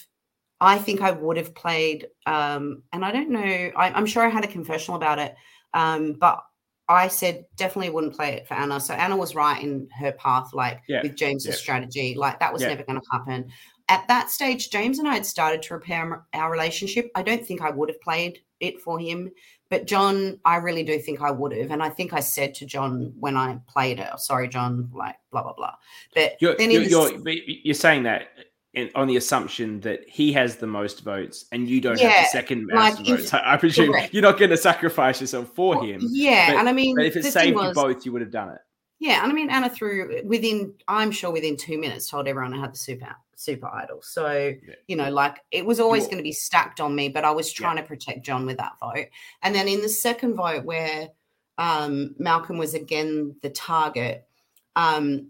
I 0.61 0.79
think 0.79 1.03
I 1.03 1.11
would 1.11 1.37
have 1.37 1.55
played, 1.55 2.09
um, 2.27 2.83
and 2.93 3.05
I 3.05 3.13
don't 3.13 3.31
know, 3.31 3.41
I, 3.41 3.91
I'm 3.93 4.07
sure 4.07 4.25
I 4.25 4.31
had 4.31 4.45
a 4.45 4.49
confessional 4.49 4.97
about 4.97 5.19
it, 5.19 5.35
um, 5.75 6.15
but 6.15 6.43
I 6.89 7.09
said 7.09 7.47
definitely 7.57 7.91
wouldn't 7.91 8.15
play 8.15 8.35
it 8.35 8.47
for 8.47 8.55
Anna. 8.55 8.79
So 8.79 8.95
Anna 8.95 9.17
was 9.17 9.35
right 9.35 9.63
in 9.63 9.89
her 9.99 10.13
path, 10.13 10.53
like 10.53 10.83
Yeah, 10.89 11.03
with 11.03 11.17
James's 11.17 11.47
yeah. 11.47 11.55
strategy, 11.55 12.15
like 12.15 12.39
that 12.41 12.53
was 12.53 12.63
Yeah. 12.63 12.69
never 12.69 12.83
going 12.83 13.01
to 13.01 13.07
happen. 13.11 13.51
At 13.89 14.07
that 14.09 14.31
stage, 14.31 14.71
James 14.71 14.99
and 14.99 15.09
I 15.09 15.15
had 15.15 15.27
started 15.27 15.63
to 15.63 15.75
repair 15.75 16.25
our 16.33 16.51
relationship. 16.51 17.11
I 17.15 17.23
don't 17.23 17.47
think 17.47 17.61
I 17.61 17.71
would 17.71 17.89
have 17.91 18.01
played 18.01 18.41
it 18.61 18.81
for 18.81 18.99
him, 18.99 19.31
but 19.69 19.87
John, 19.87 20.41
I 20.45 20.57
really 20.57 20.83
do 20.83 20.99
think 20.99 21.21
I 21.21 21.31
would 21.31 21.53
have. 21.53 21.71
And 21.71 21.83
I 21.83 21.91
think 21.91 22.13
I 22.13 22.21
said 22.21 22.55
to 22.57 22.67
John 22.67 23.13
when 23.19 23.37
I 23.37 23.59
played 23.69 23.99
it, 23.99 24.09
oh, 24.13 24.17
sorry, 24.17 24.49
John, 24.49 24.91
like 24.95 25.17
blah, 25.31 25.43
blah, 25.43 25.53
blah. 25.53 25.75
But 26.15 26.37
You're, 26.41 26.57
then 26.57 26.71
you're, 26.71 26.83
you're, 26.83 27.19
but 27.19 27.35
you're 27.47 27.75
saying 27.75 28.05
that 28.05 28.29
in, 28.75 28.91
on 28.95 29.07
the 29.09 29.17
assumption 29.17 29.81
that 29.81 30.01
he 30.09 30.33
has 30.33 30.57
the 30.57 30.67
most 30.67 31.03
votes 31.05 31.47
and 31.53 31.69
you 31.69 31.81
don't 31.81 31.99
have 32.01 32.25
the 32.25 32.29
second 32.31 32.67
most 32.67 33.01
if- 33.01 33.07
votes. 33.07 33.35
I 33.35 33.55
I 33.55 33.57
presume 33.57 33.93
correct. 33.93 34.13
you're 34.15 34.23
not 34.23 34.39
going 34.39 34.51
to 34.51 34.57
sacrifice 34.57 35.21
yourself 35.21 35.49
for 35.55 35.77
Well, 35.77 35.85
him. 35.85 36.01
Yeah, 36.11 36.53
But- 36.53 36.61
and 36.61 36.69
I 36.69 36.73
mean, 36.73 36.99
if 37.01 37.17
it 37.17 37.25
saved 37.25 37.57
was, 37.57 37.69
you 37.77 37.83
both, 37.83 38.05
you 38.05 38.13
would 38.13 38.21
have 38.23 38.31
done 38.31 38.51
it. 38.51 38.59
Yeah, 39.01 39.23
and 39.23 39.31
I 39.31 39.35
mean 39.35 39.51
Anna 39.51 39.69
threw 39.69 40.23
within 40.25 40.75
I'm 40.89 41.11
sure 41.11 41.31
within 41.31 41.57
two 41.57 41.79
minutes 41.79 42.09
told 42.09 42.27
everyone 42.29 42.55
I 42.55 42.61
had 42.61 42.73
the 42.73 42.79
super 42.79 43.15
super 43.37 43.67
idol. 43.67 44.01
So 44.03 44.33
Yeah. 44.67 44.75
you 44.87 44.97
know, 44.97 45.11
like 45.11 45.39
it 45.51 45.67
was 45.67 45.81
always 45.81 46.05
going 46.05 46.19
to 46.19 46.23
be 46.23 46.33
stacked 46.33 46.81
on 46.81 46.95
me, 46.95 47.09
but 47.09 47.25
I 47.25 47.31
was 47.33 47.53
Yeah. 47.53 47.65
trying 47.67 47.77
to 47.77 47.83
protect 47.83 48.25
John 48.25 48.47
with 48.47 48.57
that 48.59 48.75
vote. 48.81 49.07
And 49.43 49.55
then 49.55 49.67
in 49.69 49.83
the 49.83 49.89
second 49.89 50.35
vote 50.37 50.65
where 50.65 51.09
um 51.59 52.15
Malcolm 52.19 52.57
was 52.59 52.75
again 52.75 53.37
the 53.43 53.51
target, 53.51 54.27
um 54.77 55.29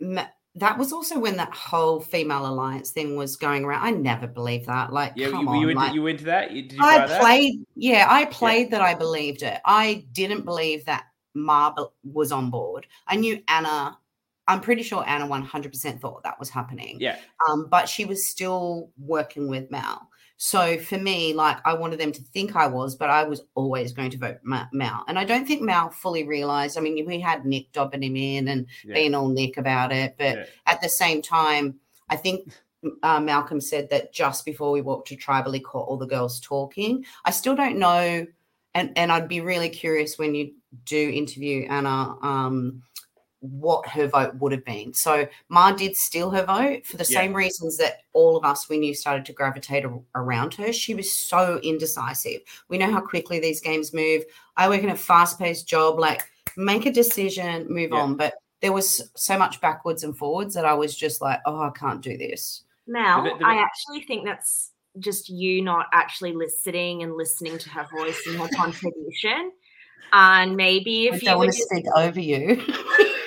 Ma- 0.00 0.26
that 0.56 0.76
was 0.76 0.92
also 0.92 1.18
when 1.18 1.36
that 1.38 1.54
whole 1.54 2.00
female 2.00 2.46
alliance 2.46 2.90
thing 2.90 3.16
was 3.16 3.36
going 3.36 3.64
around. 3.64 3.84
I 3.84 3.90
never 3.90 4.26
believed 4.26 4.66
that. 4.66 4.92
Like, 4.92 5.12
Yeah, 5.16 5.30
come 5.30 5.44
you, 5.44 5.48
on, 5.48 5.60
you, 5.60 5.68
into, 5.70 5.80
like, 5.80 5.94
you 5.94 6.06
into 6.06 6.24
that? 6.24 6.52
You, 6.52 6.62
did 6.62 6.74
you 6.74 6.84
I 6.84 7.06
that? 7.06 7.20
played, 7.20 7.64
yeah, 7.74 8.06
I 8.08 8.26
played 8.26 8.70
that 8.72 8.82
I 8.82 8.94
believed 8.94 9.42
it. 9.42 9.60
I 9.64 10.04
didn't 10.12 10.44
believe 10.44 10.84
that 10.84 11.06
Marble 11.34 11.94
was 12.04 12.32
on 12.32 12.50
board. 12.50 12.86
I 13.06 13.16
knew 13.16 13.42
Anna, 13.48 13.96
I'm 14.46 14.60
pretty 14.60 14.82
sure 14.82 15.02
Anna 15.06 15.26
100% 15.26 16.00
thought 16.00 16.22
that 16.24 16.38
was 16.38 16.50
happening. 16.50 16.98
Yeah, 17.00 17.16
Um, 17.48 17.68
but 17.70 17.88
she 17.88 18.04
was 18.04 18.28
still 18.28 18.90
working 18.98 19.48
with 19.48 19.70
Mal. 19.70 20.06
So 20.44 20.76
for 20.76 20.98
me, 20.98 21.34
like, 21.34 21.58
I 21.64 21.72
wanted 21.72 22.00
them 22.00 22.10
to 22.10 22.20
think 22.20 22.56
I 22.56 22.66
was, 22.66 22.96
but 22.96 23.08
I 23.08 23.22
was 23.22 23.42
always 23.54 23.92
going 23.92 24.10
to 24.10 24.18
vote 24.18 24.38
Ma- 24.42 24.66
Mal. 24.72 25.04
And 25.06 25.16
I 25.16 25.24
don't 25.24 25.46
think 25.46 25.62
Mal 25.62 25.90
fully 25.90 26.26
realized. 26.26 26.76
I 26.76 26.80
mean, 26.80 27.06
we 27.06 27.20
had 27.20 27.46
Nick 27.46 27.70
dobbing 27.70 28.02
him 28.02 28.16
in 28.16 28.48
and 28.48 28.66
yeah, 28.84 28.94
being 28.94 29.14
all 29.14 29.28
Nick 29.28 29.56
about 29.56 29.92
it. 29.92 30.16
But 30.18 30.38
yeah. 30.38 30.44
at 30.66 30.80
the 30.80 30.88
same 30.88 31.22
time, 31.22 31.76
I 32.08 32.16
think 32.16 32.52
uh, 33.04 33.20
Malcolm 33.20 33.60
said 33.60 33.88
that 33.90 34.12
just 34.12 34.44
before 34.44 34.72
we 34.72 34.80
walked 34.80 35.06
to 35.08 35.16
tribal, 35.16 35.52
he 35.52 35.60
caught 35.60 35.86
all 35.86 35.96
the 35.96 36.08
girls 36.08 36.40
talking. 36.40 37.04
I 37.24 37.30
still 37.30 37.54
don't 37.54 37.78
know, 37.78 38.26
and 38.74 38.92
and 38.96 39.12
I'd 39.12 39.28
be 39.28 39.42
really 39.42 39.68
curious 39.68 40.18
when 40.18 40.34
you 40.34 40.54
do 40.84 41.08
interview 41.08 41.68
Anna. 41.68 42.16
Um, 42.20 42.82
what 43.42 43.86
her 43.88 44.06
vote 44.06 44.34
would 44.36 44.52
have 44.52 44.64
been. 44.64 44.94
So 44.94 45.26
Ma 45.48 45.72
did 45.72 45.96
steal 45.96 46.30
her 46.30 46.44
vote 46.44 46.86
for 46.86 46.96
the 46.96 47.06
Yeah. 47.10 47.18
same 47.20 47.34
reasons 47.34 47.76
that 47.78 48.02
all 48.12 48.36
of 48.36 48.44
us 48.44 48.68
we 48.68 48.78
knew 48.78 48.94
started 48.94 49.26
to 49.26 49.32
gravitate 49.32 49.84
around 50.14 50.54
her. 50.54 50.72
She 50.72 50.94
was 50.94 51.14
so 51.16 51.58
indecisive. 51.62 52.40
We 52.68 52.78
know 52.78 52.90
how 52.90 53.00
quickly 53.00 53.40
these 53.40 53.60
games 53.60 53.92
move. 53.92 54.24
I 54.56 54.68
work 54.68 54.82
in 54.84 54.90
a 54.90 54.96
fast-paced 54.96 55.66
job. 55.66 55.98
Like 55.98 56.22
make 56.56 56.86
a 56.86 56.92
decision, 56.92 57.66
move 57.68 57.90
Yeah. 57.92 57.98
on. 58.00 58.14
But 58.16 58.34
there 58.60 58.72
was 58.72 59.10
so 59.16 59.36
much 59.36 59.60
backwards 59.60 60.04
and 60.04 60.16
forwards 60.16 60.54
that 60.54 60.64
I 60.64 60.74
was 60.74 60.94
just 60.96 61.20
like, 61.20 61.40
oh, 61.44 61.62
I 61.62 61.70
can't 61.70 62.00
do 62.00 62.16
this. 62.16 62.62
Mel, 62.86 63.24
The 63.24 63.30
bit- 63.30 63.38
the 63.40 63.46
I 63.46 63.56
actually 63.56 64.02
think 64.02 64.24
that's 64.24 64.70
just 65.00 65.28
you 65.30 65.62
not 65.62 65.86
actually 65.92 66.32
listening 66.32 67.02
and 67.02 67.16
listening 67.16 67.58
to 67.58 67.68
her 67.70 67.88
voice 67.96 68.20
and 68.28 68.38
her 68.38 68.48
contribution. 68.56 69.50
And 70.12 70.56
maybe 70.56 71.08
I 71.10 71.14
if 71.14 71.22
you 71.22 71.28
don't 71.28 71.38
would 71.38 71.46
want 71.46 71.52
to 71.54 71.58
just, 71.58 71.70
speak 71.70 71.86
over 71.96 72.20
you. 72.20 72.62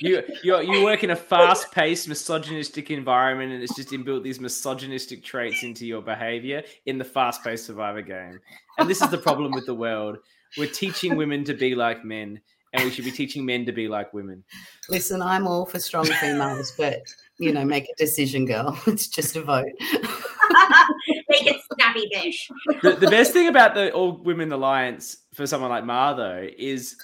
You 0.00 0.22
you 0.42 0.60
you 0.60 0.84
work 0.84 1.04
in 1.04 1.10
a 1.10 1.16
fast-paced, 1.16 2.08
misogynistic 2.08 2.90
environment, 2.90 3.52
and 3.52 3.62
it's 3.62 3.74
just 3.74 3.90
inbuilt 3.90 4.22
these 4.22 4.40
misogynistic 4.40 5.24
traits 5.24 5.62
into 5.62 5.86
your 5.86 6.02
behavior 6.02 6.62
in 6.86 6.98
the 6.98 7.04
fast-paced 7.04 7.66
Survivor 7.66 8.02
game. 8.02 8.40
And 8.78 8.88
this 8.88 9.02
is 9.02 9.10
the 9.10 9.18
problem 9.18 9.52
with 9.52 9.66
the 9.66 9.74
world. 9.74 10.18
We're 10.56 10.70
teaching 10.70 11.16
women 11.16 11.44
to 11.44 11.54
be 11.54 11.74
like 11.74 12.04
men, 12.04 12.40
and 12.72 12.84
we 12.84 12.90
should 12.90 13.04
be 13.04 13.10
teaching 13.10 13.44
men 13.44 13.66
to 13.66 13.72
be 13.72 13.88
like 13.88 14.12
women. 14.14 14.44
Listen, 14.88 15.22
I'm 15.22 15.46
all 15.46 15.66
for 15.66 15.78
strong 15.78 16.06
females, 16.06 16.72
but 16.76 17.02
you 17.38 17.52
know, 17.52 17.64
make 17.64 17.84
a 17.84 17.94
decision, 17.96 18.44
girl. 18.46 18.78
It's 18.86 19.08
just 19.08 19.36
a 19.36 19.42
vote. 19.42 19.66
make 21.28 21.46
it 21.46 21.60
snappy 21.74 22.08
bish. 22.12 22.50
The, 22.82 22.92
the 22.92 23.08
best 23.08 23.32
thing 23.32 23.48
about 23.48 23.74
the 23.74 23.92
All 23.92 24.12
Women 24.22 24.52
Alliance 24.52 25.18
for 25.34 25.46
someone 25.46 25.70
like 25.70 25.84
Mar, 25.84 26.16
though, 26.16 26.48
is 26.58 26.96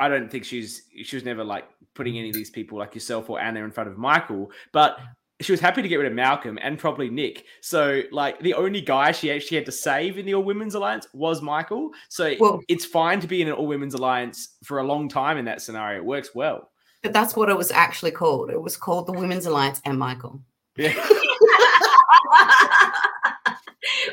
I 0.00 0.08
don't 0.08 0.30
think 0.30 0.44
she's 0.44 0.82
she 1.02 1.16
was 1.16 1.24
never 1.24 1.44
like 1.44 1.64
putting 1.94 2.18
any 2.18 2.28
of 2.28 2.34
these 2.34 2.50
people 2.50 2.78
like 2.78 2.94
yourself 2.94 3.28
or 3.28 3.40
Anna 3.40 3.64
in 3.64 3.70
front 3.70 3.88
of 3.88 3.98
Michael, 3.98 4.50
but 4.72 4.98
she 5.40 5.52
was 5.52 5.60
happy 5.60 5.82
to 5.82 5.88
get 5.88 5.96
rid 5.96 6.06
of 6.08 6.12
Malcolm 6.14 6.58
and 6.62 6.78
probably 6.78 7.08
Nick. 7.10 7.44
So 7.60 8.02
like 8.10 8.40
the 8.40 8.54
only 8.54 8.80
guy 8.80 9.12
she 9.12 9.30
actually 9.30 9.56
had 9.56 9.66
to 9.66 9.72
save 9.72 10.18
in 10.18 10.26
the 10.26 10.34
All 10.34 10.42
Women's 10.42 10.74
Alliance 10.74 11.06
was 11.12 11.42
Michael. 11.42 11.90
So 12.08 12.34
Well- 12.40 12.60
it's 12.68 12.84
fine 12.84 13.20
to 13.20 13.26
be 13.28 13.42
in 13.42 13.48
an 13.48 13.54
All 13.54 13.66
Women's 13.66 13.94
Alliance 13.94 14.56
for 14.64 14.78
a 14.78 14.84
long 14.84 15.08
time 15.08 15.38
in 15.38 15.44
that 15.44 15.62
scenario. 15.62 15.98
It 15.98 16.04
works 16.04 16.34
well. 16.34 16.70
But 17.02 17.12
that's 17.12 17.36
what 17.36 17.48
it 17.48 17.56
was 17.56 17.70
actually 17.70 18.10
called. 18.10 18.50
It 18.50 18.60
was 18.60 18.76
called 18.76 19.06
the 19.06 19.12
Women's 19.12 19.46
Alliance 19.46 19.80
and 19.84 19.96
Michael. 19.98 20.42
Yeah. 20.76 20.92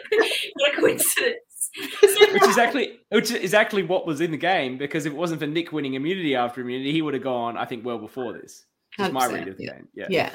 what 0.09 0.73
a 0.73 0.75
coincidence. 0.79 1.35
Which 1.77 2.43
is 2.43 2.57
actually 2.57 2.99
which 3.09 3.31
is 3.31 3.37
exactly 3.37 3.83
what 3.83 4.07
was 4.07 4.21
in 4.21 4.31
the 4.31 4.37
game 4.37 4.77
because 4.77 5.05
if 5.05 5.13
it 5.13 5.15
wasn't 5.15 5.39
for 5.39 5.47
Nick 5.47 5.71
winning 5.71 5.95
immunity 5.95 6.35
after 6.35 6.61
immunity, 6.61 6.91
he 6.91 7.01
would 7.01 7.13
have 7.13 7.23
gone, 7.23 7.57
I 7.57 7.65
think, 7.65 7.85
well 7.85 7.97
before 7.97 8.33
this. 8.33 8.65
Just 8.97 9.11
my 9.11 9.27
100%, 9.27 9.33
read 9.33 9.47
of 9.49 9.57
the 9.57 9.63
yeah. 9.63 9.71
game. 9.73 9.87
Yeah. 9.93 10.07
Yeah, 10.09 10.29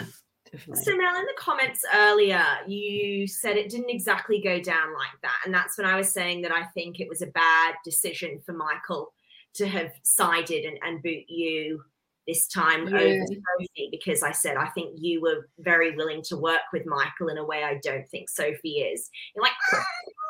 definitely. 0.53 0.85
So 0.85 0.97
Mel, 0.97 1.17
in 1.17 1.25
the 1.25 1.35
comments 1.39 1.83
earlier, 1.95 2.45
you 2.67 3.27
said 3.27 3.57
it 3.57 3.71
didn't 3.71 3.91
exactly 3.91 4.41
go 4.43 4.61
down 4.61 4.93
like 4.93 5.21
that, 5.23 5.39
and 5.45 5.55
that's 5.55 5.79
when 5.79 5.87
I 5.87 5.97
was 5.97 6.13
saying 6.13 6.43
that 6.43 6.53
I 6.53 6.65
think 6.75 7.01
it 7.01 7.09
was 7.09 7.23
a 7.23 7.29
bad 7.29 7.75
decision 7.85 8.41
for 8.45 8.53
Michael 8.53 9.13
to 9.55 9.67
have 9.67 9.93
sided 10.03 10.65
and, 10.65 10.79
and 10.83 11.03
boot 11.03 11.25
you 11.29 11.83
this 12.29 12.47
time 12.47 12.87
over 12.87 13.27
Sophie 13.27 13.89
because 13.91 14.23
I 14.23 14.31
said 14.31 14.57
I 14.57 14.69
think 14.69 14.99
you 15.01 15.21
were 15.21 15.49
very 15.59 15.97
willing 15.97 16.23
to 16.25 16.37
work 16.37 16.61
with 16.73 16.87
Michael 16.87 17.29
in 17.29 17.39
a 17.39 17.45
way 17.45 17.65
I 17.65 17.81
don't 17.83 18.09
think 18.09 18.29
Sophie 18.29 18.81
is. 18.81 19.11
You're 19.35 19.43
like, 19.43 19.53
"Mm, 19.75 19.83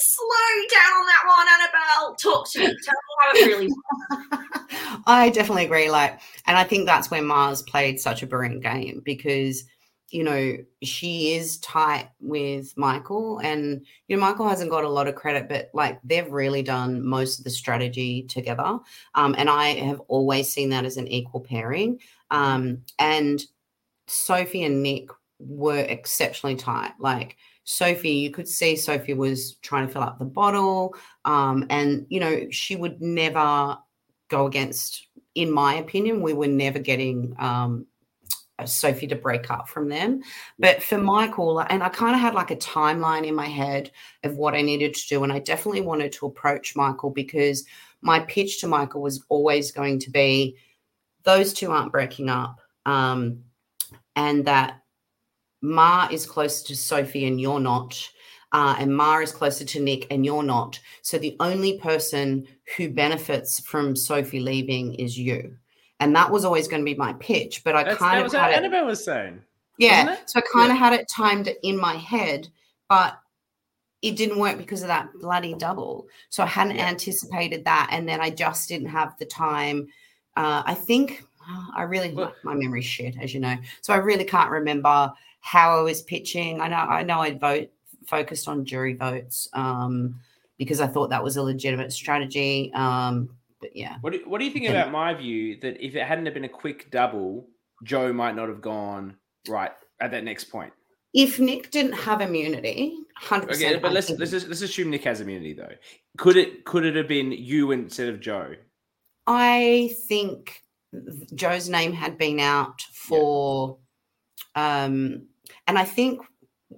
slow 0.00 0.66
down 0.70 0.92
on 0.92 1.06
that 1.06 1.22
one, 1.26 1.46
Annabel. 1.54 2.16
Talk 2.16 2.50
to 2.52 2.58
me. 2.60 2.66
Tell 2.66 2.94
me 2.94 3.14
how 3.18 3.30
it 3.34 3.46
really 3.46 3.68
I 5.06 5.30
definitely 5.30 5.64
agree. 5.64 5.90
Like, 5.90 6.20
and 6.46 6.56
I 6.56 6.64
think 6.64 6.86
that's 6.86 7.10
where 7.10 7.22
Mars 7.22 7.62
played 7.62 8.00
such 8.00 8.22
a 8.22 8.26
brilliant 8.26 8.62
game 8.62 9.02
because 9.04 9.64
you 10.10 10.24
know, 10.24 10.56
she 10.82 11.34
is 11.34 11.58
tight 11.58 12.08
with 12.20 12.76
Michael, 12.76 13.38
and 13.38 13.86
you 14.08 14.16
know, 14.16 14.20
Michael 14.20 14.48
hasn't 14.48 14.70
got 14.70 14.84
a 14.84 14.88
lot 14.88 15.06
of 15.06 15.14
credit, 15.14 15.48
but 15.48 15.70
like 15.72 16.00
they've 16.02 16.30
really 16.30 16.62
done 16.62 17.04
most 17.06 17.38
of 17.38 17.44
the 17.44 17.50
strategy 17.50 18.24
together. 18.24 18.78
Um, 19.14 19.34
and 19.38 19.48
I 19.48 19.68
have 19.74 20.00
always 20.08 20.52
seen 20.52 20.70
that 20.70 20.84
as 20.84 20.96
an 20.96 21.06
equal 21.06 21.40
pairing. 21.40 22.00
Um, 22.30 22.82
and 22.98 23.40
Sophie 24.08 24.64
and 24.64 24.82
Nick 24.82 25.10
were 25.38 25.78
exceptionally 25.78 26.56
tight. 26.56 26.92
Like 26.98 27.36
Sophie, 27.64 28.10
you 28.10 28.30
could 28.30 28.48
see 28.48 28.76
Sophie 28.76 29.14
was 29.14 29.54
trying 29.56 29.86
to 29.86 29.92
fill 29.92 30.02
up 30.02 30.18
the 30.18 30.24
bottle, 30.24 30.94
um, 31.24 31.66
and 31.70 32.06
you 32.08 32.20
know, 32.20 32.48
she 32.50 32.76
would 32.76 33.00
never 33.00 33.78
go 34.28 34.46
against. 34.46 35.06
In 35.36 35.52
my 35.52 35.74
opinion, 35.74 36.22
we 36.22 36.32
were 36.32 36.48
never 36.48 36.80
getting 36.80 37.36
um, 37.38 37.86
Sophie 38.64 39.06
to 39.06 39.16
break 39.16 39.50
up 39.50 39.68
from 39.68 39.88
them. 39.88 40.22
But 40.58 40.82
for 40.82 40.98
Michael, 40.98 41.60
and 41.60 41.82
I 41.82 41.88
kind 41.88 42.14
of 42.14 42.20
had 42.20 42.34
like 42.34 42.50
a 42.50 42.56
timeline 42.56 43.26
in 43.26 43.34
my 43.34 43.46
head 43.46 43.90
of 44.24 44.36
what 44.36 44.54
I 44.54 44.62
needed 44.62 44.94
to 44.94 45.08
do. 45.08 45.24
And 45.24 45.32
I 45.32 45.38
definitely 45.38 45.82
wanted 45.82 46.12
to 46.12 46.26
approach 46.26 46.76
Michael 46.76 47.10
because 47.10 47.64
my 48.02 48.20
pitch 48.20 48.60
to 48.60 48.66
Michael 48.66 49.02
was 49.02 49.24
always 49.28 49.72
going 49.72 49.98
to 50.00 50.10
be 50.10 50.56
those 51.22 51.52
two 51.52 51.70
aren't 51.70 51.92
breaking 51.92 52.28
up. 52.28 52.60
Um, 52.86 53.44
and 54.16 54.44
that 54.46 54.79
Ma 55.62 56.08
is 56.10 56.26
closer 56.26 56.66
to 56.68 56.76
Sophie 56.76 57.26
and 57.26 57.40
you're 57.40 57.60
not. 57.60 58.08
Uh, 58.52 58.74
and 58.78 58.96
Ma 58.96 59.18
is 59.18 59.30
closer 59.30 59.64
to 59.64 59.80
Nick 59.80 60.06
and 60.10 60.24
you're 60.24 60.42
not. 60.42 60.80
So 61.02 61.18
the 61.18 61.36
only 61.38 61.78
person 61.78 62.46
who 62.76 62.88
benefits 62.88 63.60
from 63.60 63.94
Sophie 63.94 64.40
leaving 64.40 64.94
is 64.94 65.18
you 65.18 65.56
and 66.00 66.16
that 66.16 66.30
was 66.30 66.44
always 66.44 66.66
going 66.66 66.80
to 66.80 66.84
be 66.84 66.96
my 66.96 67.12
pitch. 67.14 67.62
But 67.62 67.76
I 67.76 67.84
That's, 67.84 67.98
kind 67.98 68.24
of 68.24 68.32
had 68.32 68.52
Annabel 68.52 68.86
was 68.86 69.04
saying. 69.04 69.42
Yeah, 69.78 70.16
so 70.26 70.40
I 70.40 70.42
kind 70.52 70.68
yeah. 70.68 70.74
of 70.74 70.78
had 70.78 70.92
it 70.94 71.08
timed 71.08 71.48
in 71.62 71.78
my 71.78 71.94
head, 71.94 72.48
but 72.88 73.18
it 74.02 74.16
didn't 74.16 74.38
work 74.38 74.58
because 74.58 74.82
of 74.82 74.88
that 74.88 75.08
bloody 75.20 75.54
double. 75.54 76.06
So 76.30 76.42
I 76.42 76.46
hadn't 76.46 76.76
yeah. 76.76 76.88
anticipated 76.88 77.64
that, 77.64 77.88
and 77.92 78.08
then 78.08 78.20
I 78.20 78.30
just 78.30 78.68
didn't 78.68 78.88
have 78.88 79.16
the 79.18 79.26
time. 79.26 79.88
Uh, 80.36 80.62
I 80.66 80.74
think 80.74 81.22
I 81.76 81.82
really 81.82 82.12
well, 82.12 82.34
my 82.44 82.54
memory 82.54 82.82
shit, 82.82 83.16
as 83.20 83.32
you 83.32 83.40
know. 83.40 83.56
So 83.82 83.92
I 83.92 83.98
really 83.98 84.24
can't 84.24 84.50
remember 84.50 85.12
how 85.40 85.78
I 85.78 85.82
was 85.82 86.02
pitching. 86.02 86.60
I 86.60 86.68
know 86.68 86.76
I 86.76 87.02
know 87.02 87.20
I 87.20 87.36
vote 87.36 87.70
focused 88.06 88.48
on 88.48 88.64
jury 88.64 88.94
votes 88.94 89.48
um, 89.52 90.20
because 90.58 90.80
I 90.80 90.86
thought 90.86 91.10
that 91.10 91.22
was 91.22 91.36
a 91.36 91.42
legitimate 91.42 91.92
strategy. 91.92 92.72
Um, 92.74 93.30
but 93.60 93.74
yeah. 93.76 93.96
What 94.00 94.12
do, 94.12 94.22
what 94.26 94.38
do 94.38 94.44
you 94.44 94.50
think 94.50 94.68
about 94.68 94.90
my 94.90 95.14
view 95.14 95.58
that 95.60 95.84
if 95.84 95.94
it 95.94 96.06
hadn't 96.06 96.24
have 96.26 96.34
been 96.34 96.44
a 96.44 96.48
quick 96.48 96.90
double, 96.90 97.46
Joe 97.84 98.12
might 98.12 98.34
not 98.34 98.48
have 98.48 98.60
gone 98.60 99.16
right 99.48 99.72
at 100.00 100.10
that 100.10 100.24
next 100.24 100.44
point? 100.44 100.72
If 101.12 101.40
Nick 101.40 101.70
didn't 101.70 101.94
have 101.94 102.20
immunity, 102.20 102.96
hundred 103.16 103.56
Okay, 103.56 103.76
but 103.78 103.92
let's 103.92 104.10
let's 104.10 104.30
just, 104.30 104.46
let's 104.46 104.62
assume 104.62 104.90
Nick 104.90 105.04
has 105.04 105.20
immunity 105.20 105.54
though. 105.54 105.72
Could 106.18 106.36
it 106.36 106.64
could 106.64 106.84
it 106.84 106.94
have 106.94 107.08
been 107.08 107.32
you 107.32 107.72
instead 107.72 108.08
of 108.08 108.20
Joe? 108.20 108.54
I 109.26 109.92
think 110.06 110.62
Joe's 111.34 111.68
name 111.68 111.92
had 111.92 112.16
been 112.16 112.38
out 112.38 112.80
for. 112.92 113.76
Um, 114.60 115.26
and 115.66 115.78
I 115.78 115.84
think 115.84 116.20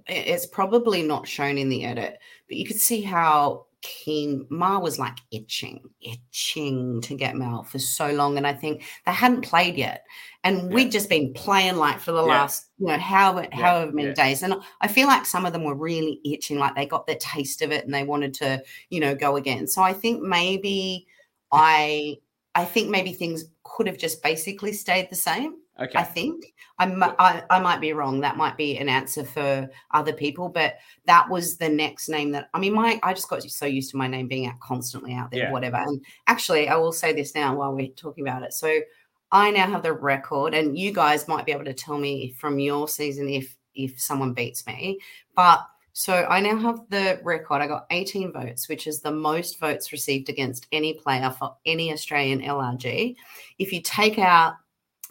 it's 0.07 0.45
probably 0.45 1.03
not 1.03 1.27
shown 1.27 1.57
in 1.57 1.69
the 1.69 1.85
edit, 1.85 2.17
but 2.47 2.57
you 2.57 2.65
could 2.65 2.79
see 2.79 3.01
how 3.01 3.65
keen. 3.81 4.47
Ma 4.49 4.79
was 4.79 4.97
like 4.97 5.17
itching, 5.31 5.81
itching 6.01 7.01
to 7.01 7.15
get 7.15 7.35
Mel 7.35 7.63
for 7.63 7.79
so 7.79 8.11
long. 8.11 8.37
And 8.37 8.47
I 8.47 8.53
think 8.53 8.83
they 9.05 9.11
hadn't 9.11 9.41
played 9.41 9.75
yet. 9.75 10.05
And 10.43 10.57
yeah. 10.57 10.75
we'd 10.75 10.91
just 10.91 11.09
been 11.09 11.33
playing 11.33 11.75
like 11.75 11.99
for 11.99 12.11
the 12.11 12.25
yeah. 12.25 12.33
last, 12.33 12.67
you 12.79 12.87
know, 12.87 12.97
however, 12.97 13.47
yeah. 13.51 13.61
however 13.61 13.91
many 13.91 14.13
days. 14.13 14.41
And 14.41 14.55
I 14.81 14.87
feel 14.87 15.07
like 15.07 15.25
some 15.25 15.45
of 15.45 15.53
them 15.53 15.63
were 15.63 15.75
really 15.75 16.21
itching, 16.25 16.59
like 16.59 16.75
they 16.75 16.85
got 16.85 17.05
the 17.05 17.15
taste 17.15 17.61
of 17.61 17.71
it 17.71 17.83
and 17.85 17.93
they 17.93 18.03
wanted 18.03 18.33
to, 18.35 18.63
you 18.89 18.99
know, 18.99 19.15
go 19.15 19.35
again. 19.35 19.67
So 19.67 19.81
I 19.81 19.93
think 19.93 20.21
maybe 20.21 21.05
I 21.51 22.17
I 22.55 22.65
think 22.65 22.89
maybe 22.89 23.13
things 23.13 23.45
could 23.63 23.87
have 23.87 23.97
just 23.97 24.23
basically 24.23 24.73
stayed 24.73 25.09
the 25.09 25.15
same. 25.15 25.55
Okay. 25.83 25.99
I 25.99 26.03
think 26.03 26.53
I'm, 26.79 27.01
I, 27.03 27.43
I 27.49 27.59
might 27.59 27.81
be 27.81 27.93
wrong. 27.93 28.21
That 28.21 28.37
might 28.37 28.57
be 28.57 28.77
an 28.77 28.89
answer 28.89 29.23
for 29.23 29.69
other 29.91 30.13
people, 30.13 30.49
but 30.49 30.75
that 31.05 31.29
was 31.29 31.57
the 31.57 31.69
next 31.69 32.09
name 32.09 32.31
that 32.31 32.49
I 32.53 32.59
mean, 32.59 32.73
my 32.73 32.99
I 33.03 33.13
just 33.13 33.29
got 33.29 33.43
so 33.43 33.65
used 33.65 33.91
to 33.91 33.97
my 33.97 34.07
name 34.07 34.27
being 34.27 34.47
out 34.47 34.59
constantly 34.59 35.13
out 35.13 35.31
there, 35.31 35.43
yeah. 35.43 35.51
whatever. 35.51 35.77
And 35.77 36.03
actually, 36.27 36.69
I 36.69 36.75
will 36.75 36.93
say 36.93 37.13
this 37.13 37.35
now 37.35 37.55
while 37.55 37.73
we're 37.73 37.87
talking 37.89 38.27
about 38.27 38.43
it. 38.43 38.53
So 38.53 38.79
I 39.31 39.51
now 39.51 39.69
have 39.69 39.83
the 39.83 39.93
record, 39.93 40.53
and 40.53 40.77
you 40.77 40.93
guys 40.93 41.27
might 41.27 41.45
be 41.45 41.51
able 41.51 41.65
to 41.65 41.73
tell 41.73 41.97
me 41.97 42.33
from 42.37 42.59
your 42.59 42.87
season 42.87 43.29
if 43.29 43.55
if 43.75 43.99
someone 43.99 44.33
beats 44.33 44.65
me. 44.67 44.99
But 45.35 45.65
so 45.93 46.25
I 46.27 46.39
now 46.39 46.57
have 46.57 46.81
the 46.89 47.19
record. 47.23 47.61
I 47.61 47.67
got 47.67 47.85
18 47.91 48.33
votes, 48.33 48.67
which 48.67 48.87
is 48.87 48.99
the 48.99 49.11
most 49.11 49.59
votes 49.59 49.91
received 49.91 50.27
against 50.27 50.65
any 50.71 50.93
player 50.95 51.29
for 51.29 51.55
any 51.67 51.93
Australian 51.93 52.41
LRG. 52.41 53.15
If 53.59 53.71
you 53.71 53.81
take 53.81 54.17
out 54.17 54.55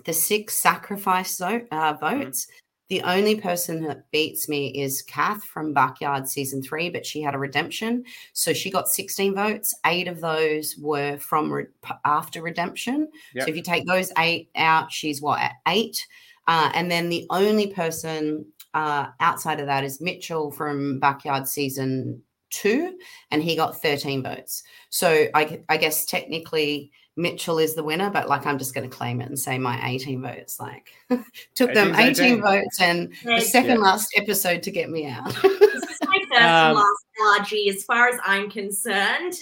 the 0.05 0.13
six 0.13 0.57
sacrifice 0.57 1.41
uh, 1.41 1.51
mm-hmm. 1.51 2.01
votes. 2.01 2.47
Mm-hmm. 2.47 2.57
The 2.89 3.03
only 3.03 3.37
person 3.37 3.85
that 3.85 4.11
beats 4.11 4.51
me 4.51 4.69
is 4.69 5.01
Kath 5.01 5.45
from 5.45 5.73
Backyard 5.73 6.29
season 6.29 6.63
three, 6.63 6.91
but 6.91 7.07
she 7.07 7.23
had 7.23 7.35
a 7.35 7.39
redemption. 7.39 8.05
So 8.35 8.53
she 8.53 8.71
got 8.71 8.87
16 8.87 9.35
votes. 9.35 9.75
Eight 9.87 10.09
of 10.09 10.21
those 10.21 10.77
were 10.77 11.17
from 11.17 11.51
re- 11.51 11.67
after 12.05 12.43
redemption. 12.43 13.09
Yep. 13.35 13.45
So 13.45 13.51
if 13.51 13.57
you 13.57 13.63
take 13.63 13.87
those 13.87 14.13
eight 14.19 14.51
out, 14.57 14.93
she's 14.93 15.23
what, 15.23 15.41
at 15.41 15.53
eight? 15.69 16.07
Uh, 16.47 16.71
and 16.75 16.91
then 16.91 17.09
the 17.09 17.27
only 17.31 17.69
person 17.69 18.45
uh, 18.75 19.07
outside 19.21 19.61
of 19.61 19.67
that 19.67 19.85
is 19.85 20.03
Mitchell 20.03 20.51
from 20.51 20.99
Backyard 20.99 21.49
season 21.49 22.23
two, 22.51 22.99
and 23.31 23.43
he 23.43 23.57
got 23.57 23.81
13 23.81 24.23
votes. 24.23 24.63
So 24.91 25.29
I, 25.35 25.63
I 25.69 25.79
guess 25.79 26.05
technically 26.05 26.93
Mitchell 27.17 27.59
is 27.59 27.75
the 27.75 27.83
winner, 27.83 28.11
but 28.11 28.29
like 28.29 28.47
I'm 28.47 28.59
just 28.59 28.75
going 28.75 28.89
to 28.89 28.95
claim 28.95 29.21
it 29.21 29.29
and 29.29 29.39
say 29.39 29.59
my 29.59 29.81
18 29.87 30.23
votes. 30.23 30.59
Like 30.59 30.93
took 31.55 31.75
them 31.75 31.95
18, 31.95 32.25
18 32.25 32.41
votes 32.43 32.81
and 32.81 33.13
the 33.25 33.41
second 33.41 33.77
yeah. 33.77 33.85
last 33.85 34.13
episode 34.17 34.63
to 34.63 34.71
get 34.71 34.91
me 34.91 35.07
out. 35.07 35.33
this 35.43 35.83
is 35.83 35.99
my 36.03 36.19
first 36.31 36.43
um, 36.43 36.77
last 36.77 37.51
LRG. 37.51 37.69
As 37.69 37.85
far 37.85 38.09
as 38.09 38.19
I'm 38.25 38.51
concerned, 38.51 39.35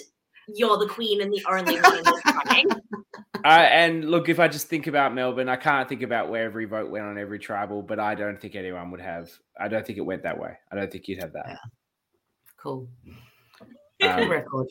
you're 0.53 0.77
the 0.77 0.87
queen 0.87 1.21
and 1.21 1.31
the 1.31 1.43
only 1.49 1.79
one 1.79 2.03
running. 2.45 2.67
Uh, 3.43 3.67
and 3.71 4.07
look, 4.11 4.29
if 4.29 4.39
I 4.39 4.47
just 4.47 4.67
think 4.67 4.85
about 4.85 5.15
Melbourne, 5.15 5.49
I 5.49 5.55
can't 5.55 5.89
think 5.89 6.03
about 6.03 6.29
where 6.29 6.43
every 6.43 6.65
vote 6.65 6.91
went 6.91 7.05
on 7.05 7.17
every 7.17 7.39
tribal, 7.39 7.81
but 7.81 7.99
I 7.99 8.13
don't 8.13 8.39
think 8.39 8.53
anyone 8.53 8.91
would 8.91 9.01
have. 9.01 9.31
I 9.59 9.67
don't 9.67 9.83
think 9.83 9.97
it 9.97 10.01
went 10.01 10.21
that 10.21 10.39
way. 10.39 10.55
I 10.71 10.75
don't 10.75 10.91
think 10.91 11.07
you'd 11.07 11.23
have 11.23 11.33
that. 11.33 11.45
Yeah. 11.47 11.55
Cool. 12.57 12.87
Um, 14.01 14.29
record. 14.29 14.67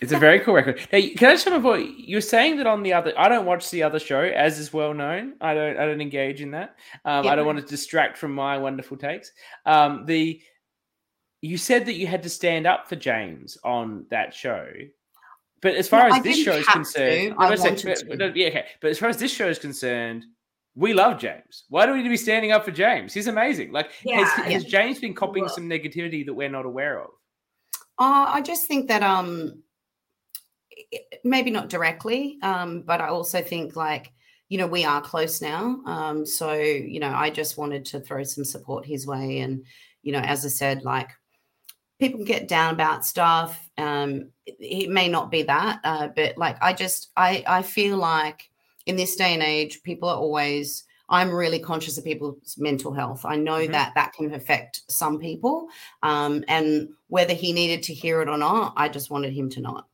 It's 0.00 0.12
a 0.12 0.18
very 0.18 0.40
cool 0.40 0.54
record. 0.54 0.80
Hey, 0.90 1.10
can 1.10 1.30
I 1.30 1.32
just 1.32 1.48
have 1.48 1.64
a 1.64 1.88
You're 1.98 2.20
saying 2.20 2.56
that 2.56 2.66
on 2.66 2.82
the 2.82 2.92
other. 2.92 3.12
I 3.18 3.28
don't 3.28 3.44
watch 3.44 3.70
the 3.70 3.82
other 3.82 3.98
show, 3.98 4.20
as 4.20 4.58
is 4.58 4.72
well 4.72 4.94
known. 4.94 5.34
I 5.40 5.54
don't. 5.54 5.76
I 5.78 5.84
don't 5.84 6.00
engage 6.00 6.40
in 6.40 6.52
that. 6.52 6.76
Um, 7.04 7.24
yeah. 7.24 7.32
I 7.32 7.36
don't 7.36 7.46
want 7.46 7.58
to 7.58 7.64
distract 7.64 8.16
from 8.16 8.32
my 8.34 8.56
wonderful 8.56 8.96
takes. 8.96 9.32
Um, 9.66 10.06
the 10.06 10.40
you 11.40 11.58
said 11.58 11.86
that 11.86 11.94
you 11.94 12.06
had 12.06 12.22
to 12.22 12.30
stand 12.30 12.66
up 12.66 12.88
for 12.88 12.96
James 12.96 13.58
on 13.64 14.06
that 14.10 14.34
show, 14.34 14.68
but 15.60 15.74
as 15.74 15.88
far 15.88 16.08
no, 16.08 16.16
as 16.16 16.22
this 16.22 16.42
show 16.42 16.52
is 16.52 16.66
concerned, 16.66 17.36
no, 17.38 17.54
say, 17.56 17.94
but, 18.16 18.36
yeah, 18.36 18.48
okay. 18.48 18.66
But 18.80 18.90
as 18.90 18.98
far 18.98 19.08
as 19.08 19.16
this 19.16 19.32
show 19.32 19.48
is 19.48 19.58
concerned, 19.58 20.24
we 20.74 20.94
love 20.94 21.18
James. 21.18 21.64
Why 21.68 21.86
do 21.86 21.92
we 21.92 21.98
need 21.98 22.04
to 22.04 22.10
be 22.10 22.16
standing 22.16 22.52
up 22.52 22.64
for 22.64 22.70
James? 22.70 23.12
He's 23.12 23.26
amazing. 23.26 23.72
Like, 23.72 23.90
yeah, 24.04 24.24
has, 24.24 24.38
yeah. 24.38 24.52
has 24.52 24.64
James 24.64 25.00
been 25.00 25.14
copying 25.14 25.44
well, 25.44 25.54
some 25.54 25.68
negativity 25.68 26.24
that 26.24 26.34
we're 26.34 26.48
not 26.48 26.66
aware 26.66 27.00
of? 27.00 27.10
Uh, 27.98 28.26
I 28.28 28.42
just 28.42 28.66
think 28.66 28.88
that 28.88 29.02
um, 29.02 29.62
maybe 31.24 31.50
not 31.50 31.68
directly, 31.68 32.38
um, 32.42 32.82
but 32.82 33.00
I 33.00 33.08
also 33.08 33.42
think 33.42 33.76
like 33.76 34.12
you 34.48 34.58
know 34.58 34.66
we 34.66 34.84
are 34.84 35.00
close 35.00 35.42
now. 35.42 35.80
Um, 35.84 36.24
so 36.24 36.52
you 36.52 37.00
know 37.00 37.12
I 37.12 37.30
just 37.30 37.58
wanted 37.58 37.84
to 37.86 38.00
throw 38.00 38.22
some 38.24 38.44
support 38.44 38.86
his 38.86 39.06
way, 39.06 39.40
and 39.40 39.64
you 40.02 40.12
know 40.12 40.20
as 40.20 40.44
I 40.44 40.48
said, 40.48 40.84
like 40.84 41.10
people 41.98 42.24
get 42.24 42.48
down 42.48 42.74
about 42.74 43.04
stuff. 43.04 43.68
Um, 43.76 44.30
it 44.46 44.90
may 44.90 45.08
not 45.08 45.30
be 45.30 45.42
that, 45.42 45.80
uh, 45.84 46.08
but 46.14 46.38
like 46.38 46.56
I 46.62 46.72
just 46.72 47.10
I 47.16 47.44
I 47.46 47.62
feel 47.62 47.96
like 47.96 48.48
in 48.86 48.96
this 48.96 49.16
day 49.16 49.34
and 49.34 49.42
age, 49.42 49.82
people 49.82 50.08
are 50.08 50.16
always 50.16 50.84
I'm 51.08 51.32
really 51.32 51.58
conscious 51.58 51.96
of 51.98 52.04
people's 52.04 52.56
mental 52.58 52.92
health. 52.92 53.24
I 53.24 53.36
know 53.36 53.58
mm-hmm. 53.58 53.72
that 53.72 53.94
that 53.94 54.12
can 54.12 54.34
affect 54.34 54.82
some 54.88 55.18
people. 55.18 55.68
Um, 56.02 56.44
and 56.48 56.88
whether 57.08 57.34
he 57.34 57.52
needed 57.52 57.82
to 57.84 57.94
hear 57.94 58.20
it 58.20 58.28
or 58.28 58.38
not, 58.38 58.74
I 58.76 58.88
just 58.88 59.10
wanted 59.10 59.32
him 59.32 59.48
to 59.50 59.60
not. 59.60 59.86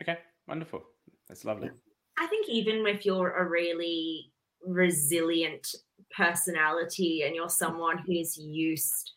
Okay, 0.00 0.18
wonderful. 0.46 0.82
That's 1.28 1.44
lovely. 1.44 1.70
I 2.18 2.26
think 2.26 2.48
even 2.48 2.86
if 2.86 3.06
you're 3.06 3.32
a 3.32 3.48
really 3.48 4.32
resilient 4.64 5.74
personality 6.14 7.22
and 7.24 7.34
you're 7.34 7.48
someone 7.48 7.98
who's 7.98 8.36
used 8.36 9.12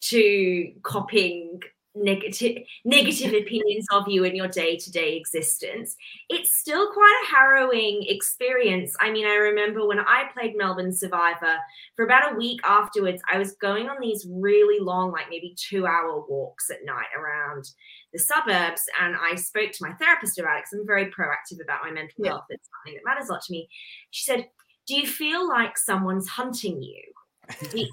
to 0.00 0.72
copying 0.82 1.60
negative 1.94 2.62
negative 2.84 3.32
opinions 3.34 3.86
of 3.90 4.06
you 4.08 4.24
in 4.24 4.36
your 4.36 4.46
day-to-day 4.48 5.16
existence. 5.16 5.96
It's 6.28 6.54
still 6.56 6.92
quite 6.92 7.22
a 7.24 7.34
harrowing 7.34 8.04
experience. 8.06 8.94
I 9.00 9.10
mean 9.10 9.26
i 9.26 9.34
remember 9.34 9.86
when 9.86 9.98
i 10.00 10.24
played 10.32 10.56
melbourne 10.56 10.92
survivor 10.92 11.56
for 11.96 12.04
about 12.04 12.32
a 12.32 12.36
week 12.36 12.60
afterwards 12.64 13.20
i 13.32 13.38
was 13.38 13.52
going 13.52 13.88
on 13.88 13.96
these 14.00 14.26
really 14.30 14.78
long 14.80 15.10
like 15.10 15.26
maybe 15.30 15.54
two 15.58 15.86
hour 15.86 16.24
walks 16.28 16.70
at 16.70 16.84
night 16.84 17.06
around 17.18 17.64
the 18.12 18.18
suburbs 18.18 18.82
and 19.00 19.16
i 19.20 19.34
spoke 19.34 19.70
to 19.72 19.84
my 19.84 19.92
therapist 19.94 20.38
about 20.38 20.56
it 20.58 20.64
because 20.64 20.78
i'm 20.80 20.86
very 20.86 21.06
proactive 21.06 21.60
about 21.62 21.82
my 21.82 21.90
mental 21.90 22.14
Yeah. 22.24 22.30
health. 22.32 22.44
It's 22.50 22.68
something 22.84 22.94
that 23.02 23.08
matters 23.08 23.28
a 23.28 23.32
lot 23.32 23.42
to 23.42 23.52
me. 23.52 23.68
She 24.10 24.24
said 24.24 24.46
do 24.86 24.94
you 24.96 25.06
feel 25.06 25.46
like 25.48 25.76
someone's 25.78 26.28
hunting 26.28 26.82
you? 26.82 27.02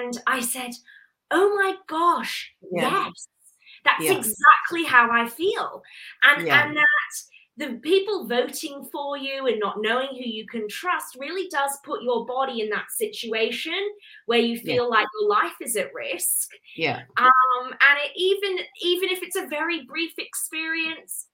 And 0.00 0.20
i 0.26 0.40
said 0.40 0.70
oh 1.30 1.54
my 1.56 1.74
gosh 1.88 2.52
Yeah. 2.72 3.06
yes 3.06 3.28
that's 3.84 4.04
Yeah. 4.04 4.18
exactly 4.18 4.84
how 4.84 5.10
i 5.10 5.28
feel 5.28 5.82
and 6.22 6.46
Yeah. 6.46 6.66
and 6.66 6.76
that 6.76 6.86
the 7.56 7.74
people 7.80 8.26
voting 8.26 8.88
for 8.90 9.18
you 9.18 9.46
and 9.46 9.58
not 9.60 9.82
knowing 9.82 10.08
who 10.12 10.24
you 10.24 10.46
can 10.46 10.66
trust 10.68 11.16
really 11.18 11.46
does 11.50 11.76
put 11.84 12.02
your 12.02 12.24
body 12.24 12.60
in 12.62 12.70
that 12.70 12.90
situation 12.90 13.78
where 14.26 14.38
you 14.38 14.54
Yeah. 14.56 14.62
feel 14.74 14.90
like 14.90 15.06
your 15.20 15.28
life 15.28 15.56
is 15.60 15.76
at 15.76 15.92
risk 15.92 16.48
Yeah. 16.76 17.02
um 17.16 17.64
and 17.66 17.98
it, 18.04 18.12
even 18.16 18.64
even 18.82 19.08
if 19.10 19.22
it's 19.22 19.36
a 19.36 19.46
very 19.46 19.84
brief 19.84 20.12
experience 20.18 21.26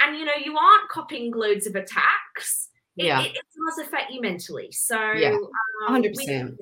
and 0.00 0.16
you 0.18 0.24
know 0.24 0.34
you 0.42 0.56
aren't 0.56 0.88
copying 0.88 1.32
loads 1.32 1.66
of 1.66 1.74
attacks 1.74 2.70
it, 2.96 3.06
Yeah. 3.06 3.20
it, 3.22 3.36
it 3.36 3.42
does 3.66 3.86
affect 3.86 4.10
you 4.10 4.20
mentally 4.22 4.70
so 4.72 4.96
Yeah. 5.12 5.32
um, 5.32 5.48
hundred 5.88 6.12
we- 6.16 6.24
percent. 6.26 6.56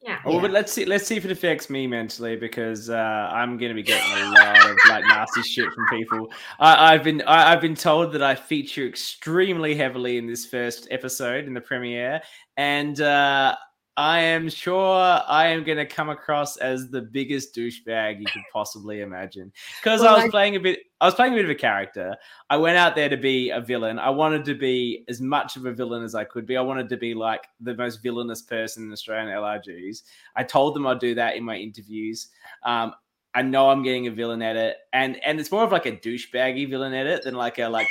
Yeah 0.00 0.18
Oh, 0.24 0.34
Yeah. 0.36 0.40
but 0.42 0.50
let's 0.52 0.72
see. 0.72 0.84
Let's 0.84 1.06
see 1.06 1.16
if 1.16 1.24
it 1.24 1.30
affects 1.30 1.68
me 1.70 1.86
mentally 1.86 2.36
because 2.36 2.88
uh, 2.90 2.94
I'm 3.32 3.56
going 3.58 3.70
to 3.70 3.74
be 3.74 3.82
getting 3.82 4.10
a 4.12 4.30
lot 4.30 4.70
of 4.70 4.76
like 4.88 5.04
nasty 5.04 5.42
shit 5.42 5.72
from 5.72 5.86
people. 5.88 6.32
I, 6.60 6.94
I've 6.94 7.04
been 7.04 7.22
I, 7.22 7.52
I've 7.52 7.60
been 7.60 7.74
told 7.74 8.12
that 8.12 8.22
I 8.22 8.34
feature 8.34 8.86
extremely 8.86 9.74
heavily 9.74 10.16
in 10.18 10.26
this 10.26 10.46
first 10.46 10.88
episode 10.90 11.46
in 11.46 11.54
the 11.54 11.60
premiere, 11.60 12.20
and 12.56 13.00
uh, 13.00 13.54
I 13.98 14.20
am 14.20 14.48
sure 14.48 14.94
I 15.26 15.48
am 15.48 15.64
going 15.64 15.76
to 15.76 15.84
come 15.84 16.08
across 16.08 16.56
as 16.58 16.88
the 16.88 17.02
biggest 17.02 17.52
douchebag 17.52 18.20
you 18.20 18.26
could 18.26 18.44
possibly 18.52 19.00
imagine. 19.00 19.52
Because 19.82 20.02
Well, 20.02 20.14
I 20.14 20.18
was 20.18 20.24
I- 20.26 20.30
playing 20.30 20.54
a 20.54 20.60
bit. 20.60 20.78
I 21.00 21.06
was 21.06 21.16
playing 21.16 21.32
a 21.32 21.36
bit 21.36 21.44
of 21.44 21.50
a 21.50 21.56
character. 21.56 22.16
I 22.48 22.56
went 22.58 22.76
out 22.76 22.94
there 22.94 23.08
to 23.08 23.16
be 23.16 23.50
a 23.50 23.60
villain. 23.60 23.98
I 23.98 24.10
wanted 24.10 24.44
to 24.46 24.54
be 24.54 25.04
as 25.08 25.20
much 25.20 25.56
of 25.56 25.66
a 25.66 25.72
villain 25.72 26.04
as 26.04 26.14
I 26.14 26.22
could 26.22 26.46
be. 26.46 26.56
I 26.56 26.60
wanted 26.60 26.88
to 26.90 26.96
be 26.96 27.12
like 27.12 27.42
the 27.60 27.74
most 27.74 28.00
villainous 28.00 28.42
person 28.42 28.84
in 28.84 28.92
Australian 28.92 29.28
LRGs. 29.36 30.04
I 30.36 30.44
told 30.44 30.76
them 30.76 30.86
I'd 30.86 31.00
do 31.00 31.16
that 31.16 31.34
in 31.34 31.42
my 31.42 31.56
interviews. 31.56 32.28
Um, 32.62 32.94
I 33.34 33.42
know 33.42 33.68
I'm 33.68 33.82
getting 33.82 34.06
a 34.06 34.10
villain 34.12 34.42
edit, 34.42 34.76
and 34.92 35.22
and 35.24 35.38
it's 35.38 35.52
more 35.52 35.62
of 35.64 35.70
like 35.72 35.86
a 35.86 35.92
douchebaggy 35.92 36.70
villain 36.70 36.94
edit 36.94 37.24
than 37.24 37.34
like 37.34 37.58
a 37.58 37.68
like 37.68 37.88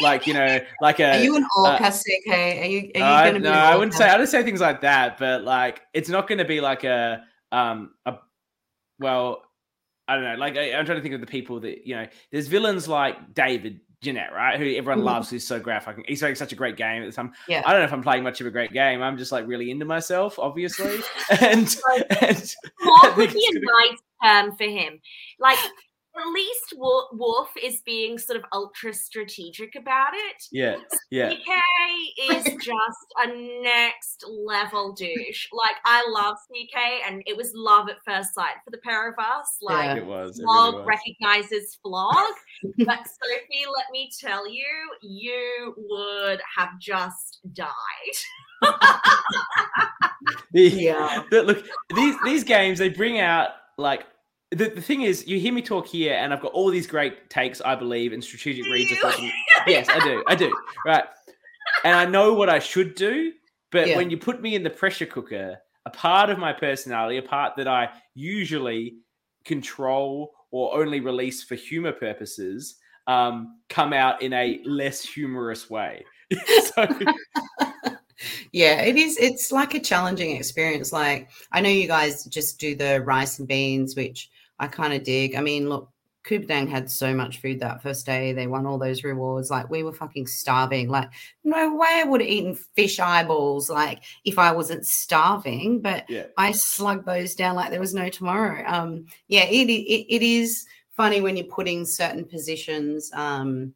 like 0.00 0.26
you 0.26 0.34
know 0.34 0.58
like 0.80 1.00
a. 1.00 1.16
Are 1.18 1.22
you 1.22 1.36
an 1.36 1.44
uh, 1.58 1.70
orca, 1.70 1.90
CK? 1.90 2.32
Are 2.32 2.64
you? 2.64 2.90
Are 3.02 3.26
you 3.26 3.32
to 3.32 3.38
be? 3.38 3.44
no, 3.44 3.52
an 3.52 3.58
I 3.58 3.76
wouldn't 3.76 3.94
say 3.94 4.08
I 4.08 4.12
wouldn't 4.12 4.30
say 4.30 4.42
things 4.42 4.60
like 4.60 4.80
that, 4.82 5.18
but 5.18 5.44
like 5.44 5.82
it's 5.94 6.08
not 6.08 6.28
going 6.28 6.38
to 6.38 6.44
be 6.44 6.60
like 6.60 6.84
a 6.84 7.24
um 7.52 7.94
a 8.04 8.14
well, 8.98 9.42
I 10.08 10.14
don't 10.14 10.24
know. 10.24 10.34
Like 10.36 10.56
I, 10.56 10.72
I'm 10.74 10.84
trying 10.86 10.98
to 10.98 11.02
think 11.02 11.14
of 11.14 11.20
the 11.20 11.26
people 11.26 11.60
that 11.60 11.86
you 11.86 11.96
know. 11.96 12.06
There's 12.30 12.48
villains 12.48 12.88
like 12.88 13.34
David 13.34 13.80
Genat, 14.04 14.30
right? 14.32 14.58
Who 14.58 14.64
everyone 14.74 15.00
Mhm. 15.00 15.06
loves. 15.06 15.30
Who's 15.30 15.46
so 15.46 15.58
graphic. 15.58 16.04
He's 16.06 16.20
making 16.22 16.36
such 16.36 16.52
a 16.52 16.56
great 16.56 16.76
game 16.76 17.02
at 17.02 17.06
the 17.06 17.12
time. 17.12 17.32
Yeah. 17.48 17.62
I 17.64 17.72
don't 17.72 17.80
know 17.80 17.86
if 17.86 17.92
I'm 17.92 18.02
playing 18.02 18.22
much 18.22 18.40
of 18.40 18.46
a 18.46 18.50
great 18.50 18.72
game. 18.72 19.02
I'm 19.02 19.16
just 19.16 19.32
like 19.32 19.46
really 19.46 19.70
into 19.70 19.84
myself, 19.86 20.38
obviously, 20.38 20.98
and 21.40 21.74
and 22.20 22.54
I 22.82 23.14
would 23.16 23.32
be 23.32 23.48
a 23.54 23.58
nice 23.60 23.98
term 24.22 24.56
for 24.56 24.64
him. 24.64 25.00
Like, 25.38 25.58
at 26.18 26.32
least 26.32 26.74
Wolf 26.76 27.48
is 27.62 27.82
being 27.84 28.18
sort 28.18 28.38
of 28.38 28.44
ultra 28.52 28.92
strategic 28.92 29.74
about 29.76 30.12
it. 30.14 30.42
yeah, 30.52 30.76
yeah. 31.10 31.30
CK 31.30 32.30
is 32.32 32.44
just 32.62 33.06
a 33.22 33.62
next 33.62 34.24
level 34.28 34.92
douche. 34.92 35.46
Like, 35.52 35.76
I 35.84 36.04
love 36.10 36.36
CK, 36.48 36.76
and 37.06 37.22
it 37.26 37.36
was 37.36 37.52
love 37.54 37.88
at 37.88 37.96
first 38.06 38.34
sight 38.34 38.54
for 38.64 38.70
the 38.70 38.78
pair 38.78 39.08
of 39.10 39.14
us. 39.18 39.56
Like, 39.62 39.96
Yeah. 39.96 39.96
It 39.96 40.06
was. 40.06 40.38
It 40.38 40.42
Flog 40.44 40.74
really 40.74 40.86
was. 40.86 40.98
recognizes 41.20 41.78
Flog. 41.82 42.16
but 42.78 42.98
Sophie, 43.06 43.66
let 43.74 43.86
me 43.92 44.10
tell 44.20 44.50
you, 44.50 44.64
you 45.02 45.74
would 45.76 46.40
have 46.56 46.78
just 46.80 47.40
died. 47.52 47.68
The- 50.52 50.62
Yeah. 50.70 51.22
the- 51.30 51.42
look, 51.42 51.64
these 51.94 52.16
these 52.24 52.44
games 52.44 52.78
they 52.78 52.88
bring 52.88 53.20
out 53.20 53.50
like 53.76 54.06
the, 54.50 54.68
the 54.70 54.80
thing 54.80 55.02
is 55.02 55.26
you 55.26 55.38
hear 55.38 55.52
me 55.52 55.62
talk 55.62 55.86
here 55.86 56.14
and 56.14 56.32
I've 56.32 56.40
got 56.40 56.52
all 56.52 56.70
these 56.70 56.86
great 56.86 57.28
takes 57.30 57.60
I 57.60 57.74
believe 57.74 58.12
and 58.12 58.22
strategic 58.22 58.64
Do 58.64 58.72
reads. 58.72 58.92
of 59.02 59.18
you? 59.20 59.30
yes, 59.66 59.88
I 59.88 60.00
do, 60.00 60.24
I 60.28 60.34
do, 60.34 60.56
right. 60.84 61.04
And 61.84 61.94
I 61.96 62.04
know 62.04 62.32
what 62.32 62.48
I 62.48 62.58
should 62.58 62.94
do, 62.94 63.32
but 63.72 63.88
Yeah. 63.88 63.96
when 63.96 64.10
you 64.10 64.16
put 64.16 64.40
me 64.40 64.54
in 64.54 64.62
the 64.62 64.70
pressure 64.70 65.06
cooker, 65.06 65.56
a 65.84 65.90
part 65.90 66.30
of 66.30 66.38
my 66.38 66.52
personality, 66.52 67.16
a 67.18 67.22
part 67.22 67.56
that 67.56 67.68
I 67.68 67.90
usually 68.14 68.96
control 69.44 70.32
or 70.50 70.78
only 70.80 71.00
release 71.00 71.42
for 71.42 71.54
humor 71.54 71.92
purposes, 71.92 72.76
um, 73.08 73.58
come 73.68 73.92
out 73.92 74.22
in 74.22 74.32
a 74.32 74.60
less 74.64 75.02
humorous 75.02 75.68
way. 75.70 76.04
so 76.74 76.86
yeah, 78.52 78.80
it 78.82 78.96
is. 78.96 79.16
It's 79.18 79.52
like 79.52 79.74
a 79.74 79.80
challenging 79.80 80.34
experience. 80.36 80.92
Like 80.92 81.28
I 81.52 81.60
know 81.60 81.68
you 81.68 81.86
guys 81.86 82.24
just 82.24 82.58
do 82.58 82.74
the 82.74 83.02
rice 83.02 83.38
and 83.38 83.46
beans, 83.46 83.94
which 83.94 84.30
I 84.58 84.66
kind 84.66 84.92
of 84.92 85.02
dig. 85.02 85.34
I 85.34 85.40
mean, 85.40 85.68
look, 85.68 85.90
Kupdang 86.26 86.68
had 86.68 86.90
so 86.90 87.14
much 87.14 87.40
food 87.40 87.60
that 87.60 87.82
first 87.82 88.04
day. 88.04 88.32
They 88.32 88.46
won 88.46 88.66
all 88.66 88.78
those 88.78 89.04
rewards. 89.04 89.50
Like 89.50 89.70
we 89.70 89.82
were 89.82 89.92
fucking 89.92 90.26
starving. 90.26 90.88
Like 90.88 91.08
no 91.44 91.74
way 91.74 91.88
I 91.88 92.04
would 92.04 92.20
have 92.20 92.28
eaten 92.28 92.54
fish 92.54 92.98
eyeballs. 92.98 93.70
Like 93.70 94.02
if 94.24 94.38
I 94.38 94.50
wasn't 94.52 94.84
starving, 94.84 95.80
but 95.80 96.08
yeah. 96.10 96.26
I 96.36 96.52
slugged 96.52 97.06
those 97.06 97.34
down 97.34 97.54
like 97.54 97.70
there 97.70 97.80
was 97.80 97.94
no 97.94 98.08
tomorrow. 98.08 98.64
Um, 98.66 99.06
yeah, 99.28 99.44
it, 99.44 99.68
it 99.70 100.14
it 100.14 100.22
is 100.22 100.66
funny 100.96 101.20
when 101.20 101.36
you're 101.36 101.46
putting 101.46 101.84
certain 101.84 102.24
positions, 102.24 103.10
um, 103.14 103.72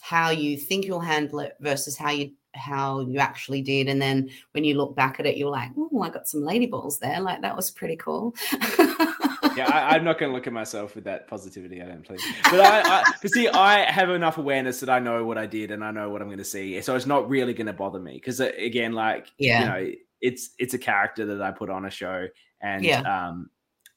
how 0.00 0.30
you 0.30 0.56
think 0.56 0.84
you'll 0.84 1.00
handle 1.00 1.40
it 1.40 1.56
versus 1.60 1.96
how 1.96 2.10
you 2.10 2.30
how 2.54 3.00
you 3.00 3.18
actually 3.18 3.62
did, 3.62 3.88
and 3.88 4.00
then 4.00 4.30
when 4.52 4.62
you 4.64 4.76
look 4.76 4.94
back 4.94 5.18
at 5.18 5.26
it, 5.26 5.36
you're 5.36 5.50
like, 5.50 5.70
oh, 5.76 6.02
I 6.02 6.10
got 6.10 6.28
some 6.28 6.42
lady 6.44 6.66
balls 6.66 6.98
there. 6.98 7.20
Like 7.20 7.42
that 7.42 7.56
was 7.56 7.70
pretty 7.72 7.96
cool. 7.96 8.34
yeah, 9.58 9.66
I, 9.68 9.94
I'm 9.94 10.04
not 10.04 10.18
going 10.18 10.30
to 10.30 10.34
look 10.36 10.46
at 10.46 10.52
myself 10.52 10.94
with 10.94 11.04
that 11.04 11.28
positivity. 11.28 11.82
I 11.82 11.86
don't 11.86 12.04
please. 12.04 12.24
But 12.50 12.60
I, 12.60 12.80
I, 12.80 13.04
but 13.20 13.30
see, 13.30 13.48
I 13.48 13.90
have 13.90 14.10
enough 14.10 14.38
awareness 14.38 14.80
that 14.80 14.88
I 14.88 14.98
know 14.98 15.24
what 15.24 15.36
I 15.38 15.46
did 15.46 15.70
and 15.70 15.84
I 15.84 15.90
know 15.90 16.08
what 16.10 16.22
I'm 16.22 16.28
going 16.28 16.38
to 16.38 16.44
see, 16.44 16.80
so 16.80 16.96
it's 16.96 17.06
not 17.06 17.28
really 17.28 17.54
going 17.54 17.66
to 17.66 17.72
bother 17.72 18.00
me. 18.00 18.14
Because 18.14 18.40
again, 18.40 18.92
like 18.92 19.26
Yeah. 19.38 19.60
you 19.60 19.66
know, 19.66 19.92
it's 20.20 20.50
it's 20.58 20.74
a 20.74 20.78
character 20.78 21.26
that 21.26 21.42
I 21.42 21.50
put 21.50 21.70
on 21.70 21.84
a 21.84 21.90
show, 21.90 22.26
and 22.60 22.84
Yeah. 22.84 23.00
um, 23.02 23.50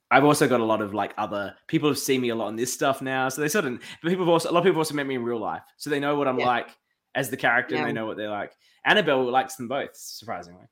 I've 0.09 0.25
also 0.25 0.47
got 0.47 0.59
a 0.59 0.65
lot 0.65 0.81
of 0.81 0.93
like 0.93 1.13
other 1.17 1.55
people 1.67 1.87
have 1.87 1.97
seen 1.97 2.19
me 2.21 2.29
a 2.29 2.35
lot 2.35 2.49
in 2.49 2.55
this 2.57 2.73
stuff 2.73 3.01
now, 3.01 3.29
so 3.29 3.41
they 3.41 3.47
sort 3.47 3.65
of. 3.65 3.79
But 4.01 4.09
people 4.09 4.25
have 4.25 4.33
also 4.33 4.51
a 4.51 4.53
lot 4.53 4.59
of 4.59 4.65
people 4.65 4.79
also 4.79 4.93
met 4.93 5.07
me 5.07 5.15
in 5.15 5.23
real 5.23 5.39
life, 5.39 5.63
so 5.77 5.89
they 5.89 5.99
know 5.99 6.15
what 6.15 6.27
I'm 6.27 6.39
Yeah. 6.39 6.47
like 6.47 6.69
as 7.15 7.29
the 7.29 7.37
character, 7.37 7.75
and 7.75 7.85
they 7.87 7.93
know 7.93 8.05
what 8.05 8.17
they're 8.17 8.29
like. 8.29 8.51
Annabel 8.85 9.29
likes 9.29 9.55
them 9.55 9.67
both, 9.67 9.95
surprisingly. 9.95 10.65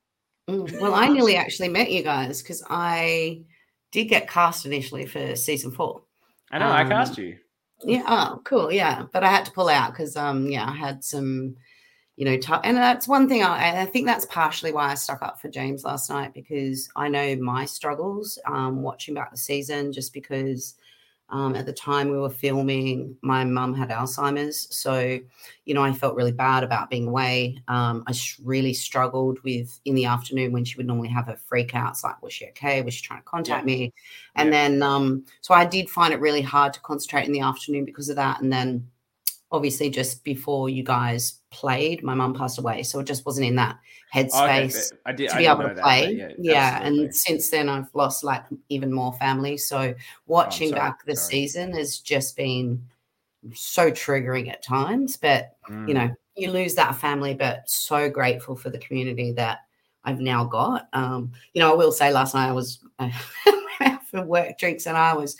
Well, 0.47 0.95
I 0.95 1.07
nearly 1.09 1.35
actually 1.35 1.69
met 1.69 1.91
you 1.91 2.01
guys 2.01 2.41
because 2.41 2.63
I 2.69 3.43
did 3.91 4.05
get 4.05 4.29
cast 4.29 4.65
initially 4.65 5.05
for 5.05 5.35
season 5.35 5.71
four. 5.71 6.01
I 6.51 6.59
know 6.59 6.69
I 6.69 6.81
Um, 6.81 6.89
cast 6.89 7.17
you. 7.17 7.37
Yeah. 7.83 8.03
Oh, 8.07 8.41
cool. 8.43 8.71
Yeah, 8.71 9.05
but 9.13 9.23
I 9.23 9.29
had 9.29 9.45
to 9.45 9.51
pull 9.51 9.69
out 9.69 9.91
because 9.91 10.17
um, 10.17 10.47
yeah, 10.47 10.65
I 10.67 10.75
had 10.75 11.03
some, 11.03 11.55
you 12.17 12.25
know, 12.25 12.37
tou- 12.37 12.61
and 12.63 12.75
that's 12.75 13.07
one 13.07 13.29
thing. 13.29 13.41
I, 13.43 13.81
I 13.83 13.85
think 13.85 14.05
that's 14.05 14.25
partially 14.25 14.73
why 14.73 14.91
I 14.91 14.95
stuck 14.95 15.21
up 15.21 15.39
for 15.39 15.47
James 15.47 15.83
last 15.85 16.09
night 16.09 16.33
because 16.33 16.89
I 16.95 17.07
know 17.07 17.35
my 17.37 17.65
struggles 17.65 18.37
um, 18.45 18.81
watching 18.81 19.13
back 19.13 19.31
the 19.31 19.37
season. 19.37 19.93
Just 19.93 20.13
because 20.13 20.75
um, 21.31 21.55
at 21.55 21.65
the 21.65 21.73
time 21.73 22.09
we 22.09 22.17
were 22.17 22.29
filming, 22.29 23.15
my 23.21 23.43
mum 23.43 23.73
had 23.73 23.89
Alzheimer's, 23.89 24.75
so 24.75 25.19
you 25.65 25.73
know 25.73 25.83
I 25.83 25.93
felt 25.93 26.15
really 26.15 26.31
bad 26.31 26.63
about 26.63 26.89
being 26.89 27.07
away. 27.07 27.57
Um, 27.67 28.03
I 28.07 28.13
really 28.43 28.73
struggled 28.73 29.39
with 29.43 29.79
in 29.85 29.95
the 29.95 30.05
afternoon 30.05 30.51
when 30.51 30.65
she 30.65 30.77
would 30.77 30.87
normally 30.87 31.09
have 31.09 31.27
her 31.27 31.37
freakouts, 31.51 32.03
like 32.03 32.21
was 32.21 32.33
she 32.33 32.47
okay? 32.47 32.81
Was 32.81 32.93
she 32.95 33.03
trying 33.03 33.19
to 33.21 33.25
contact 33.25 33.65
me? 33.65 33.93
And 34.35 34.47
Yeah. 34.47 34.51
then 34.67 34.83
um, 34.83 35.25
so 35.41 35.53
I 35.53 35.65
did 35.65 35.89
find 35.89 36.13
it 36.13 36.19
really 36.19 36.41
hard 36.41 36.73
to 36.73 36.81
concentrate 36.81 37.25
in 37.25 37.31
the 37.31 37.41
afternoon 37.41 37.85
because 37.85 38.09
of 38.09 38.15
that. 38.15 38.41
And 38.41 38.51
then 38.51 38.89
obviously 39.51 39.89
just 39.89 40.23
before 40.23 40.69
you 40.69 40.83
guys 40.83 41.38
played, 41.51 42.03
my 42.03 42.13
mum 42.13 42.33
passed 42.33 42.59
away, 42.59 42.83
so 42.83 42.99
it 42.99 43.05
just 43.05 43.25
wasn't 43.25 43.47
in 43.47 43.55
that 43.55 43.77
Oh, 44.33 44.43
Okay, 44.43 44.67
headspace 44.67 44.91
I 45.05 45.11
did. 45.11 45.29
to 45.29 45.37
be 45.37 45.45
able 45.45 45.63
to 45.63 45.69
that, 45.75 45.83
play. 45.83 46.13
yeah, 46.15 46.31
yeah, 46.39 46.81
and 46.83 47.13
since 47.15 47.49
then 47.49 47.69
I've 47.69 47.89
lost 47.93 48.23
like 48.23 48.43
even 48.69 48.91
more 48.91 49.13
family. 49.13 49.57
So 49.57 49.93
watching 50.27 50.69
sorry, 50.69 50.79
back 50.79 51.05
the 51.05 51.15
sorry. 51.15 51.31
season 51.31 51.73
has 51.73 51.99
just 51.99 52.35
been 52.35 52.81
so 53.53 53.91
triggering 53.91 54.49
at 54.49 54.63
times. 54.63 55.17
But 55.17 55.55
you 55.87 55.93
Mm. 55.93 56.09
know, 56.09 56.15
you 56.35 56.51
lose 56.51 56.75
that 56.75 56.95
family, 56.95 57.33
but 57.33 57.69
so 57.69 58.09
grateful 58.09 58.55
for 58.55 58.69
the 58.69 58.77
community 58.79 59.31
that 59.33 59.59
I've 60.03 60.19
now 60.19 60.45
got. 60.45 60.87
Um, 60.93 61.31
you 61.53 61.59
know, 61.61 61.71
I 61.71 61.75
will 61.75 61.91
say 61.91 62.11
last 62.11 62.33
night 62.33 62.47
I 62.49 62.53
was 62.53 62.79
out 62.99 64.05
for 64.07 64.23
work 64.23 64.57
drinks 64.57 64.87
and 64.87 64.97
I 64.97 65.13
was 65.13 65.35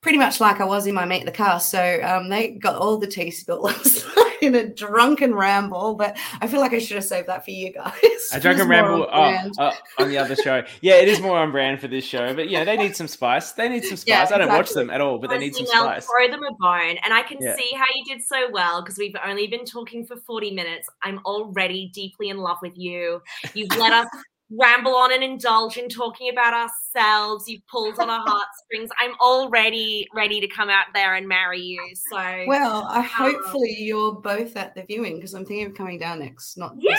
pretty 0.00 0.18
much 0.18 0.40
like 0.40 0.60
I 0.60 0.64
was 0.64 0.86
in 0.86 0.94
my 0.94 1.04
Meet 1.04 1.24
the 1.24 1.32
car. 1.32 1.58
So 1.60 2.00
um, 2.02 2.28
they 2.28 2.50
got 2.50 2.76
all 2.76 2.98
the 2.98 3.06
tea 3.06 3.30
spills 3.30 4.04
in 4.42 4.54
a 4.54 4.68
drunken 4.68 5.34
ramble, 5.34 5.94
but 5.94 6.16
I 6.40 6.46
feel 6.46 6.60
like 6.60 6.72
I 6.72 6.78
should 6.78 6.96
have 6.96 7.04
saved 7.04 7.28
that 7.28 7.44
for 7.44 7.50
you 7.50 7.72
guys. 7.72 8.28
A 8.32 8.40
drunken 8.40 8.68
ramble 8.68 9.08
oh, 9.10 9.50
uh, 9.58 9.72
on 9.98 10.08
the 10.08 10.18
other 10.18 10.36
show. 10.36 10.62
Yeah, 10.80 10.94
it 10.94 11.08
is 11.08 11.20
more 11.20 11.38
on 11.38 11.50
brand 11.50 11.80
for 11.80 11.88
this 11.88 12.04
show, 12.04 12.34
but 12.34 12.48
yeah, 12.48 12.64
they 12.64 12.76
need 12.76 12.96
some 12.96 13.08
spice. 13.08 13.52
They 13.52 13.68
need 13.68 13.84
some 13.84 13.96
spice. 13.96 14.30
Yeah, 14.30 14.34
I 14.34 14.38
don't 14.38 14.48
watch 14.48 14.70
them 14.70 14.90
at 14.90 15.00
all, 15.00 15.18
but 15.18 15.30
they 15.30 15.38
need 15.38 15.54
some 15.54 15.66
spice. 15.66 16.06
Throw 16.06 16.30
them 16.30 16.42
a 16.42 16.54
bone, 16.54 16.96
and 17.04 17.12
I 17.12 17.22
can 17.22 17.38
yeah. 17.40 17.56
see 17.56 17.70
how 17.76 17.86
you 17.94 18.04
did 18.04 18.22
so 18.22 18.50
well 18.50 18.82
because 18.82 18.98
we've 18.98 19.16
only 19.24 19.46
been 19.46 19.64
talking 19.64 20.06
for 20.06 20.16
forty 20.16 20.50
minutes. 20.50 20.88
I'm 21.02 21.20
already 21.24 21.90
deeply 21.94 22.28
in 22.28 22.38
love 22.38 22.58
with 22.62 22.76
you. 22.76 23.22
You've 23.54 23.76
let 23.76 23.92
us 23.92 24.08
ramble 24.50 24.94
on 24.94 25.12
and 25.12 25.22
indulge 25.22 25.76
in 25.76 25.88
talking 25.88 26.30
about 26.30 26.54
ourselves. 26.54 27.48
You've 27.48 27.66
pulled 27.66 27.98
on 27.98 28.08
our 28.08 28.20
heartstrings. 28.26 28.90
I'm 28.98 29.14
already 29.20 30.06
ready 30.14 30.40
to 30.40 30.48
come 30.48 30.70
out 30.70 30.86
there 30.94 31.14
and 31.14 31.28
marry 31.28 31.60
you. 31.60 31.80
So, 32.10 32.44
well, 32.46 32.86
I, 32.88 32.98
um, 32.98 33.04
hopefully 33.04 33.76
you're 33.78 34.12
both 34.12 34.56
at 34.56 34.74
the 34.74 34.82
viewing 34.82 35.16
because 35.16 35.34
I'm 35.34 35.44
thinking 35.44 35.66
of 35.66 35.74
coming 35.74 35.98
down 35.98 36.20
next. 36.20 36.56
Not 36.56 36.74
yes. 36.78 36.98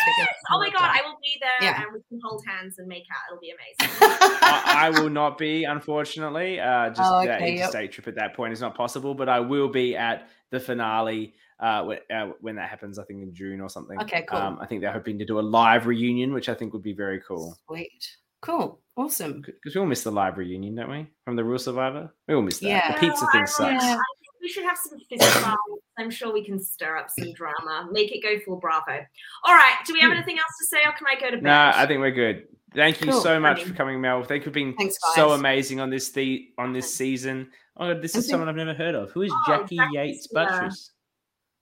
Oh 0.52 0.60
my 0.60 0.70
god, 0.70 0.82
I 0.82 1.02
will 1.06 1.18
be 1.22 1.42
there, 1.42 1.70
yeah. 1.70 1.82
and 1.84 1.94
we 1.94 2.02
can 2.10 2.20
hold 2.24 2.44
hands 2.46 2.78
and 2.80 2.88
make 2.88 3.06
out. 3.12 3.22
It'll 3.30 3.42
be 3.42 3.52
amazing. 3.52 3.98
I, 4.02 4.88
I, 4.88 4.90
will 4.90 5.10
not 5.10 5.38
be, 5.38 5.64
unfortunately. 5.64 6.60
Uh, 6.60 6.90
just 6.94 7.02
oh, 7.04 7.20
okay, 7.20 7.28
that 7.28 7.42
interstate 7.42 7.84
yep. 7.84 7.92
trip 7.92 8.08
at 8.08 8.16
that 8.16 8.36
point 8.36 8.54
is 8.54 8.62
not 8.62 8.76
possible, 8.76 9.14
but 9.14 9.30
I 9.30 9.40
will 9.40 9.70
be 9.70 9.96
at 9.96 10.30
the 10.52 10.60
finale 10.60 11.34
uh, 11.60 11.84
when, 11.84 12.00
uh, 12.14 12.32
when 12.42 12.56
that 12.56 12.70
happens, 12.70 12.98
I 13.00 13.04
think 13.04 13.22
in 13.22 13.34
June 13.34 13.62
or 13.62 13.70
something. 13.70 14.00
Okay, 14.02 14.26
cool. 14.30 14.40
Um, 14.40 14.60
I 14.62 14.66
think 14.66 14.82
they're 14.82 14.94
hoping 14.94 15.20
to 15.20 15.26
do 15.26 15.40
a 15.40 15.42
live 15.42 15.88
reunion, 15.88 16.34
which 16.34 16.50
I 16.50 16.54
think 16.54 16.74
would 16.74 16.84
be 16.84 16.94
very 16.94 17.20
cool. 17.22 17.58
Sweet. 17.68 18.18
Cool. 18.42 18.80
Awesome. 18.96 19.42
Because 19.42 19.76
we 19.76 19.82
all 19.82 19.88
miss 19.88 20.04
the 20.04 20.12
live 20.12 20.38
reunion, 20.38 20.76
don't 20.76 20.90
we? 20.90 21.08
From 21.26 21.36
the 21.36 21.44
Real 21.44 21.60
Survivor? 21.60 22.14
We 22.28 22.36
all 22.36 22.42
miss 22.42 22.60
that. 22.60 22.68
Yeah. 22.68 22.94
The 22.94 23.00
pizza 23.00 23.28
thing 23.32 23.46
sucks. 23.46 23.84
Yeah. 23.84 23.98
we 24.42 24.48
should 24.48 24.64
have 24.64 24.78
some 24.78 25.00
fist 25.10 25.48
I'm 25.98 26.10
sure 26.10 26.32
we 26.32 26.46
can 26.46 26.60
stir 26.62 26.96
up 26.96 27.10
some 27.10 27.34
drama. 27.34 27.90
Make 27.92 28.14
it 28.14 28.24
go 28.24 28.40
full 28.46 28.56
bravo. 28.56 29.06
All 29.44 29.54
right. 29.54 29.76
Do 29.86 29.94
we 29.94 30.00
have 30.00 30.12
hmm. 30.12 30.18
anything 30.18 30.38
else 30.38 30.58
to 30.62 30.66
say 30.68 30.78
or 30.86 30.94
can 30.94 31.08
I 31.08 31.20
go 31.20 31.30
to 31.30 31.38
bed? 31.38 31.44
No, 31.44 31.72
I 31.76 31.86
think 31.86 32.00
we're 32.00 32.12
good. 32.12 32.48
Thank 32.74 33.02
you 33.02 33.12
cool. 33.12 33.22
so 33.22 33.40
much 33.40 33.64
for 33.64 33.74
coming, 33.74 34.00
Mel. 34.00 34.24
Thank 34.24 34.42
you 34.42 34.46
for 34.46 34.52
being 34.52 34.76
Thanks, 34.76 34.98
so 35.16 35.32
amazing 35.32 35.80
on 35.80 35.90
this 35.90 36.12
the 36.12 36.50
on 36.58 36.72
this 36.72 36.94
season. 36.94 37.50
Oh, 37.78 38.00
this 38.00 38.16
is 38.16 38.28
someone 38.28 38.48
I've 38.48 38.56
never 38.56 38.74
heard 38.74 38.94
of. 38.94 39.12
Who 39.12 39.24
is 39.24 39.32
oh, 39.34 39.44
Jackie 39.48 39.80
Yates 39.92 40.28
Buttress? 40.28 40.92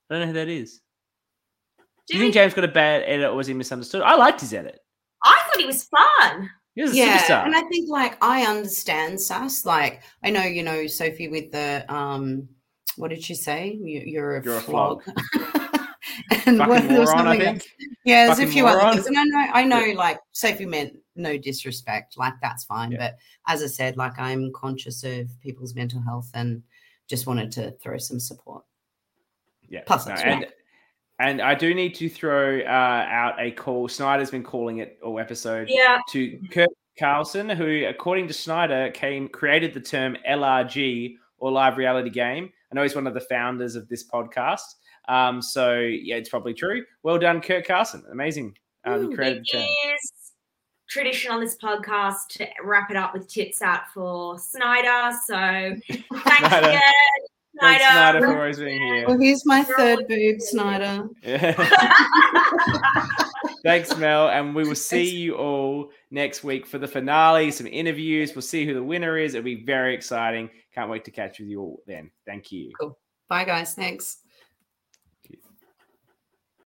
I 0.10 0.14
don't 0.14 0.22
know 0.22 0.28
who 0.28 0.34
that 0.34 0.48
is. 0.48 0.82
Do, 1.78 1.84
Do 2.08 2.18
you 2.18 2.24
think 2.24 2.34
James 2.34 2.54
got 2.54 2.64
a 2.64 2.70
bad 2.70 3.04
edit 3.06 3.30
or 3.30 3.36
was 3.36 3.48
he 3.48 3.54
misunderstood? 3.54 4.02
I 4.02 4.16
liked 4.16 4.42
his 4.42 4.54
edit. 4.54 4.80
I 5.24 5.42
thought 5.46 5.60
he 5.60 5.66
was 5.66 5.84
fun. 5.84 6.50
He 6.76 6.84
was 6.84 6.96
yeah, 6.96 7.18
superstar. 7.18 7.46
and 7.46 7.56
I 7.56 7.62
think 7.64 7.90
like 7.90 8.24
I 8.24 8.44
understand 8.44 9.20
Sass. 9.20 9.66
Like 9.66 10.04
I 10.24 10.30
know 10.30 10.44
you 10.44 10.62
know 10.62 10.86
Sophie 10.86 11.28
with 11.28 11.52
the 11.52 11.84
um, 11.92 12.48
what 12.98 13.10
did 13.10 13.24
she 13.24 13.34
say? 13.34 13.80
You, 13.82 14.22
are 14.22 14.38
a 14.38 14.44
you're 14.44 14.60
flog. 14.60 15.02
A 15.08 15.40
flog. 15.40 15.88
and 16.46 16.60
what, 16.60 16.68
moron, 16.68 16.88
there 16.88 17.00
was 17.00 17.10
something 17.10 17.42
else. 17.42 17.66
Yeah, 18.06 18.26
there's 18.28 18.38
Fucking 18.38 18.50
a 18.50 18.54
few 18.54 18.64
moron. 18.64 18.86
other 18.86 19.02
things, 19.02 19.08
and 19.08 19.18
I 19.18 19.24
know 19.24 19.52
I 19.54 19.64
know 19.64 19.80
yeah. 19.80 19.98
like 19.98 20.20
Sophie 20.34 20.68
meant 20.68 20.98
no 21.16 21.36
disrespect, 21.36 22.16
like 22.16 22.36
that's 22.44 22.66
fine. 22.66 22.92
Yeah. 22.92 23.00
But 23.00 23.18
as 23.48 23.64
I 23.64 23.68
said, 23.68 23.98
like 23.98 24.20
I'm 24.20 24.52
conscious 24.54 25.04
of 25.04 25.28
people's 25.42 25.74
mental 25.74 26.02
health 26.02 26.30
and 26.36 26.62
just 27.08 27.26
wanted 27.26 27.52
to 27.54 27.72
throw 27.82 27.98
some 27.98 28.20
support. 28.20 28.64
Yeah. 29.70 29.82
Plus, 29.86 30.08
no, 30.08 30.14
and 30.14 30.48
and 31.20 31.42
I 31.42 31.56
do 31.56 31.74
need 31.74 31.96
to 31.96 32.10
throw 32.10 32.60
uh, 32.62 33.06
out 33.10 33.36
a 33.40 33.52
call. 33.52 33.88
Schneider's 33.88 34.32
been 34.32 34.44
calling 34.44 34.80
it 34.80 35.00
all 35.04 35.20
episode. 35.20 35.68
Yeah. 35.70 36.00
To 36.10 36.40
Kurt 36.52 36.70
Carlson, 37.00 37.50
who, 37.50 37.86
according 37.86 38.28
to 38.28 38.34
Schneider, 38.34 38.92
came 38.92 39.28
created 39.28 39.74
the 39.74 39.82
term 39.82 40.18
LRG 40.30 41.16
or 41.40 41.52
live 41.52 41.78
reality 41.78 42.10
game. 42.10 42.52
I 42.72 42.76
know 42.76 42.84
he's 42.84 42.96
one 42.96 43.08
of 43.08 43.14
the 43.14 43.22
founders 43.22 43.76
of 43.76 43.88
this 43.88 44.08
podcast. 44.08 44.76
Um, 45.08 45.42
so 45.42 45.80
yeah, 45.80 46.16
it's 46.16 46.30
probably 46.30 46.54
true. 46.54 46.84
Well 47.04 47.18
done, 47.18 47.42
Kurt 47.42 47.66
Carlson. 47.66 48.04
Amazing. 48.12 48.58
Um, 48.86 49.06
Ooh, 49.06 49.16
created 49.16 49.46
it 49.54 49.58
is 49.58 50.12
tradition 50.90 51.32
on 51.32 51.42
this 51.42 51.58
podcast 51.58 52.28
to 52.30 52.48
wrap 52.64 52.90
it 52.92 52.98
up 52.98 53.14
with 53.14 53.28
tits 53.28 53.62
out 53.62 53.92
for 53.94 54.38
Schneider. 54.40 55.18
So 55.26 55.36
thanks 56.24 56.48
again. 56.48 56.82
Schneider. 57.60 57.80
Thanks, 57.80 57.94
Schneider, 57.94 58.20
for 58.22 58.38
always 58.38 58.60
being 58.60 58.82
here. 58.82 59.08
Well, 59.08 59.20
here's 59.20 59.46
my 59.46 59.64
third 59.64 60.08
boob, 60.08 60.38
Schneider. 60.52 61.08
Yeah. 61.24 61.54
Thanks, 63.64 63.96
Mel. 63.98 64.30
And 64.30 64.56
we 64.56 64.68
will 64.68 64.76
see 64.76 65.10
you 65.10 65.36
all 65.36 65.90
next 66.12 66.44
week 66.44 66.66
for 66.66 66.78
the 66.78 66.88
finale, 66.88 67.52
some 67.52 67.68
interviews. 67.68 68.36
We'll 68.36 68.42
see 68.42 68.66
who 68.66 68.74
the 68.74 68.84
winner 68.84 69.18
is. 69.18 69.34
It'll 69.34 69.44
be 69.44 69.66
very 69.66 69.94
exciting. 69.94 70.50
Can't 70.74 70.90
wait 70.90 71.06
to 71.06 71.12
catch 71.12 71.40
with 71.40 71.50
you 71.50 71.62
all 71.62 71.84
then. 71.88 72.12
Thank 72.26 72.52
you. 72.52 72.72
Cool. 72.80 72.98
Bye, 73.30 73.44
guys. 73.44 73.74
Thanks. 73.74 74.20